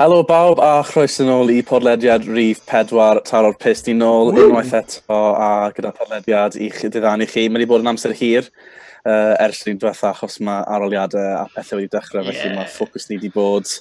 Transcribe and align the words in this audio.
Helo 0.00 0.22
bawb 0.24 0.62
a 0.64 0.78
chroes 0.88 1.18
yn 1.20 1.28
ôl 1.28 1.50
i 1.52 1.58
podlediad 1.60 2.22
rif 2.24 2.62
4 2.70 3.18
taro'r 3.28 3.56
pist 3.60 3.90
i 3.90 3.92
nôl 3.92 4.30
unwaith 4.32 4.70
eto 4.78 5.16
a 5.36 5.48
gyda 5.76 5.90
podlediad 5.92 6.54
i'ch 6.56 6.78
diddannu 6.86 7.26
chi. 7.28 7.42
Mae 7.50 7.60
wedi 7.60 7.68
bod 7.68 7.84
yn 7.84 7.90
amser 7.92 8.14
hir 8.16 8.48
uh, 8.48 9.34
ers 9.44 9.60
ni'n 9.66 9.76
diwetha 9.82 10.14
achos 10.14 10.38
mae 10.40 10.62
aroliadau 10.72 11.26
a 11.42 11.42
pethau 11.52 11.82
wedi 11.82 11.92
dechrau 11.92 12.24
yeah. 12.30 12.54
mae 12.56 12.70
ffocws 12.72 13.10
ni 13.10 13.18
wedi 13.18 13.28
bod 13.34 13.74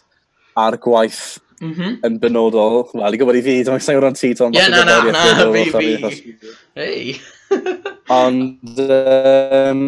ar 0.59 0.75
gwaith 0.83 1.21
mm 1.61 1.71
-hmm. 1.71 1.95
yn 2.09 2.17
benodol. 2.19 2.81
Wel, 2.91 3.15
i 3.15 3.21
gwybod 3.21 3.39
i 3.39 3.45
fi, 3.45 3.55
dwi'n 3.69 3.87
sain 3.87 4.01
o'r 4.01 4.09
ran 4.09 4.19
ti, 4.19 4.33
Tom. 4.35 4.51
Ie, 4.51 4.67
na, 4.75 4.83
na, 4.83 4.99
na, 5.15 5.47
fi, 5.55 5.71
fi. 5.71 6.51
Hei! 6.75 7.15
Ond, 8.09 8.79
um, 8.79 9.81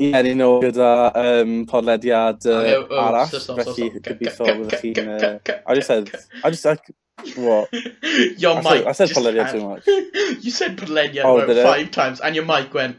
ie, 0.00 0.08
yeah, 0.08 0.22
ni'n 0.24 0.40
ôl 0.40 0.62
gyda 0.62 0.90
um, 1.20 1.50
podlediad 1.68 2.46
uh, 2.48 2.62
arall, 2.88 3.28
felly 3.28 3.90
gobeithio 3.98 4.54
chi'n... 4.80 5.10
I 5.12 5.74
just 5.76 5.90
said, 5.92 6.08
I 6.42 6.50
just 6.54 6.62
said, 6.62 6.80
what? 7.36 7.68
Your 8.40 8.56
I 8.56 8.62
mic 8.62 8.64
said, 8.64 8.86
I 8.86 8.92
said 8.92 9.10
podlediad 9.10 9.52
too 9.52 9.68
much. 9.68 9.86
you 10.44 10.50
said 10.50 10.78
podlediad 10.78 11.24
oh, 11.28 11.38
about 11.40 11.62
five 11.68 11.90
times, 11.90 12.20
and 12.20 12.34
your 12.34 12.46
mic 12.46 12.72
went, 12.72 12.96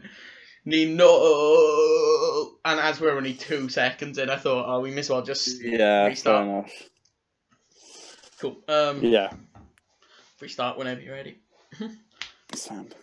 ni 0.64 0.84
no, 0.84 2.54
and 2.64 2.78
as 2.78 3.00
we're 3.00 3.16
only 3.16 3.34
two 3.34 3.68
seconds 3.68 4.18
in, 4.18 4.30
I 4.30 4.36
thought, 4.36 4.64
oh, 4.68 4.80
we 4.80 4.96
as 4.96 5.10
well 5.10 5.22
just 5.22 5.60
yeah, 5.60 6.06
restart. 6.06 6.44
fair 6.44 6.52
enough. 6.52 6.72
Cool. 8.40 8.56
Um, 8.68 9.02
yeah. 9.02 9.32
Restart 10.40 10.78
whenever 10.78 11.00
you're 11.00 11.14
ready. 11.14 11.38
Sound. 12.54 12.94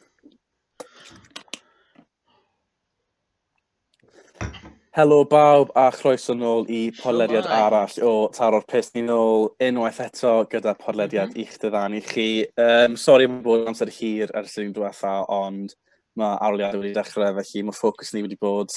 Helo 4.96 5.26
bawb 5.28 5.74
a 5.76 5.90
chroeso 5.92 6.32
nôl 6.40 6.70
i 6.72 6.86
podlediad 6.96 7.50
arall 7.52 7.98
o 8.08 8.12
Taro'r 8.32 8.64
Pus. 8.64 8.94
Ni 8.96 9.02
nôl 9.04 9.50
unwaith 9.60 9.98
eto 10.06 10.30
gyda 10.48 10.72
podlediad 10.80 11.34
mm 11.34 11.36
-hmm. 11.36 11.42
i'ch 11.44 11.58
dyddanu 11.60 12.00
chi. 12.06 12.28
Um, 12.56 12.96
sori 12.96 13.26
am 13.28 13.42
bod 13.44 13.68
amser 13.68 13.92
hir 13.92 14.32
ers 14.34 14.56
yr 14.56 14.70
un 14.70 14.72
diwetha, 14.78 15.16
ond 15.28 15.76
mae 16.16 16.38
arwliadau 16.48 16.80
wedi 16.80 16.94
dechrau, 16.96 17.36
felly 17.42 17.64
mae 17.64 17.76
ffocws 17.76 18.14
ni 18.14 18.24
wedi 18.24 18.40
bod 18.40 18.72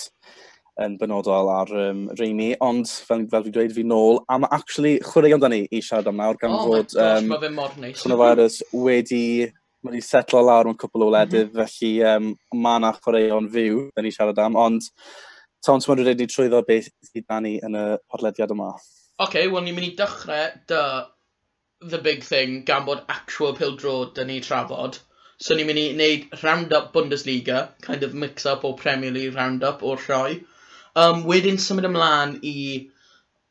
yn 0.83 0.99
benodol 0.99 1.53
ar 1.55 1.71
um, 1.85 2.03
reini, 2.19 2.51
ond 2.59 2.91
fel, 2.91 3.23
fel 3.31 3.47
fi 3.47 3.55
dweud 3.55 3.79
fi 3.79 3.87
nôl, 3.87 4.19
a 4.29 4.41
mae 4.43 4.51
actually 4.59 4.99
chwarae 4.99 5.33
amdani 5.39 5.69
i 5.71 5.79
siarad 5.79 6.11
am 6.11 6.19
nawr, 6.19 6.43
gan 6.43 6.51
oh 6.51 6.67
fod 6.67 6.99
um, 6.99 7.31
coronavirus 8.03 8.59
wedi 8.73 9.47
mae 9.83 9.93
wedi 9.93 10.03
setlo 10.03 10.43
lawr 10.43 10.67
mewn 10.67 10.83
cwpl 10.83 11.07
o 11.07 11.15
wledydd, 11.15 11.55
mm 11.55 11.63
-hmm. 11.63 11.73
felly 11.79 11.95
um, 12.03 12.37
mae 12.67 12.83
yna 12.83 12.95
chwaraeon 12.99 13.51
fyw, 13.55 13.83
da 13.95 14.03
ni 14.03 14.11
siarad 14.11 14.47
am, 14.49 14.59
ond 14.67 14.83
Tom, 15.67 15.81
ti'n 15.83 16.05
wedi 16.07 16.27
trwyddo 16.31 16.63
beth 16.67 16.89
sydd 17.09 17.27
na 17.29 17.41
ni 17.45 17.57
yn 17.67 17.77
y 17.77 17.85
podlediad 18.13 18.53
yma? 18.55 18.73
Oce, 18.77 19.25
okay, 19.25 19.49
wel 19.51 19.65
ni'n 19.67 19.75
mynd 19.75 19.89
i 19.89 19.95
dechrau 19.99 20.51
dy 20.71 20.83
the 21.93 21.99
big 21.99 22.23
thing 22.27 22.63
gan 22.69 22.85
bod 22.87 23.03
actual 23.15 23.57
pildro 23.59 23.95
dyn 24.15 24.31
ni 24.31 24.39
trafod. 24.45 24.99
So 25.43 25.55
ni'n 25.55 25.67
mynd 25.71 25.81
i 25.83 25.87
wneud 25.95 26.43
round-up 26.43 26.93
Bundesliga, 26.95 27.59
kind 27.83 28.07
of 28.07 28.15
mix-up 28.15 28.65
o 28.65 28.73
Premier 28.83 29.11
League 29.15 29.35
round-up 29.35 29.83
o'r 29.83 30.01
rhoi. 30.05 30.39
Um, 30.99 31.25
wedyn 31.31 31.59
symud 31.63 31.87
ymlaen 31.87 32.37
i 32.43 32.55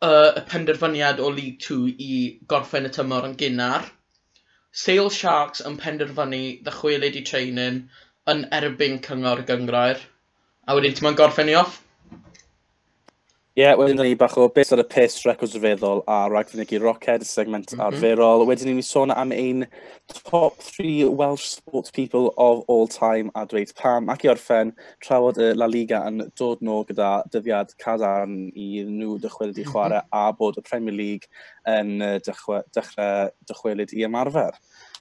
uh, 0.01 0.31
y 0.39 0.43
penderfyniad 0.51 1.19
o 1.23 1.31
League 1.31 1.59
2 1.63 1.79
i 2.07 2.13
gorffen 2.53 2.87
y 2.89 2.91
tymor 2.97 3.27
yn 3.27 3.35
gynnar. 3.39 3.87
Sale 4.83 5.11
Sharks 5.17 5.63
yn 5.67 5.75
penderfynu 5.83 6.41
ddychwelyd 6.63 7.19
i 7.19 7.25
training 7.31 7.83
yn 8.33 8.45
erbyn 8.61 8.99
cyngor 9.07 9.43
gyngrair. 9.51 9.99
A 10.67 10.75
wedyn 10.79 10.95
ti'n 10.95 11.19
gorffen 11.19 11.51
i 11.51 11.59
off? 11.59 11.81
Ie, 13.57 13.63
yeah, 13.63 13.73
wedyn 13.73 13.97
ni 14.05 14.13
bach 14.13 14.35
o 14.37 14.43
beth 14.53 14.69
ar 14.75 14.83
y 14.83 14.83
pes 14.85 15.15
records 15.25 15.55
rhyfeddol 15.57 16.03
a 16.13 16.17
ragfynigu 16.29 16.77
Rockhead, 16.83 17.23
segment 17.25 17.71
mm 17.71 17.79
-hmm. 17.79 17.85
arferol. 17.87 18.43
Wedyn 18.45 18.75
ni 18.77 18.83
sôn 18.85 19.09
am 19.09 19.31
ein 19.31 19.65
top 20.29 20.59
3 20.61 21.09
Welsh 21.09 21.47
sports 21.55 21.89
people 21.89 22.29
of 22.37 22.61
all 22.67 22.85
time 22.87 23.31
a 23.33 23.47
dweud 23.47 23.73
pam. 23.73 24.11
Ac 24.13 24.25
i 24.25 24.29
orffen, 24.29 24.75
trafod 25.01 25.41
y 25.41 25.55
La 25.57 25.65
Liga 25.65 26.03
yn 26.05 26.29
dod 26.37 26.61
nôl 26.61 26.85
gyda 26.85 27.23
dyddiad 27.33 27.73
cadarn 27.81 28.51
i 28.53 28.83
nhw 28.85 29.17
dychwelyd 29.23 29.57
i 29.57 29.65
mhm. 29.65 29.71
chwarae 29.71 30.01
mm 30.03 30.05
-hmm. 30.05 30.27
a 30.27 30.33
bod 30.37 30.59
y 30.61 30.61
Premier 30.69 30.93
League 30.93 31.25
yn 31.65 31.97
dechrau 32.29 33.31
dychwelyd 33.49 33.89
i 33.97 34.05
ymarfer. 34.05 34.53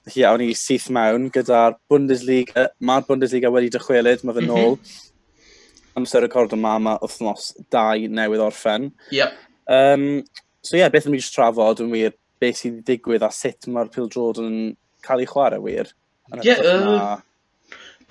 Felly, 0.07 0.25
awn 0.25 0.41
ni 0.41 0.55
syth 0.55 0.89
mewn 0.89 1.29
gyda'r 1.29 1.77
Bundesliga. 1.87 2.71
Mae'r 2.81 3.05
Bundesliga 3.05 3.53
wedi 3.53 3.69
dychwelyd, 3.69 4.25
mae 4.25 4.33
fe 4.33 4.41
mhm. 4.41 4.49
nôl. 4.49 4.73
Mm 4.79 4.81
-hmm 4.81 5.05
amser 5.97 6.21
record 6.21 6.53
yma 6.55 6.77
a 6.77 6.97
wythnos 7.01 7.51
2 7.73 8.07
newydd 8.13 8.43
orffen. 8.47 8.91
Yep. 9.11 9.37
Um, 9.67 10.23
so 10.61 10.75
ie, 10.75 10.83
yeah, 10.83 10.91
beth 10.93 11.07
yn 11.09 11.15
mynd 11.15 11.29
trafod 11.33 11.81
yn 11.83 11.93
wir 11.93 12.13
beth 12.41 12.61
sydd 12.61 12.75
wedi 12.77 12.97
digwydd 12.97 13.25
a 13.25 13.31
sut 13.33 13.69
mae'r 13.71 13.89
Pil 13.93 14.11
Jordan 14.13 14.51
yn 14.51 14.59
cael 15.05 15.23
ei 15.23 15.29
chwarae 15.29 15.63
wir. 15.63 15.89
Ie, 16.35 16.43
yeah, 16.45 16.61
uh, 16.61 17.17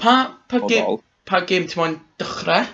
pa, 0.00 0.16
pa, 0.50 0.60
game, 0.66 0.98
pa 1.28 1.44
game 1.46 1.70
ti'n 1.70 1.82
mwyn 1.82 1.96
dechrau? 2.20 2.66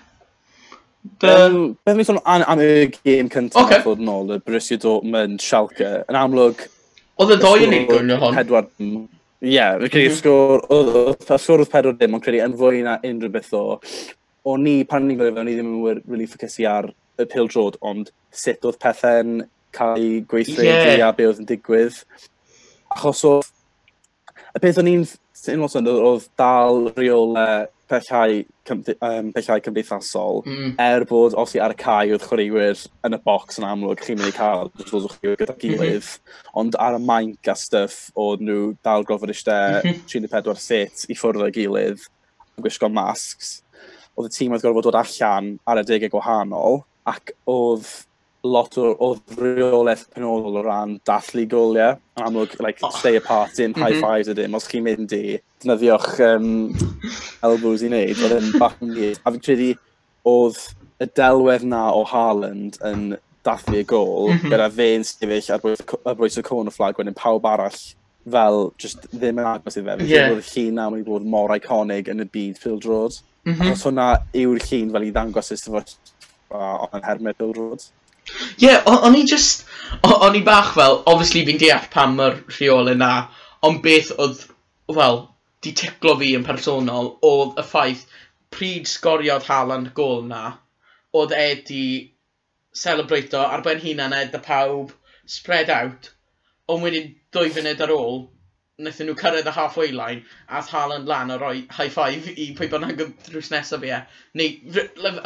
The... 1.18 1.32
Um, 1.48 1.56
Beth 1.82 1.98
mi'n 1.98 2.06
sôn 2.06 2.20
am, 2.22 2.44
am 2.46 2.62
y 2.62 2.86
gêm 2.94 3.30
cyntaf 3.32 3.66
okay. 3.66 3.82
fod 3.82 4.02
yn 4.02 4.10
ôl, 4.12 4.36
y 4.36 4.38
Borussia 4.46 4.78
Dortmund, 4.80 5.42
Schalke, 5.42 5.90
yn 6.06 6.18
amlwg... 6.18 6.62
Oedd 7.20 7.34
y 7.34 7.38
ddoi 7.42 7.66
yn 7.66 7.76
ei 7.76 7.88
gwrnio 7.90 8.20
hon? 8.22 8.38
Pedwar... 8.38 8.68
Ie, 9.42 9.56
yeah, 9.56 9.74
mm 9.74 9.90
-hmm. 9.90 10.14
sgwr, 10.14 10.62
oedd 10.70 11.24
sgwr 11.26 11.64
oedd 11.64 11.72
pedwar 11.72 11.96
dim, 11.98 12.14
ond 12.14 12.22
credu 12.22 12.44
yn 12.44 12.54
fwy 12.60 12.84
na 12.86 13.00
unrhyw 13.02 13.32
beth 13.34 13.50
o 13.58 13.64
o 14.48 14.56
ni, 14.58 14.82
pan 14.88 15.06
ni'n 15.06 15.18
gwybod, 15.18 15.38
fewn, 15.38 15.48
ni 15.48 15.56
ddim 15.56 15.72
yn 15.72 15.82
wir 15.84 16.02
really 16.08 16.28
ffocysu 16.30 16.66
ar 16.70 16.90
y 17.20 17.26
pil 17.30 17.50
drod, 17.50 17.78
ond 17.84 18.10
sut 18.34 18.64
oedd 18.66 18.80
pethau'n 18.82 19.42
cael 19.76 20.00
ei 20.00 20.22
gweithredu 20.28 20.68
yeah. 20.68 21.08
a 21.08 21.12
be 21.16 21.28
oedd 21.28 21.42
yn 21.42 21.48
digwydd. 21.48 22.02
Achos 22.96 23.24
o... 23.28 23.36
Y 24.52 24.60
peth 24.60 24.80
o'n 24.82 24.90
i'n 24.90 25.06
unol 25.54 25.70
sy'n 25.72 25.88
oedd 25.88 26.26
dal 26.38 26.90
reol 26.96 27.38
uh, 27.40 27.62
pellhau, 27.92 28.42
um, 28.72 29.30
pellhau 29.34 29.62
cymdeithasol, 29.64 30.42
mm. 30.46 30.74
er 30.80 31.06
bod 31.08 31.36
os 31.38 31.54
i 31.56 31.60
ar 31.62 31.74
y 31.74 31.78
cae 31.80 32.12
oedd 32.14 32.24
chwaraewyr 32.26 32.84
yn 33.06 33.16
y 33.16 33.20
bocs 33.24 33.60
yn 33.60 33.66
amlwg, 33.68 34.04
chi'n 34.04 34.20
mynd 34.20 34.32
i 34.32 34.36
cael 34.36 34.70
dros 34.78 35.08
o'ch 35.08 35.16
chwaraewyr 35.18 35.40
gyda 35.42 35.56
mhm. 35.56 35.60
gilydd, 35.64 36.08
mm 36.08 36.30
-hmm. 36.30 36.54
ond 36.62 36.78
ar 36.86 36.98
y 36.98 37.02
maenc 37.08 37.52
a 37.52 37.56
stuff 37.58 37.98
oedd 38.26 38.44
nhw 38.44 38.72
dal 38.86 39.06
gofod 39.08 39.32
eistedd 39.34 39.82
mm 39.82 39.98
-hmm. 39.98 40.06
34 40.14 40.62
set 40.68 41.06
i 41.08 41.18
ffwrdd 41.18 41.46
o'i 41.48 41.56
gilydd, 41.58 42.06
gwisgo 42.62 42.92
masks, 42.92 43.61
oedd 44.18 44.30
y 44.30 44.34
tîm 44.34 44.54
oedd 44.54 44.64
gorfod 44.64 44.88
dod 44.88 44.98
allan 45.02 45.54
ar 45.68 45.82
y 45.82 45.84
degau 45.88 46.12
gwahanol, 46.16 46.82
ac 47.08 47.34
oedd 47.50 47.86
lot 48.42 48.76
o, 48.78 48.90
o 48.98 49.08
reolaeth 49.38 50.08
penodol 50.14 50.58
o 50.58 50.62
ran 50.66 50.96
dathlu 51.06 51.46
goliau. 51.50 51.98
Yn 52.18 52.26
amlwg, 52.26 52.58
like, 52.64 52.82
oh. 52.82 52.90
stay 52.98 53.16
apart 53.16 53.58
in, 53.62 53.74
high 53.78 53.94
mhm. 53.94 54.02
fives 54.02 54.32
ydym, 54.32 54.58
Os 54.58 54.68
chi'n 54.70 54.84
mynd 54.86 55.14
i, 55.16 55.38
dynyddiwch 55.62 56.20
um, 56.26 56.48
elbows 57.46 57.84
i 57.86 57.90
wneud, 57.90 58.22
oedd 58.26 58.38
yn 58.40 58.54
bach 58.58 58.78
yn 58.82 58.94
gyd. 58.98 59.20
A 59.22 59.34
fi'n 59.34 59.44
credu, 59.46 59.72
oedd 60.28 60.60
y 61.02 61.08
delwedd 61.18 61.66
na 61.66 61.88
o 61.94 62.04
Haaland 62.08 62.78
yn 62.86 63.12
dathlu 63.46 63.80
y 63.82 63.86
gol, 63.88 64.30
mm 64.30 64.38
-hmm. 64.38 64.54
gyda 64.54 64.68
fe'n 64.70 65.06
sefyll 65.06 65.50
ar 65.54 66.16
bwys 66.18 66.38
y 66.38 66.46
corner 66.46 66.74
flag, 66.74 66.98
wedyn 66.98 67.18
pawb 67.18 67.46
arall 67.48 67.80
fel 68.30 68.72
just 68.78 69.08
ddim 69.10 69.40
yn 69.42 69.48
agos 69.50 69.78
i 69.78 69.82
fe. 69.82 69.96
Yeah. 70.06 70.30
Oedd 70.30 70.46
llun 70.52 70.78
na 70.78 70.88
wedi 70.92 71.06
bod 71.06 71.26
mor 71.26 71.54
iconig 71.56 72.10
yn 72.12 72.22
y 72.22 72.28
byd 72.30 72.60
Phil 72.62 72.78
Drodd. 72.82 73.18
Mm 73.44 73.54
-hmm. 73.54 73.72
Os 73.72 73.82
hwnna 73.86 74.06
yw'r 74.38 74.62
llun 74.68 74.92
fel 74.94 75.08
i 75.08 75.10
ddangos 75.10 75.50
y 75.50 75.58
ystafell 75.58 75.94
o'n 76.52 77.04
hermed 77.06 77.38
Bill 77.38 77.54
Rhodes. 77.56 77.90
Ie, 78.60 78.68
yeah, 78.68 78.82
o'n 78.86 79.16
i 79.18 79.24
just... 79.26 79.66
O'n 80.06 80.36
i 80.38 80.42
bach 80.46 80.74
fel, 80.76 81.00
obviously 81.10 81.42
fi'n 81.46 81.58
deall 81.60 81.88
pam 81.90 82.14
mae'r 82.18 82.38
rheol 82.54 82.92
yna, 82.92 83.12
ond 83.66 83.82
beth 83.82 84.12
oedd, 84.22 84.44
wel, 84.98 85.18
di 85.64 85.72
ticlo 85.78 86.14
fi 86.20 86.32
yn 86.38 86.46
personol, 86.46 87.16
oedd 87.28 87.58
y 87.60 87.64
ffaith 87.66 88.06
pryd 88.54 88.88
sgoriodd 88.90 89.48
Haaland 89.48 89.92
gol 89.98 90.22
na, 90.28 90.44
oedd 91.18 91.34
e 91.36 91.48
di 91.68 91.84
celebrato 92.82 93.42
ar 93.42 93.64
ben 93.66 93.82
hunan 93.82 94.16
e 94.16 94.24
da 94.32 94.40
pawb, 94.46 94.92
spread 95.26 95.70
out, 95.70 96.12
ond 96.70 96.86
wedyn 96.86 97.12
dwy 97.34 97.52
funud 97.54 97.82
ar 97.84 97.94
ôl, 97.94 98.22
wnaethon 98.82 99.08
nhw 99.10 99.16
cyrraedd 99.22 99.48
y 99.48 99.54
halfway 99.56 99.94
line, 99.96 100.26
a 100.48 100.62
Haaland 100.68 101.10
lan 101.10 101.32
a 101.34 101.38
roi 101.40 101.64
high 101.78 101.90
five 101.96 102.28
i 102.34 102.50
pwy 102.58 102.70
bynnag 102.72 103.02
drws 103.28 103.50
nesaf 103.54 103.82
fi 103.84 103.94
e. 103.96 104.02
Neu, 104.38 104.76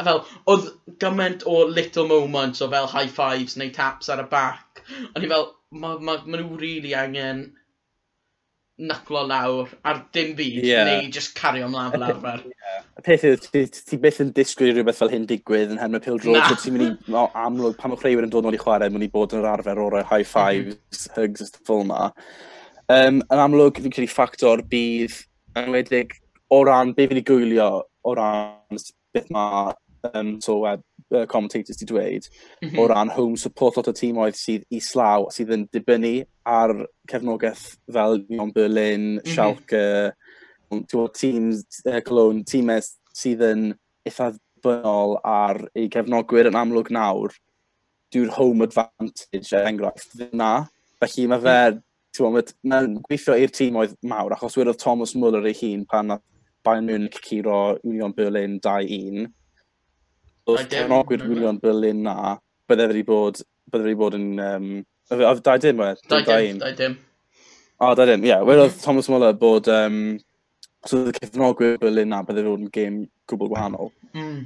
fel, 0.07 0.23
oedd 0.53 0.71
gymaint 1.03 1.45
o 1.49 1.59
little 1.65 2.07
moments 2.09 2.63
o 2.63 2.71
fel 2.73 2.89
high 2.93 3.11
fives 3.19 3.57
neu 3.59 3.73
taps 3.75 4.09
ar 4.13 4.23
y 4.23 4.27
back. 4.31 4.83
O'n 5.13 5.25
i 5.25 5.31
fel, 5.31 5.49
ma, 5.71 5.97
ma, 5.99 6.19
ma 6.25 6.41
nhw 6.41 6.59
really 6.61 6.95
angen 6.97 7.47
nyclo 8.77 9.23
lawr 9.25 9.69
ar 9.89 10.03
dim 10.13 10.35
byd, 10.37 10.63
yeah. 10.63 10.85
neu 10.85 11.09
just 11.13 11.33
cario 11.35 11.65
ymlaen 11.67 11.95
fel 11.95 12.03
arfer. 12.11 12.43
Y 12.97 13.03
peth 13.05 13.23
yw, 13.25 13.37
ti 13.39 13.97
byth 14.01 14.19
yn 14.23 14.29
disgwyl 14.35 14.73
rhywbeth 14.73 14.99
fel 14.99 15.11
hyn 15.13 15.25
digwydd 15.29 15.71
yn 15.73 15.79
Herman 15.81 16.01
Pildro, 16.03 16.33
so 16.49 16.57
ti'n 16.61 16.75
mynd 16.75 17.09
i 17.13 17.23
amlwg 17.41 17.77
pan 17.79 17.93
mae 17.93 17.99
chreuwyr 18.01 18.25
yn 18.25 18.33
dod 18.33 18.45
nôl 18.45 18.57
i 18.57 18.59
chwarae, 18.61 18.89
mynd 18.93 19.05
i 19.05 19.09
bod 19.13 19.33
yn 19.33 19.41
yr 19.41 19.49
arfer 19.51 19.81
o'r 19.81 19.97
high 20.01 20.25
mhm. 20.25 20.31
fives, 20.33 20.77
mm 20.77 21.13
-hmm. 21.13 21.15
hugs 21.21 21.45
a 21.45 21.49
stuff 21.49 21.73
yma. 21.77 22.11
Um, 22.87 23.19
yn 23.19 23.41
amlwg, 23.43 23.81
fi'n 23.83 23.91
credu 23.91 24.07
ffactor 24.07 24.61
bydd, 24.71 25.15
yn 25.59 25.73
wedig, 25.73 26.13
o 26.55 26.61
ran 26.63 26.93
be 26.95 27.07
fi'n 27.11 27.25
gwylio, 27.27 27.71
o 27.83 28.13
ran 28.15 28.79
beth 29.11 29.31
mae 29.33 29.73
um, 30.13 30.37
so, 30.43 30.61
uh, 30.63 30.77
uh, 31.11 31.25
commentators 31.27 31.81
di 31.81 31.87
dweud, 31.89 32.29
mm 32.61 32.69
-hmm. 32.69 32.79
o 32.79 32.85
mhm. 32.85 32.91
ran 32.93 33.09
home 33.09 33.37
support 33.37 33.75
lot 33.75 33.89
o 33.91 33.93
tîmoedd 33.93 34.39
sydd 34.39 34.63
i 34.71 34.79
slaw, 34.79 35.27
sydd 35.35 35.51
yn 35.51 35.65
dibynnu 35.75 36.21
ar 36.47 36.71
cefnogaeth 37.11 37.65
fel 37.91 38.21
Union 38.29 38.53
Berlin, 38.55 39.01
mm 39.01 39.19
-hmm. 39.19 39.33
Schalke, 39.33 40.13
teams, 41.19 41.65
uh, 41.85 41.99
Cologne, 42.07 42.45
tîmau 42.47 42.79
sydd 43.11 43.43
yn 43.49 43.73
eitha 44.07 44.31
ddibynol 44.31 45.17
ar 45.27 45.59
eu 45.75 45.89
cefnogwyr 45.91 46.47
yn 46.47 46.55
amlwg 46.55 46.93
nawr, 46.95 47.35
dyw'r 48.15 48.31
home 48.39 48.63
advantage 48.63 49.51
er 49.51 49.67
enghraifft 49.67 50.15
ddim 50.15 50.39
na. 50.39 50.53
Felly 51.03 51.27
mae 51.27 51.43
fe 51.43 51.57
mm 51.57 51.83
mae'n 52.23 52.97
gweithio 53.05 53.35
i'r 53.37 53.53
tîm 53.53 53.77
oedd 53.79 53.95
mawr, 54.07 54.35
achos 54.35 54.57
wedodd 54.59 54.79
Thomas 54.81 55.13
Muller 55.15 55.45
ei 55.47 55.55
hun 55.59 55.85
pan 55.89 56.17
Bayern 56.65 56.89
Munich 56.89 57.19
curo 57.23 57.77
Union 57.83 58.13
Berlin 58.15 58.59
2-1. 58.63 59.27
Oedd 60.47 60.69
cefnogwyr 60.71 61.25
Union 61.27 61.59
Berlin 61.63 62.03
na, 62.07 62.37
bydde 62.67 62.87
wedi 62.91 63.03
bod, 63.07 63.43
bydde 63.71 63.89
wedi 63.89 63.99
bod 63.99 64.17
yn... 64.17 64.29
Um, 64.43 64.71
oedd 65.13 65.43
2-1 65.45 65.83
we? 65.83 65.91
2-1. 66.11 66.97
O, 67.77 67.93
2-1, 67.93 68.25
ie. 68.25 68.31
Yeah. 68.31 68.43
Wedodd 68.47 68.81
Thomas 68.83 69.09
Muller 69.11 69.37
bod... 69.37 69.69
Um, 69.71 70.17
so 70.87 71.03
oedd 71.05 71.21
cefnogwyr 71.21 71.79
Berlin 71.81 72.11
na, 72.15 72.23
bydde 72.27 72.43
wedi 72.43 72.55
bod 72.55 72.65
yn 72.65 72.73
gêm 72.75 72.99
gwbl 73.29 73.53
gwahanol. 73.53 73.93
Mm. 74.15 74.43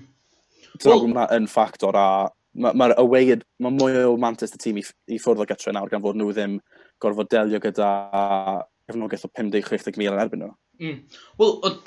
So, 0.79 0.94
well, 0.94 1.25
yn 1.35 1.50
ffactor 1.51 1.97
a 2.00 2.07
mae'r 2.51 2.75
ma 2.75 2.88
away, 3.00 3.35
mae 3.63 3.74
mwy 3.74 4.03
o 4.03 4.15
Manchester 4.19 4.59
tîm 4.59 4.81
i, 4.81 4.83
i 5.07 5.19
ffwrdd 5.21 5.44
o 5.44 5.47
gytre 5.47 5.74
nawr 5.75 5.91
gan 5.91 6.03
fod 6.03 6.17
nhw 6.19 6.33
ddim 6.35 6.57
gorfod 7.01 7.30
delio 7.31 7.59
gyda 7.63 7.89
cefnogaeth 8.88 9.27
o 9.27 9.31
50-60 9.39 10.07
yn 10.07 10.21
erbyn 10.24 10.45
nhw. 10.45 10.53
Mm. 10.81 11.00
Wel, 11.42 11.80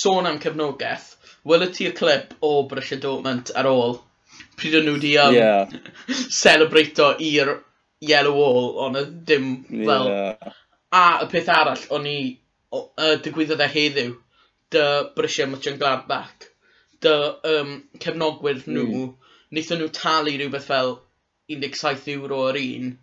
sôn 0.00 0.28
am 0.30 0.38
cefnogaeth, 0.42 1.08
welyd 1.48 1.74
ti'r 1.76 1.96
clip 1.98 2.34
o 2.44 2.52
Borussia 2.70 3.00
Dortmund 3.02 3.52
ar 3.58 3.68
ôl 3.70 3.98
pryd 4.58 4.76
o'n 4.78 4.86
nhw 4.88 4.96
wedi 4.98 5.14
um, 5.22 5.34
yeah. 5.34 5.72
celebrato 6.42 7.12
i'r 7.24 7.56
Yellow 8.04 8.36
Wall, 8.38 8.70
ond 8.86 9.00
y 9.00 9.04
dim 9.30 9.50
fel... 9.70 10.10
Yeah. 10.12 10.54
A 10.88 11.20
y 11.20 11.26
peth 11.28 11.50
arall, 11.52 11.82
o'n 11.92 12.06
i 12.08 12.18
y 12.72 13.08
digwyddodd 13.24 13.60
e 13.60 13.66
heddiw, 13.68 14.14
dy 14.72 14.84
Borussia 15.16 15.44
Mutchen 15.48 15.76
Gladbach, 15.80 16.46
dy 17.04 17.12
um, 17.50 17.74
cefnogwyr 18.00 18.62
nhw, 18.64 18.86
mm. 18.86 19.34
wnaethon 19.52 19.82
nhw 19.82 19.90
talu 19.98 20.32
rhywbeth 20.38 20.70
fel 20.70 20.94
17 21.52 22.08
euro 22.14 22.40
yr 22.48 22.60
un, 22.62 22.94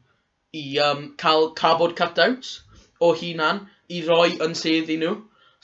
i 0.56 0.66
um, 0.84 1.08
cael 1.22 1.50
cardboard 1.58 1.96
cutouts 2.00 2.60
o 3.04 3.12
hunan 3.20 3.66
i 3.92 4.02
roi 4.08 4.36
yn 4.46 4.56
sedd 4.58 4.92
i 4.94 5.00
nhw. 5.02 5.16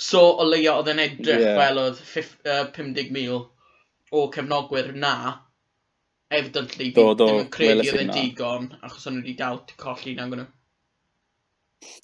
So 0.02 0.22
o 0.42 0.48
leia 0.48 0.76
oedd 0.80 0.92
yn 0.94 1.02
edrych 1.04 1.46
yeah. 1.46 1.58
fel 1.60 1.80
oedd 1.82 2.00
uh, 2.02 2.66
50,000 2.76 3.42
o 4.12 4.26
cefnogwyr 4.34 4.92
na 4.98 5.16
evidently 6.32 6.90
fi 6.90 6.96
do, 6.96 7.12
do, 7.16 7.28
ddim 7.28 7.44
yn 7.44 7.52
credu 7.54 7.86
oedd 7.92 8.02
yn 8.06 8.14
digon 8.16 8.68
achos 8.82 9.08
o'n 9.08 9.18
nhw 9.18 9.26
wedi 9.26 9.38
dal 9.40 9.62
colli 9.80 10.16
na'n 10.18 10.34
gwneud. 10.34 10.58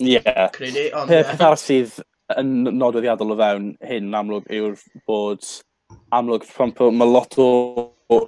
Ie. 0.03 0.17
Yeah. 0.17 0.47
Credu, 0.55 0.87
ond... 0.97 1.11
Peth 1.11 1.43
arall 1.43 1.61
sydd 1.61 1.99
yn 2.37 2.53
nodweddiadol 2.75 3.33
o 3.33 3.37
fewn 3.39 3.69
hyn 3.87 4.09
yn 4.09 4.17
amlwg 4.19 4.49
yw'r 4.57 4.75
bod 5.07 5.47
amlwg, 6.15 6.47
mae 6.91 7.07
lot 7.07 7.37
o, 7.39 7.47
o, 8.11 8.19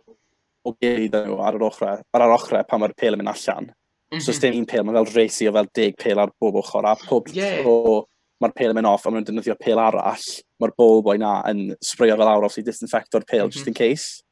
o 0.64 0.76
geid 0.82 1.18
ar 1.20 1.58
yr 1.58 1.68
ochrau, 1.68 2.00
ar 2.16 2.26
yr 2.26 2.36
ochrau 2.36 2.68
pan 2.68 2.84
mae'r 2.84 2.96
pel 3.00 3.18
yn 3.18 3.24
mynd 3.24 3.34
allan. 3.34 3.70
Mm 4.10 4.18
-hmm. 4.18 4.26
So 4.26 4.42
dim 4.42 4.58
un 4.58 4.66
pel, 4.66 4.84
mae 4.84 4.96
fel 4.96 5.12
reisi 5.14 5.48
o 5.48 5.54
fel 5.54 5.68
deg 5.76 5.98
pel 6.04 6.20
ar 6.20 6.32
bob 6.42 6.56
ochr, 6.64 6.86
a 6.86 6.96
pob 6.96 7.28
yeah. 7.34 7.62
tro 7.62 8.08
mae'r 8.42 8.56
pel 8.56 8.72
yn 8.72 8.80
mynd 8.80 8.90
off, 8.90 9.06
a 9.06 9.12
mae'n 9.12 9.28
defnyddio 9.28 9.56
pel 9.60 9.82
arall, 9.84 10.26
mae'r 10.60 10.74
bob 10.80 11.12
o'i 11.12 11.20
na 11.20 11.34
yn 11.50 11.76
sbrio 11.84 12.16
fel 12.18 12.32
awr 12.32 12.48
off 12.48 12.58
i 12.58 12.64
disinfecto'r 12.64 13.26
pel, 13.28 13.46
mm 13.46 13.50
-hmm. 13.50 13.54
just 13.54 13.68
in 13.68 13.78
case. 13.78 14.24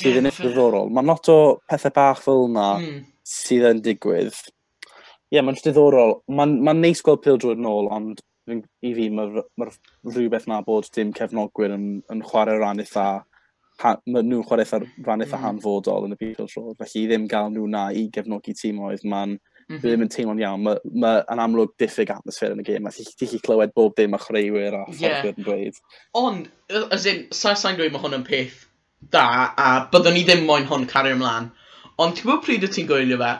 Sydd 0.00 0.18
yn 0.18 0.26
edrych 0.30 0.48
ddiddorol. 0.48 0.90
Mae'n 0.90 1.06
lot 1.06 1.28
o 1.28 1.38
pethau 1.68 1.92
bach 1.94 2.22
fel 2.24 2.46
yna 2.48 2.66
mm. 2.80 3.00
sydd 3.28 3.68
yn 3.68 3.82
digwydd. 3.84 4.38
Ie, 4.40 5.36
yeah, 5.36 5.44
mae'n 5.44 5.60
diddorol. 5.60 6.22
Mae'n 6.32 6.58
ma 6.64 6.72
neis 6.72 7.04
gweld 7.04 7.22
pil 7.24 7.38
drwy'r 7.38 7.60
nôl, 7.60 7.90
ond 7.92 8.22
i 8.50 8.94
fi 8.96 9.10
mae'r 9.14 9.44
ma 9.60 9.68
rhywbeth 9.68 10.48
na 10.50 10.62
bod 10.66 10.88
dim 10.96 11.12
cefnogwyr 11.14 11.76
yn, 11.76 11.86
yn 12.10 12.24
chwarae 12.26 12.58
ran 12.58 12.82
eitha 12.82 13.06
maen 13.82 14.28
nhw'n 14.28 14.44
chwarae 14.46 14.66
eitha 14.66 14.80
rhan 14.82 15.24
eitha 15.24 15.38
mm. 15.38 15.44
hanfodol 15.46 16.06
yn 16.08 16.16
y 16.16 16.18
byd 16.20 16.42
rôl, 16.42 16.74
felly 16.78 17.02
i 17.02 17.06
ddim 17.10 17.28
gael 17.30 17.50
nhw 17.52 17.68
na 17.70 17.86
i 17.96 18.06
gefnogi 18.14 18.54
tîmoedd, 18.58 19.04
mae'n 19.04 19.36
mm 19.36 19.38
-hmm. 19.38 19.80
ddim 19.84 20.04
yn 20.06 20.12
teimlo'n 20.14 20.42
iawn. 20.42 20.66
Mae 20.66 20.98
ma 21.04 21.12
yn 21.34 21.42
amlwg 21.44 21.72
diffyg 21.82 22.12
atmosffer 22.14 22.54
yn 22.54 22.62
y 22.62 22.66
gêm, 22.68 22.88
a 22.88 22.94
ti'n 22.94 23.10
gallu 23.22 23.40
clywed 23.46 23.74
bob 23.78 23.96
dim 23.98 24.18
a 24.18 24.20
chreuwyr 24.22 24.78
a 24.80 24.84
ffordd 24.90 25.32
yn 25.32 25.48
dweud. 25.48 25.80
Ond, 26.22 26.50
as 26.82 27.08
in, 27.10 27.24
sa'n 27.34 27.58
sa 27.58 27.74
dweud 27.78 27.94
mae 27.94 28.04
hwn 28.04 28.20
yn 28.20 28.28
peth 28.28 28.66
da, 29.10 29.26
a 29.56 29.68
byddwn 29.92 30.18
ni 30.18 30.26
ddim 30.28 30.46
moyn 30.46 30.68
hwn 30.70 30.86
cario 30.90 31.16
ymlaen. 31.16 31.50
Ond 32.02 32.16
ti'n 32.16 32.28
gwybod 32.28 32.46
pryd 32.46 32.66
o 32.66 32.70
ti'n 32.72 32.88
gwylio 32.90 33.18
fe, 33.20 33.32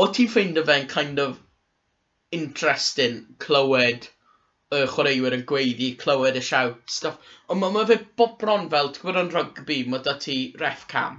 o 0.00 0.06
ti'n 0.14 0.30
ffeindio 0.32 0.64
fe'n 0.68 0.88
kind 0.90 1.20
of 1.22 1.38
interesting 2.32 3.24
clywed 3.42 4.08
y 4.70 4.84
chwaraewyr 4.86 5.34
yn 5.34 5.46
gweiddi, 5.50 5.88
clywed 5.98 6.36
y 6.38 6.42
siawt, 6.46 6.82
stuff. 6.94 7.32
Ond 7.50 7.58
mae 7.62 7.74
ma 7.74 7.82
fe 7.88 7.96
bob 8.20 8.36
bron 8.38 8.68
fel, 8.72 8.90
ti'n 8.94 9.02
gwybod 9.02 9.20
yn 9.24 9.30
rygbi, 9.34 9.78
mae 9.90 10.02
da 10.06 10.14
ti 10.22 10.36
ref 10.60 10.84
cam. 10.92 11.16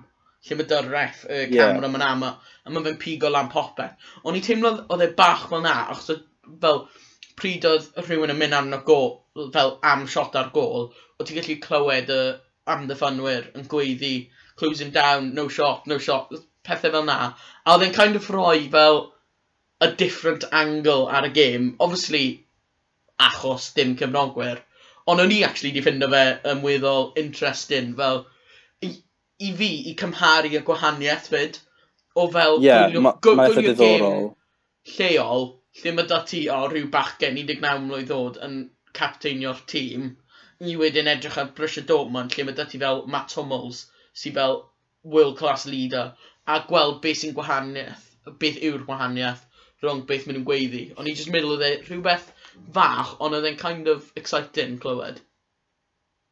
Lle 0.48 0.57
mae 0.57 0.68
dy'r 0.69 0.88
ref, 0.89 1.25
y 1.27 1.42
camera 1.51 1.89
yeah. 1.89 1.95
ma'n 1.95 2.06
a 2.07 2.71
mae 2.71 2.86
fe'n 2.86 3.00
pigo 3.01 3.31
lan 3.33 3.50
popeth. 3.51 3.98
Ond 4.24 4.39
i 4.39 4.44
teimlo 4.45 4.71
oedd 4.88 5.03
e 5.03 5.09
bach 5.18 5.50
fel 5.50 5.65
na, 5.65 5.74
achos 5.92 6.21
fel 6.63 6.80
pryd 7.42 7.68
oedd 7.68 7.89
rhywun 8.06 8.31
yn 8.33 8.39
mynd 8.39 8.56
arno 8.57 8.80
gol, 8.88 9.12
fel 9.57 9.75
am 9.92 10.06
shot 10.13 10.38
ar 10.39 10.53
gol, 10.56 10.88
o 11.19 11.27
ti'n 11.27 11.42
gallu 11.42 11.57
clywed 11.65 12.13
y 12.15 12.21
amddiffynwyr 12.71 13.51
yn 13.57 13.68
gweiddi, 13.74 14.13
closing 14.62 14.94
down, 14.95 15.33
no 15.36 15.50
shot, 15.50 15.88
no 15.92 15.98
shot, 15.98 16.31
pethau 16.63 16.95
fel 16.95 17.07
na. 17.09 17.18
A 17.65 17.75
oedd 17.75 17.88
e'n 17.89 17.98
kind 18.00 18.15
of 18.19 18.31
rhoi 18.31 18.69
fel 18.77 19.01
a 19.81 19.92
different 20.03 20.48
angle 20.51 21.07
ar 21.09 21.27
y 21.27 21.33
game. 21.36 21.75
Obviously, 21.80 22.45
achos 23.28 23.72
dim 23.78 23.96
cefnogwyr. 24.00 24.62
Ond 25.12 25.24
o'n 25.24 25.34
i 25.34 25.40
actually 25.48 25.72
di 25.76 25.84
ffindo 25.86 26.10
fe 26.12 26.24
yn 26.52 26.62
weddol 26.66 27.12
interesting, 27.22 27.96
fel, 27.98 28.24
i, 28.86 28.92
i 29.48 29.52
fi, 29.58 29.70
i 29.92 29.96
cymharu 30.02 30.54
y 30.58 30.62
gwahaniaeth 30.68 31.30
fyd, 31.34 31.60
o 32.16 32.28
fel, 32.36 32.60
yeah, 32.64 32.88
gwylio, 32.92 33.14
gwylio 33.26 33.76
gêm 33.80 34.08
lleol, 34.96 35.48
lle 35.82 35.96
mae 35.98 36.10
da 36.12 36.22
ti 36.32 36.42
o 36.54 36.62
rhyw 36.68 36.90
bachgen 36.94 37.38
19 37.40 37.86
mlynedd 37.86 38.14
oed 38.18 38.40
yn 38.48 38.58
capteinio'r 38.98 39.62
tîm, 39.74 40.10
i 40.72 40.76
wedyn 40.78 41.10
edrych 41.10 41.38
ar 41.42 41.54
Borussia 41.58 41.86
Dortmund, 41.92 42.36
lle 42.36 42.46
mae 42.48 42.58
da 42.58 42.68
ti 42.70 42.82
fel 42.82 43.06
Matt 43.16 43.34
Hummels, 43.38 43.86
sy'n 44.24 44.36
fel 44.38 44.60
world 45.16 45.38
class 45.40 45.66
leader, 45.66 46.12
a 46.48 46.60
gweld 46.68 47.00
beth 47.06 47.22
sy'n 47.22 47.34
gwahaniaeth, 47.38 48.04
beth 48.42 48.60
yw'r 48.68 48.86
gwahaniaeth 48.90 49.48
rhwng 49.82 50.04
beth 50.10 50.28
maen 50.28 50.38
nhw'n 50.38 50.48
gweiddi. 50.48 50.84
Ond 50.98 51.10
i 51.10 51.16
just 51.18 51.32
meddwl 51.34 51.56
oedd 51.56 51.66
e 51.66 51.72
rhywbeth 51.88 52.28
fach, 52.75 53.15
ond 53.20 53.38
oedd 53.38 53.50
e'n 53.50 53.60
kind 53.60 53.91
of 53.91 54.12
exciting 54.20 54.79
clywed. 54.81 55.22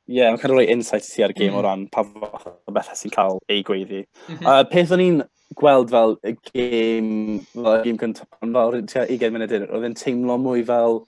Ie, 0.09 0.17
yeah, 0.17 0.31
mae'n 0.31 0.41
kind 0.41 0.53
of 0.53 0.57
rhoi 0.57 0.69
insight 0.73 1.05
i 1.05 1.11
ti 1.13 1.25
ar 1.25 1.35
game 1.37 1.53
mm. 1.53 1.59
o 1.59 1.61
mhm. 1.61 1.67
ran 1.67 1.83
pa 1.93 2.03
fath 2.07 2.47
o 2.49 2.73
bethau 2.73 2.97
sy'n 2.97 3.13
cael 3.13 3.37
ei 3.49 3.61
gweiddi. 3.65 4.05
Mm 4.05 4.39
-hmm. 4.39 4.47
uh, 4.49 4.63
peth 4.71 4.95
o'n 4.95 5.05
i'n 5.05 5.21
gweld 5.59 5.93
fel 5.93 6.17
y 6.25 6.33
gêm, 6.49 7.13
fel 7.53 7.71
y 7.75 7.83
gêm 7.85 8.01
cyntaf, 8.01 8.27
ond 8.41 8.57
fel 8.57 8.75
tua 8.89 9.05
20 9.09 9.35
munud 9.35 9.55
yn, 9.57 9.67
oedd 9.69 9.87
e'n 9.89 9.97
teimlo 9.97 10.37
mwy 10.41 10.65
fel 10.65 11.01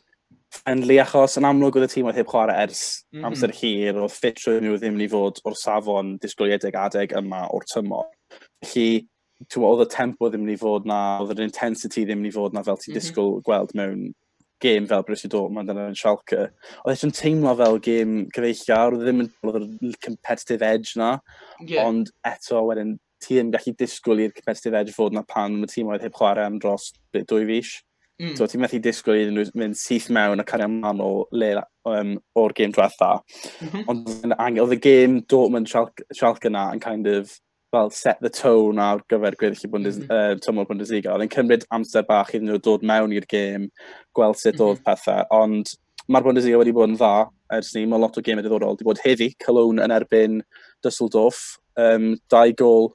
friendly 0.51 0.97
achos 0.99 1.37
yn 1.39 1.47
amlwg 1.47 1.77
oedd 1.79 1.87
y 1.87 1.91
tîm 1.93 2.09
oedd 2.09 2.17
heb 2.19 2.29
chwarae 2.29 2.63
ers 2.65 2.81
mm 2.83 3.19
-hmm. 3.19 3.27
amser 3.29 3.53
hir 3.55 3.99
o 4.01 4.07
ffit 4.11 4.39
trwy 4.39 4.59
nhw 4.59 4.77
ddim 4.77 4.97
yn 4.99 5.05
i 5.05 5.09
fod 5.11 5.39
o'r 5.47 5.57
safon 5.57 6.17
disgwyliedig 6.23 6.75
adeg 6.75 7.15
yma 7.21 7.45
o'r 7.55 7.67
tymor. 7.71 8.09
Felly, 8.65 9.05
oedd 9.57 9.85
y 9.85 9.87
tempo 9.93 10.29
ddim 10.29 10.43
yn 10.47 10.55
i 10.55 10.57
fod 10.59 10.89
na, 10.89 10.99
oedd 11.23 11.37
yr 11.37 11.47
intensity 11.47 12.03
ddim 12.05 12.25
yn 12.25 12.29
i 12.29 12.33
fod 12.35 12.53
na 12.57 12.65
fel 12.67 12.77
ti'n 12.77 12.91
mm 12.91 12.97
-hmm. 12.97 12.99
disgwyl 12.99 13.39
gweld 13.47 13.73
mewn 13.79 14.11
gêm 14.61 14.87
fel 14.89 15.05
Borussia 15.07 15.29
Dortmund 15.31 15.71
yn 15.73 15.95
Schalke, 15.97 16.47
oedd 16.83 16.95
eisiau'n 16.95 17.15
teimlo 17.17 17.53
fel 17.59 17.79
gêm 17.85 18.17
cyfeillgar, 18.35 18.95
oedd 18.95 19.05
e 19.05 19.09
ddim 19.09 19.23
yn 19.25 19.31
oedd 19.49 19.61
yr 19.61 20.01
competitive 20.05 20.67
edge 20.67 20.97
na, 21.01 21.13
yeah. 21.65 21.85
ond 21.85 22.11
eto 22.27 22.61
wedyn 22.69 22.97
ti 23.21 23.37
ddim 23.37 23.53
gallu 23.53 23.75
disgwyl 23.77 24.23
i'r 24.23 24.35
competitive 24.35 24.77
edge 24.79 24.95
fod 24.95 25.15
na 25.15 25.23
pan 25.27 25.59
mae 25.61 25.69
tîm 25.69 25.91
oedd 25.91 26.05
heb 26.05 26.17
chwarae 26.17 26.47
am 26.47 26.59
dros 26.61 26.91
dwy 27.13 27.45
fish. 27.49 27.79
Mm. 28.21 28.35
So 28.37 28.45
ti'n 28.45 28.61
methu 28.61 28.79
disgwyl 28.81 29.17
iddyn 29.17 29.37
nhw 29.37 29.47
mynd 29.57 29.77
syth 29.79 30.09
mewn 30.13 30.41
a 30.41 30.45
cario 30.45 30.67
manol 30.69 31.23
le, 31.33 31.53
um, 31.89 32.15
o'r 32.37 32.53
gêm 32.57 32.73
diwetha. 32.75 33.15
Mm 33.61 33.69
-hmm. 33.69 33.85
Ond 33.89 34.59
oedd 34.65 34.75
y 34.77 34.81
gêm 34.81 35.21
Dortmund 35.25 35.69
Schalke, 35.69 36.05
Schalke 36.13 36.51
na 36.53 36.69
yn 36.73 36.83
kind 36.83 37.09
of 37.09 37.33
fel 37.71 37.89
set 37.95 38.19
the 38.21 38.29
tone 38.29 38.81
ar 38.83 39.01
gyfer 39.11 39.37
gweddill 39.39 39.67
y 39.67 39.71
Bundes, 39.71 39.99
mm 40.01 40.11
uh, 40.11 40.39
tymor 40.43 40.67
Bundesliga. 40.69 41.13
Oedd 41.13 41.25
e'n 41.25 41.33
cymryd 41.35 41.67
amser 41.75 42.05
bach 42.07 42.33
iddyn 42.35 42.51
nhw 42.51 42.59
dod 42.63 42.83
mewn 42.87 43.15
i'r 43.15 43.27
gêm, 43.31 43.69
gweld 44.17 44.39
sut 44.39 44.57
mm 44.57 44.67
oedd 44.67 44.83
pethau, 44.87 45.23
ond 45.35 45.71
mae'r 46.11 46.25
Bundesliga 46.27 46.59
wedi 46.59 46.75
bod 46.75 46.91
yn 46.91 46.97
dda 46.99 47.13
ers 47.57 47.73
ni, 47.75 47.85
mae 47.87 48.01
lot 48.01 48.17
o 48.17 48.23
gymau 48.25 48.43
diddorol 48.45 48.75
wedi 48.75 48.87
bod 48.87 49.01
heddi, 49.03 49.31
Cologne 49.43 49.83
yn 49.85 49.93
erbyn 49.95 50.41
Düsseldorf, 50.85 51.41
um, 51.79 52.13
dau 52.31 52.55
gol 52.59 52.91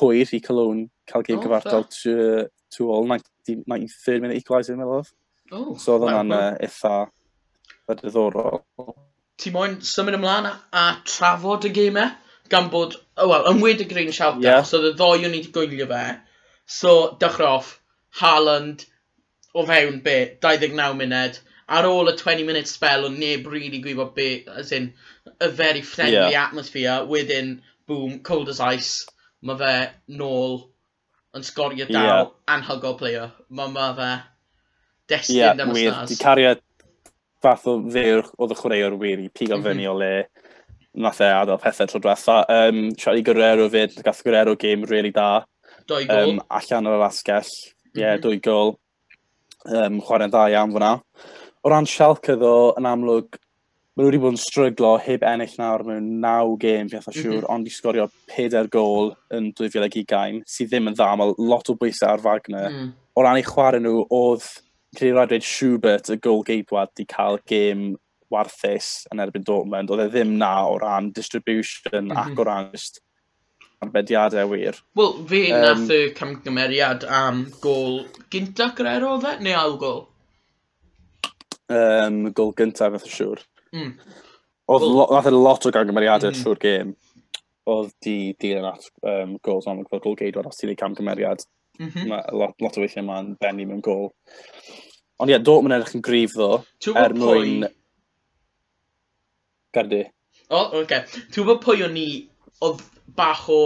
hwyr 0.00 0.32
i 0.36 0.40
Cologne 0.44 0.88
cael 1.08 1.24
gêm 1.26 1.40
oh, 1.40 1.44
cyfartal 1.46 1.88
to, 1.92 2.46
to 2.76 2.90
all, 2.92 3.08
90, 3.08 3.64
93rd 3.68 4.24
minute 4.24 4.40
equaliser, 4.40 4.78
meddwl. 4.80 5.04
Oh, 5.52 5.74
so 5.76 5.96
oedd 5.96 6.06
hwnna'n 6.08 6.36
uh, 6.36 6.52
eitha 6.64 7.06
diddorol. 8.00 8.62
Ti 9.40 9.50
moyn 9.52 9.80
symud 9.84 10.16
ymlaen 10.16 10.48
a 10.48 10.84
trafod 11.04 11.66
y 11.68 11.72
gymau? 11.76 12.12
gan 12.52 12.68
bod, 12.72 12.98
oh, 13.16 13.28
wel, 13.30 13.46
yn 13.50 13.62
wedi 13.64 13.86
Green 13.88 14.12
Shout 14.12 14.42
yeah. 14.44 14.62
so 14.66 14.78
oedd 14.78 14.92
y 14.92 14.96
ddoi 14.98 15.22
o'n 15.22 15.32
i 15.32 15.40
wedi 15.40 15.52
gwylio 15.54 15.88
fe. 15.90 16.04
So, 16.68 16.92
dechrau 17.20 17.58
off, 17.58 17.72
Haaland 18.20 18.84
o 19.56 19.64
fewn 19.68 20.00
be, 20.04 20.16
29 20.44 20.98
munud, 21.00 21.38
ar 21.72 21.88
ôl 21.88 22.10
y 22.12 22.16
20 22.18 22.48
minute 22.48 22.70
spell 22.70 23.06
o'n 23.08 23.16
neb 23.20 23.48
really 23.48 23.80
gwybod 23.84 24.12
be, 24.16 24.28
as 24.52 24.72
in, 24.76 24.92
a 25.40 25.48
very 25.48 25.82
friendly 25.82 26.32
yeah. 26.32 26.44
atmosphere, 26.44 27.00
wedyn, 27.08 27.56
boom, 27.86 28.20
cold 28.20 28.52
as 28.52 28.60
ice, 28.60 29.06
mae 29.42 29.58
fe 29.58 29.72
nôl 30.20 30.60
yn 31.36 31.46
sgorio 31.46 31.88
dal, 31.88 32.04
yeah. 32.04 32.28
anhygol 32.52 32.98
player, 33.00 33.32
mae 33.48 33.72
ma 33.72 33.88
fe 33.96 34.10
destun 35.10 35.40
yeah, 35.40 35.56
am 35.56 35.72
y 35.74 35.86
stars. 35.88 36.12
Di 36.12 36.20
cariad 36.20 36.62
fath 37.42 37.66
o 37.70 37.78
ddirch 37.82 38.30
oedd 38.38 38.54
y 38.54 38.58
chwaraewr 38.60 38.98
wir 39.00 39.22
i 39.24 39.28
pigo 39.28 39.56
mm 39.56 39.64
-hmm. 39.64 39.68
fyny 39.70 39.88
o 39.90 39.96
le, 39.98 40.12
nath 40.94 41.20
e 41.20 41.28
adael 41.32 41.60
pethau 41.60 41.88
tro 41.88 42.00
diwetha. 42.00 42.42
Um, 42.48 42.94
Charlie 42.96 43.22
Guerrero 43.22 43.68
fyd, 43.72 43.96
gath 44.04 44.22
Guerrero 44.24 44.56
game 44.56 44.84
really 44.84 45.10
da. 45.10 45.44
Doi 45.86 46.04
gol. 46.06 46.34
Um, 46.34 46.42
allan 46.50 46.90
o'r 46.90 47.06
asgell. 47.08 47.48
Ie, 47.92 48.00
yeah, 48.00 48.16
mm 48.16 48.18
-hmm. 48.18 48.24
dwy 48.26 48.40
gol. 48.42 48.76
Um, 49.64 50.00
chwarae'n 50.02 50.32
dda 50.32 50.48
iawn 50.52 50.74
fyna. 50.74 50.92
O 51.62 51.70
ran 51.70 51.86
Schalke 51.86 52.36
ddo, 52.36 52.74
yn 52.78 52.88
amlwg, 52.90 53.38
maen 53.94 54.06
nhw 54.06 54.08
wedi 54.08 54.20
bod 54.22 54.34
yn 54.34 54.40
stryglo 54.40 54.96
heb 55.04 55.22
ennill 55.28 55.54
nawr 55.60 55.84
mewn 55.86 56.08
naw 56.20 56.56
gêm, 56.58 56.88
fi'n 56.90 57.04
siŵr, 57.04 57.28
mm 57.28 57.38
-hmm. 57.38 57.50
ond 57.54 57.68
i 57.68 57.70
sgorio 57.70 58.08
4 58.34 58.68
gol 58.72 59.12
yn 59.36 59.52
2020, 59.52 60.42
sydd 60.48 60.72
ddim 60.72 60.90
yn 60.90 60.96
dda, 60.98 61.12
mae 61.16 61.34
lot 61.38 61.70
o 61.70 61.76
bwysau 61.78 62.16
ar 62.16 62.24
Wagner. 62.24 62.70
Mm. 62.70 62.92
O 63.14 63.22
ran 63.22 63.38
ei 63.38 63.46
chwarae 63.46 63.80
nhw, 63.80 64.06
oedd 64.10 64.48
Credu 64.92 65.16
rhaid 65.16 65.44
Schubert, 65.46 66.10
y 66.12 66.18
gol 66.20 66.42
geidwad, 66.44 66.90
wedi 66.92 67.06
cael 67.08 67.38
gêm 67.48 67.92
warthus 68.32 69.06
yn 69.12 69.22
erbyn 69.22 69.46
Dortmund, 69.46 69.92
oedd 69.92 70.06
e 70.06 70.10
ddim 70.10 70.36
na 70.40 70.54
o 70.68 70.76
ran 70.82 71.12
distribution 71.16 72.08
mm 72.08 72.10
-hmm. 72.10 72.22
ac 72.24 72.40
o 72.40 72.48
ran 72.48 72.70
just 72.72 73.02
arbediadau 73.82 74.48
wir. 74.50 74.78
Wel, 74.98 75.14
fe 75.28 75.42
um, 75.50 75.60
nath 75.64 75.92
y 75.92 76.00
camgymeriad 76.16 77.06
am 77.08 77.44
gol 77.62 78.02
gynta 78.32 78.70
gyrraero 78.76 79.16
oedd 79.16 79.28
e, 79.28 79.36
neu 79.42 79.56
ail 79.58 79.78
gol? 79.80 80.02
Um, 81.72 82.20
gol 82.36 82.52
gynta, 82.58 82.90
fath 82.94 83.08
o 83.08 83.14
siŵr. 83.16 83.42
Mm. 83.74 83.96
Oedd 84.70 84.86
well, 84.86 85.16
nath 85.16 85.30
e 85.30 85.34
lot 85.34 85.66
o 85.66 85.74
camgymeriadau 85.74 86.30
mm. 86.30 86.38
trwy'r 86.44 86.62
gêm. 86.62 86.94
Oedd 87.72 87.90
di 88.04 88.16
dilyn 88.42 88.70
at 88.70 88.86
um, 89.06 89.36
gols 89.46 89.68
ond 89.70 89.86
fel 89.90 90.02
gol 90.04 90.18
geidwad 90.18 90.48
os 90.50 90.60
ti'n 90.60 90.72
ei 90.74 90.78
camgymeriad. 90.78 91.44
Mm 91.80 91.90
-hmm. 91.90 92.08
Ma, 92.10 92.22
lot, 92.36 92.54
lot 92.62 92.78
o 92.78 92.82
weithiau 92.84 93.06
mae'n 93.06 93.34
benni 93.40 93.66
mewn 93.66 93.82
gol. 93.82 94.10
Ond 95.18 95.30
ie, 95.30 95.34
yeah, 95.34 95.42
Dortmund 95.42 95.74
edrych 95.74 95.96
yn 95.98 96.04
grif 96.04 96.34
ddo. 96.38 96.62
Er 96.94 97.14
mwyn... 97.14 97.66
Pwy 97.66 97.81
Gardi. 99.72 100.04
O, 100.50 100.56
oh, 100.56 100.66
oce. 100.80 100.82
Okay. 100.84 101.22
Ti'n 101.32 101.46
gwybod 101.46 101.62
pwy 101.64 101.84
o'n 101.86 101.94
ni 101.96 102.06
oedd 102.64 102.82
bach 103.16 103.46
o 103.52 103.60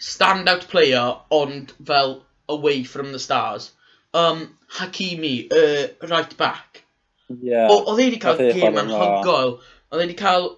standout 0.00 0.66
player, 0.68 1.16
ond 1.30 1.72
fel 1.86 2.20
away 2.48 2.84
from 2.84 3.12
the 3.12 3.18
stars? 3.18 3.70
Um, 4.12 4.58
Hakimi, 4.78 5.48
uh, 5.52 5.88
right 6.08 6.36
back. 6.36 6.84
Yeah. 7.28 7.70
Oedd 7.70 7.92
e 7.94 7.96
wedi 8.02 8.20
cael 8.22 8.42
e 8.42 8.52
gêm 8.56 8.78
anhygoel. 8.80 9.56
Oedd 9.90 10.00
e 10.00 10.04
wedi 10.04 10.18
cael 10.18 10.50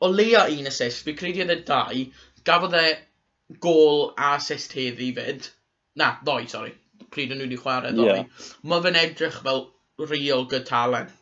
o 0.00 0.10
leia 0.12 0.46
un 0.52 0.70
assist, 0.70 1.04
fi 1.06 1.16
credu 1.18 1.44
oedd 1.44 1.54
e 1.54 1.60
dau, 1.68 2.02
gafodd 2.46 2.76
e 2.78 2.86
gol 3.62 4.10
a 4.16 4.34
assist 4.36 4.76
heddi 4.76 5.12
fyd. 5.16 5.48
Na, 5.96 6.16
ddoi, 6.22 6.44
sorry. 6.52 6.74
Pryd 7.14 7.32
o'n 7.32 7.40
nhw 7.40 7.48
wedi 7.48 7.60
chwarae, 7.62 7.94
ddoi. 7.96 8.10
Yeah. 8.12 8.50
Mae 8.68 8.84
fe'n 8.84 9.00
edrych 9.02 9.40
fel 9.46 9.66
real 10.12 10.44
good 10.44 10.66
talent. 10.68 11.15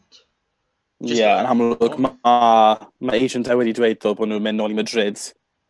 Ie, 1.02 1.16
yeah, 1.18 1.40
yn 1.42 1.48
amlwg, 1.50 1.96
mae 1.98 2.14
ma 2.22 3.16
agent 3.16 3.48
e 3.50 3.56
wedi 3.58 3.72
dweud 3.74 3.98
ddo 3.98 4.12
bod 4.14 4.30
nhw'n 4.30 4.44
mynd 4.44 4.60
nôl 4.60 4.72
i 4.72 4.76
Madrid 4.78 5.18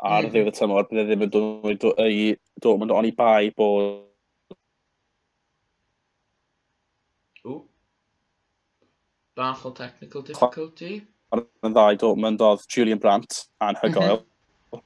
ar 0.04 0.26
mm. 0.26 0.33
ddiwedd 0.33 0.50
y 0.50 0.59
tymor, 0.59 0.85
bydd 0.90 1.00
e 1.00 1.04
ddim 1.09 1.25
yn 1.25 1.33
dod 1.33 1.87
i 2.04 2.26
Dortmund 2.61 2.93
ond 2.93 3.09
i 3.09 3.14
bai 3.16 3.49
bod... 3.57 4.02
O. 7.45 7.62
Bach 9.37 9.64
o 9.64 9.73
technical 9.76 10.25
difficulty. 10.28 11.00
Yn 11.35 11.75
dda 11.75 11.88
i 11.95 11.99
Dortmund 12.00 12.45
oedd 12.45 12.69
Julian 12.69 13.00
Brandt 13.00 13.47
a'n 13.64 13.81
hygoel. 13.81 14.21
Mhm. 14.21 14.85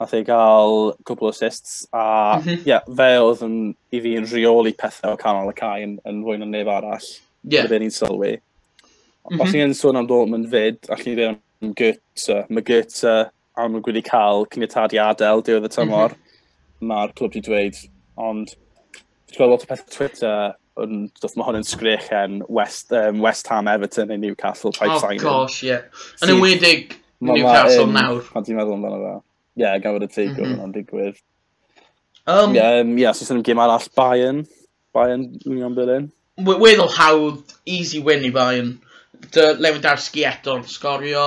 Nath 0.00 0.14
ei 0.16 0.24
gael 0.24 0.94
cwbl 1.04 1.28
o 1.28 1.30
assists, 1.34 1.82
a 1.92 2.04
mhm. 2.40 2.62
yeah, 2.64 2.86
fe 2.88 3.10
oedd 3.20 3.44
yn, 3.44 3.58
i 3.92 4.00
fi 4.00 4.16
yn 4.16 4.28
rheoli 4.32 4.72
pethau 4.80 5.12
o 5.12 5.20
canol 5.20 5.52
y 5.52 5.58
cae 5.58 5.84
yn, 5.84 5.98
yn 6.08 6.24
fwy 6.24 6.40
na 6.40 6.48
neb 6.48 6.72
arall. 6.72 7.04
Ie. 7.44 7.58
Yeah. 7.58 7.68
Bydd 7.68 7.84
e'n 7.84 7.92
sylwi. 7.92 8.38
Mm 9.28 9.36
-hmm. 9.36 9.42
Os 9.42 9.48
mhm. 9.48 9.56
ni'n 9.58 9.74
sôn 9.74 9.96
am 9.96 10.06
Dortmund 10.08 10.48
fyd, 10.50 10.78
allwn 10.88 11.06
ni 11.06 11.14
ddweud 11.18 11.36
am 11.62 11.74
Goethe. 11.74 12.38
Mae 12.48 12.64
Goethe 12.64 13.14
am 13.60 13.76
wedi 13.84 14.02
cael 14.02 14.46
cyniatad 14.54 14.94
i 14.96 15.00
adael 15.02 15.44
diwedd 15.44 15.66
y 15.66 15.70
mhm. 15.70 15.76
tymor. 15.76 16.14
Mm 16.14 16.16
-hmm. 16.16 16.88
Mae'r 16.90 17.12
clwb 17.12 17.34
wedi 17.34 17.44
dweud, 17.48 17.82
ond 18.16 18.56
dwi'n 19.30 19.36
gweld 19.36 19.52
lot 19.52 19.64
o 19.64 19.70
pethau 19.70 19.96
Twitter 19.96 20.54
yn 20.80 21.08
ddoth 21.18 21.36
mae 21.36 21.46
hwn 21.48 21.58
yn 21.60 21.66
sgrechen 21.66 22.38
West, 22.48 22.92
um, 22.96 23.20
West 23.24 23.48
Ham 23.52 23.68
Everton 23.68 24.08
neu 24.08 24.20
Newcastle 24.22 24.72
type 24.72 24.94
oh, 24.94 25.00
signing. 25.02 25.22
gosh, 25.22 25.62
ie. 25.64 25.74
Yeah. 25.74 26.06
Yn 26.24 26.34
ymwedig 26.36 26.94
Newcastle 27.20 27.86
ma, 27.90 28.06
nawr. 28.06 28.22
Pan 28.32 28.46
ti'n 28.46 28.56
meddwl 28.58 28.78
amdano 28.78 29.00
fe. 29.02 29.16
Ie, 29.58 29.64
yeah, 29.64 29.76
gafod 29.82 30.06
y 30.06 30.10
teigl 30.10 30.38
mm 30.38 30.54
-hmm. 30.54 30.64
yn 30.64 30.74
digwydd. 30.76 31.20
Um, 32.26 32.54
yeah, 32.54 32.80
um, 32.80 32.96
yeah, 32.98 33.12
so 33.16 33.26
sy'n 33.26 33.42
gym 33.44 33.60
arall, 33.60 33.86
Bayern. 33.96 34.44
Bayern, 34.94 35.26
Union 35.46 35.74
Berlin. 35.74 36.10
Weddol 36.40 36.90
hawdd, 36.96 37.42
easy 37.66 38.00
win 38.00 38.24
i 38.24 38.30
Bayern 38.34 38.78
dy 39.34 39.46
Lewandowski 39.60 40.24
eto'n 40.28 40.64
sgorio, 40.68 41.26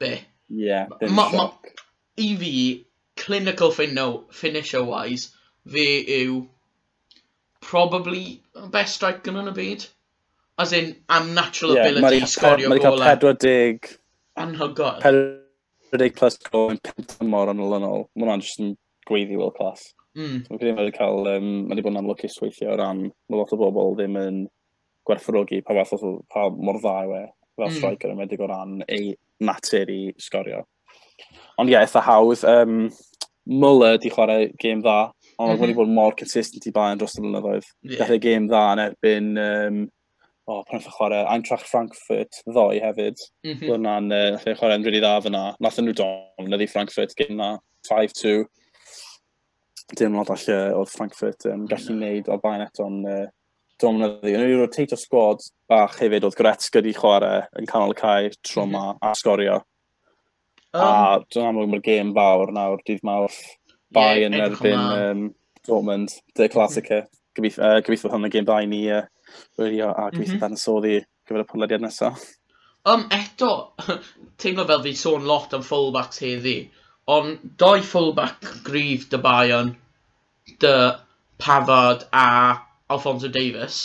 be? 0.00 0.14
Ie, 0.50 0.64
yeah, 0.66 0.88
dim 1.00 1.14
ma, 1.14 1.28
ma, 1.34 1.50
I 2.20 2.30
fi, 2.36 2.54
clinical 3.16 3.72
finno, 3.72 4.08
finisher 4.34 4.82
wise, 4.84 5.30
fe 5.68 5.86
yw 6.20 6.40
probably 7.60 8.42
best 8.72 8.98
striker 8.98 9.36
yn 9.36 9.50
y 9.52 9.56
byd. 9.56 9.86
As 10.60 10.74
in, 10.76 10.94
am 11.08 11.32
natural 11.34 11.76
yeah, 11.76 11.86
ability 11.88 12.24
i 12.24 12.28
sgorio 12.28 12.68
golau. 12.68 12.72
Mae 12.72 12.80
wedi 12.80 12.84
cael 12.84 13.22
40... 13.22 13.94
Anhygoel. 14.40 15.06
40 15.94 16.12
plus 16.18 16.36
goal 16.50 16.74
yn 16.74 16.82
5 16.86 17.24
mor 17.30 17.52
yn 17.52 17.62
ôl. 17.64 18.04
Mae 18.14 18.26
hwnna'n 18.26 18.44
just 18.44 18.60
yn 18.62 18.74
gweiddi 19.08 19.38
world 19.40 19.56
class. 19.56 19.90
Mm. 20.18 20.42
Mae 20.50 20.72
wedi 20.80 20.96
cael, 20.96 21.28
um, 21.36 21.50
mae 21.64 21.76
wedi 21.76 21.86
bod 21.86 21.94
yn 21.94 22.00
amlwcus 22.02 22.40
weithio 22.42 22.74
o 22.74 22.78
ran, 22.80 23.06
mae 23.30 23.40
lot 23.40 23.54
o 23.54 23.60
bobl 23.60 23.96
ddim 23.98 24.18
yn 24.20 24.42
gwerthfawrogi 25.10 25.60
pa, 25.66 25.76
fath 25.82 26.06
o, 26.06 26.16
pa 26.30 26.48
mor 26.54 26.80
dda 26.80 26.96
yw 27.04 27.16
e 27.18 27.22
fel 27.26 27.68
hmm. 27.68 27.76
striker 27.76 28.14
mm. 28.14 28.22
wedi 28.22 28.40
o 28.40 28.50
ran 28.50 28.80
ei 28.88 29.14
natur 29.44 29.90
i 29.92 30.02
sgorio. 30.18 30.64
Ond 31.58 31.68
ie, 31.68 31.74
yeah, 31.74 31.84
eitha 31.84 32.02
hawdd. 32.06 32.44
Um, 32.48 32.90
Muller 33.50 33.96
di 33.98 34.10
chwarae 34.12 34.50
gêm 34.60 34.82
dda, 34.84 35.10
ond 35.40 35.54
mm 35.56 35.62
wedi 35.62 35.74
bod 35.74 35.88
mor 35.90 36.12
consistent 36.14 36.66
i 36.68 36.72
bain 36.74 37.00
dros 37.00 37.16
y 37.18 37.22
blynyddoedd. 37.24 37.66
Yeah. 37.82 38.02
Dechrau 38.02 38.20
gêm 38.22 38.46
dda 38.50 38.60
yn 38.74 38.82
erbyn, 38.84 39.30
um, 39.40 39.80
o, 40.44 40.58
oh, 40.58 40.60
pan 40.68 40.84
e 40.84 40.92
chwarae 40.92 41.24
Eintracht 41.32 41.66
Frankfurt 41.66 42.42
ddoi 42.46 42.82
hefyd. 42.84 43.18
Mm 43.46 43.54
-hmm. 43.54 43.72
Roedd 43.72 43.84
na'n 43.86 44.14
uh, 44.14 44.38
e 44.44 44.54
chwarae 44.60 44.78
yn 44.78 44.86
really 44.86 45.02
dda 45.02 45.16
fyna. 45.24 45.42
Nath 45.58 45.80
nhw 45.80 45.96
don, 45.96 46.50
nid 46.52 46.66
i 46.66 46.70
Frankfurt 46.70 47.16
gêm 47.18 47.34
na 47.40 47.50
5-2. 47.88 48.44
Dim 49.98 50.14
lot 50.14 50.30
allai 50.30 50.60
oedd 50.76 50.94
Frankfurt 50.94 51.48
um, 51.50 51.66
gallu 51.66 51.96
mm. 51.96 52.02
-hmm. 52.04 52.30
o 52.30 52.38
bain 52.44 52.66
eto'n 52.68 53.02
uh, 53.08 53.26
dromnyddi. 53.80 54.34
Yn 54.34 54.44
yw'r 54.46 54.62
rotato 54.64 54.98
sgwad 54.98 55.44
bach 55.70 55.98
hefyd 56.00 56.26
oedd 56.28 56.38
Gretzka 56.38 56.82
di 56.84 56.94
chwarae 56.96 57.44
yn 57.58 57.68
canol 57.70 57.94
y 57.94 57.98
cae 57.98 58.32
tro 58.46 58.66
mhm. 58.66 58.74
yma 58.74 58.86
mm 58.92 59.08
a 59.10 59.12
sgorio. 59.18 59.60
Um, 60.70 60.82
a 60.86 61.20
dwi'n 61.26 61.48
amlwg 61.50 61.72
mae'r 61.72 61.86
gêm 61.86 62.12
fawr 62.14 62.52
nawr, 62.54 62.82
dydd 62.86 63.00
mawr, 63.06 63.32
bai 63.90 64.20
yeah, 64.20 64.26
yn 64.28 64.36
erbyn 64.38 64.82
um, 64.82 65.24
Dortmund, 65.66 66.14
dy 66.38 66.50
clasica. 66.52 67.02
Mhm. 67.02 67.16
Gobeithio, 67.38 67.64
uh, 67.64 67.80
gobeithio 67.86 68.12
hwn 68.12 68.28
yn 68.28 68.34
gêm 68.34 68.46
bai 68.46 68.62
ni 68.70 68.84
uh, 68.94 69.02
wylio 69.58 69.90
a 69.90 70.10
gobeithio 70.10 70.38
mm 70.38 70.44
-hmm. 70.44 70.60
soddi 70.60 71.00
gyfer 71.26 71.44
y 71.44 71.48
podlediad 71.50 71.82
nesaf. 71.82 72.22
Um, 72.88 73.04
eto, 73.12 73.74
teimlo 74.40 74.64
fel 74.66 74.82
fi 74.86 74.94
sôn 74.96 75.26
lot 75.28 75.54
am 75.54 75.62
fullbacks 75.66 76.22
heddi, 76.24 76.56
ond 77.10 77.42
doi 77.58 77.82
fullback 77.84 78.46
gryf 78.64 79.08
dy 79.10 79.20
Bayern, 79.20 79.74
dy 80.62 80.74
Pavard 81.40 82.06
a 82.12 82.26
Alfonso 82.90 83.30
Davis. 83.32 83.80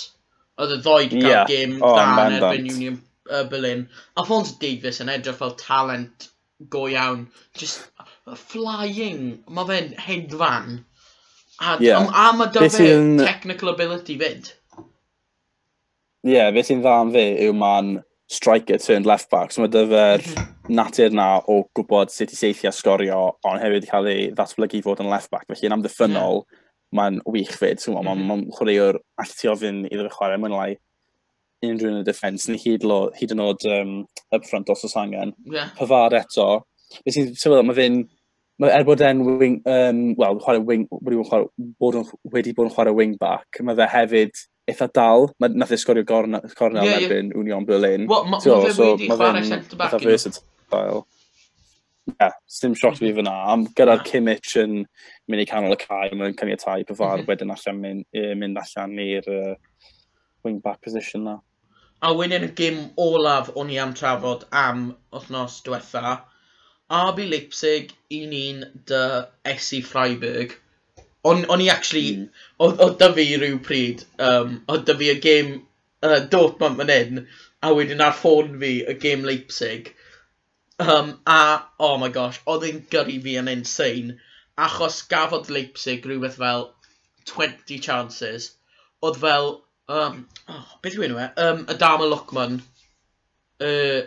Oedd 0.59 0.77
y 0.77 0.79
ddoi 0.79 1.01
wedi 1.03 1.21
cael 1.21 1.31
yeah. 1.33 1.49
gêm 1.49 1.77
oh, 1.81 1.93
dda 1.97 2.27
yn 2.29 2.37
erbyn 2.39 2.71
Union 2.71 2.97
uh, 3.29 3.43
Berlin. 3.51 3.85
Alfonso 4.21 4.55
Davis 4.61 5.01
yn 5.03 5.11
edrych 5.11 5.39
fel 5.41 5.55
talent 5.59 6.29
go 6.71 6.85
iawn. 6.91 7.27
Just 7.57 7.89
flying. 8.47 9.39
Mae 9.51 9.69
fe'n 9.69 9.93
hedfan. 10.07 10.83
A, 11.61 11.77
yeah. 11.79 12.01
um, 12.01 12.11
a 12.11 12.31
mae 12.35 12.51
da 12.51 12.67
fe 12.69 12.89
in... 12.95 13.15
technical 13.21 13.71
ability 13.71 14.17
fyd. 14.19 14.51
Ie, 16.25 16.33
yeah, 16.33 16.51
beth 16.51 16.71
sy'n 16.71 16.81
dda 16.83 16.99
am 17.03 17.13
fi 17.13 17.25
yw 17.45 17.53
ma'n 17.55 17.95
striker 18.27 18.79
turned 18.81 19.05
left 19.05 19.29
back. 19.29 19.53
So 19.53 19.61
mae 19.63 19.71
dyfer 19.71 20.23
mhm. 20.23 20.51
natur 20.75 21.13
na 21.15 21.27
o 21.47 21.61
gwybod 21.77 22.11
sut 22.11 22.33
i 22.33 22.39
seithi 22.39 22.69
a 22.69 22.73
sgorio, 22.75 23.21
ond 23.45 23.61
hefyd 23.61 23.87
cael 23.91 24.09
ei 24.11 24.29
ddatblygu 24.35 24.81
fod 24.85 25.03
yn 25.03 25.11
left 25.11 25.31
back. 25.31 25.45
Felly 25.51 25.69
yn 25.69 25.77
amddiffynol, 25.77 26.41
yeah 26.43 26.64
mae'n 26.95 27.21
wych 27.25 27.55
fyd, 27.59 27.79
ti'n 27.81 27.95
gwybod, 27.95 28.05
mm 28.05 28.21
-hmm. 28.21 28.27
mae'n 28.31 28.57
chwaraewr 28.57 28.99
allai 29.21 29.37
ti 29.39 29.51
ofyn 29.51 29.85
iddo 29.89 30.07
fe 30.07 30.17
chwarae, 30.17 30.41
mwyn 30.41 30.55
lai 30.55 30.71
unrhyw 31.65 31.91
yn 31.91 32.01
y 32.01 32.05
defens, 32.05 32.47
ni 32.49 32.59
hyd, 32.61 32.85
lo, 32.87 32.99
hyd 33.17 33.33
yn 33.35 33.43
oed 33.45 33.65
um, 33.71 33.95
up 34.35 34.45
front 34.49 34.69
os 34.69 34.85
oes 34.85 34.97
angen. 34.99 35.33
Yeah. 35.51 35.71
Hyfad 35.79 36.17
eto, 36.19 36.49
beth 37.01 37.17
sy'n 37.17 37.31
tyfod, 37.33 37.63
mae 37.65 37.77
fe'n, 37.77 38.01
mae 38.61 38.73
er 38.75 38.85
bod 38.87 39.03
e'n 39.03 39.23
wing, 39.25 39.61
um, 39.71 40.03
wel, 40.19 40.41
chwarae 40.43 40.65
wing, 40.67 40.85
wedi 40.99 41.19
bod, 41.21 41.29
chwarae, 41.31 41.49
bod 41.81 41.99
on, 42.01 42.09
wedi 42.35 42.53
bod 42.57 42.69
yn 42.69 42.75
chwarae 42.75 42.95
wing 42.97 43.17
back, 43.21 43.61
mae 43.65 43.77
fe 43.79 43.89
hefyd 43.95 44.45
eitha 44.71 44.89
dal, 44.93 45.29
mae 45.41 45.53
nath 45.53 45.73
ei 45.75 45.81
sgorio 45.81 46.05
gornel 46.07 46.41
yeah, 46.45 46.85
yeah. 46.85 47.01
erbyn 47.01 47.33
Union 47.37 47.65
Berlin. 47.67 48.07
Wel, 48.09 48.29
mae 48.29 48.37
ma 48.37 48.41
fe 48.43 48.73
so, 48.73 48.93
wedi 48.95 49.09
chwarae 49.11 49.45
centre 49.47 49.79
back. 49.79 49.93
Eitha 49.93 50.09
versatile 50.09 51.03
yeah, 52.05 52.31
dim 52.61 52.75
shot 52.75 52.97
fi 52.97 53.09
mm. 53.09 53.17
fyna. 53.19 53.33
Am 53.53 53.65
gyda'r 53.77 54.03
Kimmich 54.05 54.55
yn 54.61 54.77
mynd 55.29 55.43
i 55.43 55.47
canol 55.49 55.75
y 55.75 55.79
cae, 55.81 56.11
mae'n 56.13 56.37
caniatau 56.39 56.85
Pafar 56.87 57.17
mm 57.17 57.23
-hmm. 57.23 57.29
wedyn 57.31 57.53
allan 57.55 57.81
mynd, 57.81 58.05
mynd 58.41 58.61
allan 58.61 58.99
i'r 59.01 59.29
uh, 59.33 59.55
wing-back 60.45 60.81
position 60.85 61.25
na. 61.29 61.39
A 62.05 62.13
wedyn 62.13 62.45
y 62.45 62.51
gym 62.59 62.79
olaf 63.01 63.49
o'n 63.55 63.71
i 63.73 63.79
am 63.81 63.95
trafod 63.97 64.45
am 64.51 64.87
wythnos 65.15 65.61
diwetha. 65.65 66.19
RB 66.95 67.25
Leipzig 67.31 67.95
1-1 68.13 68.65
dy 68.91 69.03
Esi 69.55 69.81
Freiburg. 69.81 70.53
O'n, 71.25 71.45
on 71.49 71.61
i 71.61 71.69
actually, 71.73 72.11
mm. 72.13 72.27
o, 72.61 72.89
da 72.99 73.09
fi 73.13 73.31
rhyw 73.33 73.57
pryd, 73.65 74.05
um, 74.21 74.59
o 74.69 74.77
da 74.77 74.93
fi 74.99 75.09
y 75.15 75.19
gym 75.23 75.55
uh, 76.05 76.19
Dortmund 76.29 76.77
fan 76.77 76.93
hyn, 76.93 77.23
a 77.65 77.73
wedyn 77.73 78.03
ar 78.05 78.13
ffôn 78.13 78.59
fi 78.61 78.75
y 78.85 78.99
gym 79.01 79.25
Leipzig 79.25 79.95
Um, 80.79 81.19
a, 81.25 81.63
oh 81.79 81.97
my 81.97 82.09
gosh, 82.09 82.41
oedd 82.51 82.65
e'n 82.67 82.81
gyrru 82.91 83.19
fi 83.23 83.37
yn 83.39 83.51
insane. 83.51 84.17
Achos 84.59 85.01
gafodd 85.11 85.51
Leipzig 85.51 86.03
rhywbeth 86.07 86.39
fel 86.41 86.67
20 87.31 87.79
chances. 87.79 88.51
Oedd 89.03 89.19
fel, 89.21 89.51
um, 89.87 90.25
oh, 90.51 90.67
beth 90.83 90.97
yw 90.97 91.07
enw 91.07 91.21
e? 91.23 91.29
Um, 91.45 91.65
Adama 91.71 92.09
Lockman. 92.11 92.59
Uh, 93.63 94.03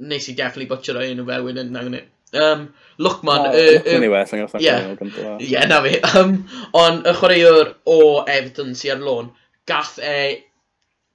nes 0.00 0.28
i 0.28 0.34
definitely 0.36 0.68
butcher 0.68 0.98
o 1.00 1.04
enw 1.04 1.26
fel 1.28 1.46
wedyn 1.48 1.72
nawr 1.72 1.88
ni. 1.92 2.02
Um, 2.32 2.74
Lookman... 2.98 3.40
Oh, 3.40 3.50
uh, 3.50 3.78
Lookman 3.78 4.04
i 4.04 4.08
well, 4.08 4.26
angen 4.32 4.60
yeah. 4.60 5.38
yeah, 5.40 5.66
na 5.66 5.80
fi. 5.82 5.96
Um, 6.20 6.36
ond 6.76 7.08
y 7.08 7.14
chwaraewr 7.16 7.74
o 7.88 7.98
Everton 8.22 8.76
sy'n 8.78 8.98
ar 8.98 9.02
lôn, 9.06 9.32
gath 9.66 9.96
e 10.04 10.44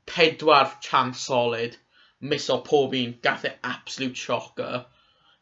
pedwar 0.09 0.73
chance 0.81 1.21
solid. 1.29 1.77
Miso 2.25 2.57
pob 2.65 2.97
un, 2.97 3.15
gath 3.21 3.45
e 3.45 3.53
absolute 3.63 4.17
shocker. 4.17 4.85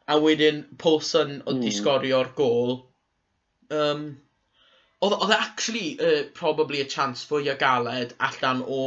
A 0.08 0.18
wedyn 0.20 0.64
Paulson 0.78 1.38
hmm. 1.38 1.46
oedd 1.48 1.60
mm. 1.60 1.64
di 1.64 1.72
sgorio'r 1.72 2.32
gol. 2.36 2.74
Um, 3.72 4.04
oedd 5.04 5.32
e 5.32 5.36
actually 5.36 5.86
uh, 6.00 6.24
probably 6.40 6.80
a 6.80 6.90
chance 6.96 7.24
fwy 7.28 7.48
o 7.52 7.56
galed 7.60 8.12
allan 8.28 8.62
o 8.66 8.82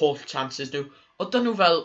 holl 0.00 0.18
chances 0.32 0.72
nhw. 0.72 0.86
Oedd 1.20 1.36
nhw 1.42 1.54
fel 1.60 1.84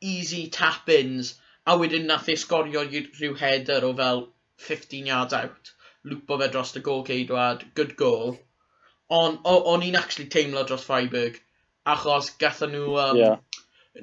easy 0.00 0.48
tap-ins 0.56 1.34
a 1.66 1.76
wedyn 1.78 2.06
nath 2.10 2.28
ei 2.32 2.38
sgorio 2.40 2.84
rhyw 2.88 3.36
header 3.40 3.86
o 3.86 3.92
fel 4.02 4.22
15 4.68 5.10
yards 5.12 5.36
out. 5.36 5.72
Lwpo 6.10 6.38
fe 6.40 6.48
dros 6.52 6.76
y 6.76 6.84
gol 6.86 7.04
ceidwad, 7.08 7.64
good 7.74 7.96
goal. 7.96 8.36
Ond 9.10 9.40
on, 9.44 9.62
o'n 9.74 9.84
i'n 9.88 9.98
actually 10.00 10.30
teimlo 10.32 10.62
dros 10.66 10.86
Freiburg, 10.86 11.40
achos 11.94 12.30
gathen 12.42 12.74
nhw... 12.76 12.94
Um, 13.04 13.20
yeah. 13.20 13.36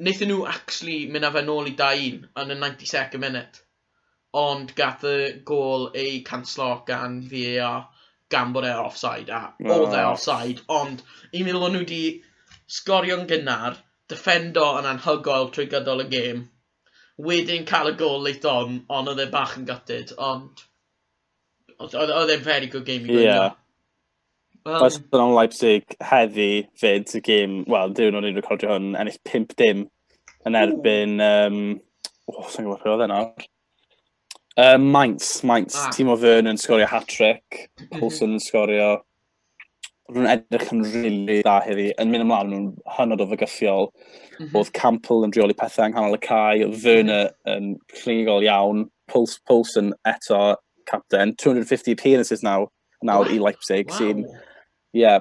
Naethon 0.04 0.30
nhw 0.32 0.44
actually 0.52 1.00
mynd 1.12 1.26
â 1.26 1.32
fe 1.34 1.46
nôl 1.48 1.70
i 1.72 1.74
2-1 1.80 2.28
yn 2.44 2.54
y 2.54 2.60
92nd 2.60 3.24
minute 3.24 3.64
ond 4.38 4.74
gath 4.76 5.06
y 5.08 5.18
gol 5.48 5.90
ei 5.96 6.22
canslo 6.28 6.84
gan 6.88 7.22
VAR 7.32 7.88
gan 8.30 8.54
bod 8.54 8.66
e 8.68 8.74
offside, 8.76 9.32
a 9.32 9.54
oh. 9.64 9.74
oedd 9.78 9.96
e 9.96 10.04
offside, 10.04 10.64
ond 10.68 11.04
i 11.32 11.44
mi 11.44 11.56
o'n 11.56 11.72
nhw 11.72 11.84
wedi 11.86 12.02
sgorio'n 12.78 13.28
gynnar, 13.30 13.78
defendo 14.12 14.66
yn 14.80 14.88
anhygoel 14.90 15.52
trwy 15.56 15.68
gydol 15.72 16.04
y 16.04 16.08
gêm, 16.12 16.42
wedyn 17.24 17.66
cael 17.70 17.94
y 17.94 17.96
gol 18.00 18.26
leit 18.26 18.46
on, 18.48 18.82
ond 18.94 19.12
oedd 19.14 19.24
e 19.24 19.30
bach 19.32 19.56
yn 19.60 19.68
gutted, 19.70 20.12
ond 20.20 20.66
oedd 21.80 22.34
e'n 22.34 22.44
very 22.44 22.68
good 22.68 22.86
game 22.86 23.08
i 23.08 23.14
gwneud. 23.14 23.26
Yeah. 23.30 23.56
Um, 24.68 24.82
Oes 24.84 24.98
yn 25.00 25.22
o'n 25.24 25.36
Leipzig 25.38 25.96
heddi 26.04 26.52
fyd 26.80 27.14
y 27.16 27.24
gym, 27.24 27.62
wel, 27.72 27.94
dwi'n 27.96 28.18
o'n 28.20 28.28
i'n 28.28 28.40
recordio 28.40 28.74
hwn, 28.74 28.96
ennill 29.00 29.22
5 29.30 29.56
dim 29.60 29.86
yn 30.48 30.58
erbyn, 30.60 31.22
um, 31.24 31.62
oh, 32.28 32.48
sa'n 32.52 32.68
gwybod 32.68 32.84
pwy 32.84 32.92
oedd 32.92 33.06
e 33.06 33.08
nawr, 33.14 33.48
Uh, 34.58 34.78
Mainz, 34.78 35.44
Mainz. 35.44 35.76
Ah. 35.78 35.92
Timo 35.94 36.16
Fern 36.18 36.50
yn 36.50 36.58
sgorio 36.58 36.88
hat-trick, 36.90 37.68
mhm. 37.78 38.00
Poulsen 38.00 38.34
yn 38.38 38.42
sgorio... 38.42 38.96
nhw'n 40.08 40.30
edrych 40.32 40.70
yn 40.72 40.86
rili 40.86 41.02
really 41.04 41.34
dda 41.44 41.58
heddi, 41.66 41.86
yn 42.00 42.08
mynd 42.14 42.24
ymlaen, 42.24 42.52
nhw'n 42.54 42.68
hynod 42.96 43.20
o 43.20 43.26
fygythiol. 43.28 43.90
Mm 43.90 44.38
-hmm. 44.38 44.54
Oedd 44.56 44.70
Campbell 44.78 45.26
yn 45.28 45.34
drioli 45.36 45.56
pethau 45.60 45.84
yng 45.84 45.92
nghanol 45.98 46.16
y 46.16 46.20
cae, 46.24 46.62
Oedd 46.64 46.78
Werner 46.86 47.26
mhm. 47.28 47.50
yn 47.52 47.98
clinigol 47.98 48.46
iawn, 48.48 48.86
Pouls, 49.12 49.36
Poulsen 49.50 49.92
eto 50.08 50.40
captain, 50.88 51.36
250 51.36 51.92
appearances 51.92 52.44
naw, 52.48 52.70
nawr 53.04 53.28
wow. 53.28 53.34
i 53.36 53.42
Leipzig, 53.44 53.92
wow. 53.92 54.00
sy'n... 54.00 54.24
Ie, 54.96 55.04
yeah, 55.04 55.20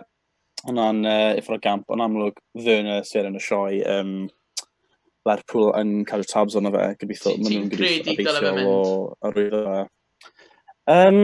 hwnna'n 0.64 1.03
uh, 1.11 1.33
ifro 1.42 1.59
gamp, 1.62 1.90
ond 1.90 2.07
amlwg 2.07 2.38
Werner 2.62 3.03
sy'n 3.11 3.33
yn 3.33 3.40
y 3.40 3.42
sioe, 3.42 3.83
um, 3.90 4.14
Lerpwl 5.26 5.72
yn 5.80 5.92
cael 6.08 6.24
tabs 6.30 6.56
ond 6.58 6.70
fe, 6.74 6.88
gobeithio, 7.02 7.36
maen 7.42 7.54
nhw'n 7.54 7.70
gobeithio 7.72 8.54
o 8.70 8.80
arwyddo 9.26 9.62
fe. 9.66 9.84
Um, 10.96 11.22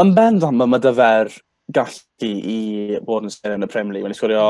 yn 0.00 0.14
bend 0.16 0.46
am 0.48 0.64
yma 0.64 0.80
dyfer 0.80 1.32
gallu 1.76 2.30
i 2.54 3.00
fod 3.06 3.26
yn 3.28 3.34
sy'n 3.34 3.56
yn 3.56 3.66
y 3.66 3.70
Premier 3.72 3.96
League, 3.96 4.08
mae'n 4.08 4.16
sgwrio 4.18 4.46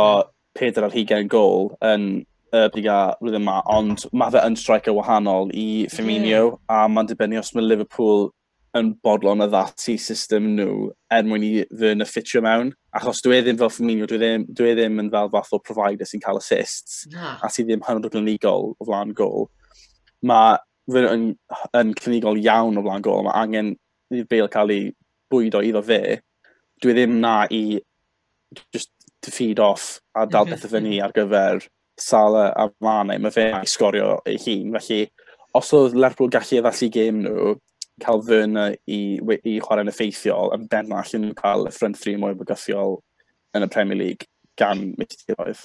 Pedr 0.59 0.87
ar 0.87 0.95
hugen 0.95 1.31
gol 1.33 1.71
yn 1.89 2.07
y 2.53 2.63
briga 2.75 2.99
flwyddyn 3.19 3.41
yma, 3.41 3.59
ond 3.73 4.05
mae 4.13 4.33
fe 4.35 4.43
yn 4.45 4.59
striker 4.61 4.95
wahanol 4.97 5.51
i 5.57 5.89
Firmino, 5.93 6.29
yeah. 6.29 6.57
a 6.69 6.89
mae'n 6.93 7.09
dibynnu 7.09 7.41
os 7.41 7.55
mae 7.57 7.65
Liverpool 7.65 8.29
yn 8.79 8.93
bodlon 9.05 9.45
y 9.45 9.49
ddati 9.53 9.99
system 10.01 10.53
nhw 10.57 10.89
er 11.13 11.27
mwyn 11.29 11.45
i 11.45 11.51
fy 11.69 11.93
na 11.97 12.07
ffitio 12.09 12.41
mewn. 12.45 12.73
Achos 12.97 13.21
dwi 13.25 13.43
ddim 13.43 13.59
fel 13.61 13.73
Firmino, 13.73 14.09
dwi 14.09 14.21
ddim, 14.21 14.47
dwi 14.49 14.73
ddim 14.77 15.01
yn 15.03 15.11
fel 15.13 15.31
fath 15.35 15.53
o 15.53 15.61
provider 15.61 16.09
sy'n 16.09 16.23
cael 16.25 16.41
assists, 16.41 17.03
Na. 17.13 17.37
a 17.45 17.51
sydd 17.53 17.69
ddim 17.69 17.85
100 17.85 18.13
clinigol 18.15 18.73
o 18.73 18.89
flaen 18.89 19.13
gol. 19.17 19.51
Mae 20.29 20.57
fy 20.93 21.05
yn, 21.11 21.29
yn 21.79 21.93
clinigol 21.99 22.41
iawn 22.41 22.81
o 22.81 22.85
flaen 22.87 23.05
gol, 23.05 23.27
mae 23.27 23.45
angen 23.45 23.75
i 24.13 24.25
Bale 24.29 24.49
cael 24.53 24.73
ei 24.73 24.89
bwydo 25.33 25.61
iddo 25.65 25.83
fe. 25.85 26.21
Dwi 26.83 26.97
ddim 26.97 27.19
na 27.21 27.43
i 27.53 27.81
just 28.73 28.91
to 29.23 29.31
feed 29.31 29.61
off 29.61 30.01
a 30.17 30.27
dal 30.27 30.47
mhm, 30.47 30.57
beth 30.57 30.73
fyny 30.73 30.97
mhm. 30.97 31.05
ar 31.05 31.17
gyfer 31.17 31.69
Sala 32.01 32.49
a 32.57 32.71
Mane, 32.83 33.19
mae 33.21 33.35
fe 33.35 33.51
i 33.53 33.69
sgorio 33.69 34.17
ei 34.27 34.41
hun. 34.41 34.73
Felly, 34.79 35.05
os 35.55 35.73
oedd 35.77 35.95
Lerpwl 35.99 36.33
gallu 36.33 36.63
addasu 36.63 36.89
gêm 36.93 37.21
nhw, 37.27 37.53
cael 38.03 38.23
Ferna 38.27 38.67
i, 38.73 39.01
i 39.21 39.59
chwarae'n 39.65 39.91
effeithiol 39.93 40.53
yn 40.57 40.67
benmall 40.73 41.17
yn 41.19 41.31
cael 41.39 41.69
y 41.71 41.75
ffrant 41.75 42.01
3 42.03 42.19
mwy 42.23 42.37
bygythiol 42.41 42.99
yn 43.57 43.67
y 43.67 43.71
Premier 43.73 43.99
League 44.01 44.29
gan 44.61 44.91
milltiroedd. 44.99 45.65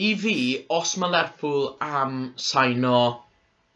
I 0.00 0.12
fi, 0.22 0.36
os 0.78 0.94
mae 1.00 1.12
Lerpwl 1.12 1.66
am 1.84 2.20
saino 2.40 3.00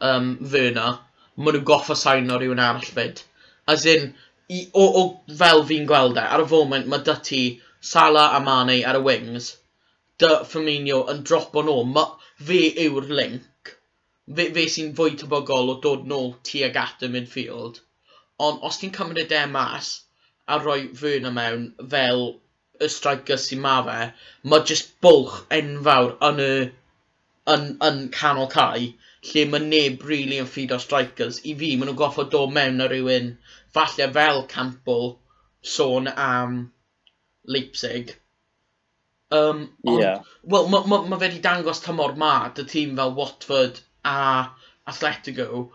um, 0.09 0.29
Ferna, 0.53 0.87
maen 1.35 1.57
nhw'n 1.57 1.67
goffa 1.69 1.97
saino 1.99 2.39
rhywun 2.39 2.63
arall 2.63 2.87
fyd. 2.97 3.21
As 3.73 3.85
in, 3.91 4.07
i, 4.49 4.61
o, 4.73 4.85
o, 5.01 5.03
fel 5.41 5.63
fi'n 5.69 5.87
gweld 5.89 6.17
e, 6.21 6.23
ar 6.23 6.43
y 6.45 6.47
foment 6.49 6.89
mae 6.91 7.03
dy 7.05 7.15
ti 7.29 7.41
Sala 7.91 8.29
a 8.37 8.39
Mane 8.41 8.79
ar 8.89 8.97
y 8.99 9.03
wings, 9.05 9.51
dy 10.21 10.31
Firmino 10.51 11.03
yn 11.13 11.21
drop 11.29 11.57
o'n 11.59 11.69
nôl, 11.69 11.83
ma, 11.97 12.05
fe 12.49 12.61
yw'r 12.85 13.11
link. 13.19 13.73
Fe, 14.37 14.47
fe 14.55 14.67
sy'n 14.75 14.93
fwy 14.97 15.17
tebygol 15.21 15.73
o 15.75 15.79
dod 15.83 16.07
nôl 16.09 16.31
tuag 16.49 16.79
at 16.81 17.05
y 17.05 17.11
midfield 17.13 17.84
ond 18.47 18.63
os 18.67 18.79
ti'n 18.81 18.93
cymryd 18.95 19.31
e 19.31 19.45
mas 19.51 19.91
a 20.47 20.57
rhoi 20.59 20.81
Werner 21.01 21.33
mewn 21.35 21.67
fel 21.93 22.25
y 22.81 22.89
striker 22.91 23.39
sy'n 23.41 23.61
ma 23.63 23.75
fe, 23.85 23.99
mae 24.51 24.65
jyst 24.71 24.91
bwlch 25.05 25.37
enfawr 25.59 26.17
yn 26.29 26.41
y 26.45 26.51
yn, 27.53 27.65
yn 27.87 28.01
canol 28.17 28.49
cae 28.51 28.89
lle 29.29 29.45
mae 29.51 29.63
neb 29.65 30.03
really 30.09 30.37
yn 30.41 30.49
ffid 30.49 30.73
o 30.75 30.79
strikers. 30.81 31.39
I 31.49 31.55
fi, 31.61 31.71
maen 31.75 31.89
nhw'n 31.89 31.99
goffo 32.01 32.25
dod 32.33 32.53
mewn 32.57 32.83
ar 32.85 32.91
rhywun, 32.93 33.31
falle 33.77 34.09
fel 34.17 34.43
Campbell, 34.51 35.15
sôn 35.75 36.11
am 36.11 36.59
Leipzig. 37.55 38.15
Um, 39.31 39.63
yeah. 39.83 40.21
Wel, 40.43 40.69
mae 40.69 40.85
ma, 40.91 41.01
ma 41.09 41.17
fe 41.17 41.29
wedi 41.29 41.41
dangos 41.41 41.81
tymor 41.85 42.13
ma, 42.21 42.35
dy 42.57 42.67
tîm 42.69 42.93
fel 42.99 43.15
Watford 43.17 43.81
a 44.05 44.19
Atletico. 44.91 45.65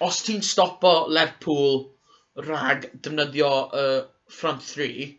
Os 0.00 0.22
ti'n 0.26 0.42
stopo 0.46 0.94
Lerpool 1.08 1.82
rhag 2.40 2.88
defnyddio 2.94 3.52
y 3.68 3.84
uh, 3.84 4.02
front 4.32 4.64
three, 4.64 5.10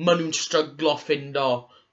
maen 0.00 0.22
nhw'n 0.22 0.36
stryglo 0.36 0.96
ffindo 1.00 1.46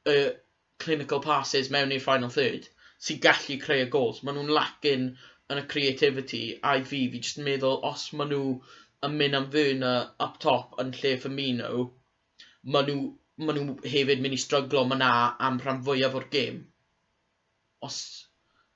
y 0.07 0.15
uh, 0.15 0.33
clinical 0.79 1.19
passes 1.23 1.71
mewn 1.73 1.91
i'r 1.91 2.03
final 2.03 2.31
third 2.31 2.69
sy'n 3.03 3.21
gallu 3.23 3.57
creu 3.61 3.85
y 3.85 3.89
gols. 3.93 4.23
Maen 4.23 4.37
nhw'n 4.39 4.53
lacking 4.57 5.07
yn 5.51 5.61
y 5.61 5.65
creativity 5.71 6.41
a 6.61 6.75
i 6.79 6.83
fi, 6.83 7.03
fi 7.11 7.21
jyst 7.21 7.41
yn 7.41 7.47
meddwl 7.47 7.79
os 7.89 8.07
maen 8.17 8.33
nhw 8.33 8.55
yn 9.07 9.17
mynd 9.19 9.37
am 9.37 9.47
fyna 9.53 9.93
up 10.25 10.39
top 10.43 10.75
yn 10.81 10.91
lle 10.97 11.13
Firmino, 11.21 11.85
maen 12.73 12.89
nhw, 12.89 13.05
maen 13.43 13.61
nhw 13.61 13.77
hefyd 13.85 14.23
mynd 14.23 14.37
i 14.37 14.41
stryglo 14.41 14.83
ma 14.87 14.99
na 14.99 15.13
am 15.49 15.61
rhan 15.63 15.83
fwyaf 15.85 16.17
o'r 16.19 16.27
gêm. 16.33 16.63
Os, 17.85 17.97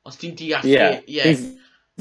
os 0.05 0.19
ti'n 0.21 0.37
deall... 0.39 0.67
Yeah. 0.69 1.01
yeah. 1.09 1.45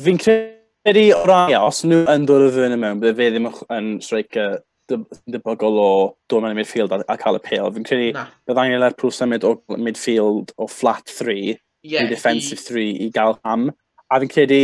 Fi'n 0.00 0.20
credu 0.20 0.59
Ydy, 0.88 1.10
o 1.12 1.24
rai, 1.28 1.52
os 1.60 1.82
nhw 1.84 2.06
yn 2.08 2.22
dod 2.28 2.46
o 2.46 2.52
fyny 2.54 2.76
mewn, 2.80 3.00
bydde 3.02 3.16
fe 3.18 3.26
ddim 3.34 3.48
yn 3.76 3.88
streica 4.00 4.44
debygol 4.90 5.76
o 5.76 5.90
dod 6.30 6.40
mewn 6.40 6.54
i 6.54 6.58
midfield 6.62 6.94
a, 6.96 7.02
a 7.04 7.18
cael 7.20 7.36
y 7.36 7.42
pêl. 7.44 7.68
Fi'n 7.74 7.84
credu 7.84 8.06
Na. 8.16 8.22
bydda 8.48 8.64
angen 8.64 8.86
i'r 8.86 8.96
prws 8.96 9.20
symud 9.20 9.44
o 9.44 9.52
midfield 9.76 10.54
o 10.56 10.68
flat 10.70 11.12
3 11.18 11.36
yeah, 11.84 12.00
i 12.00 12.08
defensive 12.08 12.64
3 12.64 12.86
i 13.04 13.10
gael 13.12 13.36
ham. 13.44 13.68
A 14.08 14.22
fi'n 14.22 14.32
credu 14.32 14.62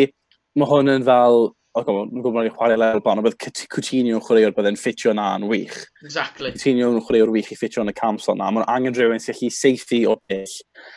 mae 0.57 0.70
hwn 0.72 0.94
yn 0.94 1.05
fel 1.05 1.50
o 1.76 1.83
ac 1.83 1.92
mae'n 1.92 2.24
gwybod 2.24 2.46
ni'n 2.46 2.55
chwarae 2.57 2.76
lefel 2.81 3.02
blaen, 3.05 3.20
ond 3.20 3.26
bydd 3.26 3.66
Coutinho 3.68 4.16
yn 4.16 4.24
chwaraewr 4.24 4.55
byddai'n 4.57 4.79
ffitio 4.81 5.12
na 5.12 5.35
yn 5.37 5.44
wych. 5.50 5.76
Exactly. 6.00 6.55
Coutinho 6.55 6.88
yn 6.94 7.02
chwaraewr 7.05 7.35
wych 7.35 7.52
i 7.52 7.59
ffitio 7.61 7.85
yn 7.85 7.92
y 7.92 7.96
camsol 7.98 8.40
na. 8.40 8.48
Mae'n 8.48 8.64
angen 8.72 8.96
rhywun 8.96 9.20
sy'n 9.20 9.37
gallu 9.37 9.52
seithi 9.52 10.00
o 10.09 10.16
bell 10.24 10.55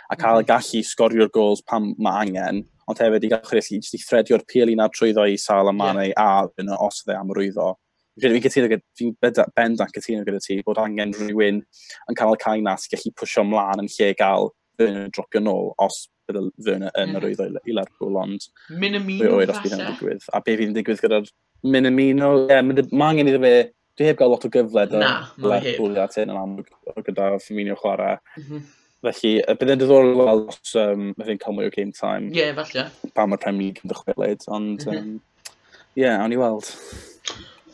a 0.07 0.15
cael 0.15 0.45
mm. 0.45 0.47
gallu 0.47 0.83
sgorio'r 0.87 1.33
gols 1.35 1.65
pan 1.67 1.91
mae 1.99 2.23
angen 2.23 2.63
ond 2.89 3.01
hefyd 3.03 3.25
i 3.25 3.31
gael 3.31 3.45
chwrellu, 3.45 3.79
jyst 3.79 3.95
i 3.95 4.01
thredio'r 4.01 4.45
pil 4.49 4.73
na 4.77 4.89
trwyddo 4.93 5.27
i 5.29 5.37
sal 5.37 5.69
y 5.69 5.75
manau 5.75 6.07
yeah. 6.09 6.41
a 6.45 6.61
yn 6.61 6.71
os 6.75 7.03
dde 7.05 7.17
am 7.17 7.33
rwyddo. 7.35 7.73
Fi'n 8.19 8.39
cytuno, 8.43 8.79
fi'n 8.99 9.13
bendant 9.55 9.93
cytuno 9.95 10.25
gyda 10.27 10.41
ti 10.43 10.59
bod 10.65 10.79
angen 10.81 11.13
rhywun 11.15 11.61
yn 11.61 12.17
cael 12.19 12.39
cael 12.41 12.63
na 12.65 12.75
sy'n 12.79 12.95
gallu 12.95 13.13
pwysio 13.19 13.45
ymlaen 13.45 13.83
yn 13.85 13.91
lle 13.95 14.09
gael 14.19 14.49
Ferner 14.79 15.05
yn 15.07 15.13
dropio 15.15 15.41
nôl 15.43 15.73
os 15.83 16.05
bydd 16.29 16.49
Ferner 16.65 16.95
yn 16.99 17.17
yr 17.19 17.27
oeddo 17.29 17.47
i 17.67 17.75
Lerpwl, 17.75 18.17
ond... 18.21 18.47
Minamino, 18.79 19.33
oed, 19.37 19.51
os 19.51 19.61
bydd 19.63 19.75
yn 19.75 19.85
digwydd. 19.87 20.27
A 20.31 20.41
be 20.45 20.55
fydd 20.55 20.71
yn 20.71 20.77
digwydd 20.77 21.03
gyda'r 21.03 21.29
Minamino, 21.67 22.31
ie, 22.45 22.53
yeah, 22.53 22.63
mae 22.63 23.11
angen 23.11 23.31
iddo 23.31 23.43
fe... 23.43 23.53
Dwi 23.99 24.07
heb 24.07 24.19
gael 24.21 24.29
lot 24.31 24.45
o 24.47 24.49
gyfle 24.53 24.85
dy 24.87 24.99
Lerpwl 25.43 25.97
at 25.99 26.13
hyn 26.15 26.29
yn 26.31 26.37
amlwg 26.39 27.01
gyda 27.03 27.33
Firmino 27.43 27.75
chwarae. 27.81 28.15
Mm 28.37 28.45
-hmm. 28.45 28.61
Felly, 28.99 29.33
y 29.39 29.55
bydd 29.55 29.73
yn 29.75 29.79
diddorol 29.79 30.17
weld 30.17 30.49
os 30.51 30.75
um, 30.79 31.09
mae'n 31.19 31.39
cael 31.39 31.55
mwy 31.55 31.69
o 31.69 31.73
game 31.73 31.93
time. 31.95 32.33
Ie, 32.33 32.41
yeah, 32.41 32.55
falle. 32.57 32.89
Pan 33.15 33.31
mae'r 33.31 33.41
Premier 33.45 33.69
League 33.69 33.85
yn 33.85 33.93
dychwelyd, 33.93 34.43
ond... 34.51 34.83
Mhm. 34.83 34.91
Ie, 34.91 34.99
mm 34.99 35.05
-hmm. 35.05 35.15
um, 35.15 35.99
yeah, 36.01 36.19
awn 36.19 36.35
i 36.35 36.39
weld. 36.39 36.71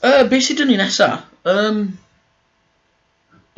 Uh, 0.06 0.22
be 0.30 0.42
sydd 0.44 0.62
yn 0.62 0.70
ni 0.70 0.78
nesa? 0.78 1.10
Um, 1.50 1.82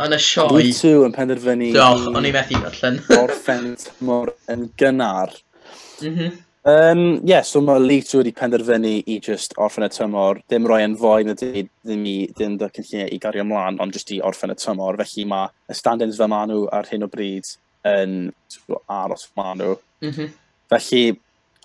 yn 0.06 0.16
y 0.16 0.22
sioe... 0.24 0.48
Dwi 0.54 0.72
tu 0.80 0.94
yn 1.04 1.16
penderfynu... 1.16 1.74
Do, 1.76 1.92
o'n 2.14 2.30
i 2.30 2.34
methu 2.36 2.64
allan. 2.72 3.02
...orffen 3.20 3.74
mor 4.08 4.32
yn 4.54 4.70
gynnar. 4.80 5.36
Mhm. 6.02 6.12
Mm 6.12 6.44
Um, 6.68 7.22
yeah, 7.24 7.44
so 7.44 7.62
mae 7.62 7.80
League 7.80 8.04
2 8.04 8.18
wedi 8.20 8.34
penderfynu 8.36 8.90
i 9.08 9.16
just 9.24 9.54
orffen 9.56 9.86
y 9.86 9.88
tymor. 9.88 10.42
Dim 10.52 10.66
roi 10.68 10.82
yn 10.84 10.98
fwy 11.00 11.24
na 11.24 11.36
dweud 11.40 11.70
ddim 11.88 12.02
i 12.12 12.16
ddim 12.34 12.58
dy 12.60 12.68
cynlluniau 12.76 13.14
i 13.16 13.20
gario 13.24 13.46
ymlaen, 13.46 13.78
ond 13.80 13.96
just 13.96 14.12
i 14.12 14.18
orffen 14.30 14.52
y 14.52 14.58
tymor. 14.60 14.98
Felly 15.00 15.24
mae 15.32 15.48
y 15.72 15.78
stand-ins 15.80 16.20
fe 16.20 16.28
maen 16.28 16.52
nhw 16.52 16.66
ar 16.76 16.90
hyn 16.90 17.08
o 17.08 17.10
bryd 17.14 17.48
yn 17.88 18.18
aros 18.98 19.24
maen 19.40 19.62
nhw. 19.64 19.78
Mm 20.04 20.12
-hmm. 20.18 20.34
Felly 20.74 21.06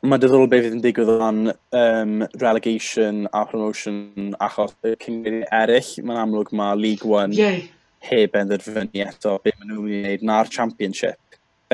mae 0.06 0.22
diddorol 0.22 0.46
beth 0.54 0.68
fydd 0.68 0.78
yn 0.78 0.84
digwydd 0.86 1.10
o'n 1.16 1.42
um, 1.50 2.14
relegation 2.44 3.26
a 3.32 3.42
promotion 3.50 4.36
achos 4.38 4.78
y 4.86 4.94
cyngor 5.02 5.40
eraill. 5.62 5.92
Mae'n 5.98 6.22
amlwg 6.28 6.54
mae 6.62 6.78
League 6.78 7.10
1 7.10 7.34
Yay. 7.40 7.66
heb 8.12 8.38
enderfynu 8.44 9.02
eto 9.08 9.34
beth 9.42 9.58
maen 9.58 9.74
nhw'n 9.74 9.82
mynd 9.82 9.98
i 9.98 10.06
wneud 10.06 10.26
na'r 10.30 10.54
championship. 10.60 11.18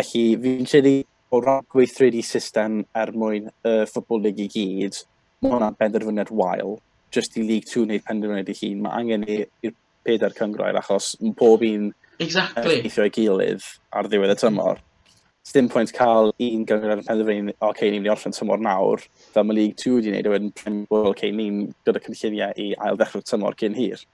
Felly 0.00 0.26
fi'n 0.40 0.72
credu 0.72 0.96
o 1.30 1.40
ran 1.44 1.66
gweithredu 1.72 2.22
system 2.24 2.82
er 2.96 3.12
mwyn 3.12 3.48
y 3.48 3.52
uh, 3.68 3.84
ffobl 3.88 4.22
lig 4.24 4.40
i 4.40 4.48
gyd, 4.52 5.02
mae 5.42 5.52
hwnna'n 5.52 5.76
benderfyniad 5.78 6.32
wael, 6.34 6.78
just 7.14 7.36
i 7.36 7.44
League 7.44 7.68
2 7.68 7.84
wneud 7.84 8.04
penderfyniad 8.08 8.50
i 8.52 8.56
hun. 8.62 8.82
Mae 8.84 9.00
angen 9.02 9.26
i'r 9.28 9.74
pedair 10.06 10.34
cyngroer, 10.36 10.78
achos 10.80 11.14
mae 11.20 11.36
pob 11.36 11.64
un 11.68 11.90
exactly. 12.18 12.80
eithio 12.82 13.06
ei 13.06 13.14
gilydd 13.14 13.66
ar 13.92 14.08
ddiwedd 14.08 14.36
y 14.36 14.38
tymor. 14.42 14.84
Dim 15.48 15.68
pwynt 15.72 15.94
cael 15.96 16.30
un 16.44 16.64
gyngor 16.68 16.98
yn 16.98 17.06
penderfynu, 17.06 17.54
o, 17.56 17.70
okay, 17.70 17.88
ni'n 17.88 18.02
mynd 18.02 18.10
i 18.10 18.12
orffen 18.12 18.34
tymor 18.36 18.60
nawr, 18.64 19.04
fel 19.32 19.46
mae 19.48 19.56
League 19.56 19.78
2 19.80 19.94
wedi 19.96 20.12
gwneud, 20.12 20.28
a 20.28 20.34
wedyn 20.34 20.50
Premier 20.56 20.90
World, 20.92 21.14
okay, 21.14 21.32
ni'n 21.32 21.62
gyda 21.88 22.02
cynlluniau 22.04 22.56
i 22.60 22.74
ail 22.84 23.00
ddechrau 23.00 23.24
tymor 23.24 23.56
cyn 23.60 23.76
hir. 23.76 24.04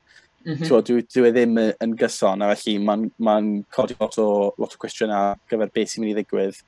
Mm 0.45 0.59
-hmm. 0.61 0.85
Dwi, 0.87 1.03
dwi 1.09 1.29
e 1.29 1.33
ddim 1.33 1.59
yn 1.59 1.97
gyson, 1.99 2.43
a 2.45 2.53
felly 2.55 2.77
mae'n 2.79 3.09
ma, 3.19 3.39
codi 3.75 3.97
lot 3.99 4.19
o, 4.21 4.29
lot 4.61 4.77
o 4.77 4.81
cwestiynau 4.83 5.33
ar 5.33 5.41
gyfer 5.51 5.73
beth 5.75 5.95
sy'n 5.95 6.05
mynd 6.05 6.13
i 6.13 6.17
ddigwydd 6.21 6.61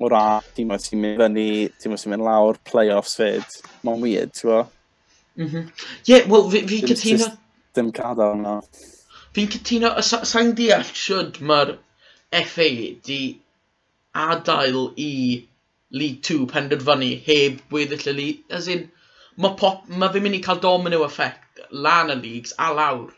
o 0.00 0.08
ra, 0.08 0.24
dim 0.56 0.72
ond 0.74 0.84
ti'n 0.84 1.02
mynd 1.02 1.20
fyny, 1.20 1.48
dim 1.82 1.94
ond 1.94 2.02
ti'n 2.02 2.14
mynd 2.14 2.26
lawr, 2.26 2.58
play-offs 2.70 3.18
fyd. 3.20 3.58
Mae'n 3.84 4.00
weird, 4.04 4.32
ti'n 4.36 4.50
bo? 4.50 4.62
Mm 5.40 5.50
-hmm. 5.50 6.30
wel, 6.32 6.48
fi, 6.52 6.64
fi 6.70 6.80
cytuno... 6.88 7.28
Dim 7.76 7.92
cadw 7.96 8.32
yna. 8.34 8.56
Fi'n 9.36 9.52
cytuno, 9.52 9.92
sa'n 10.02 10.54
deall 10.58 10.88
siwyd 11.02 11.38
mae'r 11.50 11.76
FA 12.52 12.70
di 13.06 13.20
adael 14.24 14.80
i 14.96 15.12
League 15.90 16.22
2 16.22 16.46
penderfynu 16.50 17.10
heb 17.26 17.60
weddill 17.74 18.08
y 18.10 18.16
League. 18.16 18.56
As 18.58 18.66
in, 18.68 18.88
mae 19.36 19.54
pop, 19.60 19.86
ma 19.88 20.10
fi'n 20.14 20.26
mynd 20.26 20.38
i 20.38 20.42
cael 20.44 20.62
domino 20.64 21.04
effect 21.06 21.62
lan 21.70 22.10
y 22.14 22.18
leagues 22.24 22.54
a 22.58 22.72
lawr. 22.74 23.12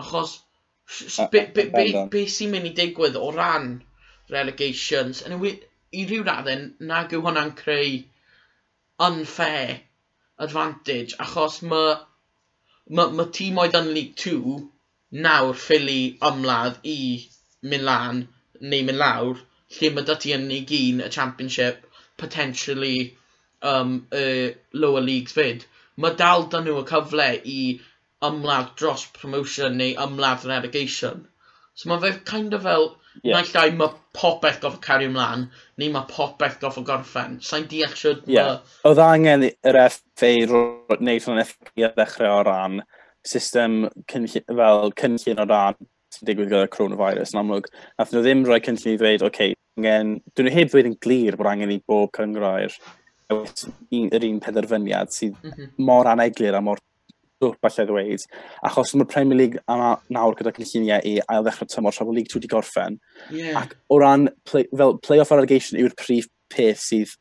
Achos, 0.00 0.38
be, 1.30 1.46
be, 1.54 1.68
be, 1.74 1.86
be 2.12 2.24
sy'n 2.36 2.52
mynd 2.54 2.70
i 2.70 2.74
digwydd 2.80 3.20
o 3.20 3.30
ran 3.34 3.68
relegations, 4.32 5.22
yn 5.26 5.36
i 6.00 6.04
ryw 6.10 6.26
raddau, 6.28 6.68
nag 6.90 7.14
yw 7.16 7.24
hwnna'n 7.26 7.54
creu 7.60 7.96
unfair 9.08 9.80
advantage, 10.46 11.16
achos 11.26 11.60
mae 11.72 11.94
ma, 12.96 13.08
ma 13.18 13.26
tîm 13.38 13.60
oedd 13.62 13.76
yn 13.80 13.90
League 13.96 14.16
2 14.22 14.56
nawr 15.26 15.54
ffili 15.64 16.00
ymladd 16.30 16.80
i 16.92 16.98
mynd 17.72 17.86
lan 17.88 18.22
neu 18.72 18.86
mynd 18.88 19.00
lawr, 19.02 19.42
lle 19.76 19.90
mae 19.94 20.08
dati 20.10 20.34
yn 20.36 20.48
League 20.50 20.70
gyn 20.72 21.04
y 21.04 21.10
Championship, 21.18 21.86
potentially 22.22 22.98
um, 23.62 23.94
y 24.12 24.54
lower 24.72 25.04
leagues 25.08 25.36
fyd. 25.38 25.64
Mae 25.96 26.16
dal 26.20 26.48
dan 26.52 26.66
nhw 26.68 26.80
y 26.82 26.86
cyfle 26.90 27.28
i 27.54 27.60
ymladd 28.28 28.74
dros 28.80 29.06
promotion 29.18 29.78
neu 29.80 29.94
ymladd 30.06 30.46
relegation. 30.50 31.24
So 31.74 31.90
mae 31.90 32.02
fe 32.04 32.12
kind 32.32 32.54
of 32.58 32.66
fel 32.68 32.90
Yeah. 33.22 33.38
Naill 33.38 33.58
ai 33.60 33.70
mae 33.78 33.92
popeth 34.16 34.60
gofod 34.62 34.82
cario 34.84 35.10
ymlaen, 35.10 35.46
neu 35.80 35.92
mae 35.94 36.08
popeth 36.10 36.58
gofod 36.62 36.86
gorffen. 36.88 37.38
Sa'n 37.44 37.68
deall 37.70 37.94
sydd... 37.98 38.24
Yeah. 38.30 38.60
Oedd 38.88 39.02
angen 39.02 39.46
yr 39.50 39.80
FA 39.94 40.32
wneud 40.50 41.28
yn 41.30 41.42
FA 41.46 41.88
a 41.88 41.92
ddechrau 41.94 42.40
o 42.40 42.44
ran 42.48 42.80
system 43.24 43.84
cynllun, 44.10 44.46
fel 44.50 44.94
cynllun 45.00 45.44
o 45.44 45.48
ran 45.48 45.78
sy'n 46.14 46.28
digwydd 46.28 46.50
gyda 46.52 46.72
coronavirus 46.74 47.34
yn 47.34 47.42
amlwg. 47.42 47.70
Nath 47.98 48.12
nhw 48.14 48.24
ddim 48.24 48.44
rhoi 48.46 48.60
cynllun 48.64 48.94
i 48.94 48.98
ddweud, 49.00 49.24
oce, 49.26 49.30
okay, 49.30 49.56
angen... 49.80 50.18
Dwi'n 50.34 50.52
heb 50.54 50.72
ddweud 50.72 50.90
yn 50.90 50.98
glir 51.06 51.38
bod 51.38 51.50
angen 51.50 51.74
i 51.74 51.80
bob 51.86 52.12
cyngrair 52.18 52.76
yr 53.34 54.26
un 54.28 54.40
penderfyniad 54.44 55.12
sydd 55.14 55.38
mm 55.40 55.50
-hmm. 55.50 55.70
mor 55.88 56.06
aneglir 56.06 56.54
a 56.54 56.60
mor 56.60 56.82
dwp 57.42 57.58
falle 57.64 57.86
ddweud, 57.88 58.26
achos 58.68 58.94
mae'r 58.94 59.10
Premier 59.10 59.38
League 59.38 59.62
yma 59.70 59.94
nawr 60.14 60.36
gyda 60.38 60.52
cynlluniau 60.56 61.02
i 61.08 61.16
ail 61.22 61.46
ddechrau 61.46 61.70
tymor 61.70 61.96
tra 61.96 62.06
bod 62.06 62.18
League 62.18 62.30
2 62.32 62.38
wedi 62.38 62.50
gorffen. 62.52 63.00
Yeah. 63.30 63.62
Ac 63.62 63.74
o 63.90 63.98
ran 64.02 64.28
play, 64.48 64.68
fel 64.76 64.98
play-off 65.04 65.34
relegation 65.34 65.80
yw'r 65.80 65.96
prif 66.00 66.30
peth 66.52 66.82
sydd... 66.84 67.16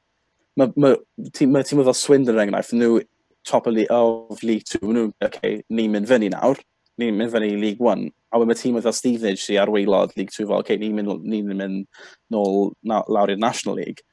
Mae 0.60 0.70
ma, 0.78 0.94
tîm 1.34 1.50
ma, 1.50 1.64
tîm 1.66 1.82
fel 1.82 1.98
Swindon 1.98 2.36
yn 2.36 2.44
er 2.44 2.46
enghraifft, 2.46 2.76
nhw 2.78 3.02
top 3.44 3.68
of, 3.68 3.78
of 3.90 4.44
League 4.44 4.68
2, 4.70 4.86
nhw, 4.86 5.08
okay, 5.26 5.64
ni'n 5.74 5.96
mynd 5.96 6.08
fyny 6.08 6.30
nawr, 6.34 6.60
ni'n 7.02 7.18
mynd 7.18 7.34
fyny 7.34 7.56
League 7.58 7.82
1. 7.82 8.06
A 8.34 8.40
mae 8.42 8.58
tîm 8.58 8.78
fel 8.82 8.96
Stevenage 8.96 9.42
sy'n 9.42 9.64
ar 9.64 9.72
weilod 9.74 10.14
League 10.18 10.34
2 10.34 10.46
fel, 10.46 10.62
okay, 10.62 10.78
ni'n 10.82 10.94
mynd, 11.00 11.26
ni 11.26 11.42
mynd 11.46 11.88
nôl 12.34 12.72
na, 12.86 13.02
lawr 13.10 13.34
i'r 13.34 13.42
National 13.42 13.80
League. 13.82 14.06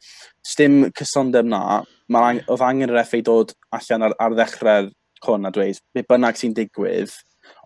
Stym 0.47 0.87
cysondeb 0.97 1.49
na, 1.49 1.83
mae 2.09 2.41
oedd 2.47 2.65
angen 2.65 2.93
yr 2.93 3.05
FA 3.05 3.23
dod 3.27 3.55
allan 3.77 4.09
ar, 4.09 4.17
ar 4.17 4.37
ddechrau'r 4.39 4.91
hwn 5.27 5.49
a 5.49 5.53
dweud, 5.55 5.81
be 5.95 6.05
bynnag 6.09 6.39
sy'n 6.41 6.57
digwydd, 6.57 7.15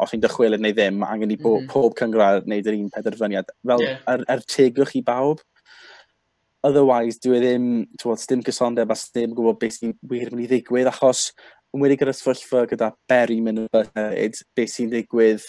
os 0.01 0.13
chi'n 0.13 0.23
dychwelyd 0.23 0.63
neu 0.63 0.75
ddim, 0.77 1.01
mae 1.01 1.17
angen 1.17 1.35
i 1.35 1.39
bo, 1.41 1.57
mm 1.57 1.65
-hmm. 1.65 1.73
pob 1.73 1.97
cyngor 1.99 2.45
wneud 2.45 2.71
yr 2.71 2.79
un 2.79 2.93
penderfyniad, 2.95 3.51
fel 3.67 3.85
yeah. 3.85 3.99
er, 4.13 4.25
er 4.37 4.45
tegwch 4.57 4.95
i 4.99 5.03
bawb. 5.07 5.43
Otherwise, 6.65 7.21
dwi 7.21 7.37
e 7.37 7.43
ddim, 7.43 7.67
ti'n 8.01 8.23
sdim 8.23 8.45
cysondeb 8.47 8.91
a 8.91 8.97
ddim 8.97 9.35
gwybod 9.37 9.61
beth 9.61 9.81
sy'n 9.81 9.93
wir 10.11 10.31
mynd 10.33 10.47
i 10.47 10.49
ddigwydd, 10.53 10.89
achos 10.89 11.27
yn 11.75 11.83
wedi 11.83 11.99
gyda 12.01 12.15
sefyllfa 12.15 12.65
gyda 12.71 12.95
Berry 13.11 13.41
mynd 13.45 13.65
yn 13.65 13.69
byd, 13.75 14.41
beth 14.57 14.73
sy'n 14.73 14.93
digwydd 14.93 15.45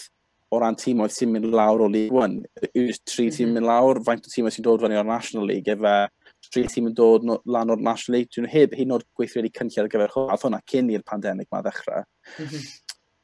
o 0.52 0.60
ran 0.62 0.76
tîm 0.78 1.00
oedd 1.02 1.14
sy'n 1.14 1.32
mynd 1.32 1.48
lawr 1.54 1.86
o 1.86 1.88
League 1.90 2.14
One. 2.14 2.44
Yw'r 2.72 2.98
tri 3.08 3.26
mm 3.26 3.30
-hmm. 3.30 3.36
tîm 3.38 3.54
mynd 3.54 3.66
lawr, 3.66 4.02
faint 4.06 4.26
o 4.26 4.30
tîmoedd 4.30 4.56
sy'n 4.56 4.66
dod 4.66 4.84
fyny 4.84 4.98
o'r 4.98 5.08
National 5.08 5.48
League, 5.48 5.72
efe 5.72 5.94
tri 6.52 6.64
tîm 6.70 6.90
yn 6.90 6.96
dod 6.96 7.24
no, 7.26 7.38
lan 7.44 7.72
o'r 7.74 7.82
National 7.82 8.18
League. 8.18 8.32
Dwi'n 8.34 8.50
heb 8.50 8.74
hyn 8.78 8.94
o'r 8.96 9.04
gweithredu 9.18 9.52
cynllun 9.54 9.84
ar 9.84 9.92
gyfer 9.92 10.14
hwnna, 10.14 10.40
hwnna 10.42 10.60
cyn 10.72 10.90
i'r 10.94 11.06
pandemig 11.06 11.48
ma 11.52 11.62
ddechrau. 11.64 12.04
Mm 12.38 12.50
-hmm. 12.50 12.66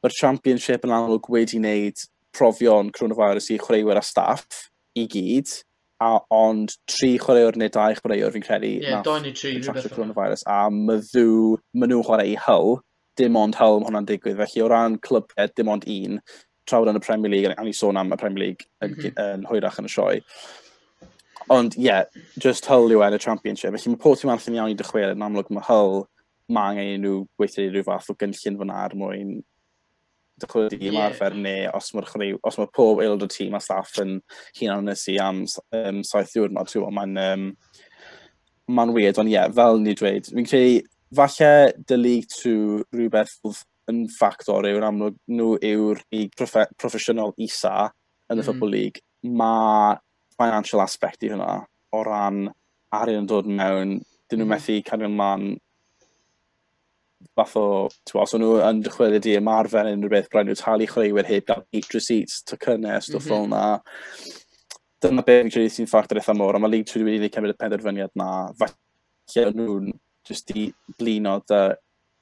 Mae'r 0.03 0.17
championship 0.19 0.87
yn 0.87 0.95
amlwg 0.95 1.29
wedi 1.31 1.59
wneud 1.61 2.07
profion 2.35 2.89
coronavirus 2.91 3.51
i 3.53 3.59
chwaraewyr 3.61 4.01
a 4.01 4.03
staff 4.03 4.65
i 4.99 5.05
gyd, 5.09 5.51
a 6.03 6.17
ond 6.35 6.73
tri 6.89 7.13
chwaraewr 7.21 7.57
neu 7.59 7.71
dau 7.73 7.95
chwaraewr 7.99 8.33
fi'n 8.33 8.45
credu 8.45 8.71
yeah, 8.71 8.97
nath 8.97 9.05
doi 9.07 9.19
neu 9.23 9.35
tri 9.37 9.53
coronavirus, 9.61 10.43
a 10.49 10.65
myddw, 10.73 11.59
maen 11.77 11.93
nhw'n 11.93 12.07
chwarae 12.07 12.33
i 12.33 12.39
Hull, 12.47 12.81
dim 13.19 13.37
ond 13.39 13.55
Hull 13.59 13.79
mae 13.79 13.91
hwnna'n 13.91 14.09
digwydd, 14.09 14.41
felly 14.41 14.65
o 14.65 14.71
ran 14.73 14.97
clybed 15.05 15.53
dim 15.59 15.71
ond 15.73 15.87
un, 15.95 16.19
trawd 16.69 16.91
yn 16.91 16.99
y 16.99 17.03
Premier 17.05 17.31
League, 17.31 17.53
a 17.55 17.63
ni 17.63 17.75
sôn 17.77 17.99
am 17.99 18.13
y 18.15 18.19
Premier 18.19 18.47
League 18.47 18.67
yn, 18.83 18.93
mm 18.93 18.99
-hmm. 18.99 19.23
yn 19.27 19.47
hwyrach 19.49 19.79
yn 19.81 19.89
y 19.89 19.93
sioe. 19.93 20.19
Ond 21.51 21.77
ie, 21.77 21.87
yeah, 21.87 22.03
just 22.39 22.67
Hull 22.69 22.93
yw 22.93 23.03
yn 23.03 23.17
y 23.17 23.21
championship. 23.21 23.75
Felly 23.75 23.93
mae 23.93 24.03
pob 24.03 24.19
tîm 24.19 24.31
arall 24.31 24.51
yn 24.51 24.59
iawn 24.59 24.73
i 24.73 24.77
dychwelyd, 24.79 25.17
yn 25.17 25.25
amlwg 25.25 25.51
mae 25.53 25.65
Hull 25.67 26.05
mae 26.53 26.73
angen 26.73 27.03
nhw 27.03 27.17
weithio 27.39 27.69
rhyw 27.69 27.85
fath 27.87 28.11
o 28.11 28.15
gynllun 28.19 28.59
fyna 28.59 28.79
ar 28.83 28.93
er 28.93 28.99
mwyn 28.99 29.33
dychwelyd 30.43 30.75
i 30.79 30.89
yeah. 30.89 31.07
arfer 31.07 31.35
neu 31.39 31.67
os 31.77 31.91
mae'r 31.95 32.09
chwarae, 32.09 32.37
os 32.47 32.59
mae 32.59 32.71
pob 32.75 33.01
aelod 33.03 33.25
o 33.25 33.29
tîm 33.31 33.55
a 33.57 33.61
staff 33.63 33.99
yn 34.03 34.17
hunan 34.59 34.89
nes 34.89 35.05
i 35.11 35.17
am 35.21 35.43
um, 35.45 36.01
saith 36.07 36.33
diwrnod, 36.33 36.69
ti'n 36.69 36.81
gwybod, 36.81 36.95
mae'n 36.97 37.19
um, 37.23 37.45
mae'n 38.73 38.95
weird, 38.95 39.19
ond 39.21 39.31
ie, 39.31 39.35
yeah, 39.37 39.51
fel 39.53 39.79
ni 39.81 39.95
dweud, 39.99 40.31
fi'n 40.31 40.49
credu 40.49 40.81
falle 41.13 41.73
dy 41.87 41.99
League 41.99 42.29
2 42.33 42.53
rhywbeth 42.95 43.63
yn 43.91 44.05
ffactor 44.11 44.65
yw'r 44.67 44.87
amlwg 44.87 45.17
nhw 45.29 45.57
yw'r 45.67 46.01
lig 46.13 46.31
proffesiynol 46.39 47.35
isa 47.43 47.91
yn 48.31 48.39
y 48.39 48.41
mm. 48.41 48.45
Football 48.47 48.73
League. 48.73 49.03
Mae 49.23 49.97
financial 50.37 50.81
aspect 50.83 51.23
i 51.23 51.31
hwnna, 51.31 51.63
o 51.93 52.03
ran 52.05 52.47
arian 52.93 53.23
yn 53.23 53.29
dod 53.29 53.49
mewn, 53.49 53.99
dyn 54.29 54.41
nhw 54.41 54.47
mm. 54.47 54.53
methu 54.55 54.79
cario 54.87 55.09
ymlaen 55.09 55.53
fath 57.37 57.55
o, 57.57 57.65
ti'n 58.05 58.21
os 58.21 58.35
nhw 58.37 58.53
yn 58.67 58.81
dychwelyd 58.85 59.23
di 59.25 59.35
ymarfer 59.39 59.89
unrhyw 59.89 60.11
beth, 60.11 60.29
rhaid 60.33 60.49
nhw 60.49 60.57
talu 60.59 60.87
chreuwyr 60.89 61.29
heb 61.29 61.47
gael 61.49 61.63
eight 61.73 61.93
receipts, 61.95 62.41
tocynnau, 62.49 62.99
stwff 63.01 63.25
mm 63.25 63.31
fel 63.31 63.47
yna. 63.47 63.63
Dyna 65.03 65.25
beth 65.27 65.41
fi'n 65.41 65.53
credu 65.53 65.71
sy'n 65.73 65.89
ffactor 65.89 66.19
eitha 66.19 66.35
mor, 66.37 66.55
a 66.55 66.61
mae 66.61 66.71
League 66.71 66.89
2 66.91 67.03
wedi 67.07 67.31
cymryd 67.33 67.55
y 67.55 67.59
penderfyniad 67.59 68.13
na, 68.19 68.29
falle 68.59 69.55
nhw'n 69.57 69.89
jyst 70.27 70.53
i 70.55 70.67
blino 70.99 71.39
dy 71.49 71.63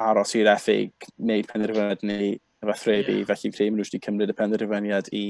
aros 0.02 0.34
i'r 0.38 0.50
FA 0.58 0.78
wneud 1.20 1.50
penderfyniad 1.50 2.08
neu 2.08 2.32
yfathrebu, 2.62 3.20
yeah. 3.20 3.28
felly 3.30 3.42
fi'n 3.44 3.58
credu 3.58 3.72
maen 3.74 3.82
nhw 3.82 3.90
wedi 3.90 4.04
cymryd 4.08 4.34
y 4.34 4.38
penderfyniad 4.38 5.12
i 5.18 5.26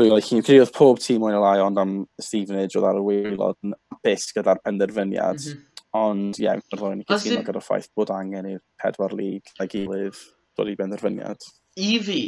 But 0.00 0.08
like, 0.08 0.24
chi'n 0.24 0.40
credu 0.40 0.62
oedd 0.62 0.70
pob 0.72 1.00
tîm 1.04 1.24
o'n 1.28 1.34
o 1.36 1.40
lai 1.42 1.58
ond 1.60 1.76
am 1.80 1.90
Stevenage 2.24 2.78
oedd 2.78 2.86
ar 2.88 2.96
y 2.96 3.00
weilod 3.04 3.56
yn 3.66 3.74
bus 4.06 4.22
gyda'r 4.32 4.62
penderfyniad. 4.64 5.42
Mm 5.42 5.50
-hmm. 5.58 5.82
Ond, 6.00 6.38
ie, 6.38 6.46
yeah, 6.46 6.62
roedd 6.80 6.94
ni'n 6.94 7.08
cytuno 7.10 7.42
gyda'r 7.48 7.66
ffaith 7.66 7.90
bod 7.98 8.12
angen 8.16 8.48
i'r 8.48 8.62
pedwar 8.80 9.12
lig 9.18 9.52
a 9.60 9.66
gilydd 9.74 10.22
dod 10.56 10.70
i 10.72 10.76
benderfyniad. 10.78 11.44
I 11.88 11.90
fi, 12.06 12.24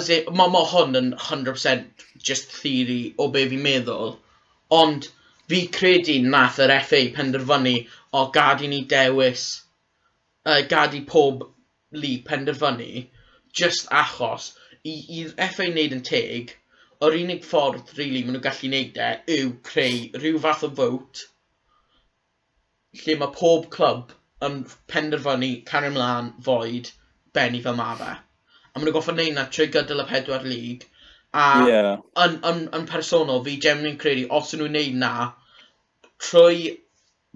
as 0.00 0.10
i, 0.12 0.20
mae 0.40 0.52
ma 0.52 0.62
hwn 0.74 1.00
yn 1.00 1.08
100% 1.14 2.04
just 2.28 2.52
theory 2.58 2.98
o 3.16 3.30
be 3.38 3.46
fi'n 3.54 3.64
meddwl, 3.70 4.14
ond 4.82 5.08
fi 5.48 5.64
credu 5.78 6.20
nath 6.28 6.60
yr 6.66 6.76
FA 6.90 7.02
penderfynu 7.16 7.76
o 8.20 8.28
gad 8.36 8.68
i 8.68 8.72
ni 8.74 8.84
dewis, 8.92 9.48
uh, 10.44 10.60
gad 10.76 11.00
i 11.00 11.06
pob 11.16 11.48
lig 12.04 12.20
penderfynu, 12.28 13.06
just 13.64 13.88
achos, 14.04 14.52
i'r 14.84 15.36
FA 15.56 15.72
wneud 15.72 16.02
yn 16.02 16.08
teg, 16.12 16.58
yr 17.06 17.14
unig 17.22 17.44
ffordd, 17.46 17.92
really, 17.98 18.22
maen 18.24 18.34
nhw'n 18.36 18.44
gallu 18.44 18.70
neud 18.72 18.96
e, 19.08 19.10
yw 19.38 19.50
creu 19.68 19.98
rhyw 20.18 20.38
fath 20.46 20.64
o 20.66 20.70
fwt 20.78 21.26
lle 23.02 23.14
mae 23.20 23.34
pob 23.36 23.68
clwb 23.74 24.14
yn 24.46 24.56
penderfynu 24.92 25.50
cario 25.68 25.92
ymlaen 25.92 26.30
foed 26.46 26.90
benni 27.38 27.60
fel 27.66 27.76
mae 27.80 27.98
fe. 28.00 28.10
A 28.14 28.74
maen 28.78 28.86
nhw'n 28.86 28.96
goffa 28.96 29.14
neud 29.14 29.36
na 29.36 29.44
trwy 29.54 29.68
gydol 29.74 30.02
y 30.04 30.06
pedwar 30.08 30.46
lig. 30.52 30.86
A 31.42 31.46
yeah. 31.68 31.90
yn, 32.24 32.38
yn, 32.50 32.62
yn 32.78 32.86
personol, 32.90 33.42
fi 33.46 33.56
Gemini'n 33.64 33.98
credu, 34.02 34.26
os 34.38 34.54
nhw'n 34.56 34.74
neud 34.78 34.98
na, 35.02 35.12
trwy 36.24 36.72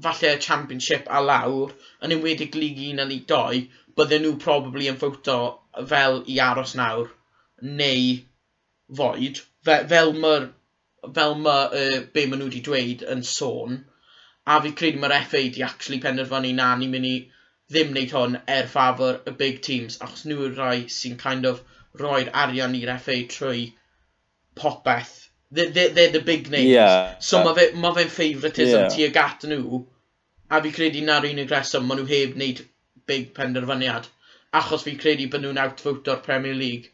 falle 0.06 0.32
y 0.32 0.42
championship 0.46 1.10
a 1.18 1.20
lawr, 1.22 1.74
yn 2.02 2.16
enwedig 2.16 2.56
Lig 2.58 2.80
1 2.88 3.02
a 3.04 3.06
Lig 3.10 3.26
2, 3.30 3.62
bydden 3.98 4.24
nhw 4.26 4.34
probably 4.42 4.88
yn 4.90 4.98
ffwto 5.02 5.38
fel 5.92 6.22
i 6.32 6.40
aros 6.48 6.74
nawr, 6.80 7.12
neu 7.82 8.16
foed, 8.96 9.42
fe, 9.66 9.78
fel 9.92 10.12
mae'r 10.24 10.50
fel 11.16 11.34
mae 11.44 11.82
uh, 11.82 12.00
be 12.14 12.26
maen 12.30 12.42
nhw 12.42 12.48
wedi 12.48 12.62
dweud 12.66 13.04
yn 13.14 13.24
sôn, 13.28 13.78
a 14.46 14.58
fi 14.64 14.72
credu 14.80 15.02
mae'r 15.02 15.16
FA 15.30 15.40
wedi 15.46 15.64
actually 15.66 16.00
penderfynu 16.04 16.52
na 16.58 16.68
ni'n 16.78 16.92
mynd 16.94 17.08
i 17.10 17.14
ddim 17.72 17.90
wneud 17.94 18.14
hwn 18.16 18.38
er 18.56 18.68
ffafr 18.70 19.18
y 19.30 19.34
big 19.42 19.60
teams, 19.68 19.98
achos 20.06 20.24
nhw 20.28 20.38
yw'r 20.46 20.56
rhai 20.60 20.78
sy'n 20.96 21.18
kind 21.24 21.48
of 21.50 21.62
roi'r 22.02 22.30
arian 22.44 22.76
i'r 22.78 22.94
FA 23.06 23.18
trwy 23.34 23.64
popeth. 24.62 25.16
They're, 25.50 25.70
they're, 25.70 25.90
they're 25.96 26.12
the 26.12 26.20
big 26.28 26.50
names. 26.50 26.70
Yeah. 26.70 27.18
So 27.18 27.42
mae 27.44 27.58
fe'n 27.58 27.80
ma 27.80 27.92
fe 27.98 28.06
favouritism 28.18 28.84
yeah. 28.84 28.94
tuag 28.94 29.20
at 29.24 29.48
nhw, 29.50 29.82
a 30.52 30.62
fi 30.64 30.74
credu 30.78 31.02
na'r 31.08 31.28
unig 31.32 31.50
reswm 31.52 31.88
maen 31.88 32.02
nhw 32.02 32.08
heb 32.14 32.38
wneud 32.38 32.64
big 33.10 33.32
penderfyniad, 33.36 34.08
achos 34.62 34.86
fi 34.86 34.96
credu 35.02 35.28
bod 35.32 35.44
nhw'n 35.44 35.60
outfoot 35.66 36.14
o'r 36.14 36.22
Premier 36.28 36.56
League 36.62 36.91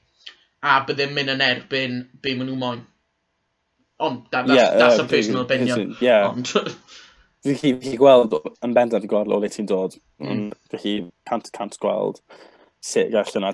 a 0.62 0.78
byddai'n 0.86 1.14
mynd 1.14 1.34
yn 1.34 1.44
erbyn 1.44 1.98
be 2.22 2.34
maen 2.34 2.50
nhw 2.50 2.58
moyn. 2.58 2.86
Ond, 3.98 4.24
that, 4.30 4.46
that's, 4.46 4.60
yeah, 4.60 4.78
that's 4.78 4.98
uh, 4.98 5.04
a 5.04 5.08
personal 5.08 5.42
opinion. 5.42 5.96
Yeah. 6.00 6.28
Ond... 6.30 6.52
Dwi'n 7.46 7.58
chi, 7.58 7.72
chi 7.82 7.94
gweld 7.98 8.34
yn 8.66 8.74
bendant 8.74 9.06
gweld 9.10 9.30
o 9.30 9.38
le 9.38 9.50
ti'n 9.50 9.68
dod. 9.70 9.94
Mm. 10.22 10.48
Dwi'n 10.70 10.82
chi 10.82 10.94
cant 11.30 11.50
cant 11.54 11.78
gweld 11.82 12.18
sut 12.82 13.12
gall 13.14 13.38
yna 13.38 13.52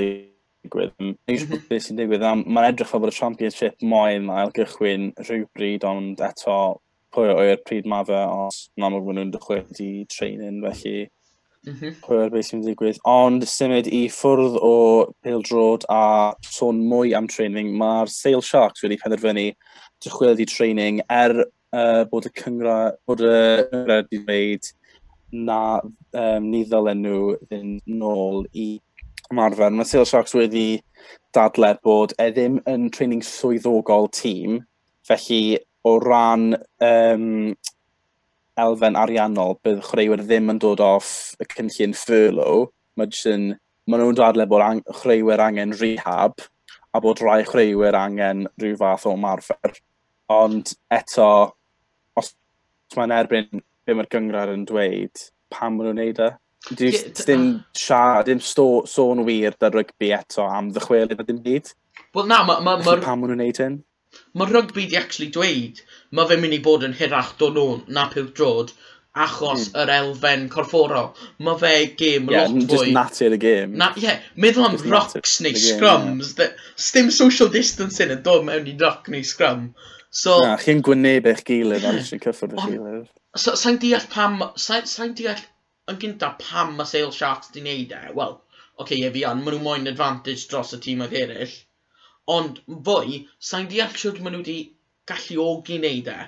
digwydd. 0.00 0.94
Dwi'n 0.96 1.42
siŵr 1.42 1.62
beth 1.68 1.84
sy'n 1.86 2.00
digwydd. 2.00 2.24
Mae'n 2.24 2.70
edrych 2.70 2.88
fel 2.88 3.04
bod 3.04 3.12
y 3.12 3.16
championship 3.16 3.84
moyn 3.84 4.30
ail 4.32 4.52
gychwyn 4.56 5.10
rhywbryd, 5.20 5.84
ond 5.88 6.24
eto 6.24 6.56
pwy 7.16 7.32
o'r 7.32 7.60
pryd 7.68 7.88
mae 7.88 8.04
fe 8.08 8.22
os 8.28 8.66
na 8.76 8.90
mae 8.92 9.04
nhw'n 9.04 9.32
dychwyd 9.34 9.80
i 9.84 9.90
training, 10.12 10.60
felly 10.64 10.96
Mhm. 11.66 11.96
Pwy'r 12.04 12.30
beth 12.30 12.46
sy'n 12.46 12.62
digwydd. 12.62 13.00
Ond 13.10 13.42
symud 13.50 13.88
i 13.90 14.04
ffwrdd 14.12 14.58
o 14.62 14.74
peildrod 15.26 15.86
a 15.90 16.34
sôn 16.46 16.84
mwy 16.86 17.14
am 17.18 17.26
training, 17.26 17.72
mae'r 17.80 18.10
Sail 18.12 18.44
Sharks 18.44 18.84
wedi 18.86 18.98
penderfynu 19.00 19.48
dychwelyd 20.04 20.42
i 20.44 20.46
training 20.46 21.00
er 21.10 21.34
uh, 21.42 22.04
bod 22.12 22.28
y 22.28 22.32
cyngra, 22.38 22.78
bod 23.08 23.24
y 23.26 23.34
cyngra 23.72 24.00
wedi 24.04 24.22
dweud 24.22 24.70
na 25.32 25.60
um, 25.82 26.50
ni 26.52 26.62
ddylen 26.64 27.02
nhw 27.02 27.20
fynd 27.50 27.82
nôl 27.90 28.44
i 28.54 28.68
ymarfer. 29.32 29.74
Mae 29.74 29.90
Sail 29.90 30.06
Sharks 30.06 30.36
wedi 30.38 30.68
dadle 31.34 31.74
bod 31.82 32.14
e 32.22 32.30
ddim 32.30 32.60
yn 32.70 32.90
training 32.94 33.26
swyddogol 33.26 34.06
tîm, 34.14 34.60
felly 35.06 35.58
o 35.86 35.98
ran 36.02 36.52
um, 36.82 37.56
elfen 38.60 38.96
ariannol 38.96 39.56
bydd 39.64 39.82
chreuwyr 39.84 40.22
ddim 40.24 40.52
yn 40.52 40.60
dod 40.62 40.80
off 40.84 41.10
y 41.42 41.46
cynllun 41.52 41.94
furlough, 41.96 42.70
mae 42.96 43.10
jyst 43.12 43.28
yn, 43.32 43.46
maen 43.86 44.02
nhw'n 44.02 44.18
dadle 44.18 44.46
bod 44.48 44.64
ang, 44.64 44.82
chreuwyr 45.02 45.42
angen 45.44 45.74
rehab 45.76 46.40
a 46.96 47.02
bod 47.04 47.20
rai 47.24 47.42
chreuwyr 47.44 47.98
angen 47.98 48.46
rhyw 48.60 48.78
fath 48.80 49.06
o 49.10 49.14
marfer. 49.20 49.76
Ond 50.32 50.72
eto, 50.92 51.28
os 52.16 52.32
mae'n 52.96 53.14
erbyn 53.18 53.62
be 53.86 53.94
mae'r 53.94 54.10
gyngor 54.10 54.54
yn 54.54 54.64
dweud, 54.68 55.26
pam 55.52 55.76
maen 55.76 55.90
nhw'n 55.90 56.02
neud 56.02 56.22
e? 56.24 56.30
Dim 56.76 57.50
siarad, 57.76 58.26
dim 58.26 58.40
sôn 58.42 59.20
wir 59.28 59.54
da 59.60 59.70
rygbi 59.70 60.10
eto 60.16 60.48
am 60.48 60.72
ddychwelyd 60.72 61.20
a 61.20 61.28
dim 61.28 61.44
byd. 61.44 61.68
Wel 62.16 62.32
na, 62.32 62.40
mae'r... 62.48 62.64
Ma, 62.64 62.78
ma, 62.80 62.82
ma, 62.88 62.96
pam 63.04 63.20
maen 63.20 63.34
nhw'n 63.34 63.44
neud 63.44 63.60
hyn? 63.62 63.76
Mae 64.36 64.52
rygbi 64.52 64.88
di 64.90 64.98
actually 65.00 65.30
dweud, 65.34 65.80
mae 66.16 66.28
fe'n 66.30 66.42
mynd 66.42 66.58
i 66.58 66.60
bod 66.64 66.84
yn 66.86 66.96
hirach 66.96 67.34
do 67.40 67.50
nhw 67.54 67.68
na 67.96 68.06
pildrod, 68.12 68.72
achos 69.16 69.70
mm. 69.70 69.80
yr 69.80 69.92
elfen 69.94 70.46
corfforol. 70.52 71.10
Mae 71.42 71.58
fe 71.60 71.72
gêm 71.98 72.30
yeah, 72.30 72.44
lot 72.44 72.56
fwy... 72.68 72.70
Just 72.74 72.94
natur 72.96 73.36
y 73.36 73.40
gêm. 73.42 73.74
Na, 73.80 73.90
ie, 73.96 74.04
yeah, 74.04 74.24
meddwl 74.36 74.68
am 74.68 74.76
just 74.76 74.88
rocks 74.92 75.38
neu 75.44 75.56
scrums. 75.56 76.34
Yeah. 76.38 76.56
Dim 76.92 77.12
social 77.14 77.52
distancing 77.52 78.12
yn 78.12 78.24
dod 78.26 78.44
mewn 78.48 78.68
i 78.68 78.76
rock 78.82 79.08
neu 79.12 79.24
scrum. 79.24 79.70
So, 80.16 80.38
na, 80.44 80.56
chi'n 80.60 80.82
gwyneb 80.84 81.28
eich 81.32 81.44
gilydd 81.48 81.84
ar 81.88 82.00
eisiau 82.00 82.22
cyffwrdd 82.22 82.56
eich 82.56 82.72
gilydd. 82.74 83.12
So, 83.36 83.56
sa'n 83.58 83.80
deall 83.82 84.04
pam... 84.12 84.42
Sa'n 84.60 84.88
sa 84.88 85.08
deall 85.08 85.44
yn 85.92 86.00
gyntaf 86.02 86.38
pam 86.42 86.76
mae 86.76 86.88
Sale 86.88 87.12
Sharks 87.14 87.52
di 87.54 87.64
wneud 87.64 87.92
e? 87.96 88.02
Wel, 88.16 88.36
oce, 88.36 88.84
okay, 88.84 89.00
ie 89.00 89.12
fi 89.14 89.24
an, 89.28 89.42
maen 89.44 89.56
nhw 89.56 89.64
moyn 89.64 89.90
advantage 89.90 90.48
dros 90.50 90.76
y 90.76 90.80
tîm 90.84 91.04
oedd 91.04 91.16
eraill. 91.24 91.56
Ond 92.32 92.58
fwy, 92.86 93.20
sa'n 93.38 93.68
deall 93.70 93.92
sut 93.94 94.18
maen 94.20 94.34
nhw 94.34 94.42
wedi 94.42 94.58
galluogi 95.06 95.78
wneud 95.78 96.08
e. 96.10 96.18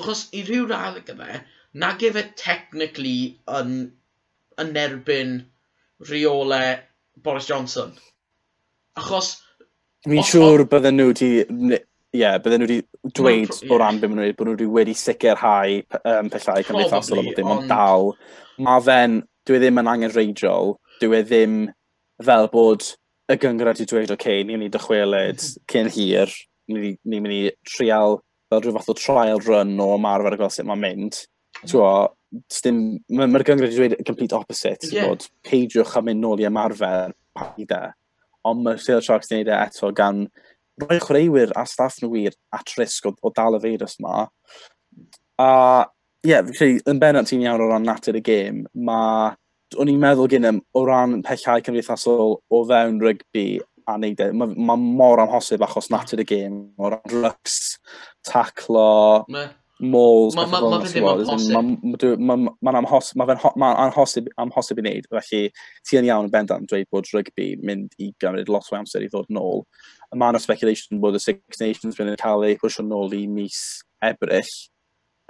Achos 0.00 0.26
i 0.32 0.44
ryw 0.48 0.64
radd 0.70 1.02
gyda 1.04 1.42
nag 1.82 2.02
efe 2.08 2.24
technically 2.36 3.38
yn, 3.60 3.74
yn 4.60 4.76
erbyn 4.76 5.38
rheolau 6.08 6.76
Boris 7.22 7.48
Johnson. 7.48 7.92
Achos... 8.96 9.34
Fi'n 10.04 10.24
siŵr 10.26 10.66
bydden 10.70 10.98
nhw 10.98 11.10
wedi... 11.12 11.32
Ie, 11.42 11.80
yeah, 12.20 12.38
bydden 12.42 12.64
nhw 12.64 12.68
wedi 12.68 13.12
dweud 13.16 13.52
o 13.72 13.78
ran 13.80 14.00
beth 14.00 14.10
maen 14.10 14.20
nhw 14.20 14.26
wedi, 14.28 14.38
bod 14.38 14.48
nhw 14.48 14.56
wedi 14.56 14.70
wedi 14.78 14.96
sicrhau 14.98 15.78
um, 16.00 16.32
pellau 16.32 16.66
cymdeithasol 16.68 17.22
o 17.22 17.26
bod 17.28 17.38
dim 17.38 17.52
ond 17.54 17.68
dal. 17.70 18.10
Mae 18.64 18.84
fe'n, 18.88 19.20
dwi 19.48 19.58
e 19.58 19.62
ddim 19.62 19.80
yn 19.80 19.92
angen 19.92 20.10
angenreidiol, 20.10 20.74
dwi 21.00 21.20
e 21.20 21.22
ddim 21.28 21.56
fel 22.22 22.50
bod 22.52 22.90
y 23.30 23.38
gyngor 23.40 23.70
wedi 23.70 23.86
dweud, 23.88 24.10
oce, 24.10 24.16
okay, 24.18 24.42
ni'n 24.42 24.58
mynd 24.58 24.70
i 24.70 24.72
dychwelyd 24.74 25.38
mhm. 25.38 25.64
cyn 25.70 25.90
hir, 25.94 26.34
ni'n 26.70 26.96
ni 27.04 27.20
mynd 27.20 27.36
i 27.36 27.42
trial 27.68 28.18
fel 28.52 28.64
rhyw 28.64 28.76
fath 28.76 28.90
o 28.92 28.96
trial 28.98 29.40
run 29.46 29.78
o 29.80 29.92
ymarfer 29.96 30.36
a 30.36 30.40
gweld 30.40 30.56
sut 30.56 30.68
mae'n 30.68 30.82
mynd. 30.82 31.22
Mae'r 31.62 32.10
ma, 33.12 33.28
ma 33.28 33.42
gyngor 33.44 33.66
wedi 33.66 33.78
dweud 33.78 33.96
y 33.98 34.06
complete 34.08 34.36
opposite, 34.36 34.88
yeah. 34.92 35.08
bod 35.08 35.26
peidiwch 35.46 35.96
a 35.98 36.04
mynd 36.04 36.22
nôl 36.24 36.40
i 36.42 36.48
ymarfer 36.48 37.14
paida, 37.36 37.82
ond 38.48 38.64
mae'r 38.64 38.80
Sale 38.82 39.04
Sharks 39.04 39.30
wneud 39.32 39.50
e 39.52 39.56
eto 39.58 39.92
gan 39.96 40.26
rhoi 40.82 41.00
chwaraewyr 41.02 41.52
a 41.58 41.66
staff 41.68 41.98
nhw 42.00 42.10
wir 42.12 42.36
at 42.56 42.72
risg 42.78 43.08
o, 43.08 43.14
o 43.22 43.32
dal 43.36 43.58
y 43.58 43.62
feirws 43.62 43.98
yma. 44.00 44.26
A 45.42 45.50
ie, 46.24 46.32
yeah, 46.32 46.80
yn 46.88 47.00
bennod 47.02 47.28
ti'n 47.28 47.44
iawn 47.44 47.62
o 47.62 47.68
ran 47.70 47.86
natur 47.86 48.18
y 48.18 48.24
gêm, 48.24 48.64
mae 48.72 49.32
o'n 49.80 49.90
i'n 49.92 50.00
meddwl 50.02 50.30
gynnym 50.32 50.60
o 50.76 50.84
ran 50.88 51.20
pellhau 51.26 51.62
cymdeithasol 51.64 52.38
o 52.38 52.62
fewn 52.68 53.00
rygbi 53.02 53.46
a 53.88 53.96
neud 53.98 54.20
e. 54.22 54.28
Mae 54.36 54.54
ma 54.68 54.76
mor 54.78 55.22
amhosib 55.22 55.64
achos 55.66 55.90
natur 55.92 56.22
y 56.22 56.26
gêm, 56.28 56.60
o 56.78 56.92
ran 56.92 57.02
drugs, 57.10 57.58
taclo, 58.28 58.86
moles, 59.82 60.36
ma, 60.36 60.46
ma, 60.46 60.60
ma, 60.60 62.38
ma, 62.38 62.72
ma, 63.56 63.70
amhosib, 63.78 64.28
amhosib 64.38 64.78
i 64.78 64.84
wneud, 64.84 65.08
felly 65.10 65.42
ti 65.88 65.98
yn 65.98 66.08
iawn 66.08 66.28
yn 66.28 66.34
bendant 66.34 66.68
dweud 66.70 66.90
bod 66.94 67.10
rygbi 67.10 67.48
mynd 67.66 67.96
i 67.98 68.12
gymryd 68.22 68.52
lot 68.52 68.70
o 68.70 68.78
amser 68.78 69.02
i 69.02 69.10
ddod 69.10 69.30
nôl. 69.34 69.64
Y 70.12 70.20
Mae 70.20 70.34
yna 70.34 70.42
speculation 70.42 71.02
bod 71.02 71.18
y 71.18 71.22
Six 71.24 71.62
Nations 71.62 71.98
yn 72.02 72.14
cael 72.20 72.46
ei 72.46 72.60
pwysio 72.60 72.86
nôl 72.86 73.16
i 73.18 73.24
mis 73.30 73.58
Ebrill 74.04 74.52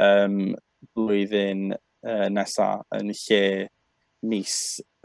um, 0.02 0.52
blwyddyn 0.96 1.72
uh, 1.72 2.28
nesaf 2.32 2.84
yn 2.98 3.14
lle 3.14 3.44
mis 4.22 4.54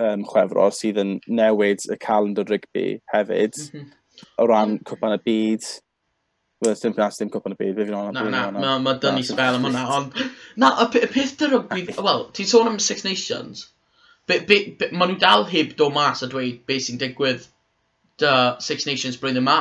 um, 0.02 0.24
chwefro 0.30 0.68
sydd 0.74 1.00
yn 1.02 1.18
newid 1.40 1.86
y 1.90 1.98
calendar 2.02 2.48
rygbi 2.50 2.86
hefyd 3.14 3.58
mm 3.58 3.68
-hmm. 3.74 3.92
o 4.38 4.48
ran 4.50 4.78
cwpan 4.90 5.18
y 5.18 5.22
byd. 5.30 5.68
Wel, 6.66 6.76
dim 6.82 6.94
plas 6.98 7.18
dim 7.22 7.32
cwpan 7.34 7.54
y 7.54 7.60
byd, 7.60 7.74
fe 7.78 7.88
fi'n 7.88 7.98
o'n 7.98 8.14
Na, 8.14 8.46
na, 8.52 8.78
ma, 8.82 8.94
dynnu 8.94 9.22
dyn 9.22 9.30
spel 9.32 9.58
am 9.58 9.66
hwnna, 9.68 9.88
ond... 9.98 10.22
Na, 10.62 10.72
y, 10.86 11.02
y 11.02 11.10
peth 11.16 11.36
dy 11.42 11.52
rygbi... 11.54 11.84
Wel, 11.98 12.24
ti'n 12.38 12.50
sôn 12.50 12.70
am 12.72 12.80
Six 12.80 13.06
Nations. 13.06 13.68
Be, 14.28 14.40
be, 14.40 14.60
be, 14.80 14.90
ma 14.92 15.08
nhw 15.08 15.20
dal 15.22 15.46
heb 15.52 15.76
do 15.80 15.90
mas 15.94 16.24
a 16.26 16.30
dweud 16.32 16.64
beth 16.70 16.88
sy'n 16.88 17.02
digwydd 17.02 17.46
dy 18.22 18.34
Six 18.70 18.90
Nations 18.90 19.20
blwyddyn 19.22 19.44
yma. 19.44 19.60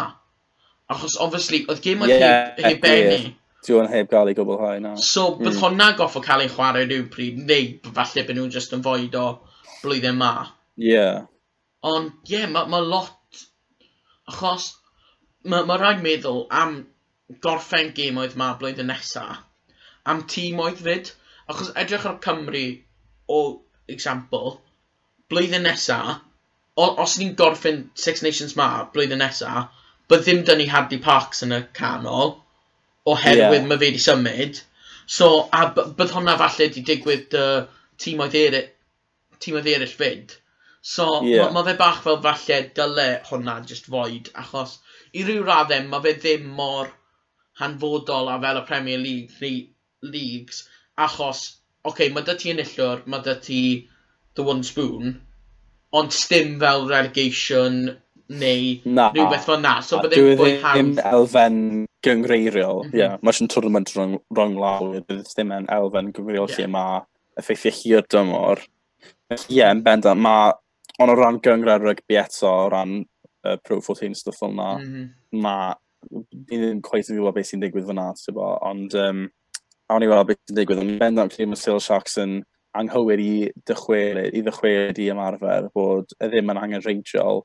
Achos, 0.92 1.16
obviously, 1.20 1.64
oedd 1.66 1.82
game 1.84 2.04
oedd 2.06 2.14
yeah, 2.14 2.22
heb, 2.22 2.64
heb 2.64 2.70
yeah. 2.70 2.80
benni. 2.84 3.36
Dyw 3.66 3.80
hwn 3.80 3.90
heb 3.90 4.10
gael 4.12 4.30
ei 4.30 4.36
gwblhau, 4.38 4.80
na. 4.82 4.94
So, 5.02 5.28
bydd 5.40 5.54
mm. 5.54 5.60
hwnna 5.62 5.90
goff 5.98 6.18
o 6.18 6.22
cael 6.24 6.44
ei 6.44 6.50
chwarae 6.52 6.86
rhyw 6.86 7.06
pryd, 7.12 7.40
neu 7.48 7.92
falle 7.98 8.26
bod 8.28 8.38
nhw'n 8.38 8.52
just 8.54 8.74
yn 8.76 8.84
foed 8.84 9.16
o 9.18 9.26
blwyddyn 9.82 10.18
ma. 10.20 10.32
Ie. 10.78 10.92
Yeah. 10.92 11.24
Ond, 11.86 12.12
ie, 12.26 12.36
yeah, 12.36 12.50
mae 12.52 12.70
ma 12.70 12.82
lot... 12.82 13.42
Achos, 14.30 14.68
mae 15.46 15.66
ma 15.66 15.76
rhaid 15.78 16.00
meddwl 16.02 16.44
am 16.60 16.78
gorffen 17.42 17.92
gym 17.94 18.18
oedd 18.22 18.36
ma 18.38 18.52
blwyddyn 18.60 18.90
nesa, 18.90 19.24
am 20.12 20.22
tîm 20.30 20.62
oedd 20.62 20.82
fyd. 20.86 21.12
Achos 21.50 21.72
edrych 21.82 22.06
ar 22.10 22.18
Cymru, 22.22 22.64
o 23.30 23.40
example, 23.94 24.56
blwyddyn 25.30 25.66
nesa, 25.66 26.00
os 26.76 27.18
ni'n 27.18 27.34
gorffen 27.38 27.84
Six 28.06 28.22
Nations 28.26 28.56
ma 28.58 28.68
blwyddyn 28.94 29.22
nesa, 29.22 29.68
bydd 30.10 30.26
ddim 30.26 30.42
dyn 30.48 30.62
ni 30.62 30.66
Hadley 30.70 31.02
Parks 31.02 31.42
yn 31.46 31.54
y 31.56 31.62
canol, 31.78 32.36
oherwydd 33.12 33.60
yeah. 33.60 33.68
mae 33.70 33.80
fe 33.80 33.90
wedi 33.90 34.02
symud. 34.02 34.62
So, 35.18 35.28
a 35.54 35.68
bydd 35.76 36.14
hwnna 36.14 36.34
falle 36.40 36.66
wedi 36.66 36.82
digwydd 36.86 37.36
uh, 37.38 37.66
tîmoedd 38.02 38.34
eraill, 38.40 38.72
tîmoedd 39.42 39.70
eraill 39.74 39.96
fyd. 40.00 40.34
So, 40.86 41.08
yeah. 41.26 41.46
mae 41.46 41.54
ma 41.54 41.64
fe 41.66 41.76
bach 41.78 42.02
fel 42.04 42.20
falle 42.24 42.60
dyle 42.78 43.08
hwnna 43.30 43.60
just 43.66 43.90
foed, 43.92 44.32
achos 44.42 44.78
i 45.16 45.24
ryw 45.26 45.44
raddau 45.46 45.86
mae 45.90 46.04
fe 46.04 46.14
ddim 46.20 46.48
mor 46.58 46.90
hanfodol 47.60 48.30
a 48.30 48.38
fel 48.42 48.60
y 48.60 48.64
Premier 48.68 48.98
League, 49.02 49.32
le 49.40 49.52
Leagues, 50.02 50.64
achos, 50.98 51.40
oce, 51.82 51.92
okay, 51.92 52.10
mae 52.14 52.26
dy 52.26 52.34
ti 52.40 52.52
enillwr, 52.52 53.04
mae 53.10 53.24
dy 53.24 53.36
ti 53.46 53.60
the 54.36 54.44
one 54.44 54.62
spoon, 54.66 55.14
ond 55.96 56.12
stim 56.12 56.58
fel 56.60 56.86
relegation 56.90 57.78
neu 58.28 58.74
na, 58.84 59.08
rhywbeth 59.14 59.46
fel 59.48 59.62
na. 59.62 59.78
So 59.80 60.02
bydde'n 60.02 60.36
fwy 60.42 60.56
hawdd. 60.62 60.96
Dwi'n 60.98 61.14
elfen 61.14 61.60
gyngreiriol, 62.06 62.84
mhm. 62.84 62.86
ie. 62.86 62.88
Mm 62.88 62.92
-hmm. 62.92 63.00
yeah, 63.00 63.18
mae 63.22 63.36
sy'n 63.36 63.50
tournament 63.52 63.92
rhwng, 63.94 64.16
rhwng 64.36 64.56
lawr, 64.62 65.00
bydd 65.08 65.26
ddim 65.26 65.52
yn 65.58 65.68
elfen 65.76 66.12
gyngreiriol 66.16 66.50
yeah. 66.52 66.62
lle 66.62 66.70
mae 66.74 67.02
effeithio 67.42 67.74
hir 67.80 68.06
dymor. 68.12 68.62
Ie, 69.34 69.58
yeah, 69.58 69.74
yn 69.74 69.82
bendant, 69.86 70.22
mae, 70.22 70.54
ond 71.02 71.12
o 71.12 71.16
ran 71.18 71.40
gyngred 71.44 71.84
rygbi 71.84 72.18
eto, 72.20 72.48
o 72.48 72.68
ran 72.72 73.00
uh, 73.02 73.56
Pro 73.64 73.80
14 73.80 74.14
stuff 74.18 74.38
fel 74.40 74.54
yna, 74.54 74.70
mm 74.78 74.92
-hmm. 74.92 75.08
mae, 75.44 75.74
ni 76.10 76.60
ddim 76.60 76.82
gweith 76.86 77.10
yn 77.10 77.18
gwybod 77.18 77.36
beth 77.36 77.50
sy'n 77.50 77.64
digwydd 77.64 77.88
fyna, 77.90 78.10
bo, 78.36 78.52
ond 78.70 78.94
um, 79.02 79.24
awn 79.92 80.04
i 80.06 80.10
weld 80.10 80.30
beth 80.30 80.42
sy'n 80.46 80.60
digwydd, 80.60 80.82
ond 80.82 81.00
bendant, 81.02 81.34
lle 81.36 81.50
mae 81.50 81.60
Sil 81.60 81.82
Sharks 81.82 82.16
yn 82.22 82.38
anghywir 82.76 83.20
i 83.22 83.32
dychwelyd, 83.68 84.34
i 84.36 84.42
ddychwelyd 84.44 84.98
i 85.00 85.10
ymarfer 85.12 85.70
bod 85.74 86.12
y 86.20 86.28
ddim 86.30 86.52
yn 86.52 86.60
angen 86.60 86.84
reidiol 86.84 87.42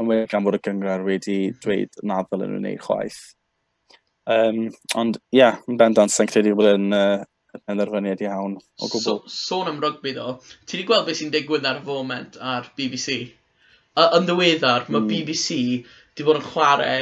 yn 0.00 0.10
wedi 0.10 0.28
gan 0.30 0.44
fod 0.46 0.58
y 0.58 0.60
gyngor 0.66 1.04
wedi 1.06 1.38
dweud 1.62 2.00
na 2.02 2.20
ddylen 2.26 2.54
nhw'n 2.54 2.64
gwneud 2.64 2.84
chwaith. 2.84 3.20
Um, 4.30 4.66
ond 4.96 5.18
ie, 5.18 5.40
yeah, 5.40 5.58
yn 5.68 5.78
bendant 5.80 6.12
sy'n 6.12 6.30
credu 6.30 6.54
bod 6.56 6.70
yn 6.70 6.94
uh, 6.96 7.24
penderfyniad 7.68 8.22
iawn 8.24 8.56
o 8.56 8.88
gwbl. 8.88 9.02
So, 9.02 9.16
sôn 9.30 9.68
am 9.70 9.82
rygbi 9.82 10.14
ddo, 10.16 10.38
ti 10.64 10.78
wedi 10.78 10.86
gweld 10.88 11.08
beth 11.08 11.20
sy'n 11.20 11.34
digwydd 11.34 11.68
ar 11.68 11.82
y 11.82 11.84
foment 11.86 12.38
ar 12.40 12.70
BBC? 12.78 13.18
A, 13.94 14.08
yn 14.18 14.26
ddiweddar, 14.28 14.88
mm. 14.88 14.96
mae 14.96 15.10
BBC 15.10 15.58
wedi 15.82 16.26
bod 16.26 16.40
yn 16.40 16.48
chwarae 16.48 16.98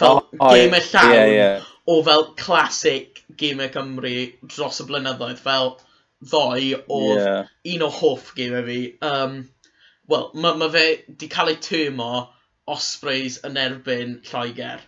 fel 0.00 0.20
oh, 0.20 0.26
oh, 0.38 0.54
gemau 0.54 0.82
llawn 0.86 1.14
yeah, 1.14 1.30
yeah. 1.34 1.70
o 1.90 2.00
fel 2.06 2.28
classic 2.38 3.22
gemau 3.38 3.70
Cymru 3.74 4.16
dros 4.42 4.82
y 4.82 4.86
blynyddoedd 4.88 5.40
fel 5.42 5.72
ddoi 6.30 6.74
oedd 6.76 7.20
yeah. 7.20 7.48
un 7.74 7.86
o 7.86 7.94
hoff 8.00 8.34
gemau 8.36 8.66
fi. 8.66 8.82
Um, 9.06 9.40
Wel, 10.10 10.24
mae 10.42 10.56
ma 10.58 10.66
fe 10.74 10.84
wedi 11.06 11.26
cael 11.30 11.52
ei 11.52 11.58
tyrmo 11.62 12.12
Ospreys 12.74 13.36
yn 13.46 13.58
erbyn 13.60 14.16
Lloegr. 14.26 14.80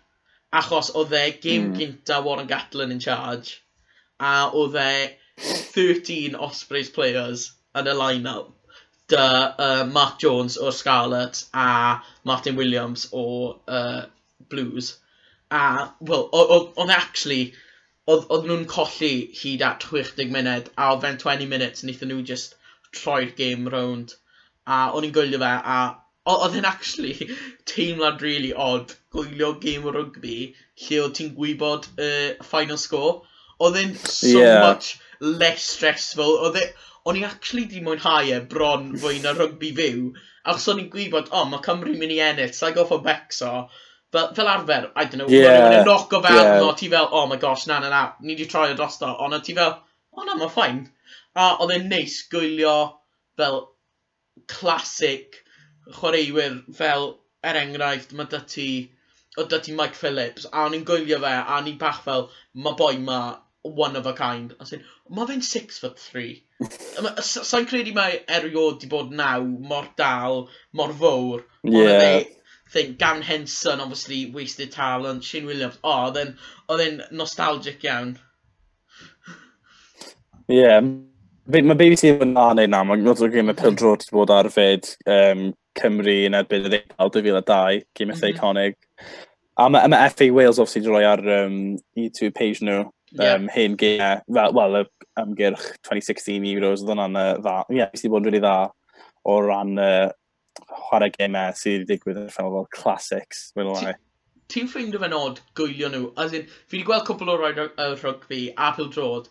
Achos 0.60 0.92
oedd 1.00 1.14
e 1.16 1.24
gêm 1.40 1.70
mm. 1.70 1.76
gynta 1.80 2.20
Warren 2.24 2.50
Gatlin 2.50 2.94
in 2.94 3.00
charge. 3.00 3.60
A 4.20 4.50
oedd 4.52 4.76
e 4.76 4.92
13 5.42 6.36
Ospreys 6.46 6.90
players 6.92 7.46
yn 7.80 7.88
y 7.88 7.94
line-up. 7.96 8.50
Dy 9.12 9.16
uh, 9.18 9.84
Mark 9.92 10.18
Jones 10.22 10.56
o 10.56 10.70
Scarlet 10.70 11.44
a 11.52 12.02
Martin 12.24 12.56
Williams 12.56 13.08
o 13.12 13.24
uh, 13.66 14.04
Blues. 14.48 14.96
A, 15.50 15.92
wel, 16.00 16.28
oedd 16.32 16.92
actually, 16.92 17.54
oedd 18.12 18.46
nhw'n 18.48 18.68
colli 18.70 19.12
hyd 19.40 19.64
at 19.66 19.84
60 19.88 20.32
munud, 20.36 20.70
a 20.76 20.92
oedd 20.92 21.04
fe'n 21.04 21.20
20 21.24 21.50
minutes, 21.50 21.84
wnaethon 21.84 22.12
nhw 22.12 22.22
just 22.30 22.56
troi'r 22.98 23.34
game 23.40 23.72
round. 23.74 24.16
A 24.66 24.78
o'n 24.96 25.08
i'n 25.08 25.12
gwylio 25.16 25.40
fe, 25.42 25.52
a 25.76 25.76
Oedd 26.30 26.54
hyn 26.54 26.66
actually 26.68 27.28
teimlad 27.66 28.20
really 28.22 28.52
odd 28.54 28.92
gwylio 29.14 29.52
game 29.62 29.88
o 29.90 29.94
rugby 29.94 30.36
lle 30.84 31.00
oedd 31.02 31.16
ti'n 31.18 31.32
gwybod 31.38 31.88
y 31.96 32.10
uh, 32.10 32.44
final 32.46 32.78
score. 32.78 33.22
Oedd 33.58 33.78
hyn 33.80 33.96
so 33.98 34.30
yeah. 34.38 34.60
much 34.68 34.98
less 35.20 35.66
stressful. 35.76 36.38
Oedd 36.46 36.60
it... 36.62 36.76
O'n 37.02 37.18
i 37.18 37.24
actually 37.26 37.64
di 37.66 37.80
mwynhau 37.82 38.28
e 38.30 38.36
bron 38.52 38.92
fwy 39.02 39.16
na 39.24 39.32
rugby 39.34 39.72
fyw. 39.74 40.12
Achos 40.46 40.68
o'n 40.70 40.84
i'n 40.84 40.90
gwybod, 40.92 41.32
o, 41.32 41.40
oh, 41.40 41.48
mae 41.50 41.62
Cymru'n 41.64 41.98
mynd 41.98 42.14
i 42.14 42.20
ennill, 42.22 42.52
sa'i 42.54 42.76
goffo 42.76 43.00
becso. 43.02 43.50
Fel, 44.14 44.28
fel 44.36 44.50
arfer, 44.52 44.86
I 44.94 45.06
don't 45.06 45.24
know, 45.24 45.26
yeah. 45.32 45.64
o'n 45.64 45.76
i'n 45.80 45.86
knock 45.88 46.14
o 46.14 46.22
fel, 46.22 46.38
yeah. 46.38 46.60
no, 46.62 46.70
ti 46.78 46.92
fel, 46.92 47.08
oh 47.10 47.26
my 47.26 47.40
gosh, 47.42 47.66
na, 47.66 47.80
na, 47.82 47.90
na, 47.90 48.04
ni 48.22 48.36
di 48.38 48.46
troi 48.46 48.68
o 48.70 48.78
drosto. 48.78 49.10
Ond 49.26 49.42
ti 49.42 49.58
fel, 49.58 49.74
o 50.14 50.20
oh, 50.20 50.28
na, 50.28 50.38
mae'n 50.38 50.54
ffain. 50.54 50.80
A 51.34 51.48
oedd 51.64 51.74
e'n 51.74 51.90
neis 51.90 52.20
gwylio 52.30 52.76
fel 53.40 53.64
classic 54.52 55.41
chwaraewyr 55.90 56.58
fel, 56.76 57.08
er 57.44 57.58
enghraifft, 57.58 58.12
mae 58.16 58.30
dy 58.30 58.42
ti, 58.48 58.68
o 59.38 59.46
dy 59.48 59.60
ti 59.62 59.76
Mike 59.78 59.98
Phillips, 59.98 60.46
a 60.52 60.66
o'n 60.66 60.76
i'n 60.78 60.84
gwylio 60.88 61.18
fe, 61.22 61.32
a 61.38 61.58
o'n 61.58 61.70
i'n 61.72 61.80
bach 61.80 62.02
fel, 62.04 62.28
mae 62.54 62.78
boi 62.78 62.96
ma 63.02 63.22
one 63.62 63.96
of 63.96 64.06
a 64.06 64.12
kind. 64.12 64.54
A 64.60 64.66
sy'n, 64.66 64.82
mae 65.10 65.26
fe'n 65.30 65.42
six 65.42 65.78
foot 65.82 65.98
three. 65.98 66.42
Sa'n 67.22 67.66
credu 67.70 67.94
mae 67.94 68.20
eriod 68.38 68.80
di 68.82 68.90
bod 68.90 69.12
naw, 69.14 69.42
mor 69.42 69.88
dal, 69.98 70.46
mor 70.72 70.94
fawr. 71.02 71.44
Yeah. 71.62 72.20
E, 72.20 72.38
Think, 72.72 72.96
Gavin 72.98 73.20
Henson, 73.20 73.80
obviously, 73.80 74.30
wasted 74.30 74.72
talent, 74.72 75.22
Shane 75.22 75.44
Williams, 75.44 75.76
o, 75.84 75.90
oh, 75.92 76.10
then, 76.10 76.38
oedd 76.72 76.80
e'n 76.80 77.02
nostalgic 77.12 77.84
iawn. 77.84 78.14
Ie, 80.48 80.56
yeah. 80.56 80.80
mae 81.52 81.76
BBC 81.76 82.14
yn 82.14 82.32
na 82.32 82.46
neu 82.56 82.70
na, 82.72 82.80
mae'n 82.88 83.04
gwybod 83.04 83.34
gym 83.34 83.52
y 83.52 83.56
pildro 83.58 83.92
wedi 83.92 84.08
bod 84.16 84.32
ar 84.32 84.48
fyd 84.54 84.88
um, 85.04 85.50
Cymru 85.78 86.16
yn 86.28 86.36
erbyn 86.38 86.68
y 86.68 86.72
ddegawd 86.72 87.14
2002, 87.18 87.84
gym 87.98 88.12
eitha 88.12 88.26
mm 88.26 88.32
-hmm. 88.32 88.36
iconig. 88.36 88.76
A 89.56 89.68
mae 89.68 89.82
mhm. 89.82 89.90
ma 89.90 90.08
FA 90.08 90.32
Wales 90.32 90.58
obviously 90.58 90.82
wedi 90.82 90.92
rhoi 90.92 91.04
ar 91.08 91.22
um, 91.44 91.56
YouTube 91.96 92.34
page 92.34 92.64
nhw 92.64 92.90
yeah. 93.12 93.34
um, 93.34 93.48
hen 93.48 93.76
geiriau, 93.76 94.22
fel, 94.34 94.54
wel, 94.56 94.78
y 94.80 94.84
ymgyrch 95.22 95.66
2016 95.88 96.46
Euros, 96.54 96.82
oedd 96.82 96.94
hwnna'n 96.94 97.18
dda. 97.42 97.58
Ie, 97.68 97.78
yeah, 97.80 97.92
wedi 97.92 98.12
bod 98.12 98.22
yn 98.22 98.30
really 98.30 98.42
dda 98.44 98.56
o 99.28 99.36
ran 99.44 99.76
uh, 99.78 100.08
chwarae 100.88 101.12
gymau 101.16 101.52
sydd 101.58 101.84
wedi 101.84 101.90
digwydd 101.92 102.22
yn 102.22 102.32
ffilm 102.32 102.56
fel 102.56 102.70
classics, 102.78 103.44
mae'n 103.56 103.70
lai. 103.72 103.94
Ti'n 104.52 104.68
ffeindio 104.68 105.00
fe'n 105.00 105.16
od 105.16 105.40
gwylio 105.58 105.88
nhw? 105.92 106.10
As 106.20 106.34
in, 106.36 106.48
fi 106.66 106.78
wedi 106.78 106.88
gweld 106.88 107.06
cwpl 107.08 107.32
o 107.32 107.38
roi 107.40 107.52
uh, 107.60 107.94
rygbi 108.02 108.42
a 108.56 108.72
pildrod 108.76 109.30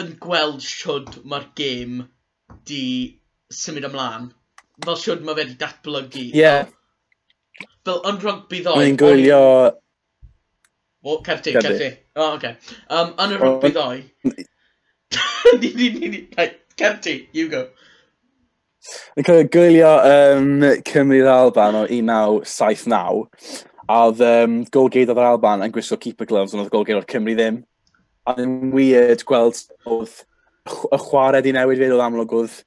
yn 0.00 0.14
gweld 0.22 0.64
siwd 0.64 1.20
mae'r 1.28 1.48
gêm 1.58 2.02
di 2.68 2.82
symud 3.52 3.86
ymlaen 3.88 4.32
fel 4.84 5.00
siwr 5.00 5.24
mae 5.26 5.38
wedi 5.38 5.56
datblygu. 5.60 6.28
Ie. 6.30 6.42
Yeah. 6.42 6.68
Fel 7.86 8.02
yn 8.10 8.20
rygbi 8.22 8.62
ddoe... 8.62 8.78
Mae'n 8.78 9.00
gwylio... 9.00 9.40
O, 11.06 11.18
certi, 11.24 11.54
certi. 11.56 11.90
O, 12.18 12.34
oce. 12.34 12.54
Um, 12.92 13.14
yn 13.24 13.34
y 13.36 13.42
rygbi 13.42 13.74
ddoe... 13.74 14.00
Ni, 15.62 15.70
ni, 15.72 15.86
ni, 15.94 16.08
ni. 16.12 16.18
Cerdi, 16.76 17.28
you 17.32 17.48
go. 17.48 17.62
Yn 19.18 19.26
cael 19.26 19.48
gwylio 19.50 19.88
um, 20.06 20.62
Cymru'r 20.86 21.28
Alban 21.32 21.78
o 21.80 21.80
1979, 21.88 23.24
a 23.88 23.98
oedd 24.06 24.22
um, 24.24 24.58
golgeid 24.74 25.10
o'r 25.12 25.24
Alban 25.32 25.64
yn 25.66 25.74
gwisgo 25.74 25.98
keeper 26.00 26.28
gloves, 26.28 26.54
ond 26.54 26.66
oedd 26.66 26.72
golgeid 26.74 27.00
o'r 27.00 27.08
Cymru 27.10 27.34
ddim. 27.38 27.62
A 28.28 28.36
ddim 28.36 28.70
weird 28.74 29.24
gweld 29.28 29.64
oedd 29.88 30.14
y 30.68 31.00
chwarae 31.08 31.42
di 31.42 31.54
newid 31.56 31.80
fe 31.80 31.90
oedd 31.90 32.04
amlwg 32.04 32.36
oedd 32.38 32.58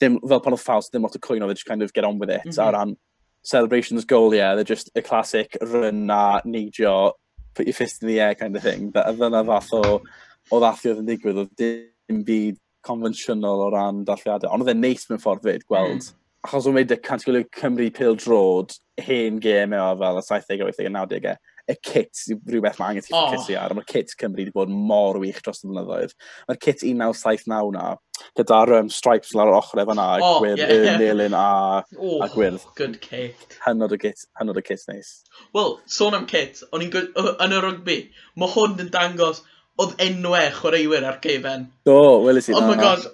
ddim, 0.00 0.18
fel 0.28 0.42
pan 0.44 0.56
oedd 0.56 0.64
Faust, 0.64 0.92
ddim 0.92 1.06
lot 1.06 1.16
o 1.16 1.22
cwyno, 1.22 1.48
they 1.48 1.54
just 1.54 1.66
kind 1.66 1.82
of 1.82 1.92
get 1.92 2.04
on 2.04 2.18
with 2.18 2.30
it. 2.30 2.44
Mm 2.44 2.50
-hmm. 2.50 2.62
A 2.62 2.66
mhm. 2.66 2.72
ran 2.78 2.96
celebrations 3.42 4.04
goal, 4.04 4.34
yeah, 4.34 4.54
they're 4.54 4.64
just 4.64 4.90
a 4.96 5.02
classic 5.02 5.56
run 5.60 6.10
a 6.10 6.42
neidio, 6.44 7.12
put 7.54 7.66
your 7.66 7.74
fist 7.74 8.02
in 8.02 8.08
the 8.08 8.20
air 8.20 8.34
kind 8.34 8.56
of 8.56 8.62
thing. 8.62 8.90
But 8.90 9.06
dyna 9.18 9.44
fath 9.44 9.72
o, 9.72 10.02
o 10.50 10.60
ddathio 10.60 10.92
oedd 10.92 11.02
yn 11.02 11.10
digwydd, 11.10 11.42
oedd 11.42 11.56
dim 11.60 12.22
byd 12.26 12.58
confensiynol 12.86 13.66
o 13.66 13.70
ran 13.74 14.04
darlliadau. 14.04 14.52
Ond 14.52 14.64
oedd 14.64 14.74
e'n 14.74 14.82
neis 14.82 15.08
mewn 15.08 15.22
ffordd 15.22 15.46
fyd 15.46 15.66
gweld. 15.70 16.02
Mm. 16.02 16.22
Achos 16.46 16.66
o'n 16.68 16.76
meid 16.76 16.94
y 16.94 16.98
cantigolio 17.02 17.46
Cymru 17.56 17.88
pil 17.94 18.18
drod, 18.22 18.76
hen 19.02 19.40
gêm 19.42 19.74
e 19.74 19.82
o 19.82 19.92
fel 20.02 20.20
y 20.20 20.24
70au, 20.26 20.72
80au, 20.72 20.92
90au 20.98 21.38
y 21.66 21.74
kit, 21.82 22.20
rhywbeth 22.46 22.78
mae 22.78 22.92
angen 22.92 23.02
ti'n 23.06 23.16
oh. 23.18 23.32
cysi 23.34 23.56
ar, 23.58 23.74
mae'r 23.74 23.88
kit 23.90 24.12
Cymru 24.14 24.44
wedi 24.44 24.54
bod 24.54 24.70
mor 24.70 25.18
wych 25.22 25.40
dros 25.42 25.64
y 25.64 25.70
blynyddoedd. 25.70 26.14
Mae'r 26.46 26.60
kit 26.62 26.84
1979 26.86 27.72
na, 27.74 27.88
gyda'r 28.36 28.72
um, 28.78 28.88
stripes 28.92 29.32
lawr 29.36 29.50
yr 29.52 29.58
ochr 29.58 29.82
efo 29.82 29.96
na, 29.96 30.06
oh, 30.22 30.38
gwyrdd, 30.42 30.62
yeah, 30.62 30.84
yeah. 30.84 31.00
melin 31.00 31.36
a, 31.36 31.48
oh, 31.96 32.20
a 32.24 32.28
gwyrdd. 32.32 32.64
Good 32.78 33.00
kit. 33.02 33.58
Hynod 33.64 33.94
o 33.96 33.98
kit, 34.00 34.26
hynod 34.40 34.60
o 34.60 34.64
kit 34.64 34.84
neis. 34.90 35.12
Wel, 35.56 35.76
sôn 35.98 36.16
am 36.18 36.26
kit, 36.30 36.62
o'n 36.72 36.84
i'n 36.86 36.94
yn 36.96 37.56
y 37.56 37.60
rugby, 37.64 37.98
mae 38.40 38.52
hwn 38.54 38.78
yn 38.84 38.92
dangos 38.94 39.42
oedd 39.82 39.96
enwau 40.00 40.38
e 40.40 40.52
chwaraewyr 40.56 41.04
ar 41.08 41.18
gefen. 41.24 41.68
Do, 41.88 41.96
oh, 41.96 42.16
welis 42.24 42.48
i 42.48 42.54
na. 42.54 42.62
Oh 42.62 42.70
my 42.70 42.76
god, 42.80 43.08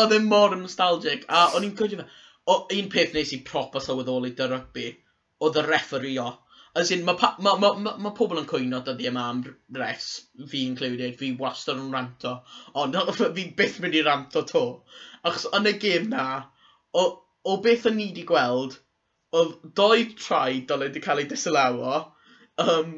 oedd 0.00 0.16
e'n 0.16 0.28
mor 0.30 0.56
nostalgic, 0.58 1.26
a 1.28 1.50
o'n 1.54 1.66
i'n 1.68 1.76
gwybod 1.78 2.06
un 2.50 2.90
peth 2.90 3.14
nes 3.14 3.34
i 3.36 3.42
prop 3.46 3.76
o 3.78 3.82
sylweddoli 3.82 4.32
dy 4.38 4.48
rugby, 4.50 4.88
oedd 5.44 5.60
y 5.60 5.66
referee 5.66 6.18
o. 6.22 6.32
As 6.76 6.90
in, 6.92 7.04
mae 7.04 7.16
ma, 7.20 7.56
ma, 7.58 7.72
ma, 7.74 7.96
ma, 7.98 8.10
pobl 8.18 8.38
yn 8.38 8.44
cwyno 8.50 8.78
dyddi 8.86 9.08
yma 9.10 9.22
e 9.26 9.30
am 9.32 9.38
refs, 9.76 10.10
fi 10.52 10.60
included, 10.66 11.16
fi 11.18 11.30
wastad 11.40 11.80
yn 11.82 11.88
ranto, 11.94 12.34
ond 12.82 12.98
fi 13.38 13.46
byth 13.60 13.80
mynd 13.82 13.96
i 13.98 14.02
ranto 14.06 14.42
to. 14.50 14.62
Achos 15.24 15.48
yn 15.58 15.66
y 15.66 15.72
gêm 15.84 16.06
na, 16.12 16.26
o, 16.94 17.06
o 17.44 17.56
beth 17.64 17.88
o'n 17.90 17.98
ni 17.98 18.06
wedi 18.12 18.26
gweld, 18.28 18.76
oedd 19.40 19.56
doi 19.80 20.04
trai 20.20 20.60
dylai 20.68 20.88
wedi 20.92 21.02
cael 21.08 21.24
ei 21.24 21.26
disilawo, 21.32 21.96
um, 22.66 22.94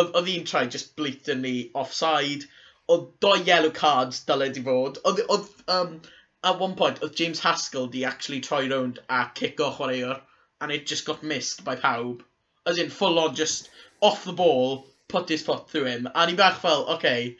oedd 0.00 0.32
un 0.36 0.48
trai 0.52 0.64
just 0.76 0.96
blatantly 0.96 1.54
offside, 1.82 2.48
oedd 2.88 3.06
doi 3.26 3.36
yellow 3.50 3.74
cards 3.82 4.24
dylai 4.30 4.48
wedi 4.48 4.64
fod, 4.70 5.02
oedd, 5.04 5.22
oedd, 5.36 5.52
um, 5.76 5.94
at 6.42 6.58
one 6.58 6.74
point, 6.80 7.04
oedd 7.04 7.20
James 7.20 7.44
Haskell 7.44 7.92
di 7.92 8.06
actually 8.14 8.40
troi 8.48 8.64
round 8.72 9.04
a 9.10 9.26
cico 9.34 9.70
chwaraewr, 9.76 10.20
and 10.62 10.72
it 10.72 10.86
just 10.86 11.04
got 11.04 11.22
missed 11.22 11.64
by 11.64 11.76
pawb 11.76 12.24
as 12.66 12.78
in 12.78 12.90
full 12.90 13.18
on 13.18 13.34
just 13.34 13.70
off 14.00 14.24
the 14.24 14.32
ball, 14.32 14.86
put 15.08 15.28
his 15.28 15.42
foot 15.42 15.68
through 15.68 15.86
him. 15.86 16.08
A 16.14 16.26
ni 16.26 16.34
bach 16.34 16.60
fel, 16.60 16.86
okay, 16.96 17.36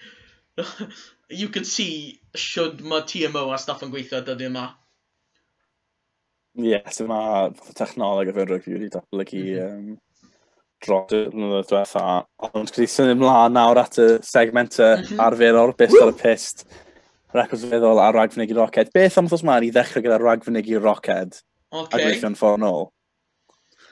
you 1.28 1.48
can 1.48 1.64
see 1.64 2.20
should 2.34 2.80
mae 2.80 3.02
TMO 3.02 3.54
a 3.54 3.58
stuff 3.58 3.82
yn 3.86 3.92
gweithio 3.94 4.22
dydyn 4.26 4.52
yma. 4.52 4.66
Ie, 6.58 6.74
yes, 6.74 6.98
so 6.98 7.06
mae 7.08 7.50
technoleg 7.78 8.32
y 8.32 8.36
fe 8.36 8.46
rygbi 8.46 8.76
wedi 8.76 8.90
datblygu 8.92 9.42
mm 9.44 9.56
-hmm. 9.56 9.90
um, 9.94 9.98
dros 10.84 11.14
y 11.14 11.24
blynyddoedd 11.30 11.70
diwetha. 11.70 12.04
Ond 12.50 12.72
gyda'i 12.74 12.90
syni 12.90 13.16
ymlaen 13.16 13.54
nawr 13.56 13.82
at 13.84 13.98
y 14.02 14.08
segmentau 14.26 14.96
mm 14.96 15.04
-hmm. 15.04 15.24
arferol, 15.26 15.74
bus 15.78 15.94
ar 16.02 16.12
y 16.12 16.16
pist, 16.22 16.66
records 17.36 17.66
feddwl 17.70 18.02
a 18.02 18.10
ragfynig 18.16 18.50
i 18.50 18.58
roced. 18.58 18.92
Beth 18.94 19.18
am 19.18 19.28
wrthos 19.28 19.46
ma'n 19.46 19.66
i 19.66 19.70
ddechrau 19.70 20.02
gyda 20.02 20.18
ragfynig 20.18 20.70
i 20.70 20.78
roced? 20.78 21.42
Okay. 21.70 22.00
A 22.00 22.04
gweithio'n 22.04 22.38
ffordd 22.38 22.64
nôl? 22.64 22.90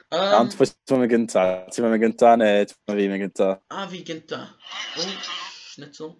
Um, 0.09 0.31
Ond 0.39 0.55
pwy 0.57 0.65
ti'n 0.89 1.03
mynd 1.03 1.11
gynta? 1.11 1.41
Ti'n 1.69 1.85
mynd 1.85 2.01
gynta 2.01 2.31
neu 2.41 2.63
ti'n 2.65 2.77
mynd 2.89 2.99
fi 2.99 3.09
mynd 3.11 3.23
gynta? 3.23 3.49
A 3.69 3.83
fi 3.91 3.99
gynta. 4.07 4.39
O, 4.97 5.03
schnitzel. 5.69 6.15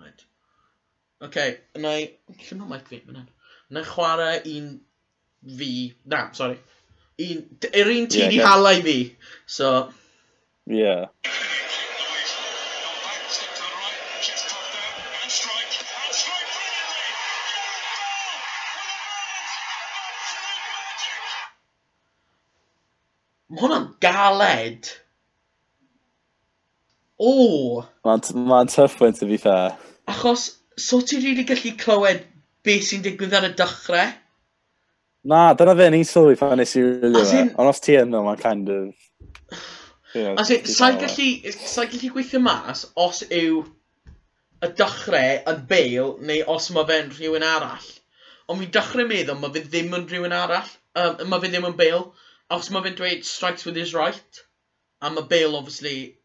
Right. 0.00 0.24
Oce, 1.22 1.28
okay, 1.28 1.52
yna 1.78 1.92
i... 2.00 2.08
Llyn 2.40 2.64
o 2.64 2.70
mic 2.72 2.88
fi, 2.90 2.98
yna. 3.06 3.22
hyn. 3.22 3.78
I 3.78 3.84
chwarae 3.86 4.40
un 4.56 4.72
fi... 5.60 5.70
Na, 6.10 6.24
sorry. 6.34 6.58
Un... 7.22 7.44
Yr 7.70 7.92
un 7.94 8.10
ti 8.10 8.24
yeah, 8.24 8.32
di 8.34 8.42
hala 8.42 8.74
i 8.74 8.82
fi. 8.82 8.96
So... 9.46 9.70
Yeah. 10.66 11.06
Mae 23.52 23.60
hwnna'n 23.60 23.88
galed. 24.00 24.90
O! 27.20 27.84
Mae'n 28.06 28.46
ma 28.48 28.64
tough 28.64 28.96
point 28.98 29.20
to 29.20 29.26
be 29.28 29.36
fair. 29.36 29.76
Achos, 30.10 30.46
so 30.80 31.00
ti'n 31.00 31.20
rili 31.20 31.34
really 31.34 31.48
gallu 31.50 31.74
clywed 31.80 32.24
beth 32.64 32.88
sy'n 32.88 33.04
digwydd 33.04 33.36
ar 33.36 33.48
y 33.50 33.52
dychrau? 33.58 34.14
Na, 35.28 35.42
dyna 35.56 35.76
fe 35.76 35.90
ni'n 35.92 36.08
sylwi 36.08 36.38
pan 36.40 36.58
nes 36.60 36.74
i 36.76 36.82
rili 36.84 37.24
fe. 37.30 37.44
Ond 37.52 37.70
os 37.70 37.84
ti 37.84 37.98
yno, 38.00 38.24
mae'n 38.26 38.40
kind 38.40 38.72
of... 38.72 38.90
Yeah, 40.14 40.34
As 40.38 40.50
in, 40.54 40.66
sa'n 40.70 40.98
gallu, 41.02 41.28
sa 41.54 41.86
gallu 41.90 42.12
gweithio 42.14 42.40
mas 42.42 42.84
os 43.04 43.22
yw 43.28 43.64
y 44.64 44.72
dychrau 44.78 45.40
yn 45.52 45.64
bail 45.70 46.12
neu 46.24 46.44
os 46.56 46.70
mae 46.72 46.88
fe'n 46.88 47.12
rhywun 47.12 47.46
arall. 47.46 47.88
Ond 48.48 48.60
mi'n 48.60 48.72
dechrau 48.72 49.08
meddwl 49.08 49.40
mae 49.40 49.52
fe 49.54 49.64
ddim 49.68 49.96
yn 49.96 50.08
rhywun 50.10 50.36
arall. 50.36 50.70
Um, 50.96 51.24
mae 51.28 51.42
fe 51.44 51.50
ddim 51.52 51.68
yn 51.70 51.76
bail. 51.80 52.06
Os 52.50 52.68
mae 52.70 52.84
fe'n 52.84 52.96
dweud 52.98 53.24
strikes 53.24 53.64
with 53.64 53.76
his 53.76 53.94
right, 53.94 54.42
a 55.00 55.10
mae 55.10 55.24
Bale 55.30 55.56
obviously 55.56 56.18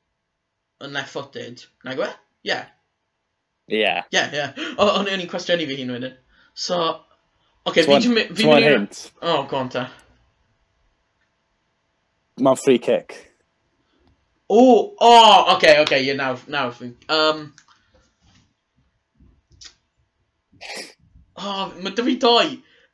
yn 0.83 0.93
left-footed, 0.95 1.63
na 1.83 1.95
gwe? 1.95 2.09
Yeah. 2.43 2.65
Yeah. 3.67 4.03
Yeah, 4.11 4.29
yeah. 4.33 4.75
O'n 4.79 5.07
i'n 5.07 5.29
cwestiynu 5.31 5.67
fi 5.69 5.79
hun 5.79 5.93
wedyn. 5.95 6.17
So, 6.53 6.99
okay. 7.65 7.83
Fi 7.83 8.61
hint. 8.63 9.11
Oh, 9.21 9.43
go 9.43 9.57
on 9.57 9.69
ta. 9.69 9.89
Mae'n 12.39 12.59
free 12.59 12.79
kick. 12.79 13.17
Oh, 14.49 14.95
oh, 14.99 15.55
okay, 15.55 15.79
okay, 15.81 16.01
yeah, 16.03 16.13
now, 16.13 16.37
now, 16.47 16.73
um, 17.09 17.53
oh, 21.37 21.73
mae 21.83 21.91
dy 21.93 22.05
fi 22.07 22.15
doi. 22.23 22.47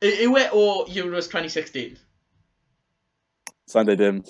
Yw 0.04 0.36
e 0.36 0.48
o 0.52 0.66
Euros 0.92 1.30
2016? 1.32 1.96
Sa'n 3.66 3.88
dweud 3.88 4.02
dim. 4.02 4.22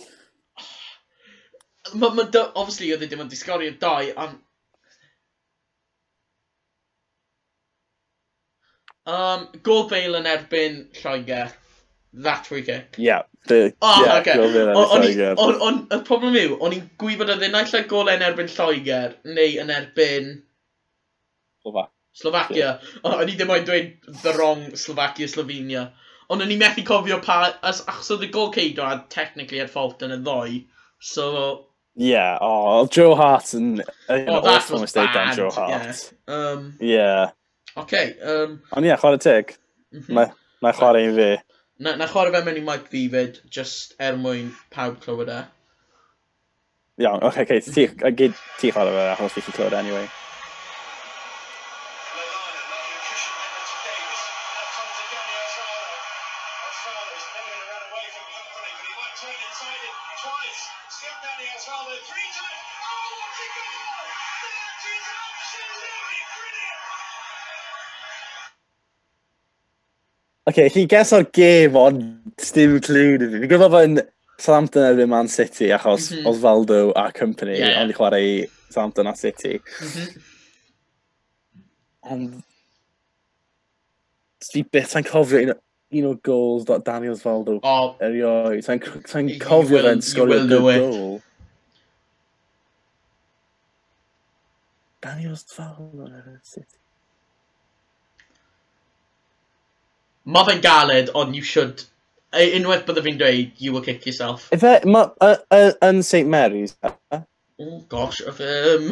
Ma, 1.95 2.11
ma, 2.11 2.25
da, 2.33 2.49
obviously, 2.55 2.91
oedd 2.95 3.05
e 3.05 3.09
ddim 3.11 3.23
yn 3.27 3.31
disgorio 3.33 3.75
dau, 3.83 4.09
ond... 4.25 4.43
Um, 9.07 9.45
Gol 9.63 9.85
Bale 9.91 10.19
yn 10.19 10.27
erbyn 10.27 10.81
Lloegr. 10.99 11.53
That 12.25 12.47
free 12.49 12.63
kick. 12.67 12.97
Yeah. 12.99 13.23
The, 13.47 13.75
oh, 13.83 14.03
yeah, 14.03 14.17
okay. 14.19 14.35
Ond 15.37 15.93
y 15.95 15.99
problem 16.09 16.35
yw, 16.41 16.57
o'n 16.65 16.75
i'n 16.75 16.89
gwybod 16.99 17.31
oedd 17.35 17.45
e 17.47 17.51
naill 17.53 17.85
gol 17.91 18.11
yn 18.11 18.25
erbyn 18.27 18.51
Lloegr, 18.51 19.15
neu 19.29 19.61
yn 19.63 19.71
erbyn... 19.71 20.33
Slovakia. 21.63 21.93
Slovakia. 22.17 22.59
Yeah. 22.65 23.13
O'n 23.13 23.31
i 23.31 23.37
ddim 23.37 23.53
oed 23.53 23.69
dweud 23.69 24.17
the 24.25 24.33
wrong 24.35 24.65
Slovakia, 24.81 25.29
Slovenia. 25.29 25.85
Ond 26.29 26.43
o'n 26.43 26.51
i 26.51 26.59
methu 26.59 26.83
cofio 26.87 27.21
pa... 27.23 27.39
As, 27.63 27.83
achos 27.87 28.11
oedd 28.17 28.27
y 28.27 28.31
gol 28.35 28.53
ceido 28.55 28.85
a 28.87 28.99
technically 29.13 29.61
had 29.63 29.71
fault 29.71 30.03
yn 30.03 30.15
y 30.17 30.21
ddoi. 30.23 30.61
So... 30.99 31.67
Yeah, 31.97 32.37
oh, 32.45 32.87
Joe 32.93 33.15
Hart 33.17 33.55
yn... 33.57 33.83
Oh, 34.09 34.41
that 34.43 34.71
was 34.71 34.83
mistake 34.83 35.13
bad. 35.15 35.37
Joe 35.37 35.51
Hart. 35.51 35.71
Yeah. 35.71 36.35
Um, 36.35 36.75
yeah. 36.81 37.31
Okay, 37.77 38.17
um, 38.21 38.61
Ond 38.73 38.85
ie, 38.85 38.91
yeah, 38.91 39.01
chwarae 39.01 39.21
tig. 39.21 39.55
Mm 39.93 40.03
-hmm. 40.03 40.15
Na, 40.15 40.27
ma 40.65 40.73
chwarae 40.73 41.09
un 41.09 41.17
fi. 41.17 41.31
Na, 41.79 41.95
na 41.97 42.07
chwarae 42.09 42.33
fe 42.35 42.43
mewn 42.45 42.61
i 42.61 42.65
mic 42.65 42.87
fi 42.93 43.07
fyd, 43.13 43.41
just 43.53 43.95
er 44.01 44.17
mwyn 44.17 44.51
pawb 44.73 45.01
clywed 45.03 45.33
e. 45.33 45.41
Iawn, 47.05 47.21
oce, 47.21 47.45
okay, 47.45 47.61
okay, 47.61 47.91
ti, 48.01 48.31
ti 48.61 48.73
chwarae 48.73 48.97
fe, 48.97 49.11
achos 49.15 49.37
fi 49.37 49.45
chi 49.45 49.59
clywed 49.59 49.77
e 49.77 49.83
anyway. 49.85 50.09
okay, 70.47 70.71
chi 70.71 70.87
ges 70.91 71.13
o'r 71.17 71.27
gêm 71.35 71.77
ond 71.81 72.05
dim 72.55 72.79
clwn 72.85 73.25
i 73.25 73.31
fi. 73.31 73.41
Fi'n 73.43 73.51
gwybod 73.51 73.73
bod 73.75 73.89
yn 73.89 74.01
Southampton 74.37 74.85
erbyn 74.87 75.11
Man 75.11 75.29
City 75.33 75.73
achos 75.73 76.11
mm 76.11 76.19
-hmm. 76.19 76.31
Osvaldo 76.31 76.93
a 76.95 77.11
company, 77.13 77.59
yeah. 77.59 77.81
ond 77.83 77.91
i 77.91 77.97
chwarae 77.97 78.23
i 78.23 78.49
Southampton 78.69 79.07
a 79.07 79.15
City. 79.15 79.59
Mm 79.59 79.89
-hmm. 79.89 80.23
Ond... 82.13 82.43
Sdi 84.47 84.63
beth 84.71 84.91
sa'n 84.93 85.07
cofio 85.07 85.41
un, 85.43 85.55
un 85.99 86.09
o'r 86.13 86.19
goals 86.23 86.65
dot 86.65 86.85
Daniel 86.85 87.17
Osvaldo 87.17 87.59
oh. 87.63 87.97
erioed. 88.01 88.63
Sa'n 88.63 88.83
sa 89.09 89.23
cofio 89.43 89.83
fe'n 89.83 90.03
sgorio 90.03 90.45
good 90.47 90.69
goal. 90.69 91.21
Daniel 95.03 95.33
Osvaldo 95.33 96.07
erbyn 96.07 96.43
City. 96.45 96.86
Mae 100.27 100.49
fe'n 100.49 100.61
galed, 100.65 101.13
ond 101.15 101.37
you 101.37 101.43
should... 101.47 101.85
E, 102.35 102.51
unwaith 102.59 102.85
bydde 102.89 103.05
fi'n 103.05 103.19
dweud, 103.21 103.53
you 103.63 103.73
will 103.73 103.85
kick 103.85 104.05
yourself. 104.07 104.49
Ife, 104.53 104.81
ma, 104.85 105.07
uh, 105.23 105.37
uh, 105.55 105.71
yn 105.87 106.03
St 106.05 106.27
Mary's, 106.29 106.75
uh? 106.83 107.21
Oh, 107.59 107.79
gosh, 107.89 108.21
of 108.21 108.41
um, 108.41 108.91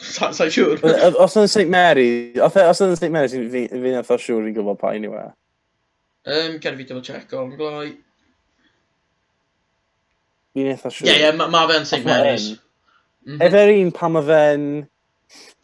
Sa'n 0.00 0.32
sa 0.38 0.46
siŵr. 0.48 0.80
Os 1.20 1.34
yn 1.36 1.50
St 1.50 1.68
Mary, 1.68 2.32
os 2.40 2.56
e, 2.56 2.86
yn 2.86 2.94
St 2.96 3.10
Mary, 3.12 3.28
fi'n 3.52 3.98
eitha 3.98 4.16
siŵr 4.22 4.48
i 4.48 4.54
gwybod 4.56 4.78
pa 4.80 4.94
anyway. 4.96 5.26
E. 5.26 5.34
Um, 6.32 6.56
Cer 6.62 6.78
fi 6.78 6.86
double 6.88 7.04
check 7.04 7.34
o'n 7.36 7.52
gloi. 7.58 7.90
Fi'n 10.56 10.70
eitha 10.72 10.88
siŵr. 10.88 11.04
Ie, 11.04 11.10
yeah, 11.10 11.18
ie, 11.18 11.26
yeah, 11.26 11.36
mae 11.36 11.50
mhm. 11.50 11.58
ma 11.58 11.66
fe'n 11.68 11.90
St 11.90 12.08
Mary's. 12.08 12.48
Mm 13.26 13.34
-hmm. 13.34 13.44
Efer 13.48 13.74
un 13.74 13.92
pan 13.98 14.16
mae 14.16 14.28
fe'n 14.30 14.66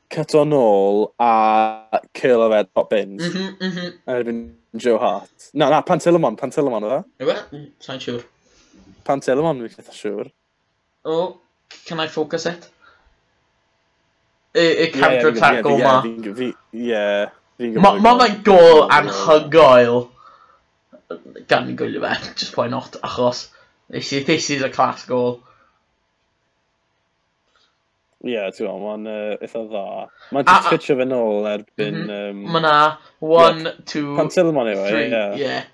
cut 0.08 0.30
cyto 0.30 0.44
nôl 0.48 1.04
a 1.20 2.00
curl 2.16 2.44
o 2.46 2.48
fe 2.52 2.62
top 2.74 2.90
bins. 2.90 3.22
Mhm, 3.22 3.56
mhm. 3.60 3.92
Erbyn 4.14 4.40
Joe 4.76 4.98
Hart. 4.98 5.50
Na, 5.54 5.68
na, 5.70 5.82
Pantilimon, 5.82 6.36
Pantilimon 6.36 6.84
o 6.84 6.90
fe. 6.94 7.00
Yw 7.24 7.32
e? 7.32 7.36
Mm, 7.52 7.68
sa'n 7.84 8.02
siŵr. 8.04 8.24
Pantilimon, 9.08 9.62
fi'n 9.64 9.84
eitha 9.84 9.96
siŵr. 9.96 10.30
O, 11.04 11.14
oh, 11.14 11.28
can 11.86 12.00
I 12.00 12.08
focus 12.08 12.46
it? 12.46 12.70
Y 14.58 14.90
counter 14.94 15.28
attack 15.28 15.66
o 15.66 15.76
ma. 15.78 15.98
Ie, 16.04 17.02
fi'n 17.60 17.74
gwybod. 17.76 18.00
Mae 18.04 18.22
fe'n 18.22 18.40
gol 18.46 18.86
anhygoel 18.96 20.06
gan 21.48 21.68
i 21.70 21.76
gwylio 21.76 22.02
fe, 22.04 22.32
just 22.36 22.56
why 22.56 22.68
not, 22.68 22.96
achos 23.04 23.48
this 23.88 24.12
is, 24.12 24.26
this 24.26 24.50
is 24.50 24.62
a 24.62 24.70
class 24.70 25.04
goal. 25.06 25.40
Ie, 28.26 28.38
ti'n 28.50 28.66
gwybod, 28.66 28.80
mae'n 28.82 29.04
uh, 29.06 29.34
eitha 29.46 29.60
dda. 29.62 29.82
Mae'n 30.34 30.46
just 30.48 30.64
twitio 30.72 30.96
fe 30.98 31.04
nôl 31.06 31.44
erbyn... 31.46 31.98
Mm 32.00 32.14
um, 32.14 32.40
mae 32.54 32.62
na, 32.64 32.72
one, 33.22 33.62
two, 33.62 33.92
two, 33.92 34.14
Pantilmon 34.18 34.66
anyway, 34.66 34.88
e, 34.88 34.90
three, 34.90 35.10
yeah. 35.12 35.36
yeah. 35.38 35.68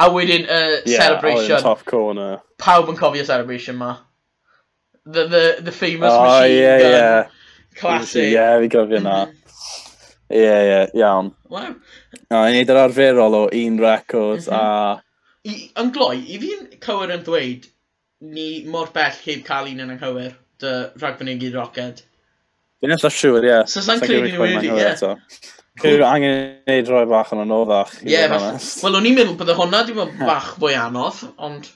A 0.00 0.06
wedyn, 0.08 0.46
uh, 0.48 0.78
yeah, 0.86 1.02
celebration. 1.02 1.50
Yeah, 1.50 1.60
top 1.60 1.84
corner. 1.84 2.40
Pawb 2.56 2.88
yn 2.88 2.96
cofio 2.96 3.26
celebration 3.28 3.76
ma. 3.76 3.98
The, 5.04 5.26
the, 5.28 5.44
the 5.66 5.72
famous 5.72 6.08
oh, 6.14 6.24
machine 6.24 6.56
yeah, 6.56 6.78
gun. 6.78 6.90
Yeah. 6.90 7.28
Classic. 7.76 8.32
Yeah, 8.32 8.56
fi 8.64 8.72
gofio 8.72 9.02
na. 9.04 9.18
Ie, 10.32 10.40
ie, 10.40 10.82
iawn. 11.02 11.34
Wow. 11.52 11.74
No, 12.30 12.44
i 12.46 12.54
neud 12.54 12.72
yr 12.72 12.84
arferol 12.86 13.42
o 13.42 13.46
un 13.60 13.80
record 13.82 14.46
mm 14.46 14.56
a... 14.56 15.02
I, 15.44 15.54
yn 15.80 15.92
gloi, 15.92 16.18
i 16.32 16.36
fi'n 16.40 16.66
cywir 16.84 17.12
yn 17.14 17.22
dweud, 17.24 17.68
ni 18.32 18.48
mor 18.68 18.90
bell 18.92 19.20
heb 19.24 19.44
cael 19.44 19.68
un 19.70 19.84
yn 19.84 19.92
anghywir 19.94 20.34
dy 20.62 20.74
rhagfynegu 21.00 21.50
roced. 21.56 22.04
Fi'n 22.80 22.94
eitha 22.96 23.10
siŵr, 23.12 23.48
ie. 23.48 23.56
So 23.70 23.82
sa'n 23.84 24.00
credu 24.02 24.30
ni 24.30 24.38
wedi, 24.40 24.70
ie. 24.72 25.18
Cwyr 25.80 26.04
angen 26.04 26.38
gwneud 26.66 26.88
rhoi 26.90 27.04
bach 27.08 27.34
yn 27.34 27.42
anoddach. 27.44 27.92
Ie, 28.04 28.14
yeah, 28.14 28.32
wel 28.84 28.96
o'n 28.98 29.08
i'n 29.08 29.16
meddwl 29.16 29.36
bod 29.40 29.52
hwnna 29.56 29.84
di 29.88 29.96
bod 29.96 30.16
bach 30.20 30.54
fwy 30.60 30.76
anodd, 30.76 31.22
ond... 31.40 31.68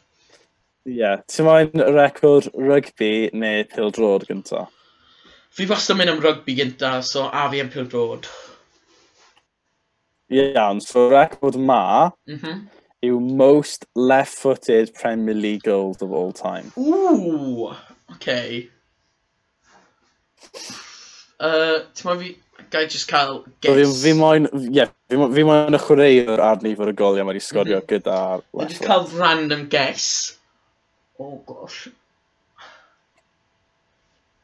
Ie, 0.85 0.99
yeah. 1.01 1.20
ti'n 1.30 1.47
moyn 1.49 1.85
record 1.97 2.51
rygbi 2.57 3.12
neu 3.32 3.64
pil 3.70 3.93
drod 3.95 4.26
gynta? 4.28 4.66
Fi 5.55 5.68
wastad 5.70 5.97
mynd 5.97 6.11
am 6.11 6.20
rygbi 6.24 6.57
gynta, 6.59 6.99
so 7.07 7.28
a 7.28 7.47
fi 7.53 7.62
am 7.62 7.70
pil 7.72 7.87
pildrod. 7.87 8.28
Iawn, 10.35 10.80
so 10.80 11.09
record 11.09 11.57
ma 11.57 12.11
mm 12.26 12.39
-hmm. 12.39 12.61
yw 13.03 13.20
most 13.20 13.87
left-footed 13.95 14.93
Premier 14.95 15.35
League 15.35 15.62
goals 15.62 16.03
of 16.03 16.12
all 16.12 16.32
time. 16.32 16.72
Ooh, 16.76 17.72
okay. 18.11 18.68
Uh, 21.40 21.82
Ti'n 21.95 22.09
ma 22.09 22.16
fi, 22.20 22.30
gai 22.70 22.86
just 22.86 23.09
cael 23.11 23.42
guess. 23.61 23.74
Fi, 23.74 23.84
fi 24.03 24.14
moyn, 24.18 24.49
ie, 24.53 24.70
yeah, 24.78 24.92
fi, 25.11 25.18
fi 25.34 25.45
moyn 25.47 25.76
y 25.76 25.82
chwaraewr 25.82 26.42
ar 26.51 26.62
nifer 26.64 26.92
y 26.92 26.97
goliau 27.01 27.26
mae 27.26 27.34
wedi 27.34 27.45
sgorio 27.45 27.80
mm 27.80 27.82
-hmm. 27.82 27.90
gyda'r... 27.92 28.47
Dwi'n 28.55 28.72
just 28.72 28.86
cael 28.86 29.07
random 29.18 29.66
guess. 29.72 30.09
Oh 31.18 31.36
gosh. 31.47 31.88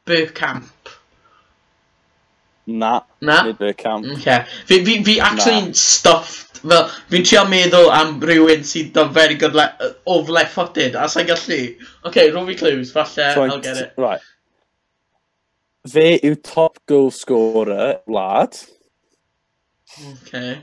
Burkamp. 0.05 0.95
Na. 2.65 3.01
Na? 3.21 3.41
Nid 3.43 3.57
Burkamp. 3.57 4.05
Okay. 4.17 4.45
Fi, 4.65 4.83
fi, 4.85 5.03
fi 5.03 5.19
actually'n 5.19 5.73
stuffed. 5.75 6.61
Fel, 6.61 6.89
fi'n 7.09 7.23
trio 7.25 7.41
meddwl 7.49 7.89
am 7.95 8.19
rhywun 8.21 8.61
sydd 8.67 8.91
da 8.93 9.07
very 9.09 9.35
good 9.35 9.55
le 9.57 9.65
Of 10.05 10.29
left 10.29 10.53
footed, 10.53 10.95
a 10.95 11.07
sa'n 11.09 11.25
gallu. 11.29 11.61
Okay, 12.05 12.29
roll 12.31 12.45
fi 12.45 12.55
clues, 12.59 12.91
falle, 12.93 13.31
I'll 13.47 13.59
get 13.59 13.77
it. 13.77 13.93
Right. 13.97 14.21
Fe 15.89 16.19
yw 16.21 16.35
top 16.45 16.77
goal 16.85 17.09
scorer 17.09 18.01
wlad. 18.05 18.53
Okay. 20.11 20.59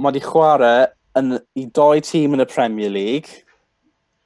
Mae 0.00 0.08
wedi 0.08 0.22
chwarae 0.24 0.86
yn, 1.20 1.34
i 1.60 1.66
doi 1.76 2.00
tîm 2.00 2.32
yn 2.32 2.40
y 2.40 2.46
Premier 2.48 2.88
League. 2.88 3.42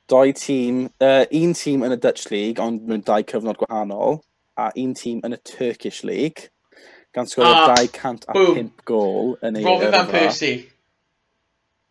Doi 0.07 0.31
tîm, 0.39 0.85
uh, 1.03 1.25
un 1.35 1.57
tîm 1.59 1.83
yn 1.83 1.97
y 1.97 1.99
Dutch 1.99 2.31
League, 2.31 2.62
ond 2.62 2.85
mewn 2.87 3.03
dau 3.03 3.25
cyfnod 3.27 3.59
gwahanol, 3.59 4.21
a 4.55 4.69
un 4.79 4.93
tîm 4.95 5.19
yn 5.27 5.35
y 5.35 5.41
Turkish 5.43 6.05
League, 6.07 6.53
gan 7.17 7.27
sgorio 7.27 7.51
ah, 7.51 7.75
205 7.75 8.85
gol 8.87 9.35
yn 9.43 9.59
ei 9.59 9.67
Robin 9.67 9.91
Van 9.91 10.07
Persie. 10.12 10.69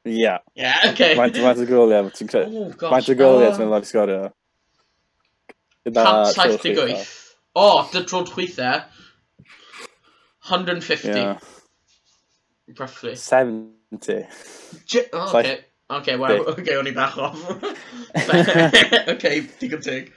Ie. 0.08 0.16
Yeah. 0.22 0.40
Ie, 0.56 0.64
yeah, 0.64 0.88
oce. 0.88 1.04
goliau, 1.04 1.20
Faint 1.20 1.60
o 1.60 1.68
gol, 1.68 1.92
ie. 1.92 2.00
Oh, 2.00 2.88
faint 2.88 3.12
o 3.12 3.18
gol, 3.20 3.44
ie, 3.44 3.52
ah. 3.52 3.60
ti'n 3.60 3.76
lawr 3.76 3.84
i 3.84 3.92
sgorio. 3.92 4.22
178. 5.86 7.08
O, 7.56 7.68
dy 7.92 8.04
trod 8.08 8.32
chwythau. 8.32 8.86
150. 10.44 11.08
Yeah. 11.08 11.40
Roughly. 12.80 13.16
70. 13.16 14.28
J 14.86 15.06
oh, 15.14 15.38
okay. 15.38 15.66
Okay, 15.90 16.16
wow. 16.16 16.32
Okay, 16.56 16.76
o'n 16.80 16.88
i 16.88 16.92
bach 16.92 17.18
off. 17.18 17.38
okay, 19.14 19.42
digon 19.60 19.84
teg. 19.84 20.12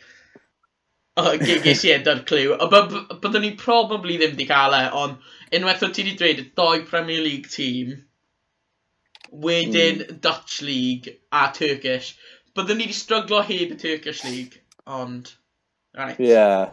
Oh, 1.17 1.33
ges 1.41 1.83
i 1.85 1.93
edrych 1.95 2.25
cliw. 2.29 2.55
Byddwn 2.71 3.43
ni 3.45 3.53
probably 3.61 4.17
ddim 4.21 4.37
di 4.39 4.47
cael 4.49 4.77
e, 4.79 4.83
ond 5.03 5.19
unwaith 5.59 5.85
o 5.87 5.91
ti 5.91 6.05
di 6.07 6.15
dweud 6.21 6.43
y 6.43 6.47
doi 6.61 6.85
Premier 6.89 7.23
League 7.25 7.51
team, 7.53 7.97
wedyn 9.47 10.03
mm. 10.05 10.21
Dutch 10.25 10.61
League 10.65 11.17
a 11.33 11.49
Turkish, 11.59 12.15
byddwn 12.55 12.81
ni 12.81 12.89
di 12.93 12.97
stryglo 12.97 13.43
heb 13.43 13.75
y 13.75 13.81
Turkish 13.83 14.25
League, 14.29 14.63
ond... 14.87 15.35
Right. 15.97 16.19
Yeah. 16.21 16.71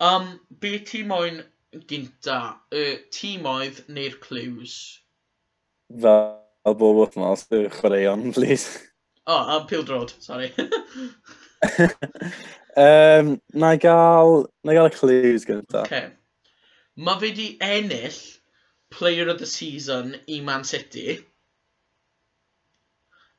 Um, 0.00 0.40
be 0.60 0.78
ti 0.78 1.02
moyn 1.02 1.42
gynta? 1.88 2.56
Y 2.72 2.98
tîm 3.10 3.46
oedd 3.48 3.84
neu'r 3.88 4.18
clues? 4.20 5.00
Fel 5.88 6.76
bob 6.76 6.98
wythnos, 7.00 7.46
y 7.56 7.68
chwaraeon, 7.72 8.32
please. 8.36 8.82
O, 9.26 9.32
oh, 9.32 9.56
a 9.56 9.64
pildrod, 9.66 10.12
sorry. 10.20 10.52
um, 12.76 13.40
na 13.54 13.72
i 13.72 13.80
gael, 13.80 14.46
na 14.62 14.74
i 14.74 14.76
gael 14.76 14.90
y 14.90 14.94
clues 14.94 15.48
gynta. 15.48 15.86
Okay. 15.86 16.10
Mae 16.96 17.20
fe 17.22 17.32
di 17.36 17.48
ennill 17.64 18.20
Player 18.90 19.28
of 19.28 19.38
the 19.38 19.46
Season 19.46 20.14
i 20.28 20.40
Man 20.40 20.64
City. 20.64 21.18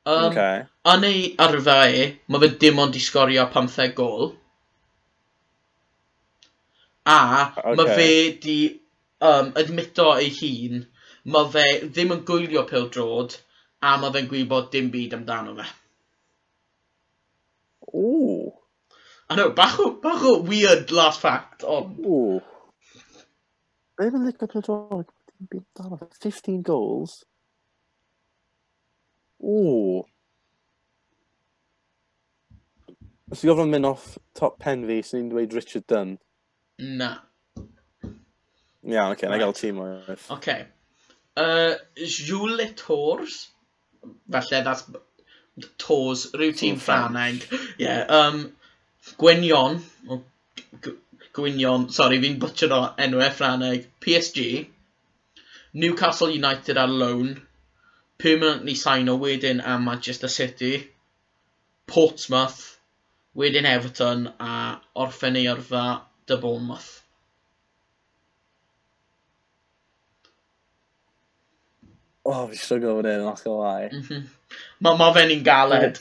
Um, 0.04 0.32
okay. 0.32 0.66
A 0.84 0.98
neu 0.98 1.32
arfer 1.38 1.94
e, 1.94 2.04
mae 2.28 2.42
fe 2.42 2.52
dim 2.66 2.78
ond 2.82 2.96
i 2.98 3.02
sgorio 3.02 3.46
15 3.54 3.94
gol. 3.96 4.32
A 7.08 7.18
okay. 7.56 7.74
mae 7.78 7.96
fe 7.96 8.12
di 8.42 8.58
um, 9.24 9.52
admito 9.56 10.10
ei 10.18 10.30
hun, 10.38 10.82
mae 11.32 11.50
fe 11.54 11.66
ddim 11.86 12.14
yn 12.16 12.24
gwylio 12.28 12.64
pildrod, 12.68 13.38
a 13.80 13.96
mae 14.00 14.12
fe'n 14.14 14.28
gwybod 14.30 14.68
dim 14.74 14.90
byd 14.92 15.16
amdano 15.16 15.56
fe. 15.58 15.68
Ooh. 17.94 18.52
I 19.30 19.36
know, 19.36 19.50
bach 19.50 19.78
o, 19.80 19.90
bach 20.02 20.24
o 20.24 20.38
weird 20.42 20.92
last 20.92 21.20
fact, 21.20 21.64
ond... 21.64 21.98
Ooh. 22.04 22.42
Be 23.98 24.10
yn 24.12 24.28
licio 24.28 24.48
pildrod, 24.52 25.08
dim 25.50 25.64
15 26.20 26.62
goals. 26.68 27.18
Ooh. 29.44 30.04
Os 33.28 33.44
i 33.44 33.48
gofyn 33.50 33.68
mynd 33.72 33.86
off 33.88 34.16
top 34.38 34.56
pen 34.62 34.86
fi, 34.88 35.02
sy'n 35.04 35.28
so 35.28 35.34
dweud 35.34 35.54
Richard 35.56 35.86
Dunn. 35.90 36.16
Na. 36.78 37.18
Iawn, 38.86 39.12
oce, 39.12 39.26
na 39.26 39.38
gael 39.38 39.52
tîm 39.52 39.80
oedd. 39.82 40.20
Oce. 40.30 40.56
Jules 42.06 42.56
Le 42.56 42.68
Tours. 42.74 43.48
Falle, 44.30 44.62
that's 44.62 44.84
Tours, 45.76 46.28
rhyw 46.32 46.54
tîm 46.54 46.78
Ffraneg. 46.78 47.42
Ie. 47.82 47.96
Um, 48.18 48.52
Gwynion. 49.18 49.82
Gwynion, 51.34 51.90
sorry, 51.90 52.20
fi'n 52.22 52.38
butcher 52.38 52.72
o 52.72 52.80
enwau 52.96 53.30
Ffraneg. 53.34 53.88
PSG. 54.00 54.68
Newcastle 55.74 56.30
United 56.30 56.78
ar 56.78 56.88
loan. 56.88 57.34
Permanently 58.18 58.74
sign 58.74 59.08
o 59.08 59.18
wedyn 59.18 59.60
am 59.64 59.84
Manchester 59.84 60.28
City. 60.28 60.88
Portsmouth. 61.86 62.76
Wedyn 63.34 63.66
Everton 63.66 64.28
a 64.38 64.80
orffen 64.94 65.36
ei 65.42 65.50
orfa 65.50 65.84
dy 66.28 66.40
Bournemouth. 66.42 66.88
Oh, 72.28 72.44
fi 72.50 72.58
strygol 72.60 72.98
fod 72.98 73.08
e'n 73.08 73.22
not 73.24 73.40
gonna 73.40 73.62
lie. 73.62 73.88
Mm 73.88 74.02
-hmm. 74.04 74.24
Mae 74.84 74.98
ma 75.00 75.12
fe'n 75.16 75.32
un 75.32 75.44
galed. 75.44 76.00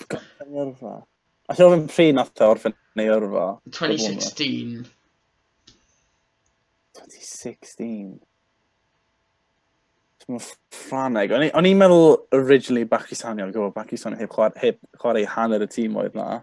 A 1.47 1.55
lle 1.55 1.67
oedd 1.67 1.77
yn 1.77 1.87
pryd 1.87 2.15
nath 2.17 2.41
e 2.41 2.47
orffen 2.51 2.75
neu 2.99 3.13
yrfa? 3.15 3.45
2016. 3.77 4.81
2016. 6.99 8.17
Mae'n 10.27 10.43
ffraneg. 10.75 11.31
O'n 11.31 11.69
i'n 11.69 11.79
meddwl 11.79 12.17
originally 12.35 12.83
Bacchus 12.83 13.23
Hanio, 13.23 13.47
gwybod, 13.47 13.75
Bacchus 13.77 14.03
Hanio 14.03 14.27
heb 14.59 14.81
chwarae 14.99 15.23
hanner 15.37 15.63
y 15.63 15.69
tîm 15.71 15.95
oedd 16.01 16.17
na. 16.19 16.41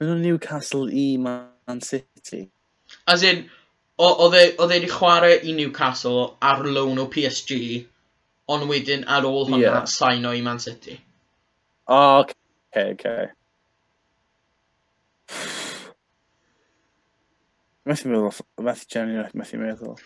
Mae'n 0.00 0.22
Newcastle 0.24 0.88
i 0.88 1.16
Man 1.20 1.80
City. 1.84 2.46
As 3.06 3.22
in, 3.22 3.42
oedd 4.00 4.36
e 4.38 4.44
wedi 4.58 4.86
e 4.86 4.92
chwarae 4.92 5.40
i 5.44 5.52
Newcastle 5.56 6.22
ar 6.50 6.62
loan 6.64 7.02
o 7.02 7.04
PSG, 7.12 7.58
ond 8.50 8.64
wedyn 8.70 9.04
ar 9.04 9.28
ôl 9.28 9.44
hwnna 9.50 9.60
yeah. 9.60 9.84
sain 9.90 10.24
o 10.24 10.32
i 10.32 10.40
Man 10.46 10.62
City. 10.62 10.96
O, 11.84 11.98
oh, 11.98 12.24
okay, 12.24 12.94
okay. 12.94 13.28
Methu 17.90 18.08
meddwl, 18.08 18.40
methu 18.64 18.88
genuine, 18.94 19.28
methu 19.36 19.60
meddwl. 19.60 20.00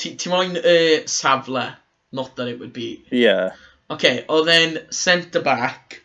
Ti 0.00 0.32
moyn 0.32 0.56
y 0.60 0.76
safle, 1.12 1.64
not 2.12 2.36
that 2.36 2.48
it 2.48 2.60
would 2.60 2.72
be. 2.72 3.04
Yeah. 3.12 3.56
Okay, 3.90 4.24
oedd 4.28 4.48
e'n 4.52 4.78
centre-back, 4.94 6.00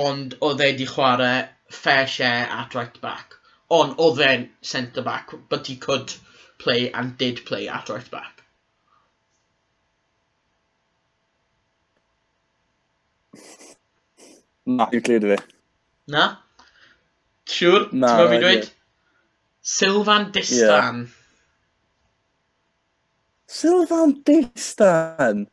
ond 0.00 0.36
oedd 0.40 0.60
e 0.60 0.68
wedi 0.70 0.88
chwarae 0.88 1.48
fair 1.82 2.06
share 2.08 2.46
at 2.58 2.74
right 2.78 3.00
back. 3.00 3.38
Ond 3.78 3.98
oedd 4.04 4.20
e'n 4.26 4.46
centre 4.74 5.04
back, 5.04 5.34
but 5.48 5.66
he 5.66 5.76
could 5.76 6.14
play 6.58 6.90
and 6.92 7.16
did 7.18 7.44
play 7.46 7.68
at 7.68 7.88
right 7.88 8.10
back. 8.10 8.42
Na, 14.64 14.86
dwi'n 14.92 15.02
glir 15.08 15.24
fi. 15.32 15.38
Na? 16.14 16.26
Siwr? 17.50 17.88
Na, 17.92 18.12
Ti'n 18.20 18.30
fi 18.30 18.38
dweud? 18.44 18.68
Sylvan 19.62 20.30
Distan. 20.34 21.02
Yeah. 21.02 21.18
Sylvan 23.46 24.14
Distan? 24.28 25.46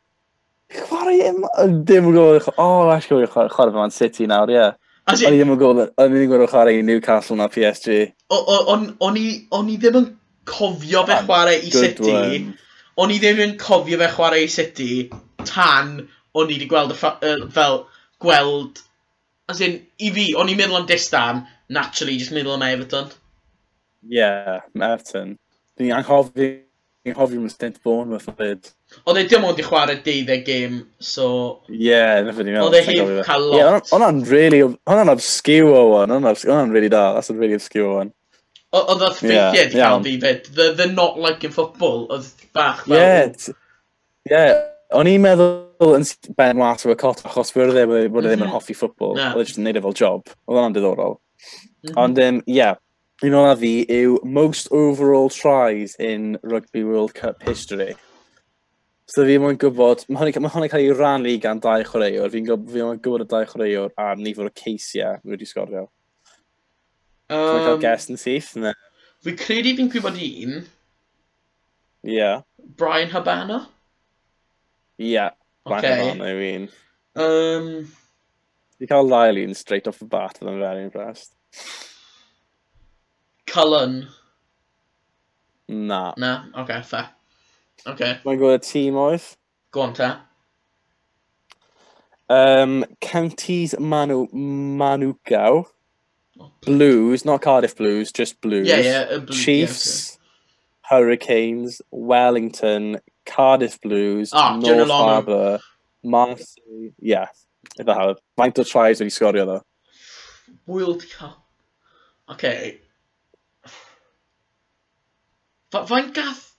Chwarae 0.70 1.26
im... 1.28 1.42
Dim 1.84 2.06
yn 2.10 2.14
gwybod... 2.14 2.46
O, 2.54 2.64
oh, 2.64 2.90
actually, 2.94 3.26
chwarae 3.26 3.50
fe 3.50 3.76
Man 3.76 3.94
City 3.94 4.26
nawr, 4.30 4.52
ie. 4.52 4.68
O'n 5.10 5.18
i 5.18 5.30
ddim 5.32 5.54
yn 5.54 5.60
gwybod... 5.60 5.92
O'n 5.98 6.12
i 6.12 6.14
ddim 6.14 6.26
yn 6.26 6.30
gwybod 6.30 6.52
chwarae 6.52 6.78
i 6.78 6.84
Newcastle 6.86 7.38
na 7.40 7.48
PSG. 7.50 7.96
O'n 8.30 9.70
i 9.72 9.78
ddim 9.80 9.98
yn 10.00 10.06
cofio 10.50 11.02
fe 11.08 11.18
chwarae 11.24 11.58
i 11.66 11.72
City. 11.74 12.14
O'n 13.00 13.14
i 13.14 13.18
ddim 13.22 13.42
yn 13.46 13.56
cofio 13.60 13.98
fe 13.98 14.10
chwarae 14.14 14.46
i 14.46 14.52
City 14.52 14.92
tan 15.48 15.96
o'n 16.36 16.46
i 16.46 16.54
wedi 16.54 16.70
gweld 16.70 16.94
y 16.94 16.98
fel 17.00 17.84
gweld... 18.22 18.84
As 19.50 19.58
in, 19.66 19.80
i 19.98 20.12
fi, 20.14 20.28
o'n 20.38 20.46
i'n 20.52 20.58
meddwl 20.60 20.78
am 20.78 20.84
Distan, 20.86 21.40
naturally, 21.74 22.14
just 22.20 22.30
meddwl 22.30 22.54
am 22.54 22.62
Everton. 22.62 23.08
Yeah, 24.06 24.60
Everton. 24.78 25.34
Dwi'n 25.74 25.96
anghofio, 25.96 26.60
Dwi'n 27.02 27.16
anghofio 27.16 27.40
am 27.42 27.48
stint 27.50 27.82
Bournemouth 27.82 28.28
fyd. 28.38 28.70
Oedd 29.06 29.20
e 29.20 29.24
dim 29.30 29.44
ond 29.46 29.60
i 29.60 29.64
chwarae 29.64 30.00
deuddeg 30.04 30.42
gêm, 30.46 30.80
so... 31.02 31.26
Ie, 31.70 31.78
yeah, 31.86 32.18
na 32.26 32.34
fyddwn 32.34 32.50
i'n 32.50 32.56
meddwl. 32.58 32.66
Oedd 32.68 32.78
e 32.80 32.96
heb 32.98 33.12
cael 33.26 33.46
lot. 33.46 33.60
Ie, 33.60 33.92
hwnna'n 33.94 34.18
really... 34.28 34.60
Hwnna'n 34.90 35.12
obscure 35.12 35.84
one. 35.86 36.16
Hwnna'n 36.16 36.74
really 36.74 36.90
da. 36.92 37.04
That's 37.14 37.30
a 37.32 37.36
really 37.36 37.56
obscure 37.56 37.88
one. 38.02 38.12
Oedd 38.76 38.90
oedd 38.92 39.16
ffeithiau 39.18 39.70
di 39.70 39.78
cael 39.78 40.04
fi 40.04 40.16
fyd. 40.22 40.50
The, 40.58 40.68
the 40.78 40.90
not 40.90 41.18
like 41.18 41.46
in 41.46 41.54
football. 41.54 42.04
Oedd 42.10 42.28
bach 42.56 42.84
fel... 42.88 42.98
Ie. 42.98 43.56
Ie. 44.30 44.44
O'n 44.98 45.06
i'n 45.06 45.22
meddwl 45.22 45.96
yn 45.96 46.06
Ben 46.36 46.58
was 46.58 46.82
o'r 46.84 46.98
cot 46.98 47.22
achos 47.30 47.54
fyrdd 47.54 47.78
e 47.78 47.86
bod 47.86 48.26
e 48.26 48.28
ddim 48.28 48.40
yn 48.42 48.48
mhm. 48.48 48.54
hoffi 48.56 48.74
ffwtbol. 48.74 49.14
Oedd 49.14 49.40
e 49.40 49.46
jyst 49.46 49.62
yn 49.62 49.68
neud 49.68 49.78
e 49.78 49.86
fel 49.86 49.98
job. 50.02 50.34
Oedd 50.44 50.58
hwnna'n 50.58 50.76
diddorol. 50.76 51.18
Mhm. 51.86 51.98
Ond, 52.04 52.22
ie, 52.50 52.70
un 53.22 53.40
o'na 53.40 53.56
fi 53.62 53.72
yw 53.86 54.18
most 54.26 54.70
overall 54.74 55.30
tries 55.30 55.94
in 56.02 56.38
Rugby 56.42 56.82
World 56.84 57.14
Cup 57.14 57.42
history. 57.46 57.94
So 59.10 59.24
fi 59.26 59.40
mwyn 59.42 59.56
gwybod, 59.58 60.04
mae 60.06 60.20
hwnna'n 60.20 60.44
ma 60.44 60.68
cael 60.70 60.84
ei 60.84 60.92
rannu 60.94 61.32
gan 61.42 61.58
dau 61.62 61.82
chwaraewr, 61.86 62.30
fi'n 62.30 62.44
gwybod, 62.46 62.68
fi 62.70 62.84
gwybod 63.02 63.24
y 63.24 63.26
dau 63.32 63.48
chwaraewr 63.50 63.90
a 63.98 64.12
nifer 64.14 64.46
o 64.46 64.52
ceisiau 64.54 65.18
fi 65.18 65.32
wedi 65.32 65.48
sgorio. 65.50 65.88
Um, 67.26 67.42
so 67.42 67.56
cael 67.64 67.82
ges 67.82 68.06
yn 68.12 68.20
syth, 68.22 68.52
ne? 68.62 68.74
Fi 69.26 69.34
credu 69.40 69.74
fi'n 69.80 69.90
gwybod 69.90 70.22
un. 70.22 70.54
Ie. 72.06 72.14
Yeah. 72.20 72.46
Brian 72.78 73.10
Habana? 73.10 73.64
Ie, 75.00 75.10
yeah, 75.16 75.34
Brian 75.66 75.82
okay. 75.82 76.06
Habana 76.06 76.30
yw 76.30 76.46
un. 76.52 76.72
Um, 77.26 77.68
Fi 78.78 78.94
cael 78.94 79.10
Lyle 79.10 79.42
un 79.42 79.58
straight 79.58 79.90
off 79.90 79.98
the 79.98 80.06
bat, 80.06 80.38
fydda'n 80.38 80.62
very 80.62 80.86
impressed. 80.86 81.34
Cullen? 83.50 84.04
Na. 85.66 86.04
Na, 86.16 86.36
oce, 86.54 86.62
okay, 86.62 86.84
fair. 86.86 87.16
Okay. 87.86 88.18
Mae'n 88.24 88.40
gwybod 88.40 88.60
y 88.60 88.64
tîm 88.66 88.98
oedd? 89.00 89.26
Go 89.72 89.82
on, 89.82 89.94
ta. 89.94 90.10
Um, 92.30 92.84
Counties 93.00 93.74
Manu 93.78 94.26
Manukau. 94.28 95.64
Oh. 96.38 96.52
Blues, 96.60 97.24
not 97.24 97.42
Cardiff 97.42 97.76
Blues, 97.76 98.12
just 98.12 98.40
Blues. 98.40 98.68
Yeah, 98.68 98.76
yeah. 98.76 99.06
Uh, 99.10 99.18
blue, 99.18 99.36
Chiefs, 99.36 100.18
yeah, 100.90 100.96
okay. 100.96 101.04
Hurricanes, 101.04 101.82
Wellington, 101.90 103.00
Cardiff 103.26 103.80
Blues, 103.80 104.30
ah, 104.32 104.56
North 104.56 104.88
Harbour, 104.88 105.60
Marseille. 106.02 106.92
Yeah, 107.00 107.26
if 107.78 107.88
I 107.88 108.06
have. 108.06 108.18
Faint 108.36 108.58
o 108.58 108.64
tries 108.64 109.00
wedi 109.00 109.18
the 109.18 109.42
other. 109.42 109.62
World 110.66 111.04
Cup. 111.10 111.44
Okay. 112.30 112.80
Faint 115.72 116.14
gath 116.14 116.49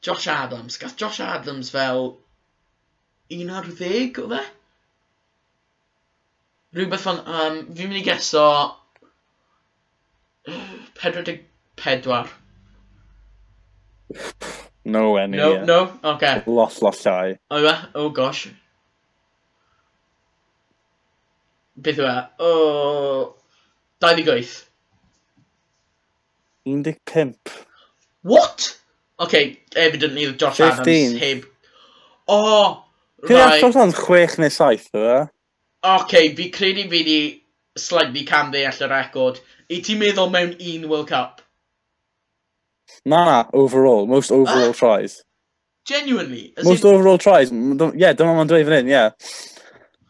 Josh 0.00 0.26
Adams. 0.28 0.76
Gath 0.78 0.96
Josh 0.96 1.20
Adams 1.20 1.70
fel 1.70 2.18
11 3.30 3.72
o 4.18 4.28
fe? 4.28 4.44
Rhywbeth 6.74 7.06
fan... 7.06 7.22
Um, 7.24 7.58
fi'n 7.74 7.90
mynd 7.90 8.02
i 8.02 8.04
geso... 8.06 8.44
44. 10.98 12.30
No 14.88 15.16
any. 15.16 15.36
No, 15.36 15.52
yeah. 15.52 15.64
no, 15.64 15.98
okay. 16.14 16.42
Lot, 16.46 16.80
lot 16.80 16.96
llai. 16.96 17.38
Oh, 17.50 17.58
o 17.58 17.68
fe? 17.68 17.74
Oh 17.94 18.08
gosh. 18.10 18.46
Beth 21.76 22.00
yw 22.00 22.08
e? 22.08 22.16
O... 22.40 22.50
28. 24.00 24.54
15. 26.64 27.34
What? 28.22 28.78
okay, 29.18 29.58
evidently 29.76 30.26
oedd 30.26 30.38
Josh 30.38 30.56
15. 30.56 30.78
Adams 30.78 31.20
heb... 31.22 31.44
O! 32.28 32.38
Oh, 32.38 32.84
right. 33.22 33.60
Josh 33.60 33.76
Adams 33.76 33.96
6 33.96 34.38
neu 34.38 34.50
7, 34.50 34.90
dda? 34.94 35.28
Okay, 35.84 36.34
fi 36.34 36.50
credu 36.50 36.88
fi 36.90 37.02
di 37.06 37.18
slightly 37.78 38.24
cam 38.24 38.52
ddeall 38.52 38.80
y 38.82 38.90
record. 38.90 39.40
I 39.70 39.82
ti'n 39.84 40.00
meddwl 40.00 40.32
mewn 40.32 40.56
un 40.58 40.88
World 40.90 41.08
Cup? 41.08 41.42
Na, 43.04 43.24
na, 43.24 43.44
overall. 43.52 44.06
Most 44.06 44.32
overall 44.32 44.70
ah. 44.70 44.78
tries. 44.82 45.22
Genuinely? 45.84 46.52
Most 46.62 46.84
in... 46.84 46.90
overall 46.90 47.18
tries. 47.18 47.52
Yeah, 47.52 48.12
dyma 48.12 48.34
ma'n 48.36 48.50
dweud 48.50 48.66
fan 48.68 48.82
hyn, 48.82 48.92
yeah. 48.92 49.10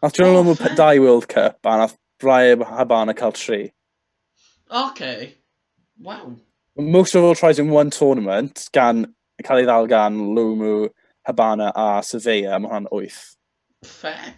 Nath 0.02 0.14
John 0.14 0.34
oh, 0.34 0.42
Lomo 0.42 0.76
dau 0.76 1.00
World 1.02 1.28
Cup, 1.28 1.58
a 1.64 1.76
nath 1.76 1.96
Brian 2.18 2.60
Habana 2.60 3.14
cael 3.14 3.32
tri. 3.32 3.72
Okay. 4.70 5.34
Wow 5.98 6.36
most 6.78 7.14
of 7.14 7.24
all 7.24 7.34
tries 7.34 7.58
in 7.58 7.70
one 7.70 7.90
tournament 7.90 8.68
gan 8.72 9.06
cael 9.44 9.62
ei 9.62 9.66
ddal 9.66 9.88
gan 9.90 10.18
Lumu, 10.34 10.88
Habana 11.26 11.72
a 11.74 12.02
Surveyor, 12.02 12.58
mae 12.62 12.70
hwnna'n 12.70 12.90
8. 12.94 13.18
Fair. 13.84 14.34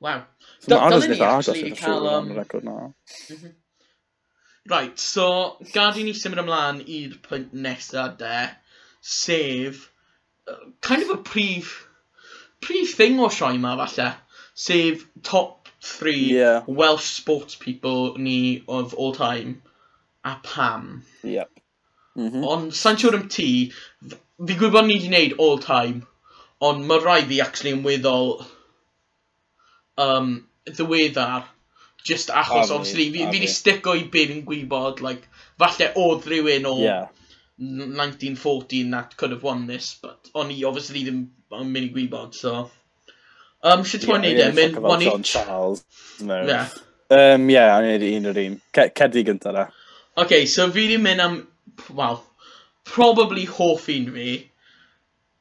Wow. 0.00 0.24
So 0.60 0.74
mae 0.74 0.86
Anna's 0.86 1.08
nid 1.08 1.22
agos 1.24 1.50
yn 1.54 1.76
cael 1.78 2.08
um... 2.10 2.32
record 2.36 2.64
na. 2.64 2.76
Mm 2.80 3.36
-hmm. 3.36 3.54
Right, 4.70 4.98
so 4.98 5.56
gad 5.72 5.96
i 5.96 6.04
ni 6.04 6.12
symud 6.14 6.42
ymlaen 6.42 6.82
i'r 6.84 7.16
pwynt 7.24 7.54
nesaf 7.66 8.18
de, 8.18 8.50
sef 9.00 9.86
uh, 10.46 10.58
kind 10.80 11.02
of 11.02 11.14
a 11.14 11.22
prif, 11.30 11.72
prif 12.60 12.92
thing 12.98 13.18
o 13.24 13.30
sioi 13.32 13.56
yma 13.56 13.72
falle, 13.80 14.10
sef 14.66 15.06
top 15.22 15.72
three 15.80 16.36
yeah. 16.36 16.62
Welsh 16.66 17.08
sports 17.22 17.56
people 17.56 18.16
ni 18.18 18.62
of 18.68 18.94
all 18.94 19.14
time 19.14 19.62
a 20.24 20.36
pam. 20.42 21.04
Yep. 21.22 21.50
Mm 22.16 22.30
-hmm. 22.30 22.46
Ond 22.52 22.74
sa'n 22.74 22.98
siŵr 23.00 23.16
am 23.18 23.28
ti, 23.28 23.72
fi 24.46 24.56
gwybod 24.62 24.86
ni 24.86 24.96
wedi 24.98 25.08
gwneud 25.08 25.36
all 25.38 25.60
time, 25.64 26.06
ond 26.60 26.84
mae 26.88 27.00
rai 27.04 27.22
fi 27.28 27.40
actually 27.40 27.72
yn 27.76 27.84
weddol 27.86 28.34
um, 29.96 30.34
ddiweddar, 30.66 31.46
just 32.04 32.30
achos, 32.30 32.70
a 32.70 32.74
obviously, 32.74 33.10
fi 33.14 33.24
wedi 33.30 33.48
stico 33.48 33.94
i 33.96 34.04
be 34.04 34.26
fi'n 34.26 34.44
gwybod, 34.48 35.00
like, 35.06 35.28
falle 35.60 35.90
oedd 35.94 36.28
rhywun 36.32 36.68
o 36.68 36.76
yeah. 36.82 37.08
1914 37.60 38.90
that 38.90 39.16
could 39.16 39.32
have 39.36 39.42
won 39.42 39.66
this, 39.66 39.94
but 40.02 40.30
o'n 40.34 40.52
i 40.52 40.62
obviously 40.64 41.04
ddim 41.04 41.24
yn 41.52 41.72
mynd 41.72 41.90
i 41.90 41.94
gwybod, 41.96 42.34
so... 42.34 42.70
Um, 43.62 43.84
sut 43.84 44.06
ti'n 44.06 44.22
neud 44.24 44.38
e? 44.40 44.52
Mynd, 44.56 44.78
one 44.80 45.04
each? 45.04 45.34
Charles, 45.34 45.84
no. 46.24 46.40
Yeah. 46.48 46.70
Um, 47.10 47.50
yeah, 47.50 47.74
o'n 47.76 47.88
i 47.88 47.92
wedi 47.98 48.14
un 48.16 48.30
o'r 48.30 48.38
un. 48.40 48.56
Cedi 48.72 49.24
gyntaf 49.26 49.56
da 49.56 49.66
okay, 50.20 50.44
so 50.46 50.68
fi 50.70 50.86
wedi 50.86 50.98
mynd 51.00 51.24
am, 51.24 51.38
wel, 51.96 52.20
probably 52.84 53.46
hoff 53.46 53.88
un 53.88 54.10
fi, 54.14 54.34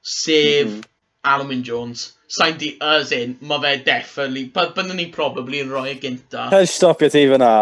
sef 0.02 0.68
mm 0.68 0.74
-hmm. 0.74 0.88
Alwyn 1.24 1.64
Jones. 1.64 2.14
Sa'n 2.30 2.58
di, 2.58 2.78
as 2.82 3.12
in, 3.12 3.38
mae 3.42 3.60
fe 3.62 3.76
definitely, 3.86 4.46
byddwn 4.54 4.96
ni 4.96 5.08
probably 5.14 5.62
yn 5.64 5.72
rhoi 5.74 5.88
y 5.90 5.94
e 5.96 6.00
gynta. 6.04 6.50
Hei, 6.54 6.66
stopio 6.70 7.10
ti 7.10 7.26
fyna. 7.32 7.54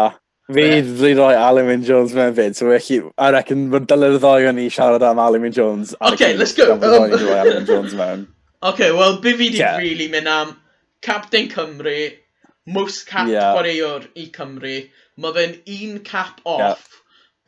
Fi 0.52 0.64
wedi 0.64 1.14
rhoi 1.16 1.34
Alwyn 1.36 1.84
Jones 1.84 2.14
mewn 2.16 2.34
fyd, 2.36 2.56
so 2.56 2.68
felly, 2.68 3.00
I 3.18 3.30
reckon, 3.34 3.66
mae'n 3.72 3.88
dylen 3.88 4.16
y 4.16 4.20
ddoi 4.20 4.48
o'n 4.50 4.60
i 4.60 4.68
siarad 4.72 5.04
am 5.08 5.20
Alwyn 5.24 5.52
Jones. 5.56 5.94
Okay, 6.12 6.36
let's 6.36 6.54
go. 6.56 6.72
Um, 6.74 6.84
Alwyn 6.84 7.66
Jones 7.66 7.94
mewn. 7.94 8.28
Okay, 8.60 8.90
well, 8.90 9.20
be 9.22 9.32
fi 9.38 9.50
di 9.54 9.58
yeah. 9.60 9.76
really 9.78 10.08
mynd 10.10 10.26
am 10.26 10.56
Captain 11.00 11.46
Cymru, 11.48 12.10
most 12.66 13.04
cap 13.06 13.28
yeah. 13.30 13.52
chwaraewr 13.54 14.08
i 14.18 14.24
Cymru, 14.34 14.72
mae 15.16 15.36
fe'n 15.36 15.52
un 15.76 16.00
cap 16.00 16.40
off. 16.44 16.58
Yeah 16.58 16.97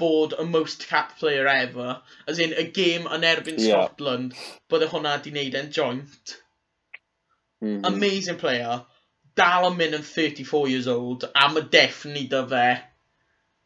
bod 0.00 0.34
y 0.38 0.46
most 0.48 0.86
cap 0.88 1.16
player 1.18 1.46
ever, 1.46 2.00
as 2.26 2.40
in 2.42 2.54
y 2.56 2.66
game 2.76 3.10
yn 3.16 3.26
erbyn 3.30 3.60
yeah. 3.60 3.84
Scotland, 3.84 4.36
bydde 4.72 4.88
hwnna 4.92 5.16
di 5.24 5.32
wneud 5.34 5.58
e'n 5.60 5.72
joint. 5.76 6.36
Mm 7.60 7.74
-hmm. 7.74 7.88
Amazing 7.90 8.40
player, 8.40 8.80
dal 9.40 9.68
yn 9.70 9.76
mynd 9.78 9.98
yn 9.98 10.06
34 10.06 10.70
years 10.72 10.88
old, 10.94 11.26
a 11.34 11.48
mae 11.52 11.68
defni 11.74 12.24
dy 12.32 12.44
fe, 12.52 12.68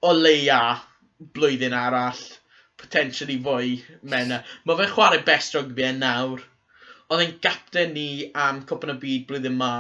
o 0.05 0.15
leia 0.17 0.63
blwyddyn 1.37 1.77
arall, 1.79 2.25
potentially 2.81 3.39
fwy 3.47 3.77
mena. 4.15 4.43
Mae 4.65 4.81
fe'n 4.81 4.93
chwarae 4.93 5.23
best 5.29 5.55
rugby 5.57 5.87
yn 5.89 6.03
nawr. 6.03 6.43
Oedd 7.09 7.23
e'n 7.25 7.39
gapten 7.45 7.95
ni 7.97 8.09
am 8.47 8.65
Cwpan 8.69 8.95
y 8.95 8.99
Byd 9.05 9.27
blwyddyn 9.31 9.57
ma, 9.61 9.73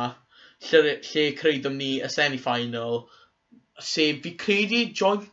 lle, 0.68 0.96
lle 1.11 1.26
creudwm 1.40 1.76
ni 1.80 1.90
y 2.05 2.11
semi-final, 2.12 3.05
sef 3.92 4.20
fi 4.24 4.34
credu 4.40 4.84
joint 5.00 5.30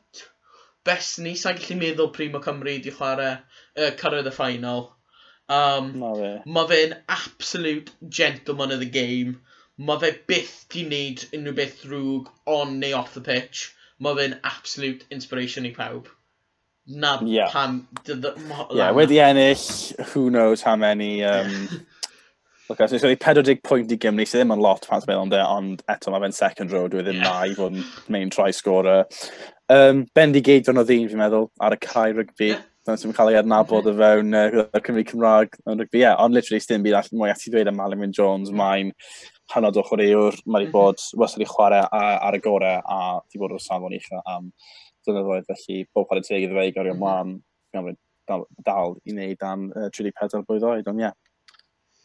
Besni, 0.88 1.36
sa'n 1.38 1.60
gallu 1.60 1.78
meddwl 1.80 2.10
pryd 2.16 2.34
mae 2.34 2.44
Cymru 2.46 2.78
di 2.82 2.94
chwarae, 2.96 3.36
uh, 3.78 3.92
cyrraedd 4.02 4.30
y 4.32 4.34
final. 4.36 4.88
Um, 5.52 5.92
no 6.00 6.14
fe. 6.16 6.32
Mae 6.46 6.70
fe'n 6.72 6.96
absolute 7.10 7.92
gentleman 8.20 8.72
of 8.72 8.80
the 8.80 8.90
game. 8.90 9.42
Mae 9.78 10.00
fe 10.02 10.12
byth 10.32 10.56
di 10.74 10.86
wneud 10.88 11.28
unrhyw 11.38 11.58
beth 11.60 11.84
drwg 11.84 12.32
on 12.56 12.80
neu 12.80 12.96
off 12.98 13.14
the 13.18 13.26
pitch. 13.28 13.68
Mae 14.00 14.18
fe'n 14.18 14.40
absolute 14.54 15.06
inspiration 15.12 15.68
i 15.70 15.74
pawb. 15.78 16.10
Na 16.88 17.18
yeah. 17.22 17.52
pam... 17.52 17.88
Yeah, 18.08 18.92
wedi 18.98 19.22
ennill, 19.22 19.66
who 20.14 20.30
knows 20.30 20.62
how 20.62 20.76
many 20.76 21.24
um, 21.24 21.86
Lucas, 22.72 22.92
so 22.92 23.08
wedi 23.10 23.20
40 23.20 23.60
pwynt 23.68 23.92
i 23.92 23.98
Gymru, 24.00 24.24
sydd 24.24 24.46
ddim 24.46 24.54
yn 24.56 24.62
lot 24.64 24.86
pan 24.88 25.02
ti'n 25.04 25.10
meddwl 25.10 25.42
ond 25.44 25.82
eto 25.92 26.12
mae 26.14 26.22
fe'n 26.24 26.36
second 26.38 26.72
row, 26.72 26.86
dwi 26.88 27.02
e 27.02 27.04
ddim 27.04 27.18
na 27.20 27.34
i 27.44 27.56
fod 27.58 27.74
yn 27.76 27.82
main 28.14 28.30
try 28.32 28.48
scorer. 28.56 29.02
Um, 29.68 30.06
Bendy 30.16 30.40
Gage 30.40 30.72
o'n 30.72 30.80
o 30.80 30.86
ddyn, 30.88 31.10
fi'n 31.12 31.20
meddwl, 31.20 31.50
ar 31.60 31.76
y 31.76 31.80
cae 31.84 32.14
rygbi. 32.16 32.54
Dyna 32.88 32.96
sy'n 33.02 33.16
cael 33.18 33.34
ei 33.34 33.40
adnabod 33.42 33.90
o 33.92 33.96
fewn 33.98 34.38
uh, 34.40 34.64
Cymru 34.86 35.04
Cymraeg 35.10 35.58
yn 35.66 35.84
rygbi. 35.84 36.00
Ie, 36.00 36.06
yeah, 36.06 36.16
ond 36.24 36.38
literally, 36.38 36.64
dim 36.70 36.86
byd 36.86 36.96
allan 37.02 37.20
mwy 37.20 37.34
ati 37.34 37.52
dweud 37.52 37.72
am 37.74 37.82
Alwyn 37.84 38.16
Jones, 38.16 38.54
mm. 38.54 38.62
mae'n 38.62 38.94
hanod 39.52 39.80
o 39.82 39.84
chwaraewr, 39.90 40.38
mae 40.46 40.62
wedi 40.62 40.70
mhm. 40.70 40.76
bod 40.78 41.04
wastad 41.20 41.44
i 41.44 41.50
chwarae 41.50 41.82
a, 41.84 42.06
ar 42.30 42.38
y 42.38 42.40
gorau 42.46 42.80
a 42.80 43.02
wedi 43.18 43.42
bod 43.42 43.58
o'r 43.58 43.66
safon 43.66 43.98
eich 43.98 44.08
am 44.22 44.48
dynyddoedd, 45.04 45.50
felly 45.50 45.84
bob 45.92 46.08
pan 46.08 46.24
y 46.24 46.24
teg 46.24 46.46
iddo 46.46 46.56
fe 46.56 46.70
i 46.70 46.72
gario 46.78 46.96
ymlaen, 46.96 47.36
mm 47.36 47.84
-hmm. 47.84 48.00
dal, 48.32 48.48
dal 48.64 48.96
i 49.04 49.18
wneud 49.18 49.44
am 49.44 49.68
uh, 49.74 49.90
34 49.92 50.48
blwydd 50.48 50.70
oed, 50.70 50.88
ond 50.88 51.04
ie, 51.04 51.10
yeah, 51.10 51.18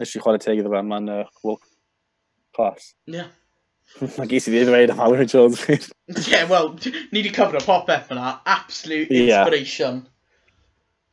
nes 0.01 0.14
i 0.14 0.22
chwarae 0.22 0.42
teg 0.42 0.61
iddo 0.61 0.72
fe, 0.72 0.82
mae'n 0.82 1.11
uh, 1.12 1.24
world 1.44 1.62
class. 2.57 2.94
Ie. 3.09 3.20
Yeah. 3.20 3.32
Mae 4.18 4.28
ges 4.30 4.49
i 4.49 4.53
ddim 4.53 4.68
dweud 4.70 4.92
am 4.92 5.01
Alan 5.01 5.30
Jones. 5.30 5.62
Ie, 5.70 5.78
yeah, 6.30 6.44
wel, 6.51 6.74
ni 6.82 7.22
wedi 7.22 7.32
cyfro 7.36 7.62
popeth 7.64 8.12
yna. 8.14 8.36
Absolute 8.57 9.11
inspiration. 9.11 10.03
Yeah. 10.05 10.12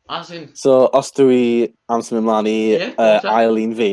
As 0.10 0.32
in... 0.32 0.50
So, 0.60 0.90
os 0.92 1.14
dwi 1.16 1.72
am 1.90 2.04
symud 2.04 2.26
mlaen 2.28 2.50
i 2.50 2.58
yeah, 2.74 2.90
uh, 2.98 3.20
yeah. 3.24 3.30
ail 3.38 3.60
un 3.62 3.76
fi, 3.78 3.92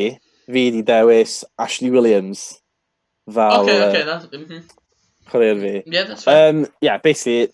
fi 0.49 0.67
wedi 0.67 0.83
dewis 0.87 1.45
Ashley 1.59 1.91
Williams 1.95 2.49
fel... 3.31 3.61
Okay, 3.63 3.79
okay, 3.89 4.03
that's... 4.09 4.27
Mm 4.33 4.47
-hmm. 4.49 4.63
Chwaraeon 5.31 5.61
fi. 5.63 5.75
Yeah, 5.87 6.09
that's 6.09 6.27
right. 6.27 6.49
Um, 6.49 6.67
yeah, 6.81 6.99
basically, 6.99 7.53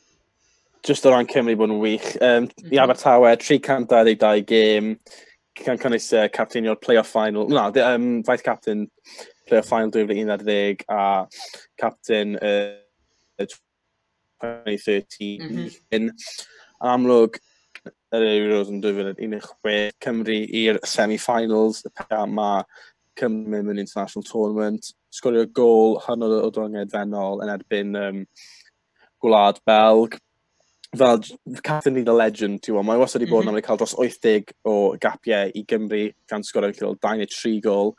just 0.82 1.04
o 1.04 1.10
ran 1.10 1.26
Cymru 1.26 1.56
bod 1.56 1.70
yn 1.70 1.80
wych. 1.80 2.16
Um, 2.20 2.46
mm 2.46 2.48
-hmm. 2.48 2.72
I 2.72 2.80
Abertawe, 2.80 3.36
322 3.36 4.40
game, 4.46 4.96
can 5.56 5.78
cynnwys 5.78 6.12
uh, 6.16 6.28
captain 6.28 6.68
o'r 6.68 6.80
playoff 6.80 7.12
final, 7.12 7.48
na, 7.48 7.70
de, 7.70 7.84
um, 7.84 8.22
faith 8.22 8.44
captain 8.44 8.90
playoff 9.48 9.68
final 9.68 9.90
2011 9.90 10.84
a 10.88 11.26
captain 11.78 12.36
uh, 12.36 12.76
2013. 13.38 15.40
Mm 15.40 15.70
-hmm. 15.90 16.10
Amlwg, 16.80 17.38
yr 18.14 18.26
Euros 18.26 18.68
yn 18.70 18.82
2016, 18.84 19.96
Cymru 20.04 20.36
i'r 20.60 20.78
semi-finals, 20.84 21.82
y 21.86 21.92
peth 21.96 22.28
mae 22.28 22.62
Cymru 23.18 23.54
mewn 23.54 23.72
in 23.72 23.82
international 23.82 24.26
tournament, 24.28 24.92
sgorio 25.10 25.46
gol 25.56 25.96
hynod 26.04 26.36
o 26.42 26.50
dronged 26.52 26.92
fennol 26.92 27.40
yn 27.44 27.52
erbyn 27.54 27.96
um, 28.00 28.22
Gwlad 29.24 29.62
Belg, 29.68 30.18
fel 31.00 31.20
Captain 31.62 31.94
Need 31.94 32.08
a 32.08 32.14
Legend, 32.16 32.60
ti'n 32.62 32.74
gwybod, 32.74 32.88
mae 32.88 33.00
wastad 33.00 33.22
wedi 33.22 33.32
bod 33.32 33.44
mm 33.44 33.50
-hmm. 33.50 33.60
yn 33.60 33.66
cael 33.66 33.80
dros 33.80 33.94
80 33.98 34.54
o 34.68 34.74
gapiau 35.02 35.52
i 35.54 35.62
Gymru 35.68 36.02
gan 36.30 36.44
sgorio 36.46 36.72
cael 36.76 36.98
2 37.06 37.20
neu 37.20 37.30
3 37.34 37.60
gol. 37.64 37.94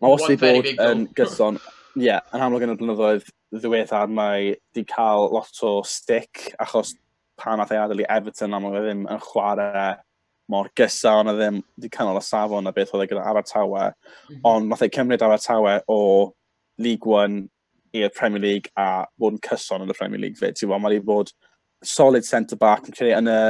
Mae 0.00 0.14
wastad 0.14 0.34
wedi 0.34 0.74
bod 0.76 0.88
yn 0.88 1.06
gyson, 1.18 1.60
ie, 1.96 2.06
yeah, 2.08 2.24
yn 2.32 2.44
amlwg 2.46 2.66
yn 2.66 2.74
y 2.74 2.78
blynyddoedd 2.80 3.28
ddiweddar 3.52 4.08
mae 4.08 4.52
wedi 4.54 4.86
cael 4.88 5.28
lot 5.32 5.62
o 5.68 5.74
stick 5.84 6.48
achos 6.62 6.94
pan 7.40 7.58
nath 7.60 7.72
ei 7.74 7.80
adael 7.82 8.02
i 8.04 8.08
Everton 8.08 8.54
am 8.56 8.68
oedd 8.68 8.82
ddim 8.86 9.06
yn 9.10 9.22
chwarae 9.24 9.92
mor 10.52 10.68
gysa, 10.78 11.16
ond 11.20 11.32
oedd 11.32 11.40
ddim 11.40 11.62
wedi 11.76 11.90
cynnal 11.96 12.20
y 12.20 12.24
safon 12.26 12.68
a 12.68 12.74
beth 12.76 12.92
oedd 12.94 13.06
e 13.06 13.08
gyda 13.12 13.24
Abertawe, 13.30 13.88
mm 13.92 14.34
-hmm. 14.34 14.44
ond 14.52 14.70
nath 14.70 14.84
ei 14.86 14.92
cymryd 14.92 15.24
Abertawe 15.24 15.78
o 15.88 16.00
League 16.78 17.08
One 17.08 17.48
i'r 17.92 18.12
Premier 18.16 18.42
League 18.42 18.72
a 18.76 19.04
bod 19.20 19.36
yn 19.36 19.42
cyson 19.44 19.84
yn 19.84 19.92
y 19.92 19.96
Premier 19.96 20.20
League 20.20 20.40
fyd. 20.40 20.56
Ti'n 20.56 20.68
gwybod, 20.68 20.82
mae 20.82 20.94
wedi 20.94 21.06
bod 21.06 21.32
solid 21.82 22.26
centre-back 22.28 22.88
yn 22.88 22.96
credu 22.96 23.16
yn 23.18 23.32
y 23.32 23.40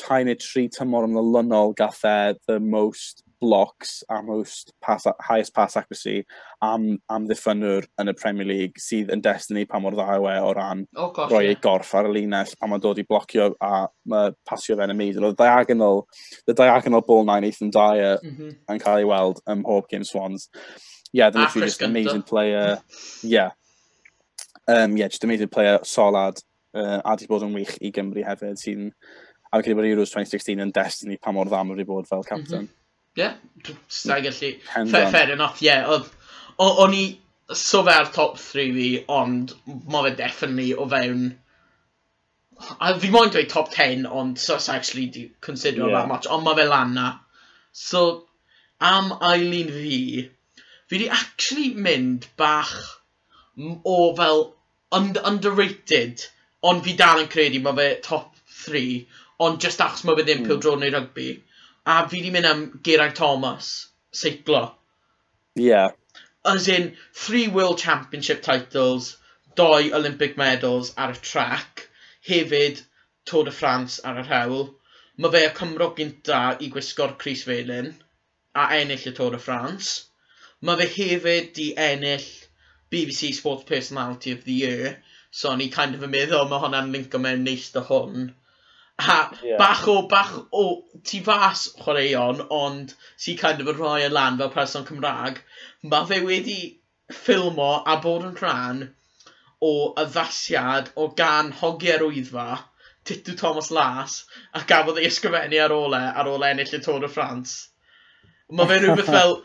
tai 0.00 0.24
neu 0.26 0.38
tri 0.40 0.66
tymor 0.72 1.06
ymlynol 1.06 1.74
gath 1.78 2.02
e 2.08 2.34
the 2.48 2.58
most 2.60 3.22
blocks 3.44 4.02
a 4.08 4.22
most 4.22 4.72
pass, 4.80 5.06
highest 5.20 5.54
pass 5.54 5.76
accuracy 5.76 6.24
am, 6.62 6.98
am 7.10 7.26
ddiffynwr 7.28 7.86
yn 8.00 8.10
y 8.10 8.14
Premier 8.16 8.48
League 8.48 8.80
sydd 8.80 9.12
yn 9.14 9.22
destiny 9.24 9.66
pa 9.68 9.80
mor 9.82 9.96
dda 9.96 10.16
e 10.16 10.38
o 10.40 10.52
ran 10.56 10.86
oh, 10.96 11.10
gosh, 11.16 11.32
roi 11.32 11.44
ei 11.50 11.58
gorff 11.66 11.92
ar 11.98 12.08
y 12.08 12.14
linell 12.16 12.54
a 12.60 12.70
mae'n 12.70 12.84
dod 12.84 13.02
i 13.02 13.06
blocio 13.08 13.50
a 13.60 13.84
mae 14.10 14.32
pasio 14.48 14.78
fe'n 14.80 14.94
y 14.94 15.10
Oedd 15.14 15.36
The 15.36 15.44
diagonal, 15.44 16.06
the 16.46 16.54
diagonal 16.54 17.02
ball 17.02 17.24
nine 17.24 17.44
Ethan 17.44 17.70
Dyer 17.70 18.18
mm 18.22 18.36
-hmm. 18.36 18.56
yn 18.72 18.80
cael 18.80 19.02
ei 19.02 19.10
weld 19.10 19.42
ym 19.50 19.62
mhob 19.62 19.88
game 19.90 20.04
Swans. 20.04 20.48
Yeah, 21.12 21.30
they're 21.30 21.44
literally 21.44 21.68
just 21.68 21.82
amazing 21.82 22.22
player. 22.22 22.80
yeah. 23.22 23.50
Um, 24.66 24.96
yeah, 24.96 25.08
just 25.08 25.24
amazing 25.24 25.48
player, 25.48 25.78
solid 25.84 26.40
uh, 26.74 27.00
a 27.04 27.16
di 27.16 27.28
bod 27.30 27.46
yn 27.46 27.54
wych 27.56 27.76
i 27.80 27.92
Gymru 27.94 28.24
hefyd, 28.26 28.58
sy'n 28.60 28.90
a 29.54 29.60
wedi 29.60 29.76
bod 29.78 29.86
Euros 29.86 30.14
2016 30.14 30.62
yn 30.64 30.72
destiny 30.74 31.18
pa 31.22 31.32
mor 31.32 31.50
ddam 31.50 31.70
wedi 31.74 31.86
bod 31.88 32.08
fel 32.10 32.26
captain. 32.26 32.66
Mhm. 32.66 32.80
Ie, 33.14 33.28
sa'i 33.88 34.22
gallu. 34.24 34.50
Fair, 34.90 35.10
fair 35.12 35.30
enough, 35.32 35.62
ie. 35.62 35.70
Yeah. 35.70 36.02
O'n 36.58 36.96
i 36.98 37.04
so 37.54 37.84
fe 37.86 37.94
ar 37.94 38.10
top 38.16 38.38
3 38.42 38.72
fi, 38.74 38.88
ond 39.08 39.54
mae 39.66 40.08
fe 40.08 40.14
definitely 40.18 40.72
o 40.74 40.88
fewn... 40.90 41.24
A 42.80 42.92
fi 42.98 43.10
moyn 43.10 43.30
dweud 43.34 43.50
top 43.50 43.70
10, 43.74 44.06
ond 44.06 44.38
so 44.38 44.58
sa'n 44.58 44.80
actually 44.80 45.06
di 45.14 45.24
considero 45.42 45.90
yeah. 45.90 46.00
that 46.00 46.10
much, 46.10 46.26
ond 46.26 46.46
mae 46.46 46.58
fe 46.58 46.66
lan 46.70 46.94
na. 46.98 47.06
So, 47.70 48.26
am 48.80 49.12
Eileen 49.20 49.70
fi, 49.74 50.00
fi 50.90 51.02
di 51.04 51.08
actually 51.20 51.70
mynd 51.74 52.26
bach 52.40 52.74
o 53.86 53.98
fel 54.18 54.46
under 54.90 55.22
underrated 55.24 56.26
Ond 56.70 56.84
fi 56.84 56.94
dal 56.98 57.20
yn 57.22 57.28
credu 57.32 57.60
mae 57.64 57.76
fe 57.78 57.88
top 58.04 58.36
3, 58.66 58.84
ond 59.46 59.60
just 59.64 59.82
achos 59.86 60.04
mae 60.08 60.16
fe 60.20 60.24
ddim 60.28 60.42
mm. 60.42 60.46
pildro 60.50 60.76
neu 60.80 60.92
rygbi. 60.94 61.26
A 61.94 61.96
fi 62.08 62.22
di 62.24 62.30
mynd 62.34 62.48
am 62.50 62.62
Geraint 62.88 63.18
Thomas, 63.18 63.72
seiclo. 64.20 64.62
Yeah. 65.54 65.90
As 66.44 66.68
in, 66.68 66.96
three 67.12 67.48
World 67.48 67.78
Championship 67.78 68.42
titles, 68.42 69.16
doi 69.54 69.90
Olympic 69.98 70.36
medals 70.36 70.92
ar 70.96 71.12
y 71.12 71.20
track, 71.30 71.88
hefyd 72.30 72.80
Tour 73.26 73.48
y 73.48 73.54
France 73.58 74.00
ar 74.04 74.22
yr 74.22 74.30
hewl. 74.30 74.64
Mae 75.18 75.34
fe 75.36 75.44
y 75.46 75.52
Cymro 75.58 75.90
gynta 75.98 76.40
i 76.64 76.70
gwisgo'r 76.72 77.14
Cris 77.20 77.44
Felyn 77.48 77.92
a 78.62 78.70
ennill 78.78 79.08
y 79.10 79.14
Tour 79.20 79.36
y 79.36 79.42
France. 79.44 79.92
Mae 80.60 80.80
fe 80.80 80.88
hefyd 80.96 81.52
di 81.60 81.68
ennill 81.90 82.26
BBC 82.94 83.34
Sports 83.34 83.68
Personality 83.70 84.32
of 84.32 84.44
the 84.48 84.62
Year 84.64 84.96
So 85.34 85.52
ni 85.58 85.66
kind 85.74 85.96
of 85.96 86.02
yn 86.06 86.12
meddwl, 86.14 86.44
mae 86.50 86.62
hwnna'n 86.62 86.92
linko 86.94 87.18
mewn 87.22 87.40
neis 87.42 87.70
dy 87.74 87.80
hwn. 87.88 88.26
A 89.02 89.14
yeah. 89.42 89.56
bach 89.58 89.88
o, 89.90 89.94
bach 90.12 90.34
o, 90.54 90.66
ti 91.10 91.18
fas 91.28 91.64
chwaraeon, 91.80 92.44
ond 92.58 92.92
si 93.24 93.34
kind 93.40 93.64
of 93.64 93.70
yn 93.72 93.80
rhoi 93.80 94.04
y 94.04 94.10
lan 94.12 94.38
fel 94.38 94.52
person 94.54 94.86
Cymraeg, 94.90 95.40
mae 95.90 96.06
fe 96.10 96.20
wedi 96.28 96.58
ffilmo 97.16 97.72
a 97.82 97.96
bod 98.04 98.28
yn 98.28 98.38
rhan 98.38 98.84
o 99.70 99.72
addasiad 100.04 100.92
o 100.94 101.08
gan 101.22 101.50
hogiau'r 101.62 102.06
wyddfa, 102.06 102.46
Titw 103.04 103.34
Thomas 103.42 103.72
Las, 103.74 104.20
a 104.54 104.62
gafodd 104.70 105.02
ei 105.02 105.10
ysgrifennu 105.10 105.58
ar 105.64 105.74
ôl 105.80 105.98
e, 105.98 106.04
ar 106.22 106.30
ôl 106.30 106.46
ennill 106.52 106.78
y 106.78 106.82
Tôr 106.86 107.04
y 107.04 107.10
Ffrans. 107.10 107.56
Mae 108.54 108.70
fe 108.70 108.78
rhywbeth 108.78 109.10
fel 109.18 109.40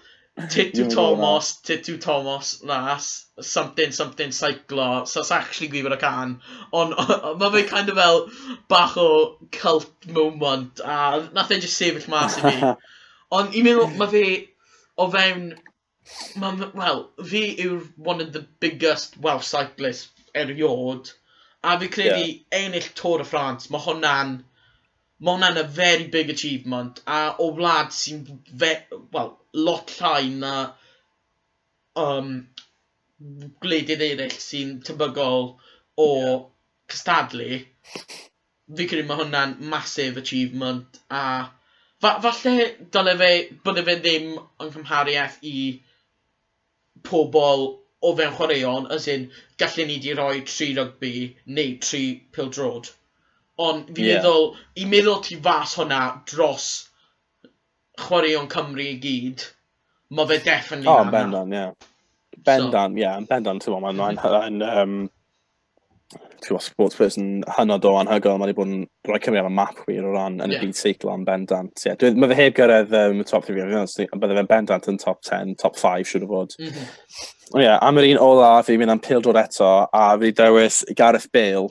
Titu 0.48 0.90
Thomas, 0.94 1.60
Titw 1.62 2.00
Thomas, 2.00 2.64
las, 2.64 3.26
something, 3.42 3.92
something, 3.92 4.30
cyclo, 4.30 5.08
so 5.08 5.22
it's 5.22 5.32
actually 5.32 5.70
gwybod 5.70 5.94
y 5.94 6.00
can. 6.00 6.42
Ond 6.72 6.96
mae 7.40 7.52
fe 7.56 7.64
kind 7.68 7.90
of 7.90 7.98
fel 7.98 8.30
bach 8.68 8.98
o 8.98 9.38
cult 9.52 10.08
moment, 10.08 10.80
a 10.84 11.30
nath 11.34 11.52
e 11.52 11.60
just 11.60 11.78
sefyll 11.82 12.08
mas 12.08 12.38
i 12.38 12.46
fi. 12.46 12.74
Ond 13.40 13.54
i'n 13.54 13.68
meddwl, 13.68 13.96
mae 14.00 14.12
fe 14.14 14.26
o 14.98 15.10
fewn, 15.14 15.50
wel, 16.42 16.72
well, 16.74 17.02
fi 17.34 17.44
yw'r 17.66 17.84
one 18.12 18.22
of 18.22 18.32
the 18.34 18.46
biggest 18.64 19.18
Welsh 19.18 19.48
cyclists 19.48 20.10
eriod, 20.34 21.12
a 21.64 21.80
fi 21.80 21.92
credu 21.98 22.28
yeah. 22.28 22.62
ennill 22.64 22.94
Tour 22.96 23.20
de 23.20 23.28
France, 23.34 23.70
mae 23.70 23.84
hwnna'n 23.84 24.40
Mae 25.20 25.36
hwnna'n 25.36 25.60
a 25.60 25.66
very 25.78 26.08
big 26.08 26.30
achievement, 26.32 27.02
a 27.06 27.20
o 27.44 27.50
wlad 27.58 27.92
sy'n, 27.96 28.22
wel, 28.62 29.34
lot 29.66 29.92
llai 30.00 30.30
na 30.44 30.54
um, 32.04 32.30
gwledydd 33.66 34.06
eraill 34.06 34.38
sy'n 34.46 34.78
tebygol 34.88 35.50
o 36.00 36.08
yeah. 36.08 36.38
cystadlu, 36.94 37.60
fi 38.78 38.88
credu 38.92 39.08
mae 39.10 39.20
hwnna'n 39.24 39.58
massive 39.74 40.22
achievement, 40.24 41.02
a 41.10 41.24
fa 42.04 42.14
falle 42.24 42.70
dyle 42.96 43.18
fe, 43.24 43.32
bydde 43.66 43.84
fe 43.90 43.98
ddim 44.06 44.30
yn 44.38 44.74
cymhariaeth 44.78 45.38
i 45.52 45.58
pobl 47.10 47.66
o 48.08 48.14
fewn 48.22 48.38
chwaraeon, 48.38 48.88
as 48.96 49.10
in, 49.16 49.28
gallen 49.60 49.92
ni 49.92 50.00
di 50.06 50.16
roi 50.22 50.40
tri 50.54 50.70
rygbi 50.78 51.14
neu 51.58 51.76
tri 51.84 52.04
pildrod. 52.38 52.88
Ond 53.60 53.92
fi'n 53.92 54.06
yeah. 54.06 54.22
meddwl, 54.24 54.54
i 54.80 54.88
meddwl 54.88 55.22
ti 55.26 55.36
fas 55.44 55.76
hwnna 55.80 56.02
dros 56.30 56.68
chwaraeon 58.00 58.48
Cymru 58.52 58.86
i 58.86 58.98
gyd, 59.04 59.44
mae 60.16 60.30
fe 60.30 60.42
definitely 60.46 60.88
oh, 60.88 61.02
hwnna. 61.02 61.16
bendan, 61.16 61.56
ie. 61.56 61.96
Bendan, 62.40 62.96
ie, 62.96 63.08
so, 63.08 63.30
bendan, 63.34 63.60
ti'n 63.60 63.76
meddwl, 63.84 64.22
mae'n 64.22 64.62
um, 64.64 64.94
ti'n 66.10 66.54
meddwl, 66.56 66.64
sports 66.64 66.96
person 67.02 67.28
hynod 67.58 67.88
o 67.90 67.92
anhygoel, 68.00 68.40
mae'n 68.40 68.56
bod 68.56 68.72
yn 68.72 68.86
rhoi 69.10 69.20
Cymru 69.26 69.42
ar 69.42 69.52
y 69.52 69.54
map 69.58 69.84
wir 69.90 70.08
o 70.08 70.16
ran 70.16 70.40
yn 70.40 70.56
yeah. 70.56 70.64
y 70.64 70.70
byd 70.70 70.80
seiclo 70.80 71.12
yn 71.20 71.28
bendant. 71.28 71.84
Yeah. 71.84 72.00
Dwi, 72.00 72.14
mae 72.16 72.32
fe 72.32 72.40
heb 72.40 72.56
gyrraedd 72.62 72.96
um, 73.02 73.20
top 73.28 73.50
3 73.50 73.60
fi, 73.60 74.08
ond 74.08 74.24
bydde 74.24 74.40
fe'n 74.40 74.52
bendant 74.54 74.90
yn 74.94 75.04
top 75.04 75.20
10, 75.28 75.58
top 75.60 75.76
5 75.82 76.08
siwr 76.08 76.30
o 76.30 76.32
fod. 76.32 76.56
Mm 76.62 76.72
-hmm. 76.72 76.96
Ie, 77.58 77.66
yeah, 77.66 77.78
am 77.84 78.00
yr 78.00 78.08
un 78.14 78.24
ola, 78.24 78.56
fi'n 78.64 78.80
mynd 78.80 78.96
am 78.96 79.04
pildod 79.04 79.44
eto, 79.44 79.70
a 79.92 80.08
fi 80.22 80.32
dewis 80.40 80.84
Gareth 80.96 81.28
Bale 81.36 81.68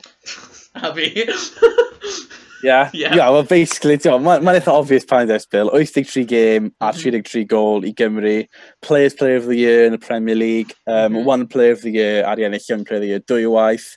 a 0.75 0.93
fi. 0.95 1.27
Yeah. 2.61 2.89
yeah. 2.93 3.15
yeah, 3.15 3.29
well 3.29 3.43
basically, 3.43 3.97
ti'n 3.97 4.19
mae'n 4.23 4.43
ma 4.43 4.51
eitha 4.51 4.73
obvious 4.73 5.05
pa'n 5.07 5.29
dweud 5.29 5.45
Bill. 5.51 5.69
83 5.73 6.25
game 6.25 6.73
a 6.81 6.91
mhm. 6.91 7.21
33 7.23 7.45
gol 7.45 7.85
i 7.87 7.93
Gymru. 7.93 8.45
Players 8.81 9.13
Player 9.13 9.37
of 9.37 9.47
the 9.47 9.55
Year 9.55 9.85
yn 9.87 9.95
y 9.95 10.01
Premier 10.03 10.35
League. 10.35 10.75
Um, 10.85 11.13
mm 11.13 11.15
-hmm. 11.15 11.25
One 11.25 11.47
Player 11.47 11.71
of 11.71 11.81
the 11.81 11.91
Year, 11.91 12.25
ar 12.25 12.39
i 12.39 12.43
ennill 12.43 12.67
Young 12.67 12.83
Player 12.83 12.99
of 12.99 13.05
the 13.05 13.11
Year, 13.13 13.23
dwy 13.23 13.47
waith 13.47 13.95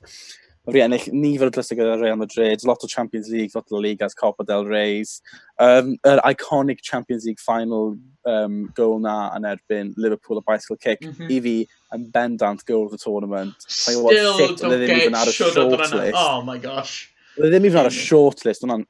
wedi 0.69 0.83
ennill 0.85 1.09
nifer 1.11 1.51
o 1.51 1.53
drysau 1.55 1.79
gyda 1.79 1.97
Real 2.01 2.17
Madrid, 2.17 2.63
lot 2.69 2.85
o 2.85 2.89
Champions 2.91 3.29
League, 3.33 3.51
lot 3.55 3.73
o 3.73 3.81
Ligas, 3.83 4.15
Copa 4.15 4.45
del 4.47 4.67
Reis, 4.71 5.21
um, 5.59 5.97
yr 6.07 6.21
er 6.21 6.23
iconic 6.29 6.83
Champions 6.87 7.27
League 7.27 7.43
final 7.43 7.97
um, 8.31 8.69
goal 8.79 9.01
na 9.03 9.33
yn 9.37 9.49
erbyn 9.51 9.95
Liverpool 9.97 10.39
a 10.39 10.45
bicycle 10.47 10.77
kick, 10.77 11.03
mm 11.03 11.17
-hmm. 11.19 11.31
i 11.31 11.41
fi 11.41 11.57
yn 11.97 12.11
bendant 12.15 12.65
goal 12.67 12.85
of 12.87 12.93
the 12.93 12.99
tournament. 12.99 13.55
Still 13.67 14.07
don't 14.07 14.87
get 14.87 15.35
shut 15.35 15.57
up 15.57 15.73
on 15.81 16.13
Oh 16.15 16.43
my 16.43 16.59
gosh. 16.59 17.11
They 17.37 17.51
ddim 17.51 17.67
even 17.67 17.81
ar 17.81 17.91
y 17.91 17.97
short 17.97 18.45
list, 18.45 18.63
hwnna'n 18.63 18.87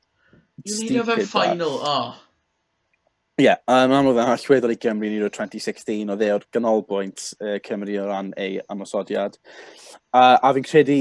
stupid. 0.67 1.19
Ni'n 1.19 1.27
final, 1.27 1.81
oh. 1.81 2.15
Ie, 3.41 3.47
yeah, 3.47 3.57
um, 3.67 3.95
amlwg 3.97 4.19
yna, 4.21 4.37
llwyddodd 4.37 4.75
i 4.75 4.77
Gymru 4.77 5.09
yn 5.09 5.31
2016 5.33 6.11
o 6.13 6.17
dde 6.21 6.27
o'r 6.35 6.43
ganolbwynt 6.53 7.31
uh, 7.41 7.57
Cymru 7.65 7.95
o 8.03 8.05
ran 8.11 8.29
ei 8.37 8.59
ymosodiad. 8.71 9.39
Uh, 10.13 10.37
a 10.37 10.51
fi'n 10.53 10.67
credu 10.69 10.99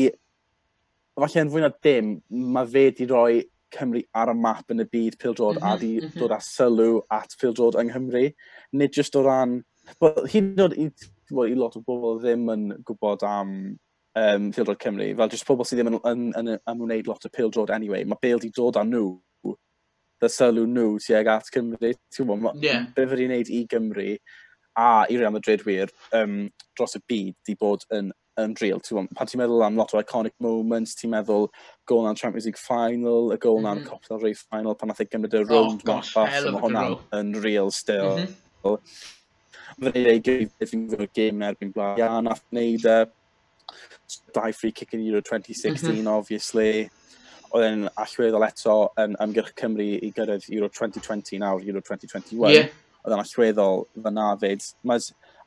falle 1.19 1.43
yn 1.43 1.51
fwy 1.51 1.63
na 1.63 1.71
dim, 1.83 2.13
mae 2.29 2.69
fe 2.69 2.85
di 2.95 3.07
roi 3.09 3.41
Cymru 3.71 4.01
ar 4.19 4.33
y 4.33 4.35
map 4.35 4.71
yn 4.73 4.83
y 4.83 4.87
byd 4.91 5.17
pildrod 5.19 5.57
mm 5.57 5.61
-hmm, 5.61 5.69
a 5.69 5.75
mhm, 5.75 5.81
di 5.81 5.91
mm 5.95 6.07
-hmm. 6.07 6.19
dod 6.19 6.33
â 6.35 6.39
sylw 6.43 7.01
at 7.09 7.35
pildrod 7.39 7.77
yng 7.79 7.91
Nghymru. 7.91 8.25
Nid 8.73 8.97
jyst 8.97 9.15
o 9.15 9.23
ran... 9.23 9.61
Well, 9.99 10.27
Hyd 10.29 10.51
yn 10.51 10.65
oed 10.65 10.75
i, 10.77 10.89
well, 11.31 11.49
i 11.49 11.55
lot 11.55 11.77
o 11.79 11.81
bobl 11.85 12.19
ddim 12.21 12.51
yn 12.51 12.67
gwybod 12.85 13.23
am 13.25 13.53
um, 14.19 14.51
pildrod 14.51 14.79
Cymru, 14.83 15.07
fel 15.17 15.31
jyst 15.31 15.47
pobl 15.47 15.67
sydd 15.67 15.81
ddim 15.81 15.93
yn, 15.93 15.99
yn, 16.11 16.27
yn, 16.41 16.53
yn 16.59 16.85
wneud 16.85 17.09
lot 17.09 17.25
o 17.25 17.31
pildrod 17.33 17.71
anyway, 17.73 18.03
mae 18.05 18.19
Bale 18.21 18.43
di 18.43 18.51
dod 18.55 18.79
â 18.79 18.85
nhw 18.87 19.07
y 20.21 20.29
sylw 20.29 20.67
nhw 20.69 20.99
tuag 21.01 21.31
at 21.33 21.49
Cymru. 21.53 21.93
Ti'n 22.13 22.27
gwybod, 22.29 22.61
yeah. 22.61 22.85
be 22.95 23.07
fyddi'n 23.09 23.31
neud 23.33 23.49
i 23.49 23.63
Gymru 23.71 24.09
a 24.77 25.05
i 25.09 25.17
Real 25.17 25.31
Madrid 25.31 25.65
wir 25.65 25.89
um, 26.13 26.49
dros 26.77 26.95
y 26.95 27.01
byd 27.07 27.35
di 27.47 27.55
bod 27.59 27.87
yn 27.95 28.11
yn 28.39 28.55
real. 28.61 28.81
Pan 29.15 29.27
ti'n 29.27 29.41
meddwl 29.41 29.63
am 29.65 29.77
lot 29.79 29.93
o 29.93 30.01
iconic 30.01 30.35
moments, 30.43 30.95
ti'n 30.99 31.11
meddwl 31.13 31.49
gol 31.89 32.05
na'n 32.05 32.19
Champions 32.19 32.47
League 32.47 32.59
final, 32.59 33.31
y 33.35 33.39
gol 33.41 33.59
na'n 33.63 33.81
mm. 33.81 33.87
Copa 33.89 34.13
del 34.13 34.21
Rey 34.25 34.37
final, 34.37 34.75
pan 34.75 34.91
nath 34.91 35.01
ei 35.03 35.09
gymryd 35.11 35.35
y 35.35 35.43
rownd 35.43 35.81
oh, 35.81 35.87
gosh, 35.87 36.13
fast, 36.15 36.47
mae 36.47 36.63
hwnna'n 36.63 36.97
yn 37.19 37.33
real 37.43 37.71
still. 37.75 38.21
Mm 38.21 38.29
-hmm. 38.63 38.77
Fy'n 39.81 39.97
ei 39.97 40.21
gyfeiriad 40.23 40.71
fi'n 40.71 40.87
gwybod 40.91 41.13
gêm 41.17 41.43
erbyn 41.47 41.73
blaen, 41.75 41.99
ia, 41.99 42.11
nath 42.23 42.43
wneud 42.51 42.87
e. 42.87 42.99
Dau 44.35 44.51
free 44.55 44.73
kick 44.75 44.93
in 44.93 45.05
Euro 45.07 45.21
2016, 45.21 45.89
mm 45.89 46.01
-hmm. 46.01 46.11
obviously. 46.11 46.89
Oedd 47.51 47.65
e'n 47.67 47.81
allweddol 47.99 48.45
eto 48.47 48.75
yn 49.01 49.17
ymgyrch 49.19 49.51
Cymru 49.59 49.83
i 49.83 50.11
gyrraedd 50.15 50.47
Euro 50.55 50.69
2020 50.71 51.39
nawr, 51.43 51.59
Euro 51.67 51.81
2021. 51.83 52.53
Yeah. 52.53 52.69
Oedd 53.03 53.15
e'n 53.15 53.23
allweddol 53.25 53.83
fyna 54.05 54.27
fyd. 54.39 54.63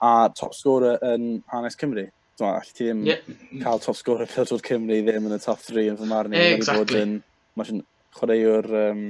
A 0.04 0.28
top 0.36 0.52
scorer 0.52 1.00
yn 1.14 1.40
hanes 1.52 1.78
Cymru 1.80 2.04
dwi'n 2.38 2.50
all 2.50 2.70
ti 2.70 2.88
ddim 2.88 3.02
yeah. 3.06 3.34
cael 3.62 3.82
top 3.82 3.98
scorer 3.98 4.30
pildwr 4.30 4.62
Cymru 4.66 5.00
ddim 5.06 5.28
yn 5.28 5.36
y 5.36 5.40
top 5.42 5.62
3 5.62 5.90
yn 5.92 6.00
fy 6.00 6.08
marn 6.10 6.34
i. 6.34 6.46
Exactly. 6.54 6.84
Bod 6.84 6.96
yn, 7.02 7.18
mae'n 7.60 7.84
chwaraewr 8.18 8.70
um, 8.84 9.04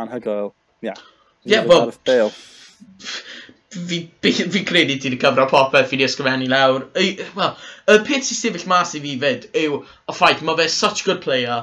anhygoel. 0.00 0.52
Ia. 0.82 0.92
Yeah. 0.92 1.06
Yeah, 1.48 1.64
well, 1.64 1.92
fi, 3.70 4.10
fi, 4.20 4.32
fi 4.32 4.64
credu 4.64 4.98
ti 4.98 5.08
wedi 5.08 5.20
cyfro 5.22 5.46
popeth 5.48 5.88
fi 5.88 5.96
wedi 5.96 6.06
ysgrifennu 6.08 6.48
lawr. 6.50 6.86
Wel, 7.38 7.54
y 7.88 7.98
peth 8.06 8.26
sy'n 8.28 8.40
sefyll 8.40 8.68
mas 8.70 8.94
i 8.98 9.02
fi 9.04 9.14
fyd 9.22 9.48
yw 9.62 9.80
y 9.80 10.16
ffaith 10.16 10.44
mae 10.44 10.58
fe 10.60 10.68
such 10.72 11.04
good 11.06 11.22
player, 11.24 11.62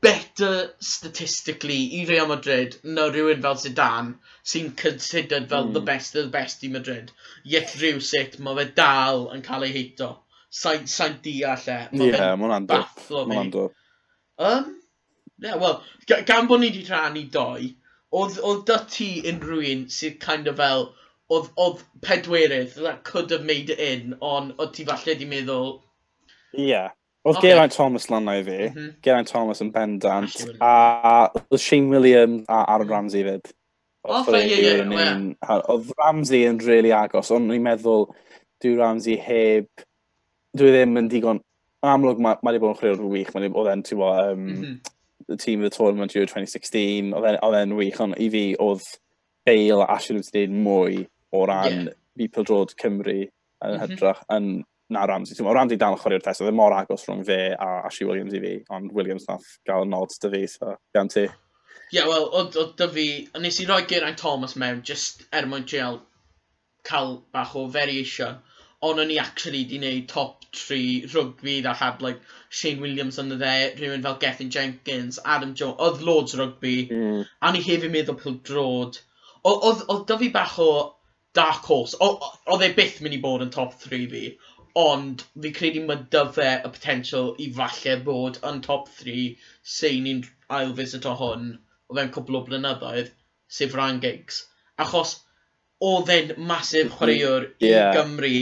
better 0.00 0.70
statistically 0.80 2.00
i 2.00 2.06
Real 2.08 2.28
Madrid 2.28 2.76
na 2.84 3.08
rhywun 3.10 3.42
fel 3.42 3.56
Zidane 3.62 4.14
sy'n 4.44 4.70
considered 4.76 5.48
fel 5.48 5.66
mm. 5.66 5.72
the 5.74 5.80
hmm. 5.80 5.86
best 5.86 6.14
of 6.14 6.24
the 6.24 6.30
best 6.30 6.64
i 6.64 6.68
Madrid. 6.68 7.10
Yet 7.44 7.74
rhyw 7.80 8.00
sut 8.02 8.38
mae 8.38 8.58
fe 8.60 8.66
dal 8.78 9.26
yn 9.34 9.42
cael 9.48 9.66
ei 9.66 9.72
heito. 9.74 10.10
Sa'n 10.60 10.86
sa 10.88 11.08
deall 11.24 11.66
e. 11.74 11.78
Ie, 11.92 12.12
yeah, 12.12 12.36
mae'n 12.40 12.54
andw. 12.60 12.82
Mae'n 13.10 13.42
andw. 13.42 13.66
Um, 14.38 14.70
yeah, 15.38 15.56
well, 15.56 15.82
gan 16.06 16.46
bod 16.46 16.62
ni 16.62 16.70
wedi 16.70 16.86
rhannu 16.86 17.24
doi, 17.34 17.72
oedd, 18.14 18.38
oedd 18.38 18.64
dy 18.70 18.78
ti 18.94 19.10
unrhyw 19.32 19.66
un 19.72 19.84
sydd 19.92 20.20
kind 20.22 20.48
of 20.52 20.60
fel, 20.62 20.88
oedd, 21.34 21.50
oedd 21.66 21.82
pedwerydd 22.06 22.78
that 22.86 23.02
could 23.04 23.34
have 23.34 23.44
made 23.44 23.74
it 23.74 23.82
in, 23.82 24.14
ond 24.20 24.54
oedd 24.56 24.72
ti 24.78 24.86
falle 24.88 25.18
di 25.18 25.28
meddwl... 25.34 25.74
Ie. 26.54 26.70
Yeah. 26.70 26.94
Oedd 27.26 27.40
okay. 27.40 27.50
Geraint 27.50 27.74
Thomas 27.74 28.08
lan 28.12 28.28
na 28.28 28.36
i 28.38 28.44
fi, 28.46 28.58
mm 28.68 28.74
-hmm. 28.74 28.92
Geraint 29.02 29.28
Thomas 29.28 29.62
yn 29.64 29.72
bendant, 29.74 30.36
a 30.60 31.30
oedd 31.40 31.60
Shane 31.60 31.90
Williams 31.90 32.44
a 32.48 32.62
Aaron 32.64 32.86
mm. 32.86 32.92
Ramsey 32.94 33.24
fyd. 33.26 33.50
Oedd 34.08 34.30
oh, 35.68 35.82
Ramsey 35.98 36.44
yn 36.48 36.62
really 36.64 36.92
agos, 36.94 37.32
ond 37.34 37.50
ni'n 37.50 37.64
meddwl, 37.66 38.06
dwi 38.62 38.76
Ramsey 38.78 39.18
heb, 39.20 39.68
dwi 40.56 40.70
e 40.70 40.76
ddim 40.76 41.02
yn 41.02 41.10
digon, 41.12 41.42
Yn 41.78 41.92
amlwg 41.92 42.18
mae 42.18 42.34
ma 42.42 42.50
wedi 42.50 42.58
bod 42.58 42.72
yn 42.72 42.78
chwilio'r 42.80 43.10
wych, 43.12 43.28
mae 43.34 43.50
oedd 43.52 43.68
e'n 43.70 43.82
tyfo, 43.86 44.08
um, 44.18 44.46
mm 44.46 44.78
the 45.28 45.36
team 45.36 45.62
of 45.62 45.70
the 45.70 45.76
tournament 45.76 46.14
year 46.14 46.24
2016, 46.24 47.12
oedd 47.12 47.56
e'n 47.58 47.74
wych, 47.76 48.00
ond 48.00 48.16
i 48.16 48.28
fi 48.32 48.42
oedd 48.64 48.86
Bale 49.44 49.82
a 49.84 49.88
Ashley 49.94 50.16
wedi 50.16 50.46
dweud 50.46 50.54
mwy 50.64 51.02
o 51.36 51.42
ran 51.48 51.74
yeah. 51.74 51.96
Bipel 52.16 52.46
Drod 52.48 52.72
Cymru 52.80 53.18
yn 53.20 53.28
mm 53.28 53.74
-hmm. 53.74 53.82
hytrach, 53.82 54.22
yn 54.32 54.46
na 54.94 55.04
Ramsey. 55.06 55.36
Ti'n 55.36 55.48
Ramsey 55.54 55.78
dal 55.80 55.96
yn 55.96 56.02
chwarae'r 56.02 56.24
test, 56.24 56.42
oedd 56.42 56.52
e 56.52 56.56
mor 56.56 56.76
agos 56.76 57.06
rhwng 57.06 57.24
fe 57.28 57.38
a 57.52 57.68
Ashley 57.88 58.08
Williams 58.08 58.36
i 58.36 58.42
fi, 58.44 58.54
ond 58.74 58.94
Williams 58.96 59.28
nath 59.28 59.48
gael 59.68 59.88
nod 59.88 60.14
dy 60.24 60.32
fi, 60.34 60.42
so 60.54 60.74
gan 60.96 61.12
ti. 61.12 61.26
Ie, 61.28 61.96
yeah, 61.96 62.08
wel, 62.08 62.28
oedd 62.38 62.76
dy 62.80 62.88
fi, 62.94 63.08
nes 63.40 63.60
i 63.62 63.68
roi 63.68 63.82
Geraint 63.88 64.20
Thomas 64.20 64.56
mewn, 64.60 64.84
just 64.84 65.24
er 65.32 65.48
mwyn 65.48 65.66
treol 65.68 66.02
cael 66.88 67.18
bach 67.32 67.54
o 67.56 67.66
variation, 67.72 68.38
ond 68.88 69.02
o'n 69.02 69.10
i 69.10 69.18
actually 69.20 69.64
di 69.68 69.80
wneud 69.80 70.06
top 70.10 70.44
3 70.56 71.08
rugby 71.14 71.60
that 71.62 71.76
had 71.76 72.02
like 72.02 72.20
Shane 72.48 72.80
Williams 72.80 73.18
yn 73.20 73.34
y 73.34 73.38
dde, 73.40 73.54
rhywun 73.80 74.04
fel 74.04 74.20
Gethin 74.22 74.52
Jenkins, 74.54 75.18
Adam 75.24 75.54
Jones, 75.58 75.80
oedd 75.84 76.04
loads 76.06 76.36
rugby, 76.38 76.76
mm. 76.86 77.24
a 77.42 77.52
ni 77.52 77.64
hefyd 77.64 77.92
meddwl 77.92 78.20
pil 78.20 78.38
drod. 78.50 79.00
Oedd 79.48 80.06
dy 80.08 80.20
fi 80.22 80.30
bach 80.36 80.56
o 80.62 80.70
dark 81.36 81.66
horse, 81.70 81.98
oedd 82.00 82.64
e 82.64 82.70
byth 82.76 83.02
mynd 83.04 83.18
i 83.18 83.20
bod 83.24 83.44
yn 83.44 83.52
top 83.54 83.74
3 83.82 84.06
fi, 84.12 84.22
ond 84.82 85.22
fi 85.42 85.52
credu 85.60 85.84
mae 85.86 86.02
dyfe 86.14 86.48
y 86.56 86.72
potential 86.74 87.32
i 87.44 87.48
falle 87.60 87.96
bod 88.08 88.40
yn 88.50 88.60
top 88.66 88.90
3 89.00 89.24
sy'n 89.76 90.04
ni'n 90.06 90.26
ail 90.58 90.74
visit 90.82 91.06
o 91.08 91.14
hwn 91.20 91.48
o 91.88 91.96
fewn 91.96 92.12
cwbl 92.14 92.38
o 92.38 92.44
blynyddoedd, 92.48 93.10
sef 93.58 93.74
Ryan 93.76 94.00
Giggs. 94.04 94.42
Achos 94.84 95.14
oedd 95.88 96.10
e'n 96.14 96.32
masif 96.50 96.90
chwaraewr 96.98 97.46
yeah. 97.64 97.90
i 97.90 97.96
Gymru 97.96 98.32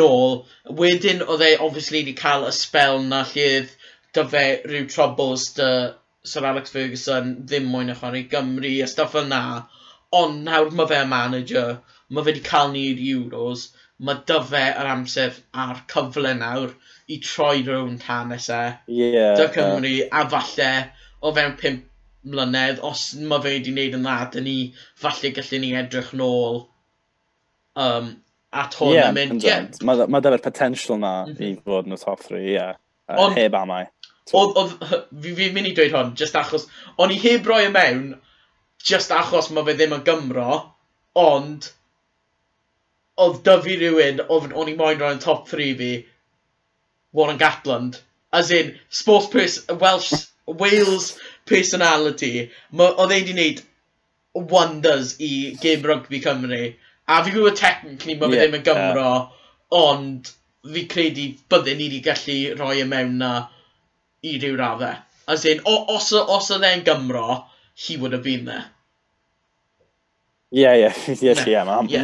nôl. 0.00 0.40
Wedyn 0.80 1.24
oedd 1.26 1.44
e 1.46 1.50
obviously 1.66 2.00
wedi 2.00 2.16
cael 2.20 2.46
y 2.48 2.52
spel 2.56 3.04
na 3.12 3.22
llydd 3.32 3.72
dyfe 4.16 4.44
rhyw 4.66 4.88
troubles 4.94 5.46
dy 5.58 5.70
Sir 6.30 6.46
Alex 6.48 6.74
Ferguson 6.74 7.30
ddim 7.46 7.70
mwyn 7.72 7.92
y 7.94 7.96
chwarae 8.00 8.26
Gymru 8.32 8.72
a 8.84 8.88
stuff 8.90 9.14
yna. 9.22 9.42
Ond 10.20 10.42
nawr 10.48 10.72
mae 10.74 10.90
fe 10.90 11.04
manager, 11.12 11.78
mae 12.10 12.26
fe 12.26 12.34
wedi 12.34 12.46
cael 12.48 12.74
ni'r 12.74 13.04
Euros 13.12 13.68
mae 14.00 14.22
dy 14.28 14.62
yr 14.62 14.88
amser 14.94 15.36
a'r 15.64 15.82
cyfle 15.92 16.32
nawr 16.38 16.72
i 17.10 17.18
troi 17.24 17.60
rownd 17.66 18.04
hanes 18.06 18.48
e. 18.54 18.62
Yeah, 18.88 19.36
dy 19.38 19.48
Cymru, 19.56 19.92
uh. 20.06 20.08
a 20.20 20.24
falle 20.32 20.72
o 21.20 21.32
fewn 21.36 21.56
pimp 21.60 21.86
mlynedd, 22.30 22.80
os 22.84 23.10
mae 23.16 23.42
fe 23.44 23.54
wedi 23.56 23.72
wneud 23.74 23.96
yn 23.96 24.04
dda, 24.04 24.16
dyn 24.34 24.46
ni 24.46 24.56
falle 25.00 25.32
gallu 25.36 25.60
ni 25.60 25.70
edrych 25.80 26.12
nôl 26.20 26.60
um, 27.80 28.10
at 28.52 28.76
hwn 28.80 28.94
yeah, 28.94 29.08
yn 29.08 29.16
mynd. 29.16 29.46
Yeah. 29.46 29.68
Mae 29.86 30.08
ma 30.12 30.20
dyfa'r 30.24 30.44
potential 30.44 31.00
na 31.00 31.14
mm 31.24 31.32
-hmm. 31.32 31.42
i 31.44 31.52
mhm. 31.54 31.62
fod 31.64 31.88
yn 31.88 31.96
y 31.96 32.00
top 32.04 32.24
3, 32.26 32.40
ie. 32.40 32.54
Yeah. 32.56 32.76
Uh, 33.08 33.24
on, 33.24 33.36
heb 33.36 33.56
amau. 33.58 33.88
Oedd, 34.36 34.74
fi, 34.86 35.34
fi'n 35.34 35.54
mynd 35.56 35.72
i 35.72 35.74
dweud 35.76 35.96
hwn, 35.96 36.12
just 36.18 36.36
achos, 36.38 36.68
o'n 37.00 37.12
i 37.12 37.18
heb 37.20 37.48
roi 37.48 37.64
y 37.66 37.72
mewn, 37.74 38.04
just 38.92 39.12
achos 39.16 39.50
mae 39.50 39.66
fe 39.66 39.76
ddim 39.78 39.96
yn 39.96 40.04
Gymro, 40.06 40.60
ond 41.18 41.72
oedd 43.24 43.42
dyfu 43.46 43.76
rhywun, 43.80 44.22
oedd 44.28 44.54
o'n 44.56 44.72
i 44.72 44.76
moyn 44.78 45.00
rhan 45.00 45.22
top 45.22 45.48
3 45.48 45.72
fi, 45.80 45.90
Warren 47.12 47.38
Gatland. 47.38 48.00
As 48.32 48.50
in, 48.50 48.78
sports 48.88 49.26
person, 49.26 49.78
Welsh, 49.78 50.12
Wales 50.46 51.18
personality. 51.46 52.50
Oedd 52.72 53.10
ei 53.10 53.20
wedi 53.20 53.34
gwneud 53.34 53.62
wonders 54.52 55.16
i 55.20 55.56
Game 55.60 55.82
Rugby 55.82 56.20
Cymru. 56.20 56.62
A 57.08 57.22
fi 57.24 57.34
gwybod 57.34 57.56
technically 57.58 58.14
mae 58.14 58.30
yeah, 58.30 58.44
ddim 58.44 58.58
yn 58.60 58.66
Gymro, 58.66 59.06
yeah. 59.10 59.80
ond 59.80 60.30
fi 60.74 60.84
credu 60.92 61.26
byddwn 61.50 61.80
ni 61.80 61.88
wedi 61.88 62.02
gallu 62.06 62.38
rhoi 62.58 62.82
y 62.84 62.88
mewn 62.90 63.16
na 63.22 63.32
i 64.22 64.36
ryw 64.38 64.58
raddau. 64.60 65.00
As 65.30 65.44
in, 65.46 65.62
os, 65.66 66.12
os 66.12 66.50
oedd 66.54 66.66
e'n 66.68 66.84
Gymro, 66.86 67.42
he 67.74 67.96
would 67.96 68.14
have 68.14 68.26
been 68.26 68.44
there. 68.44 68.66
Ie, 70.50 70.66
ie, 70.66 70.90
ie, 71.22 71.34
ie, 71.46 72.00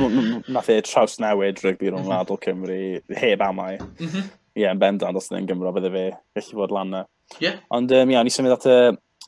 nath 0.54 0.68
e 0.70 0.78
traws 0.86 1.18
newid 1.22 1.58
rygbi 1.64 1.90
rhwng 1.90 2.04
mhm. 2.04 2.10
wladol 2.12 2.38
Cymru, 2.42 2.78
heb 3.18 3.42
amau. 3.42 3.78
Mhm. 3.98 4.28
Ie, 4.56 4.68
yn 4.70 4.80
bendant, 4.80 5.18
os 5.18 5.26
yna'n 5.32 5.48
Gymro, 5.48 5.72
bydde 5.74 5.90
fe 5.92 6.04
gallu 6.38 6.60
fod 6.60 6.72
lan 6.72 6.94
na. 6.94 7.02
Ie. 7.42 7.52
Ond, 7.74 7.90
um, 7.92 8.12
ia, 8.14 8.22
ni 8.24 8.32
symud 8.32 8.54
at 8.54 8.68
y 8.70 8.78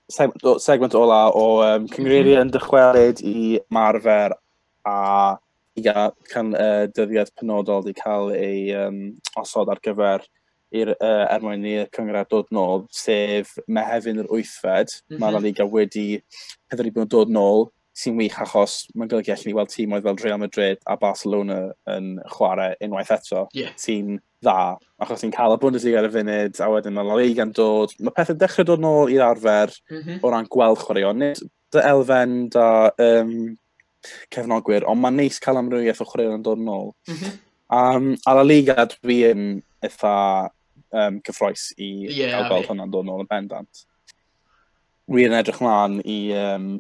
segment 0.08 0.94
ola 0.96 1.26
o 1.36 1.58
um, 1.66 1.88
cyngreirio 1.90 2.38
mhm. 2.38 2.46
yn 2.46 2.52
dychwelyd 2.54 3.22
i 3.26 3.38
marfer 3.74 4.36
a 4.88 4.98
i 5.78 5.82
gael 5.84 6.14
can, 6.30 6.54
uh, 6.54 6.86
dyddiad 6.94 7.34
penodol 7.38 7.90
i 7.90 7.94
cael 7.98 8.32
ei 8.34 8.68
um, 8.78 9.02
osod 9.38 9.68
ar 9.70 9.82
gyfer 9.84 10.24
i'r 10.74 10.92
uh, 10.94 11.24
er 11.28 11.42
mwyn 11.42 11.66
i'r 11.68 11.90
cyngred 11.94 12.30
dod 12.32 12.48
nôl, 12.54 12.86
sef 12.92 13.54
Mehefin 13.66 14.22
yr 14.22 14.30
wythfed. 14.30 14.94
Mm 14.94 15.16
-hmm. 15.16 15.20
Mae'r 15.22 15.42
Liga 15.42 15.66
wedi 15.66 16.06
pedwar 16.70 16.88
i 16.88 16.94
bod 16.94 17.06
yn 17.06 17.12
dod 17.14 17.34
nôl 17.34 17.68
sy'n 17.98 18.18
wych 18.18 18.36
achos 18.42 18.84
mae'n 18.94 19.10
golygu 19.10 19.32
allan 19.34 19.48
ni 19.48 19.54
weld 19.56 19.72
tîm 19.72 19.94
oedd 19.96 20.06
fel 20.06 20.18
Real 20.22 20.40
Madrid 20.40 20.82
a 20.86 20.94
Barcelona 21.00 21.58
yn 21.90 22.16
chwarae 22.34 22.76
unwaith 22.84 23.10
eto. 23.16 23.46
Yeah. 23.56 23.74
Tîm 23.80 24.18
dda, 24.44 24.76
achos 25.02 25.24
ti'n 25.24 25.34
cael 25.34 25.56
y 25.56 25.60
Bundesliga 25.62 26.02
ar 26.02 26.06
y 26.06 26.12
funud, 26.14 26.60
a 26.62 26.68
wedyn 26.70 26.94
mae 26.94 27.08
La 27.08 27.16
Liga 27.18 27.46
yn 27.46 27.54
dod. 27.56 27.94
Mae 27.98 28.14
pethau 28.14 28.38
dechrau 28.38 28.68
dod 28.68 28.84
nôl 28.84 29.10
i'r 29.14 29.24
arfer 29.26 29.74
mm 29.90 30.02
-hmm. 30.02 30.20
o 30.22 30.32
ran 30.34 30.50
gweld 30.52 30.84
chwaraeon. 30.84 31.24
Nid 31.24 31.42
dy 31.74 31.82
elfen 31.90 32.36
da 32.54 32.68
um, 33.02 33.34
cefnogwyr, 34.34 34.86
ond 34.88 35.02
mae'n 35.02 35.18
neis 35.22 35.42
cael 35.42 35.58
amrywiaeth 35.60 36.04
o 36.04 36.06
chwaraeon 36.08 36.38
yn 36.38 36.46
dod 36.46 36.62
nôl. 36.62 36.92
Mm 37.10 37.18
-hmm. 37.18 37.42
um, 37.80 38.14
a 38.26 38.36
La 38.38 38.46
Liga 38.46 38.86
dwi 38.94 39.18
yn 39.32 39.44
eitha 39.82 40.14
um, 40.94 41.20
cyffroes 41.26 41.72
i 41.76 41.90
yeah, 42.06 42.36
cael 42.36 42.48
gweld 42.52 42.70
hwnna'n 42.70 42.94
dod 42.94 43.10
nôl 43.10 43.26
yn 43.26 43.30
bendant. 43.30 43.86
Wir 45.08 45.30
yn 45.30 45.38
edrych 45.38 45.60
mlaen 45.64 46.02
i 46.04 46.18
um, 46.36 46.76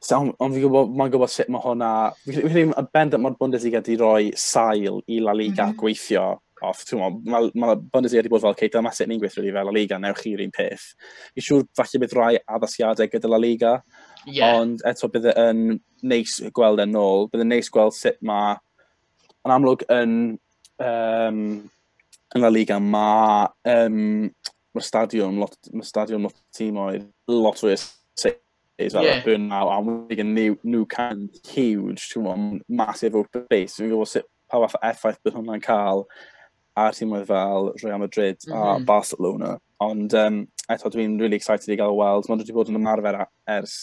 Ond 0.00 0.32
on 0.40 0.54
fi'n 0.54 0.62
gwybod, 0.64 0.92
mae'n 0.96 1.10
gwybod 1.12 1.30
sut 1.30 1.50
mae 1.52 1.60
hwnna... 1.60 1.88
Fi'n 2.24 2.46
ddim 2.48 2.70
y 2.72 2.84
bend 2.94 3.16
mae'r 3.20 3.34
Bundesliga 3.40 3.82
wedi 3.82 3.98
rhoi 4.00 4.30
sail 4.38 5.02
i 5.12 5.18
La 5.20 5.34
Liga 5.36 5.66
mm 5.66 5.74
-hmm. 5.74 5.80
gweithio 5.82 6.24
off. 6.64 6.84
Mae 6.96 7.50
ma 7.54 7.74
Bundesliga 7.76 8.22
wedi 8.22 8.32
bod 8.32 8.42
fel, 8.46 8.56
cei, 8.56 8.70
dyma 8.72 8.94
sut 8.96 9.10
ni'n 9.10 9.20
gweithio 9.20 9.44
fel 9.44 9.68
La 9.68 9.74
Liga, 9.76 9.98
newch 10.00 10.22
chi'r 10.24 10.44
un 10.44 10.54
peth. 10.56 10.86
Fi'n 11.34 11.46
siŵr 11.48 11.66
falle 11.76 12.00
bydd 12.00 12.16
rhai 12.16 12.32
addasiadau 12.56 13.12
gyda 13.12 13.28
La 13.28 13.42
Liga, 13.44 13.74
yeah. 14.24 14.56
ond 14.56 14.80
eto 14.88 15.12
bydd 15.12 15.30
e 15.34 15.36
yn 15.50 15.62
neis 16.02 16.40
gweld 16.56 16.80
yn 16.80 16.96
ôl, 16.96 17.28
bydd 17.28 17.44
yn 17.44 17.52
neis 17.56 17.72
gweld 17.72 17.96
sut 17.96 18.20
mae... 18.24 18.56
Yn 19.44 19.52
amlwg 19.54 19.86
yn, 19.88 20.16
um, 20.84 21.44
yn 22.34 22.42
La 22.44 22.50
Liga 22.52 22.80
mae 22.80 23.46
um, 23.68 24.32
mae'r 24.74 24.86
stadiwm, 24.86 25.40
lot, 25.40 25.56
mae 25.72 25.86
stadiwm 25.86 26.28
lot 26.28 26.36
tîm 26.56 26.76
oedd 26.80 27.08
lot 27.28 27.60
fwy 27.60 27.76
is 28.80 28.92
fel 28.96 29.04
yeah. 29.04 29.22
Burnmouth 29.22 29.72
a 29.76 29.80
Wigan 29.80 30.34
new 30.34 30.58
new 30.62 30.84
can 30.86 31.28
huge, 31.46 32.08
ti'n 32.10 32.24
gwybod, 32.24 32.60
massive 32.68 33.16
open 33.16 33.44
space. 33.44 33.78
Dwi'n 33.78 33.92
gwybod 33.92 34.12
sut 34.12 34.28
pa 34.50 34.60
fath 34.66 34.76
effaith 34.82 35.20
bydd 35.24 35.36
hwnna'n 35.38 35.64
cael 35.64 36.04
ar 36.80 36.94
tîmwydd 36.96 37.28
fel 37.28 37.72
Real 37.82 38.00
Madrid 38.02 38.38
mm 38.46 38.54
-hmm. 38.54 38.76
a 38.76 38.84
Barcelona. 38.84 39.58
Ond 39.80 40.14
um, 40.14 40.42
eto, 40.68 40.90
dwi'n 40.90 41.18
really 41.20 41.36
excited 41.36 41.68
i 41.68 41.76
gael 41.76 41.96
weld. 41.96 42.28
Mae'n 42.28 42.42
wedi 42.42 42.56
bod 42.56 42.70
yn 42.72 42.80
ymarfer 42.80 43.24
ers 43.56 43.76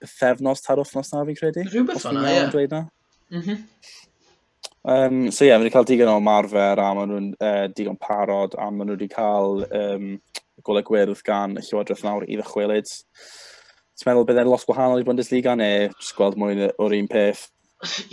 bythefnos, 0.00 0.64
tar 0.64 0.80
wythnos 0.80 1.12
na 1.12 1.24
fi'n 1.28 1.38
credu. 1.38 1.66
Rhywbeth 1.68 2.04
fan'na, 2.06 2.26
ie. 2.32 2.46
Dweud 2.52 2.76
na. 2.76 2.82
Mm 3.30 3.42
-hmm. 3.42 3.58
um, 4.82 5.30
so 5.30 5.44
ie, 5.44 5.48
yeah, 5.48 5.60
wedi 5.60 5.72
cael 5.74 5.88
digon 5.88 6.12
o 6.14 6.18
ymarfer 6.20 6.80
a 6.80 6.90
maen 6.94 7.12
nhw'n 7.12 7.30
uh, 7.38 7.66
digon 7.76 7.98
parod 8.08 8.56
a 8.58 8.70
maen 8.70 8.88
nhw 8.88 8.98
wedi 8.98 9.10
cael 9.14 9.64
um, 9.82 10.10
golau 10.64 10.84
gwyrdd 10.86 11.22
gan 11.24 11.56
y 11.56 11.64
Llywodraeth 11.64 12.04
nawr 12.04 12.26
i 12.28 12.36
ddychwelyd 12.36 12.92
ti'n 14.00 14.10
meddwl 14.10 14.26
bydd 14.28 14.42
e'n 14.42 14.50
lot 14.50 14.66
gwahanol 14.68 15.02
i'r 15.02 15.08
Bundesliga 15.08 15.54
neu 15.60 15.88
jyst 15.90 16.16
gweld 16.16 16.38
mwy 16.40 16.70
o'r 16.70 16.96
un 16.96 17.08
peth? 17.10 17.46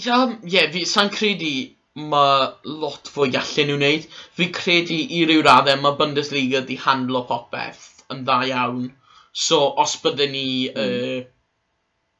Ia, 0.03 0.17
yeah, 0.43 0.67
fi 0.71 0.83
sa'n 0.87 1.11
credu 1.13 1.53
mae 1.97 2.51
lot 2.83 3.09
fwy 3.11 3.31
allan 3.39 3.71
nhw'n 3.71 3.81
wneud. 3.81 4.05
Fi 4.37 4.49
credu 4.53 4.97
i 5.17 5.23
ryw 5.29 5.43
raddau 5.47 5.79
mae 5.81 5.97
Bundesliga 5.99 6.61
di 6.67 6.77
handlo 6.83 7.23
popeth 7.29 7.85
yn 8.13 8.23
dda 8.27 8.37
iawn. 8.51 8.85
So, 9.47 9.61
os 9.83 9.97
byddwn 10.03 10.33
ni... 10.35 10.47
Mm. 10.69 11.25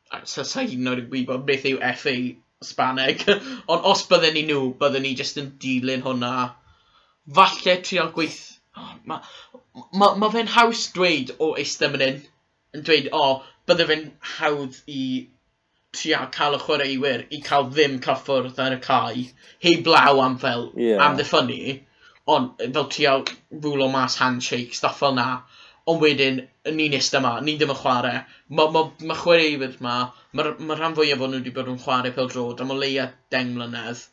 Uh, 0.08 0.24
sa 0.24 0.46
sa 0.48 0.64
hyn 0.64 0.88
o'r 0.88 1.04
gwybod 1.12 1.44
beth 1.48 1.66
yw 1.70 1.82
FA 2.02 2.16
Spaneg. 2.64 3.26
ond 3.72 3.90
os 3.92 4.06
byddwn 4.10 4.38
ni 4.38 4.46
nhw, 4.48 4.72
byddwn 4.82 5.06
ni 5.06 5.14
jyst 5.20 5.40
yn 5.42 5.52
dilyn 5.62 6.06
hwnna. 6.08 6.34
Falle 7.40 7.78
trial 7.84 8.14
gweith... 8.16 8.42
Oh, 8.78 8.94
Mae 9.10 9.22
ma, 9.74 9.86
ma, 10.00 10.10
ma 10.22 10.32
fe'n 10.34 10.52
haws 10.54 10.88
dweud 10.94 11.32
o 11.42 11.54
eistedd 11.58 11.96
yn 11.98 12.04
hyn, 12.04 12.20
yn 12.78 12.84
dweud, 12.86 13.08
o, 13.10 13.22
oh, 13.22 13.57
bydde 13.68 13.88
fe'n 13.90 14.06
hawdd 14.38 14.78
i 14.88 15.02
trio 15.98 16.20
cael 16.36 16.56
y 16.58 16.62
chwaraewyr 16.62 17.26
i 17.34 17.42
cael 17.44 17.68
ddim 17.72 18.00
cyffwrdd 18.04 18.60
ar 18.64 18.76
y 18.76 18.80
cae, 18.84 19.28
heb 19.66 19.90
law 19.92 20.22
am 20.24 20.38
fel, 20.42 20.70
yeah. 20.80 21.04
am 21.04 21.18
ddiffynnu, 21.18 21.78
ond 22.34 22.64
e, 22.64 22.70
fel 22.76 22.90
trio 22.94 23.14
rwlo 23.66 23.90
mas 23.94 24.18
handshake, 24.22 24.76
stuff 24.78 25.00
fel 25.02 25.16
na, 25.18 25.28
ond 25.88 26.04
wedyn, 26.04 26.42
ni'n 26.80 26.98
ist 26.98 27.16
yma, 27.18 27.38
ni 27.44 27.56
ddim 27.58 27.72
yn 27.74 27.80
chwarae, 27.82 28.24
mae 28.60 28.74
ma, 28.76 28.84
ma 29.10 29.20
chwaraewyr 29.22 29.78
yma, 29.80 29.96
mae'r 30.36 30.52
ma 30.68 30.78
rhan 30.80 30.98
fwyaf 30.98 31.24
o'n 31.24 31.34
nhw 31.34 31.42
wedi 31.42 31.56
bod 31.56 31.72
yn 31.72 31.80
chwarae 31.84 32.14
pel 32.16 32.32
drod, 32.34 32.64
am 32.64 32.76
o 32.76 32.78
leia 32.78 33.08
deng 33.34 33.56
mlynedd, 33.56 34.04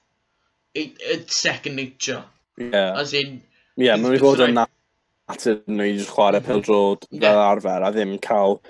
it's 0.74 1.36
second 1.36 1.76
nature. 1.76 2.22
Yeah. 2.58 2.94
As 2.98 3.12
in... 3.14 3.42
Yeah, 3.78 3.98
mae'n 3.98 4.18
fod 4.22 4.42
yn 4.46 4.58
natur 4.58 5.60
nhw 5.66 5.90
i 5.90 5.98
chwarae 6.06 6.42
pel 6.46 6.62
drod 6.62 7.06
fel 7.10 7.44
arfer, 7.44 7.82
a 7.82 7.90
ddim 7.94 8.16
cael 8.22 8.60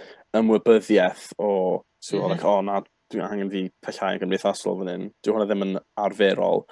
ymwybyddiaeth 0.40 1.30
o, 1.38 1.50
so, 1.98 2.16
mm 2.16 2.22
-hmm. 2.22 2.32
like, 2.32 2.48
o 2.48 2.60
na, 2.64 2.80
dwi'n 3.12 3.26
angen 3.28 3.52
fi 3.52 3.64
pellai 3.84 4.14
yn 4.16 4.22
gymdeithasol 4.24 4.78
fan 4.80 4.92
hyn. 4.92 5.08
Dwi'n 5.22 5.36
hwnna 5.36 5.48
ddim 5.50 5.66
yn 5.66 5.74
arferol. 6.04 6.64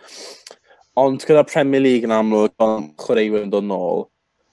Ond 1.02 1.24
gyda 1.28 1.44
Premier 1.48 1.80
League 1.80 2.08
yn 2.08 2.14
amlwg, 2.14 2.54
ond 2.60 2.92
chwaraewyr 3.00 3.46
yn 3.46 3.52
dod 3.52 3.68
nôl, 3.68 4.06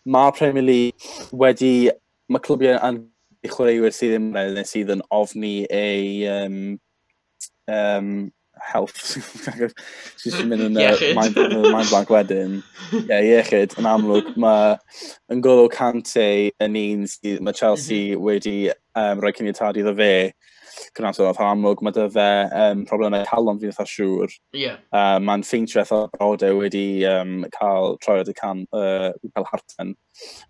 mae 0.07 0.35
Premier 0.37 0.65
League 0.65 1.35
wedi, 1.43 1.89
mae 2.31 2.43
clwbiau 2.45 2.79
yn 2.87 3.03
chwaraewyr 3.47 3.95
sydd 3.95 4.15
ddim 4.15 4.29
yn 4.39 4.53
neu 4.55 4.67
sydd 4.67 4.93
yn 4.95 5.05
ofni 5.15 5.53
ei 5.71 6.27
um, 6.31 6.59
um, 7.71 8.11
health. 8.59 8.97
Sy'n 10.19 10.49
mynd 10.51 10.65
yn 10.67 10.79
uh, 10.79 10.95
mind, 11.17 11.39
mind 11.71 11.91
blank 11.91 12.11
wedyn. 12.13 12.59
Ie, 12.91 13.03
yeah, 13.07 13.23
iechyd, 13.39 13.75
yn 13.79 13.87
amlwg, 13.89 14.33
mae 14.39 14.75
yn 15.31 15.43
golo 15.45 15.69
cante 15.71 16.27
yn 16.63 16.79
un 16.79 17.07
sydd, 17.09 17.39
mae 17.45 17.55
Chelsea 17.55 18.15
mhm. 18.15 18.25
wedi 18.27 18.57
um, 18.99 19.21
rhoi 19.23 19.33
cyniatad 19.35 19.79
iddo 19.79 19.93
fe, 19.97 20.11
cynnwyr 20.95 21.21
oedd 21.25 21.41
amlwg, 21.43 21.83
mae 21.83 21.95
dy 21.95 22.05
fe 22.13 22.27
um, 22.61 22.85
problemau 22.89 23.25
calon 23.29 23.59
fi'n 23.61 23.73
eitha 23.73 23.85
siŵr. 23.89 24.37
Yeah. 24.57 24.79
Um, 24.95 25.27
Mae'n 25.29 25.45
ffeintio 25.47 25.81
eitha 25.83 26.01
bod 26.15 26.45
wedi 26.59 26.85
um, 27.09 27.35
cael 27.55 27.97
troed 28.03 28.31
y 28.31 28.37
can, 28.37 28.65
uh, 28.75 29.11
cael 29.35 29.49
harten 29.51 29.93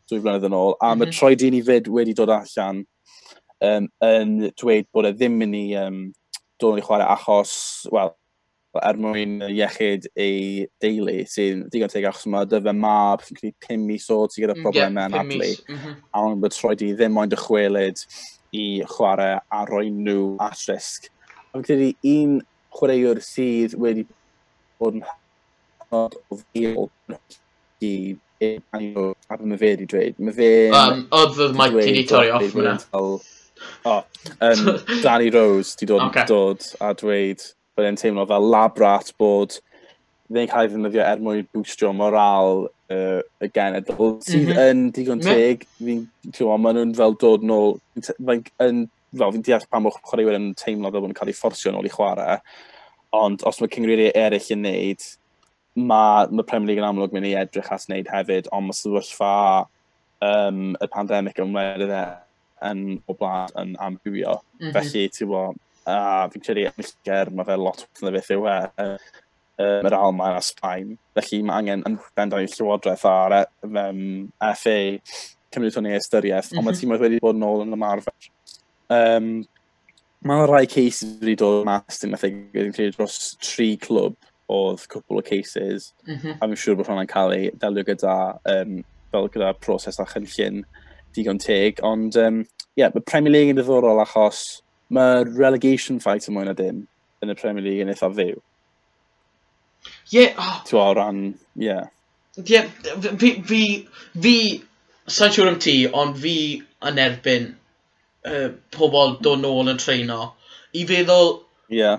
dwy 0.10 0.22
flynedd 0.22 0.48
yn 0.50 0.58
ôl, 0.58 0.76
a 0.80 0.94
mm 0.94 1.02
-hmm. 1.02 1.04
mae 1.04 1.18
troed 1.18 1.46
un 1.48 1.60
i 1.60 1.66
fyd 1.72 1.92
wedi 1.98 2.16
dod 2.18 2.34
allan 2.36 2.86
um, 3.66 3.92
yn 4.06 4.38
dweud 4.62 4.90
bod 4.94 5.10
e 5.10 5.14
ddim 5.18 5.38
mynd 5.42 5.60
i 5.60 5.68
um, 5.82 6.02
dod 6.62 6.80
i 6.80 6.86
chwarae 6.86 7.08
achos, 7.10 7.54
wel, 7.94 8.14
er 8.78 9.00
mwyn 9.02 9.40
iechyd 9.48 10.06
ei 10.20 10.66
deulu 10.84 11.16
sy'n 11.30 11.64
digon 11.74 11.90
teg 11.90 12.06
achos 12.06 12.28
mae 12.30 12.46
dyfa 12.50 12.74
mab 12.76 13.24
sy'n 13.26 13.40
cael 13.40 13.54
5 13.66 13.86
mis 13.88 14.06
o 14.14 14.20
ti 14.30 14.44
gyda 14.44 14.56
problemau 14.60 15.02
yeah, 15.02 15.10
yn 15.10 15.18
adlu 15.18 15.50
mm 15.50 15.80
-hmm. 15.80 15.96
a 16.14 16.26
ond 16.28 16.44
bod 16.44 16.54
troed 16.54 16.84
i 16.86 16.92
ddim 16.94 17.18
ond 17.18 17.34
dychwelyd 17.34 18.04
i 18.56 18.66
chwarae 18.90 19.40
a 19.52 19.66
roi 19.70 19.90
nhw 19.94 20.36
at 20.44 20.64
risg. 20.70 21.10
Ond 21.54 21.66
credu 21.66 21.92
un 22.14 22.40
chwaraewr 22.76 23.22
sydd 23.26 23.76
wedi 23.82 24.06
bod 24.80 25.00
yn 25.00 25.06
hynod 25.06 26.18
o 26.30 26.40
fiol 26.42 26.90
i 27.86 27.94
Anio 28.72 29.10
ar 29.28 29.42
mae 29.44 29.60
fe 29.60 29.74
wedi 29.74 29.88
dweud. 29.92 30.20
Mae 30.24 30.36
fe... 30.36 30.50
Um, 30.72 31.06
oedd 31.16 31.42
oedd 31.44 31.58
Mike 31.60 31.76
wedi 31.76 32.06
torri 32.08 32.32
off 32.32 32.54
hwnna. 32.56 32.76
O, 32.96 33.02
um, 33.92 34.70
Danny 35.04 35.32
Rose 35.36 35.76
wedi 35.76 35.90
dod, 35.92 36.06
okay. 36.08 36.28
dod 36.30 36.64
a 36.80 36.94
dweud 37.02 37.44
bod 37.76 37.90
e'n 37.90 38.00
teimlo 38.00 38.26
fel 38.30 38.48
labrat 38.54 39.12
bod 39.20 39.58
ddim 40.30 40.48
cael 40.52 40.68
ei 40.68 40.72
ddefnyddio 40.72 41.04
er 41.04 41.24
mwyn 41.26 41.48
bwstio 41.56 41.92
moral 41.96 42.68
uh, 42.94 43.22
y 43.44 43.50
genedl, 43.56 44.16
sydd 44.26 44.48
mm 44.48 44.52
-hmm. 44.52 44.72
yn 44.72 44.84
digon 44.96 45.24
teg. 45.24 45.66
Fi'n 45.80 46.04
teimlo, 46.32 46.58
maen 46.58 46.80
nhw'n 46.80 46.96
fel 46.98 47.16
dod 47.22 47.46
nôl, 47.46 47.78
mae'n 48.18 48.44
yn, 48.66 48.84
fel 49.16 49.34
fi'n 49.36 49.46
deall 49.48 49.68
pam 49.70 49.90
o'ch 49.90 50.02
chwaraewyr 50.10 50.40
yn 50.40 50.52
teimlo 50.60 50.92
fel 50.92 51.04
bod 51.04 51.12
nhw'n 51.12 51.20
cael 51.22 51.34
ei 51.34 51.40
fforsio 51.40 51.74
nôl 51.76 51.90
i 51.90 51.94
chwarae, 51.94 52.40
ond 53.20 53.46
os 53.50 53.62
mae 53.62 53.74
cyngreiriau 53.74 54.16
eraill 54.20 54.54
yn 54.56 54.66
neud, 54.68 55.10
mae 55.80 56.30
ma 56.34 56.46
Premier 56.46 56.72
League 56.72 56.84
yn 56.84 56.90
amlwg 56.90 57.14
mynd 57.16 57.30
i 57.30 57.36
edrych 57.40 57.72
at 57.74 57.88
wneud 57.88 58.10
hefyd, 58.14 58.50
ond 58.56 58.70
mae 58.70 58.78
sefyllfa 58.78 59.36
um, 60.26 60.74
y 60.76 60.90
pandemig 60.92 61.40
yn 61.42 61.56
wedi 61.56 61.90
e 61.94 62.04
yn 62.70 62.84
o 63.08 63.16
blaen 63.16 63.56
yn 63.62 63.76
ambwio. 63.80 64.40
Mm 64.60 64.68
-hmm. 64.68 64.74
Felly, 64.76 65.08
ti'n 65.16 65.30
bo, 65.32 65.44
a 65.88 66.28
fi'n 66.34 66.44
credu 66.44 66.66
yn 66.68 67.36
mae 67.36 67.48
fe 67.48 67.58
lot 67.58 67.86
wrth 67.86 68.14
beth 68.16 68.32
yw 68.36 68.48
e 68.52 68.58
um, 69.60 69.88
yr 69.90 69.96
Almain 69.98 70.38
a 70.38 70.42
Sbaen. 70.44 70.96
Felly 71.18 71.42
mae 71.46 71.62
angen 71.62 71.86
yn 71.88 72.00
bendau 72.18 72.48
llywodraeth 72.48 73.06
ar 73.10 73.36
e, 73.40 73.44
um, 73.70 74.02
FA 74.56 74.78
cymryd 75.54 75.78
hwnny 75.78 75.96
ystyriaeth, 75.98 76.52
mm 76.52 76.58
-hmm. 76.58 76.60
ond 76.60 76.70
mae 76.70 76.76
mhm. 76.76 76.82
tîm 76.82 77.06
wedi 77.06 77.24
bod 77.24 77.40
yn 77.40 77.48
ôl 77.48 77.64
yn 77.66 77.78
ymarfer. 77.78 78.30
Um, 78.94 79.32
mae 80.26 80.46
rhai 80.50 80.66
cases 80.70 81.18
wedi 81.22 81.38
dod 81.40 81.66
mas, 81.68 82.02
dim 82.02 82.14
methu 82.16 82.32
gwneud 82.34 82.76
credu 82.76 82.98
dros 82.98 83.20
tri 83.44 83.72
clwb 83.82 84.18
oedd 84.50 84.86
cwpl 84.90 85.22
o 85.22 85.26
cases, 85.26 85.92
mm 86.08 86.16
-hmm. 86.16 86.38
a 86.42 86.48
fi'n 86.48 86.62
siŵr 86.64 86.80
bod 86.80 86.90
hwnna'n 86.90 87.10
cael 87.10 87.36
ei 87.36 87.52
delio 87.62 87.86
gyda, 87.86 88.16
um, 88.56 88.80
fel 89.14 89.30
gyda 89.34 89.54
proses 89.62 90.00
a 90.02 90.06
chynllun 90.10 90.64
digon 91.16 91.42
teg, 91.42 91.82
ond 91.86 92.18
um, 92.18 92.44
yeah, 92.78 92.90
mae 92.94 93.06
Premier 93.06 93.34
League 93.34 93.54
yn 93.54 93.60
ddiddorol 93.60 94.02
achos 94.02 94.62
mae 94.90 95.24
relegation 95.38 96.00
fight 96.02 96.28
yn 96.30 96.38
mwyn 96.38 96.52
a 96.52 96.56
dim 96.58 96.86
yn 97.24 97.34
y 97.34 97.38
Premier 97.38 97.66
League 97.66 97.86
yn 97.86 97.94
eitha 97.94 98.10
fyw. 98.14 98.38
Ie. 100.14 100.26
Oh. 100.38 100.58
Ti'n 100.66 100.80
o 100.82 100.88
ran, 100.98 101.22
ie. 101.60 101.68
Yeah. 101.68 101.88
Ie, 102.40 102.44
yeah, 102.54 102.68
fi, 103.22 103.32
fi, 103.46 103.62
fi, 104.24 104.36
sa'n 105.10 105.34
siŵr 105.36 105.52
am 105.52 105.60
ti, 105.62 105.76
ond 106.02 106.18
fi 106.22 106.36
yn 106.90 107.02
erbyn 107.04 107.50
uh, 108.30 108.50
pobl 108.76 109.18
dod 109.26 109.42
nôl 109.44 109.72
yn 109.72 109.82
treino. 109.82 110.20
I 110.74 110.86
feddwl, 110.90 111.34
yeah. 111.74 111.98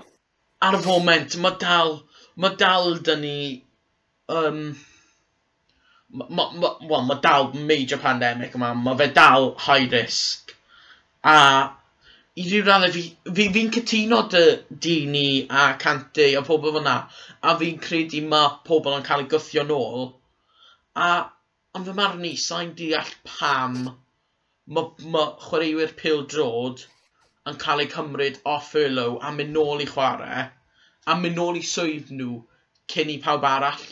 ar 0.63 0.79
y 0.79 0.81
foment, 0.85 1.35
mae 1.43 1.59
dal, 1.61 1.99
mae 2.39 2.57
dal 2.59 2.95
dyn 3.05 3.23
ni, 3.25 3.35
um, 4.31 4.63
mae 6.11 6.31
ma, 6.39 6.47
ma, 6.87 7.01
ma 7.07 7.19
dal 7.23 7.51
major 7.55 8.01
pandemic 8.01 8.55
yma, 8.57 8.73
mae 8.75 8.99
fe 8.99 9.11
dal 9.15 9.53
high 9.67 9.87
risk. 9.91 10.55
A 11.23 11.37
i 12.39 12.45
ryw 12.47 12.63
raddau 12.67 12.93
fi, 12.95 13.03
fi, 13.35 13.63
cytuno 13.75 14.21
dy 14.31 14.43
dini 14.85 15.47
a 15.61 15.65
cante 15.83 16.27
a 16.39 16.43
pobl 16.47 16.77
fyna 16.77 16.95
a 17.49 17.55
fi'n 17.59 17.81
credu 17.87 18.21
mae 18.33 18.53
pobl 18.69 18.95
yn 18.99 19.03
cael 19.09 19.25
ei 19.25 19.31
gythio 19.33 19.65
nôl 19.71 20.07
a 21.07 21.09
am 21.79 21.87
fy 21.89 21.97
marn 21.97 22.23
i 22.29 22.31
sa'n 22.45 22.71
deall 22.79 23.11
pam 23.27 23.77
mae 24.77 25.11
ma 25.17 25.25
chwaraewyr 25.43 25.93
pil 25.99 26.23
drod 26.35 26.85
yn 27.51 27.59
cael 27.65 27.83
eu 27.83 27.91
cymryd 27.97 28.41
off 28.55 28.71
furlough 28.71 29.19
a 29.27 29.35
mynd 29.35 29.55
nôl 29.59 29.83
i 29.83 29.91
chwarae 29.91 30.47
a 31.11 31.19
mynd 31.19 31.39
nôl 31.41 31.59
i 31.59 31.67
swydd 31.73 32.11
nhw 32.17 32.41
cyn 32.93 33.11
i 33.11 33.17
pawb 33.23 33.45
arall. 33.47 33.87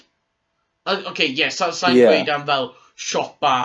Oce, 0.90 1.06
okay, 1.12 1.32
ie, 1.32 1.48
sa'n 1.54 1.74
sa 1.76 1.92
yeah. 1.94 2.12
gweud 2.12 2.30
am 2.34 2.46
fel 2.50 2.70
siopa, 3.10 3.56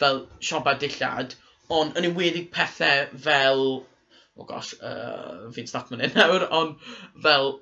fel 0.00 0.22
siopa 0.48 0.74
dillad, 0.80 1.34
ond 1.78 1.98
yn 1.98 2.08
enwedig 2.10 2.50
pethau 2.54 3.10
fel 3.26 3.64
oh 4.36 4.44
gosh, 4.44 4.74
uh, 4.82 5.50
fi'n 5.54 5.68
stat 5.70 5.90
mynd 5.92 6.16
nawr, 6.18 6.46
ond 6.58 6.86
fel, 7.26 7.52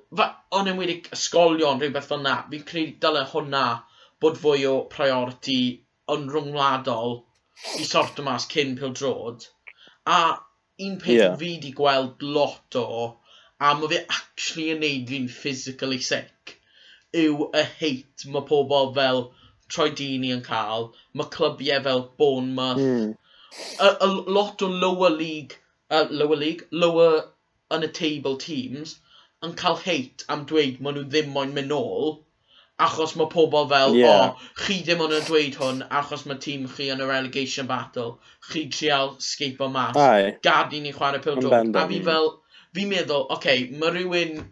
ond 0.57 0.71
yn 0.71 0.79
wedi 0.79 0.99
ysgolion 1.15 1.81
rhywbeth 1.81 2.09
fel 2.09 2.23
na, 2.23 2.37
fi'n 2.49 2.65
credu 2.69 2.95
dyle 3.03 3.25
hwnna 3.33 3.65
bod 4.23 4.39
fwy 4.41 4.65
o 4.69 4.73
priority 4.93 5.59
yn 6.13 6.25
rhwngwladol 6.31 7.19
i 7.79 7.85
sort 7.87 8.19
o 8.19 8.25
mas 8.25 8.47
cyn 8.53 8.73
pil 8.79 8.95
drod. 8.97 9.45
A 10.09 10.21
un 10.87 10.97
peth 11.03 11.13
yeah. 11.19 11.37
fi 11.37 11.53
wedi 11.53 11.73
gweld 11.77 12.25
lot 12.25 12.79
o, 12.79 12.87
a 13.61 13.73
mae 13.77 13.91
fe 13.93 14.01
actually 14.17 14.71
yn 14.73 14.81
neud 14.83 15.13
fi'n 15.13 15.29
physically 15.37 16.01
sick, 16.09 16.57
yw 17.23 17.49
y 17.53 17.65
hate 17.77 18.31
mae 18.33 18.47
pobl 18.49 18.93
fel 18.97 19.27
Troy 19.73 19.93
Dini 19.99 20.33
yn 20.33 20.41
cael, 20.45 20.89
mae 21.13 21.29
clybiau 21.33 21.85
fel 21.85 22.07
Bournemouth, 22.17 22.81
mm. 22.81 23.13
a, 23.77 23.91
a 24.07 24.09
lot 24.09 24.65
o 24.65 24.69
lower 24.85 25.13
league 25.13 25.59
uh, 25.93 26.07
lower 26.09 26.39
league, 26.43 26.67
lower 26.71 27.23
yn 27.75 27.87
y 27.87 27.89
table 28.01 28.37
teams, 28.41 28.97
yn 29.45 29.55
cael 29.59 29.79
hate 29.85 30.25
am 30.33 30.45
dweud 30.49 30.79
maen 30.83 30.97
nhw 30.97 31.07
ddim 31.13 31.33
moyn 31.35 31.53
mynd 31.55 31.71
nôl, 31.73 32.15
achos 32.85 33.13
mae 33.19 33.29
pobl 33.31 33.67
fel, 33.71 33.95
yeah. 33.97 34.09
o, 34.09 34.27
oh, 34.29 34.47
chi 34.63 34.79
ddim 34.85 35.03
ond 35.05 35.15
yn 35.17 35.25
dweud 35.27 35.57
hwn, 35.59 35.81
achos 36.01 36.25
mae 36.29 36.39
tîm 36.45 36.65
chi 36.75 36.89
yn 36.93 37.03
y 37.03 37.09
relegation 37.09 37.69
battle, 37.69 38.17
chi 38.49 38.65
trial 38.77 39.15
scapo 39.27 39.69
mas, 39.73 39.99
gad 40.47 40.73
i 40.73 40.81
ni 40.83 40.93
chwarae 40.95 41.21
pil 41.23 41.41
drog. 41.41 41.75
A 41.77 41.87
fi 41.91 42.01
fel, 42.09 42.29
fi'n 42.77 42.91
meddwl, 42.93 43.25
oce, 43.27 43.37
okay, 43.37 43.67
mae 43.81 43.93
rhywun, 43.93 44.45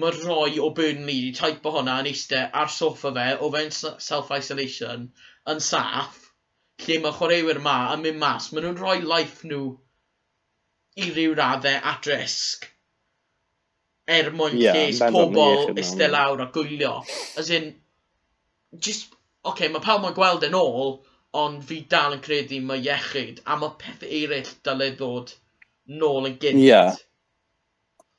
mae 0.00 0.20
roi 0.22 0.58
o 0.62 0.70
Burnley 0.78 1.20
wedi 1.30 1.70
o 1.70 1.74
hwnna 1.76 2.00
yn 2.02 2.10
eistedd 2.12 2.56
ar 2.62 2.72
soffa 2.72 3.12
fe, 3.18 3.26
o 3.40 3.50
fe'n 3.54 3.74
self-isolation, 4.08 5.10
yn 5.52 5.66
saff, 5.70 6.22
lle 6.86 7.00
mae 7.02 7.18
chwaraewyr 7.18 7.60
ma 7.66 7.76
yn 7.94 8.06
mynd 8.06 8.22
mas, 8.22 8.48
maen 8.52 8.66
nhw'n 8.66 8.80
rhoi 8.80 9.00
life 9.04 9.44
nhw 9.48 9.66
i 10.96 11.10
ryw 11.12 11.36
raddau 11.36 11.80
at 11.92 12.08
risg 12.10 12.70
er 14.06 14.30
mwyn 14.30 14.56
yeah, 14.60 14.76
lles 14.78 15.00
pobl 15.12 15.72
eistedd 15.74 16.12
lawr 16.14 16.44
a 16.44 16.46
gwylio. 16.54 16.92
As 17.40 17.50
in, 17.50 17.72
just, 18.78 19.10
oce, 19.42 19.50
okay, 19.52 19.70
mae 19.72 19.82
pawb 19.82 20.04
mae'n 20.04 20.14
gweld 20.16 20.46
yn 20.46 20.54
ôl, 20.58 20.94
ond 21.36 21.64
fi 21.66 21.80
dal 21.90 22.14
yn 22.16 22.22
credu 22.24 22.60
mae 22.64 22.84
iechyd, 22.84 23.42
a 23.44 23.58
mae 23.60 23.74
pethau 23.80 24.12
eraill 24.20 24.52
dylai 24.66 24.92
ddod 24.94 25.34
nôl 26.02 26.30
yn 26.30 26.38
gynt. 26.42 26.62
Yeah. 26.62 26.94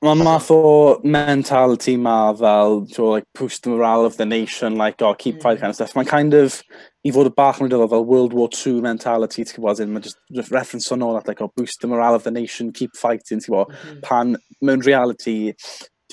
Mae 0.06 0.14
math 0.14 0.52
o 0.53 0.99
mentality 1.03 1.95
ma 1.98 2.32
fel, 2.32 2.86
to, 2.86 3.03
like, 3.03 3.24
boost 3.34 3.64
the 3.64 3.72
morale 3.72 4.06
of 4.06 4.15
the 4.18 4.28
nation, 4.28 4.76
like, 4.76 5.02
oh, 5.02 5.15
keep 5.15 5.38
mm. 5.38 5.41
fighting 5.41 5.61
kind 5.61 5.69
of 5.72 5.76
stuff. 5.76 5.95
Mae'n 5.95 6.06
kind 6.06 6.36
of, 6.36 6.61
i 7.02 7.10
fod 7.15 7.32
y 7.32 7.34
bach 7.34 7.57
yn 7.65 7.72
dod 7.72 7.90
fel 7.90 8.06
World 8.06 8.36
War 8.38 8.52
II 8.53 8.84
mentality, 8.86 9.41
ti'n 9.41 9.57
gwybod, 9.57 9.82
mae 9.90 10.06
just 10.06 10.52
reference 10.53 10.91
on 10.94 11.02
all 11.02 11.15
that, 11.15 11.26
like, 11.26 11.41
oh, 11.41 11.49
boost 11.57 11.82
the 11.82 11.90
morale 11.90 12.14
of 12.14 12.28
the 12.28 12.36
nation, 12.36 12.69
keep 12.72 12.94
fighting, 12.94 13.41
ti'n 13.41 13.48
gwybod, 13.48 13.74
mm. 13.74 13.80
Mm-hmm. 13.80 14.03
pan 14.06 14.38
mewn 14.61 14.86
reality, 14.86 15.56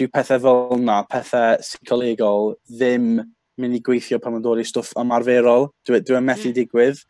dyw 0.01 0.09
pethau 0.17 0.41
fel 0.47 0.65
yna, 0.79 1.03
pethau 1.13 1.61
psycholegol, 1.61 2.55
ddim 2.73 3.19
mynd 3.61 3.77
i 3.77 3.83
gweithio 3.85 4.17
pan 4.17 4.33
mae'n 4.33 4.47
dod 4.49 4.63
i 4.63 4.69
stwff 4.71 4.97
ymarferol, 5.03 5.69
dwi'n 5.85 6.01
e, 6.01 6.07
dwi 6.09 6.23
e 6.23 6.23
methu 6.31 6.55
mm. 6.55 6.57
digwydd. 6.57 7.05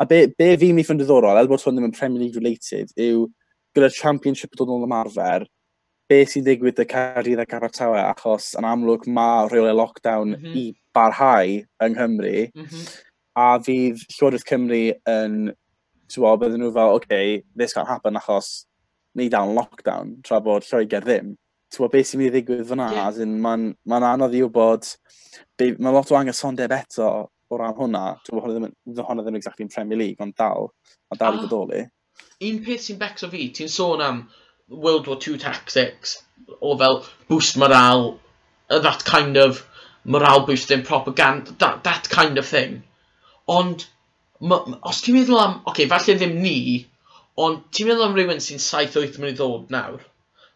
A 0.00 0.08
be, 0.08 0.24
be 0.40 0.54
fi'n 0.56 0.72
mynd 0.72 0.86
i 0.86 0.88
ffynd 0.88 1.04
diddorol, 1.04 1.36
er 1.36 1.52
bod 1.52 1.60
hwn 1.68 1.76
ddim 1.76 1.90
yn 1.90 1.98
Premier 2.00 2.24
League 2.24 2.40
related, 2.40 2.96
yw 2.96 3.28
gyda 3.76 3.92
Championship 3.92 4.56
yn 4.56 4.62
dod 4.62 4.72
yn 4.72 4.88
ymarfer, 4.88 5.44
beth 6.14 6.34
sy'n 6.34 6.46
digwydd 6.46 6.80
y 6.82 6.86
Caerdydd 6.90 7.42
ac 7.42 7.56
Abertawe, 7.58 7.98
achos 8.06 8.52
yn 8.58 8.66
amlwg 8.68 9.08
mae 9.10 9.48
rheolau 9.50 9.74
lockdown 9.80 10.36
mm 10.36 10.40
-hmm. 10.42 10.56
i 10.60 10.64
barhau 10.94 11.56
yng 11.86 11.96
Nghymru, 11.96 12.34
mm 12.54 12.66
-hmm. 12.66 12.84
a 13.44 13.48
fydd 13.66 14.04
Llywodraeth 14.14 14.46
Cymru 14.50 14.82
yn, 15.10 15.38
ti'n 16.08 16.24
bod, 16.24 16.42
bydden 16.42 16.62
nhw 16.62 16.72
fel, 16.76 16.98
okay, 17.00 17.40
this 17.56 17.74
can't 17.74 17.90
happen 17.90 18.20
achos 18.20 18.52
ni 19.18 19.28
dal 19.32 19.50
yn 19.50 19.58
lockdown, 19.58 20.14
tra 20.26 20.40
bod 20.44 20.66
Lloegr 20.68 21.06
ddim. 21.06 21.34
Ti'n 21.72 21.82
bod 21.82 21.94
beth 21.94 22.10
sy'n 22.10 22.22
mynd 22.22 22.30
i 22.30 22.34
ddigwydd 22.36 22.68
fyna, 22.70 22.90
yeah. 22.94 23.24
mae'n 23.46 23.68
ma, 23.90 24.00
anodd 24.12 24.36
i 24.36 24.44
wybod, 24.44 24.90
mae 25.58 25.94
lot 25.94 26.12
o 26.12 26.20
anghysondeb 26.20 26.74
eto 26.78 27.10
o 27.50 27.58
ran 27.58 27.76
hwnna, 27.78 28.06
ti'n 28.22 28.38
bod 28.38 28.46
hwnna 28.46 28.70
ddim, 28.70 29.02
hwnna 29.02 29.26
ddim 29.26 29.40
exactly 29.40 29.66
yn 29.66 29.74
Premier 29.74 30.00
League, 30.00 30.22
ond 30.22 30.36
dal, 30.38 30.70
ond 31.10 31.20
dal 31.20 31.36
i 31.36 31.42
ah. 31.42 31.44
bodoli. 31.46 31.84
Un 32.46 32.62
peth 32.66 32.86
sy'n 32.86 32.98
becso 33.00 33.30
fi, 33.30 33.48
ti'n 33.54 33.70
sôn 33.70 34.02
am 34.02 34.24
World 34.68 35.06
War 35.06 35.18
II 35.26 35.38
tactics 35.38 36.22
o 36.60 36.76
fel 36.78 37.04
boost 37.28 37.56
morale, 37.56 38.18
uh, 38.70 38.78
that 38.78 39.04
kind 39.04 39.36
of 39.36 39.66
morale 40.04 40.46
boosting 40.46 40.82
propaganda, 40.82 41.52
that, 41.58 41.84
that 41.84 42.08
kind 42.08 42.38
of 42.38 42.46
thing. 42.46 42.82
Ond, 43.46 43.86
os 44.40 45.02
ti'n 45.02 45.18
meddwl 45.18 45.40
am, 45.40 45.54
oce, 45.64 45.70
okay, 45.72 45.88
falle 45.88 46.16
ddim 46.16 46.40
ni, 46.40 46.86
ond 47.36 47.62
ti'n 47.76 47.90
meddwl 47.90 48.08
am 48.08 48.16
rhywun 48.16 48.42
sy'n 48.44 48.62
7-8 48.62 49.20
mynd 49.20 49.34
i 49.34 49.36
ddod 49.36 49.70
nawr, 49.74 50.00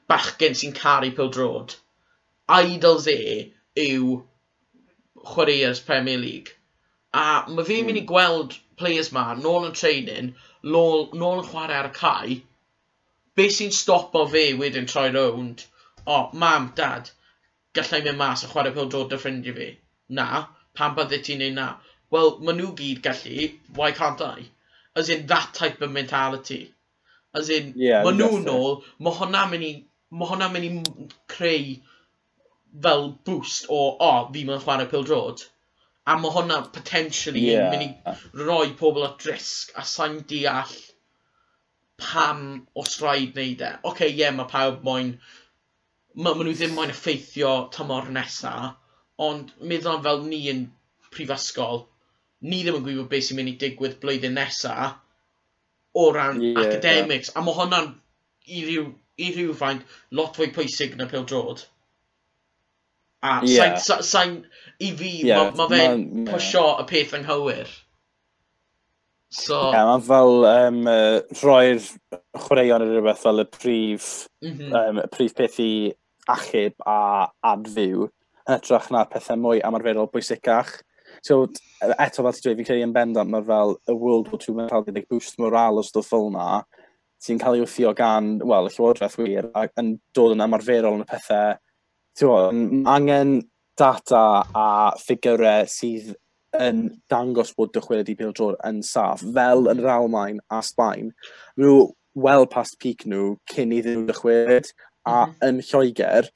bachgen 0.09 0.57
sy'n 0.57 0.75
caru 0.77 1.13
pildrod, 1.17 1.77
idols 2.49 3.09
e 3.13 3.21
yw 3.85 4.19
chwaraeus 5.33 5.85
Premier 5.85 6.21
League. 6.25 6.55
A 7.13 7.45
mae 7.49 7.69
fi'n 7.69 7.87
mynd 7.87 8.01
i 8.01 8.05
hmm. 8.05 8.13
gweld 8.13 8.57
players 8.81 9.13
ma 9.13 9.31
nôl 9.37 9.69
yn 9.69 9.77
training, 9.77 10.33
nôl, 10.65 11.09
nôl 11.13 11.43
yn 11.43 11.49
chwarae 11.51 11.81
ar 11.83 11.91
y 11.91 11.97
cae, 11.97 12.39
Be 13.39 13.47
sy'n 13.55 13.73
stopo 13.75 14.25
fe 14.35 14.45
wedyn 14.61 14.89
troi 14.91 15.09
rownd? 15.15 15.65
O, 16.05 16.15
oh, 16.15 16.31
mam, 16.43 16.73
dad, 16.81 17.11
gallai 17.79 18.01
mynd 18.07 18.19
mas 18.23 18.45
a 18.45 18.49
chwarae 18.53 18.73
pel 18.79 18.89
dod 18.95 19.15
â 19.15 19.19
ffrindiau 19.25 19.57
fi? 19.59 19.69
Na, 20.19 20.27
pam 20.81 20.97
bydde 20.97 21.21
ti'n 21.29 21.43
neud 21.43 21.55
na? 21.59 21.67
Wel, 22.15 22.33
maen 22.49 22.59
nhw 22.61 22.73
gyd 22.81 23.03
gallu, 23.05 23.51
why 23.79 23.91
can't 23.99 24.25
I? 24.29 24.49
As 24.97 25.13
in, 25.15 25.27
that 25.35 25.55
type 25.61 25.85
of 25.87 25.95
mentality. 25.99 26.61
As 27.43 27.53
in, 27.59 27.75
yeah, 27.77 28.03
maen 28.09 28.19
nhw 28.23 28.41
nôl, 28.49 28.81
mae 28.99 29.21
hwnna 29.21 29.45
mynd 29.53 29.69
i, 29.69 29.73
mae 30.11 30.33
hwnna'n 30.33 30.57
mynd 30.57 30.71
i 30.71 31.09
creu 31.37 31.77
fel 32.89 33.09
boost 33.29 33.69
o, 33.69 33.79
o, 33.79 34.11
oh, 34.11 34.27
fi 34.33 34.49
mae'n 34.49 34.67
chwarae 34.67 34.91
pel 34.91 35.07
drod 35.13 35.47
a 36.09 36.17
mae 36.17 36.33
hwnna 36.33 36.59
potentially 36.73 37.47
yeah. 37.53 37.71
mynd 37.71 37.87
i 37.87 38.45
roi 38.49 38.71
pobl 38.83 39.05
at 39.07 39.27
risg 39.29 39.75
a 39.77 39.85
sa'n 39.95 40.23
deall 40.31 40.79
pam 41.99 42.67
os 42.79 42.99
rhaid 43.03 43.35
wneud 43.37 43.63
e. 43.63 43.73
Oce, 43.83 43.93
okay, 43.93 44.11
ie, 44.13 44.23
yeah, 44.23 44.35
mae 44.35 44.51
pawb 44.51 44.83
moyn... 44.87 45.17
Mae 46.19 46.35
Ma, 46.35 46.43
nhw 46.43 46.55
ddim 46.57 46.75
moyn 46.75 46.91
effeithio 46.91 47.51
tymor 47.75 48.09
nesa, 48.15 48.53
ond 49.23 49.53
meddwl 49.71 49.99
am 49.99 50.05
fel 50.07 50.25
ni 50.27 50.41
yn 50.51 50.65
prifysgol, 51.15 51.85
ni 52.43 52.63
ddim 52.63 52.81
yn 52.81 52.87
gwybod 52.87 53.11
beth 53.13 53.29
sy'n 53.29 53.39
mynd 53.39 53.53
i 53.53 53.57
digwydd 53.61 53.99
blwyddyn 54.03 54.35
nesa 54.39 54.75
o 55.95 56.11
ran 56.15 56.41
yeah, 56.43 56.61
academics. 56.61 57.31
Yeah. 57.31 57.41
A 57.41 57.47
mae 57.47 57.57
hwnna'n 57.59 57.91
i 58.49 58.63
ryw, 58.67 58.87
i 59.19 59.33
ryw 59.35 59.55
faint 59.59 59.99
lot 60.19 60.39
fwy 60.39 60.51
pwysig 60.55 60.97
na 60.99 61.09
pil 61.11 61.27
drod. 61.29 61.65
A 63.23 63.41
yeah. 63.45 63.79
sain, 63.83 64.03
sain, 64.07 64.35
i 64.79 64.93
fi, 64.95 65.13
yeah. 65.27 65.49
mae 65.51 65.59
ma 65.59 65.69
fe'n 65.73 66.03
ma, 66.03 66.23
yeah. 66.23 66.33
pwysio 66.33 66.65
y 66.83 66.87
peth 66.93 67.17
anghywir. 67.19 67.73
So... 69.29 69.59
Yeah, 69.75 69.85
mae'n 69.85 70.05
fel 70.07 70.45
um, 70.49 70.83
uh, 70.89 71.19
rhoi'r 71.43 71.83
chwaraeon 72.47 72.85
yn 72.87 72.93
rhywbeth 72.95 73.25
fel 73.27 73.43
y 73.43 73.47
prif, 73.53 74.07
mm 74.45 74.55
-hmm. 74.55 74.77
um, 74.79 75.01
y 75.03 75.09
prif 75.13 75.35
peth 75.37 75.59
i 75.61 75.73
achub 76.33 76.87
a 76.89 77.01
adfyw 77.53 78.07
yn 78.49 78.55
edrych 78.57 78.89
na 78.95 79.05
pethau 79.09 79.41
mwy 79.41 79.61
amarferol 79.65 80.09
bwysicach. 80.13 80.79
So, 81.25 81.47
eto 81.85 82.25
fel 82.25 82.37
ti 82.37 82.45
dweud, 82.45 82.59
fi'n 82.61 82.69
credu 82.69 82.87
yn 82.87 82.95
bendant, 82.95 83.31
mae 83.33 83.45
fel 83.45 83.77
y 83.89 83.95
World 83.97 84.31
War 84.33 84.41
II 84.41 84.57
mentality, 84.57 84.95
like 84.97 85.09
boost 85.13 85.39
moral 85.43 85.81
o 85.81 85.85
stwff 85.85 86.09
fel 86.13 86.29
yna, 86.31 86.63
sy'n 87.25 87.41
cael 87.43 87.59
ei 87.59 87.65
wthio 87.65 87.93
gan, 87.99 88.37
wel, 88.41 88.69
y 88.69 88.75
llywodraeth 88.75 89.19
wir, 89.21 89.51
ac 89.59 89.75
yn 89.81 89.97
dod 90.17 90.37
yn 90.37 90.45
amarferol 90.45 90.97
yn 90.99 91.05
y 91.05 91.09
pethau. 91.11 91.59
Ti'n 92.19 92.89
angen 92.89 93.35
data 93.79 94.23
a 94.57 94.69
ffigurau 94.99 95.69
sydd 95.71 96.15
yn 96.57 96.85
dangos 97.13 97.53
bod 97.57 97.75
dychwelyd 97.75 98.09
i 98.09 98.17
pêl 98.17 98.57
yn 98.67 98.83
saff, 98.87 99.25
fel 99.35 99.69
yn 99.69 99.83
yr 99.83 99.91
Almain 99.99 100.41
a 100.51 100.63
Sbaen. 100.65 101.13
nhw 101.57 101.91
well 102.15 102.47
past 102.47 102.79
peak 102.81 103.05
nhw 103.07 103.37
cyn 103.53 103.73
iddyn 103.73 104.01
nhw 104.01 104.13
dychwelyd, 104.13 104.73
a 105.07 105.27
mm. 105.27 105.35
-hmm. 105.35 105.49
yn 105.49 105.61
Lloegr, 105.69 106.31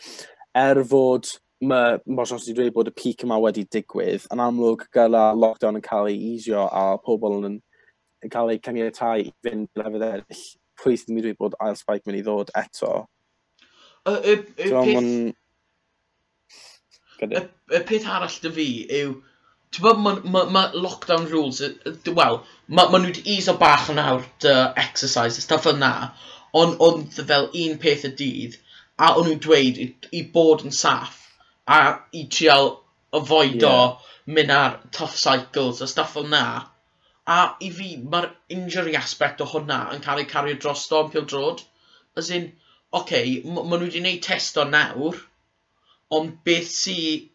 er 0.54 0.84
fod 0.84 1.30
mae 1.62 1.98
Mosnos 2.06 2.46
wedi 2.48 2.58
dweud 2.58 2.74
bod 2.74 2.90
y 2.90 2.94
peak 2.98 3.22
yma 3.24 3.38
wedi 3.40 3.64
digwydd, 3.70 4.26
yn 4.34 4.42
amlwg 4.42 4.88
gael 4.94 5.14
a 5.14 5.28
lockdown 5.38 5.78
yn 5.78 5.84
cael 5.84 6.10
ei 6.10 6.18
isio 6.34 6.66
a 6.66 6.98
pobl 7.04 7.46
yn, 7.46 7.60
yn 8.22 8.32
cael 8.32 8.50
eu 8.50 8.62
caniatau 8.62 9.22
i 9.22 9.30
fynd 9.46 9.68
lefydd 9.78 10.06
eraill, 10.08 10.46
pwy 10.82 10.98
sydd 10.98 11.14
wedi 11.14 11.28
dweud 11.28 11.38
bod 11.38 11.58
ail 11.62 11.78
spike 11.78 12.04
mynd 12.06 12.18
i 12.18 12.24
ddod 12.26 12.50
eto. 12.58 12.92
Y, 14.02 14.12
y, 14.12 14.34
y, 14.34 14.66
y, 14.66 14.70
peth, 17.22 17.28
y, 17.28 17.44
y 17.78 17.82
peth 17.86 18.08
arall 18.10 18.40
dy 18.42 18.50
fi 18.58 18.68
yw, 18.98 19.14
ti'n 19.72 19.84
bod, 19.86 20.00
mae 20.04 20.32
ma, 20.34 20.42
ma 20.54 20.62
lockdown 20.76 21.28
rules, 21.30 21.62
wel, 22.18 22.38
mae 22.68 22.90
ma 22.92 22.98
nhw 23.00 23.08
wedi 23.10 23.36
iso 23.38 23.54
bach 23.60 23.88
yn 23.92 24.00
awr 24.02 24.26
dy 24.44 24.52
exercise, 24.82 25.40
stuff 25.44 25.68
yna, 25.70 25.92
ond 26.62 26.82
oedd 26.86 27.20
fel 27.30 27.48
un 27.62 27.78
peth 27.84 28.04
y 28.08 28.12
dydd, 28.18 28.58
a 29.00 29.14
o'n 29.16 29.28
nhw'n 29.28 29.40
dweud 29.46 29.80
i, 29.80 29.88
i 30.18 30.22
bod 30.34 30.66
yn 30.68 30.76
saff, 30.78 31.16
a 31.76 31.78
i 32.20 32.26
trial 32.36 32.74
yfoido 33.16 33.72
yeah. 33.72 34.12
mynd 34.36 34.54
ar 34.58 34.76
tough 34.98 35.16
cycles 35.24 35.80
a 35.80 35.88
stuff 35.94 36.18
yna, 36.20 36.44
a 37.32 37.40
i 37.64 37.72
fi, 37.72 37.90
mae'r 38.12 38.28
injury 38.58 38.96
aspect 39.00 39.40
o 39.40 39.48
hwnna 39.54 39.82
yn 39.96 40.04
cael 40.04 40.20
ei 40.20 40.28
cario 40.34 40.60
dros 40.60 40.84
do 40.90 41.00
am 41.00 41.12
pil 41.14 41.28
drod, 41.32 41.64
as 42.20 42.28
in, 42.28 42.50
oce, 42.92 43.02
okay, 43.02 43.36
ma, 43.48 43.64
ma 43.64 43.78
nhw 43.78 43.88
wedi 43.88 44.02
gwneud 44.02 44.24
test 44.28 44.60
o 44.60 44.68
nawr, 44.68 45.20
ond 46.12 46.40
beth 46.44 46.72
sy'n 46.76 47.28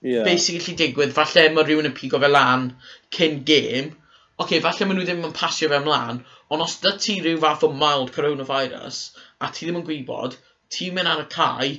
yeah. 0.00 0.24
beth 0.24 0.42
sy'n 0.44 0.58
gallu 0.58 0.76
digwydd, 0.80 1.14
falle 1.16 1.46
mae 1.54 1.66
rhywun 1.66 1.90
yn 1.90 1.96
pigo 1.96 2.20
fe 2.22 2.30
lan 2.30 2.70
cyn 3.16 3.40
gêm, 3.48 3.90
oce, 3.90 4.46
okay, 4.46 4.62
falle 4.64 4.88
maen 4.88 5.00
nhw 5.00 5.06
ddim 5.08 5.26
yn 5.28 5.36
pasio 5.36 5.68
fe 5.70 5.80
ymlaen, 5.80 6.22
ond 6.50 6.64
os 6.64 6.78
dy 6.82 6.94
ti 7.04 7.18
rhyw 7.20 7.40
fath 7.44 7.66
o 7.68 7.72
mild 7.82 8.12
coronavirus, 8.16 9.00
a 9.44 9.50
ti 9.52 9.66
ddim 9.66 9.80
yn 9.82 9.86
gwybod, 9.88 10.36
ti'n 10.72 10.96
mynd 10.96 11.12
ar 11.12 11.24
y 11.24 11.28
cae, 11.34 11.70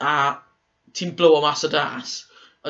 a 0.00 0.16
ti'n 0.96 1.14
blow 1.18 1.38
o 1.38 1.44
mas 1.44 1.66
o 1.66 1.72
das, 1.72 2.16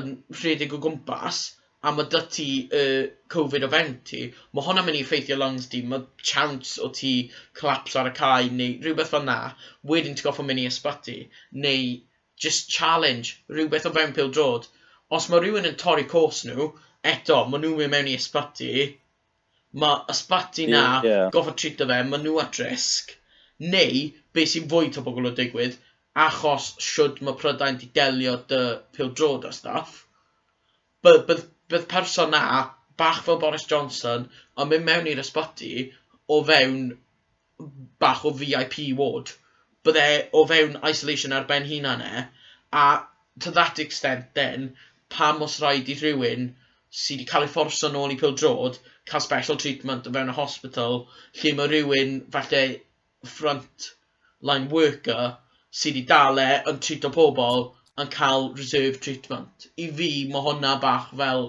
yn 0.00 0.14
rhedeg 0.40 0.72
o 0.76 0.80
gwmpas, 0.82 1.42
a 1.80 1.92
mae 1.96 2.08
dy 2.12 2.20
ti 2.32 2.46
uh, 2.76 3.04
Covid 3.32 3.64
o 3.64 3.70
fewn 3.72 3.94
ti, 4.08 4.26
mae 4.52 4.64
hwnna'n 4.66 4.84
mynd 4.86 4.98
i 4.98 5.04
effeithio 5.04 5.38
lungs 5.40 5.68
ti, 5.72 5.80
mae 5.88 6.04
chance 6.32 6.80
o 6.84 6.90
ti 6.96 7.12
collapse 7.56 7.96
ar 8.00 8.10
y 8.10 8.14
cae, 8.16 8.50
neu 8.52 8.76
rhywbeth 8.84 9.12
fel 9.14 9.24
na, 9.28 9.38
wedyn 9.92 10.16
ti'n 10.16 10.26
goffa 10.26 10.44
mynd 10.44 10.60
i 10.60 10.66
ysbyty, 10.68 11.16
neu 11.64 11.86
just 12.44 12.70
challenge 12.76 13.34
rhywbeth 13.48 13.86
o 13.90 13.92
fewn 13.96 14.14
pildrod. 14.16 14.66
Os 15.16 15.28
mae 15.28 15.42
rhywun 15.42 15.68
yn 15.70 15.78
torri 15.82 16.06
cwrs 16.10 16.44
nhw, 16.48 16.70
eto, 17.12 17.38
mae 17.50 17.62
nhw'n 17.62 17.78
mynd 17.80 17.94
mewn 17.94 18.10
i 18.10 18.16
ysbyty, 18.18 18.74
mae 19.82 20.02
ysbyty 20.14 20.66
na, 20.70 20.82
yeah, 20.82 21.08
yeah. 21.10 21.30
goffa 21.34 21.54
trito 21.62 21.88
fe, 21.90 22.00
mae 22.08 22.22
nhw 22.24 22.38
at 22.42 22.60
risg. 22.62 23.14
Neu, 23.74 24.04
beth 24.36 24.52
sy'n 24.54 24.68
fwy 24.72 24.92
to 24.94 25.04
bobl 25.06 25.28
o 25.30 25.34
digwydd, 25.36 25.76
achos 26.26 26.72
siwd 26.86 27.20
mae 27.26 27.38
prydain 27.42 27.78
di 27.80 27.90
delio 27.98 28.36
dy 28.52 28.60
pildrod 28.96 29.46
o 29.48 29.52
staff, 29.54 30.00
bydd, 31.04 31.26
bydd, 31.28 31.44
bydd 31.72 31.88
person 31.92 32.32
na, 32.34 32.44
bach 33.00 33.22
fel 33.26 33.38
Boris 33.42 33.68
Johnson, 33.68 34.26
yn 34.60 34.72
mynd 34.72 34.88
mewn 34.88 35.12
i'r 35.12 35.22
ysbyty 35.22 35.74
o 36.36 36.40
fewn 36.48 36.80
bach 38.02 38.24
o 38.24 38.32
VIP 38.40 38.80
ward 38.98 39.30
bydde 39.88 40.06
o 40.32 40.44
fewn 40.52 40.78
isolation 40.90 41.34
ar 41.36 41.46
ben 41.50 41.68
hunan 41.70 42.04
e, 42.06 42.24
a 42.82 42.86
to 43.44 43.50
that 43.58 43.78
extent 43.78 44.34
then, 44.34 44.76
pam 45.16 45.42
os 45.46 45.58
rhaid 45.62 45.88
i 45.92 45.96
rhywun 46.00 46.48
sydd 47.02 47.20
wedi 47.20 47.28
cael 47.30 47.46
ei 47.46 47.52
fforso 47.54 47.90
nôl 47.94 48.14
i 48.14 48.18
pildrod 48.22 48.78
cael 49.10 49.24
special 49.26 49.58
treatment 49.64 50.08
o 50.10 50.14
fewn 50.16 50.32
y 50.32 50.36
hospital 50.38 50.96
lle 51.40 51.54
mae 51.58 51.70
rhywun 51.72 52.16
falle 52.36 52.64
front 53.36 53.90
line 54.50 54.68
worker 54.76 55.22
sydd 55.82 55.94
wedi 55.94 56.06
dale 56.12 56.48
yn 56.72 56.80
trito 56.86 57.12
pobl 57.16 57.68
yn 58.02 58.10
cael 58.14 58.50
reserve 58.58 59.00
treatment. 59.04 59.68
I 59.84 59.90
fi 60.00 60.10
mae 60.32 60.44
hwnna 60.46 60.74
bach 60.84 61.10
fel 61.22 61.48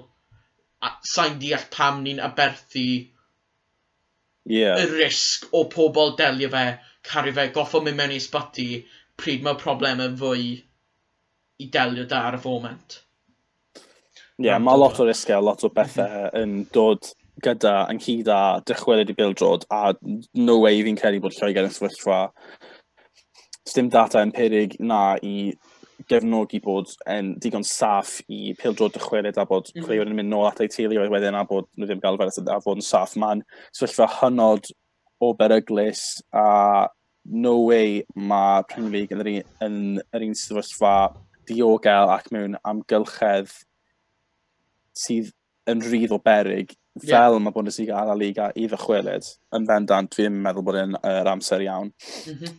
sa'n 1.13 1.39
deall 1.41 1.65
pam 1.75 2.01
ni'n 2.05 2.21
aberthu 2.27 2.85
yeah. 4.45 4.79
y 4.81 4.87
risg 4.93 5.47
o 5.57 5.63
pobl 5.75 6.15
delio 6.21 6.49
fe 6.55 6.65
caru 7.07 7.33
fe, 7.35 7.47
goffo 7.55 7.81
mynd 7.83 7.99
mewn 7.99 8.15
i 8.15 8.19
ysbyty 8.21 8.67
pryd 9.21 9.45
mae 9.45 9.59
problemau 9.59 10.11
fwy 10.17 10.51
i 11.61 11.69
delio 11.73 12.05
da 12.09 12.25
ar 12.29 12.37
y 12.37 12.41
foment. 12.41 13.01
Ie, 14.41 14.47
yeah, 14.47 14.61
mae 14.61 14.79
lot 14.79 14.99
o 14.99 15.05
risgau, 15.05 15.43
lot 15.45 15.63
o 15.67 15.69
bethau 15.73 16.29
yn 16.37 16.63
dod 16.73 17.11
gyda 17.45 17.73
yn 17.89 17.99
ynghyd 17.99 18.29
â 18.31 18.41
dychwelyd 18.67 19.11
i 19.11 19.17
bildrod 19.17 19.65
a 19.73 19.93
no 20.37 20.57
way 20.61 20.81
fi'n 20.85 20.97
credu 20.99 21.21
bod 21.23 21.35
Lloegr 21.37 21.67
yn 21.67 21.73
sefyllfa 21.73 22.21
dim 23.75 23.89
data 23.93 24.21
empirig 24.25 24.75
na 24.79 25.15
i 25.23 25.53
gefnogi 26.09 26.59
bod 26.63 26.91
yn 27.09 27.35
digon 27.41 27.65
saff 27.67 28.19
i 28.27 28.53
pildrod 28.59 28.95
dychwelyd 28.95 29.37
a 29.37 29.45
bod 29.47 29.69
mm. 29.71 29.85
cleiwyr 29.85 30.09
yn 30.09 30.17
mynd 30.17 30.33
nôl 30.33 30.47
at 30.49 30.61
ei 30.63 30.71
teulu 30.71 30.99
oedd 31.01 31.13
wedyn 31.13 31.37
a 31.37 31.45
bod 31.47 31.69
nhw 31.77 31.87
ddim 31.87 32.01
gael 32.03 32.19
fel 32.19 32.33
a 32.51 32.59
bod 32.65 32.81
yn 32.81 32.85
saff. 32.85 33.15
Mae'n 33.21 33.43
sefyllfa 33.69 34.09
hynod 34.19 34.71
o 35.21 35.31
beryglus 35.37 36.21
a 36.33 36.87
no 37.25 37.59
way 37.67 38.03
mae 38.15 38.63
Premier 38.69 38.93
League 38.95 39.15
yn 39.15 39.21
yr 39.23 39.29
un, 39.31 39.43
yn 39.67 39.75
yr 40.01 40.25
un 40.25 40.37
sefyllfa 40.37 40.95
diogel 41.49 42.13
ac 42.13 42.31
mewn 42.33 42.57
amgylchedd 42.67 43.51
sydd 44.97 45.29
yn 45.69 45.83
rhydd 45.85 46.15
o 46.15 46.19
beryg 46.23 46.73
yeah. 46.73 47.11
fel 47.11 47.39
mae 47.39 47.53
Bundesliga 47.55 47.99
a 47.99 48.07
La 48.09 48.17
Liga 48.17 48.49
i 48.55 48.65
ddychwelyd 48.69 49.29
yn 49.57 49.67
bendant 49.69 50.17
fi 50.17 50.27
meddwl 50.33 50.65
bod 50.65 50.79
yn 50.81 50.97
yr 50.97 51.21
er 51.21 51.31
amser 51.35 51.63
iawn 51.67 51.91
mm 51.91 52.39
-hmm. 52.39 52.57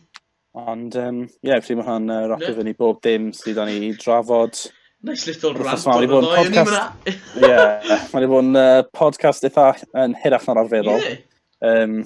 ond 0.69 0.95
ie 0.95 1.09
um, 1.09 1.19
yeah, 1.43 1.59
felly 1.59 1.81
mae 1.81 1.89
hwn 1.89 2.15
uh, 2.15 2.23
rocio 2.31 2.55
fyny 2.61 2.77
bob 2.79 3.03
dim 3.03 3.29
sydd 3.35 3.61
o'n 3.63 3.73
i 3.73 3.91
drafod 3.99 4.63
Nice 5.03 5.27
little 5.27 5.51
rant 5.59 5.83
o'n 5.91 6.05
y 6.05 6.07
ddoi 6.07 6.43
yn 6.47 6.53
yma. 6.61 6.81
Ie, 7.11 7.47
mae 7.91 8.11
wedi 8.13 8.27
bod 8.31 8.45
yn 8.45 8.55
uh, 8.55 8.85
podcast 8.95 9.43
eitha 9.43 9.73
yn 9.99 10.13
hirach 10.21 10.45
na'r 10.47 10.61
arferol. 10.61 11.03
Yeah. 11.03 11.17
Um, 11.59 11.97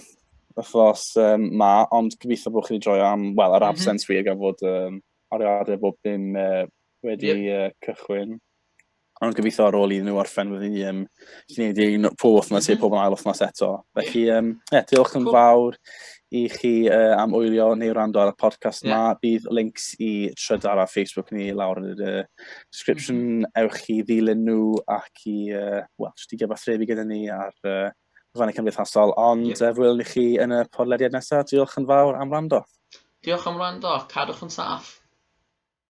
Achos 0.57 1.11
um, 1.21 1.45
ma, 1.57 1.85
ond 1.93 2.17
gobeithio 2.17 2.51
bod 2.53 2.65
chi 2.65 2.75
wedi 2.75 2.85
droi 2.87 2.99
am, 3.05 3.29
wel, 3.37 3.55
yr 3.59 3.67
absens 3.67 4.03
mm 4.03 4.09
-hmm. 4.09 4.23
fi 4.23 4.25
gan 4.25 4.41
fod 4.41 4.65
um, 4.65 4.99
ariadau 5.35 5.79
bob 5.83 5.97
dim 6.03 6.35
uh, 6.35 6.65
wedi 7.05 7.33
yep. 7.45 7.73
uh, 7.73 7.73
cychwyn. 7.85 8.37
Ond 9.21 9.33
gobeithio 9.37 9.65
ar 9.65 9.77
ôl 9.77 9.95
i 9.95 9.97
nhw 10.01 10.17
orffen 10.21 10.51
wedi 10.53 10.69
ni 10.73 10.83
um, 10.85 11.03
gwneud 11.53 11.81
un 11.85 12.09
pob 12.21 12.35
wythnos 12.39 12.67
mm 12.67 12.73
-hmm. 12.73 12.77
i 12.77 12.81
pob 12.81 12.93
yn 12.93 13.01
ail 13.03 13.15
wythnos 13.15 13.41
eto. 13.45 13.69
Felly, 13.97 14.23
um, 14.33 14.51
yeah, 14.71 14.85
diolch 14.89 15.15
yn 15.17 15.25
cool. 15.25 15.37
fawr 15.37 15.77
i 16.37 16.43
chi 16.51 16.73
uh, 16.89 17.13
am 17.17 17.33
wylio 17.33 17.69
neu 17.75 17.93
wrando 17.93 18.21
ar 18.21 18.33
y 18.33 18.35
podcast 18.37 18.85
yeah. 18.85 18.93
ma. 18.93 19.15
Bydd 19.21 19.47
links 19.53 19.93
i 19.99 20.11
trydar 20.37 20.81
a 20.81 20.87
Facebook 20.89 21.31
ni 21.31 21.51
lawr 21.53 21.81
yn 21.81 21.93
y 21.93 22.23
description. 22.71 23.17
Mm 23.17 23.45
-hmm. 23.45 23.63
Ewch 23.63 23.89
i 23.93 24.01
ddilyn 24.03 24.45
nhw 24.45 24.75
ac 24.85 25.25
i, 25.25 25.37
uh, 25.53 25.81
wel, 25.97 26.13
jyst 26.17 26.33
i 26.33 26.41
gyfathrebu 26.43 26.89
gyda 26.89 27.05
ni 27.05 27.23
ar 27.29 27.53
uh, 27.65 27.89
cyfrannu 28.37 28.53
cymdeithasol, 28.53 29.15
ond 29.17 29.49
yeah. 29.49 29.73
uh, 29.73 29.97
i 29.97 30.05
chi 30.05 30.27
yn 30.43 30.53
y 30.53 30.61
podlediad 30.69 31.17
nesaf. 31.17 31.49
Diolch 31.49 31.73
yn 31.81 31.89
fawr 31.89 32.21
am 32.21 32.33
rando. 32.33 32.61
Diolch 33.25 33.49
am 33.49 33.57
rando, 33.57 33.97
cadwch 34.13 34.45
yn 34.45 34.53
saff. 34.53 34.93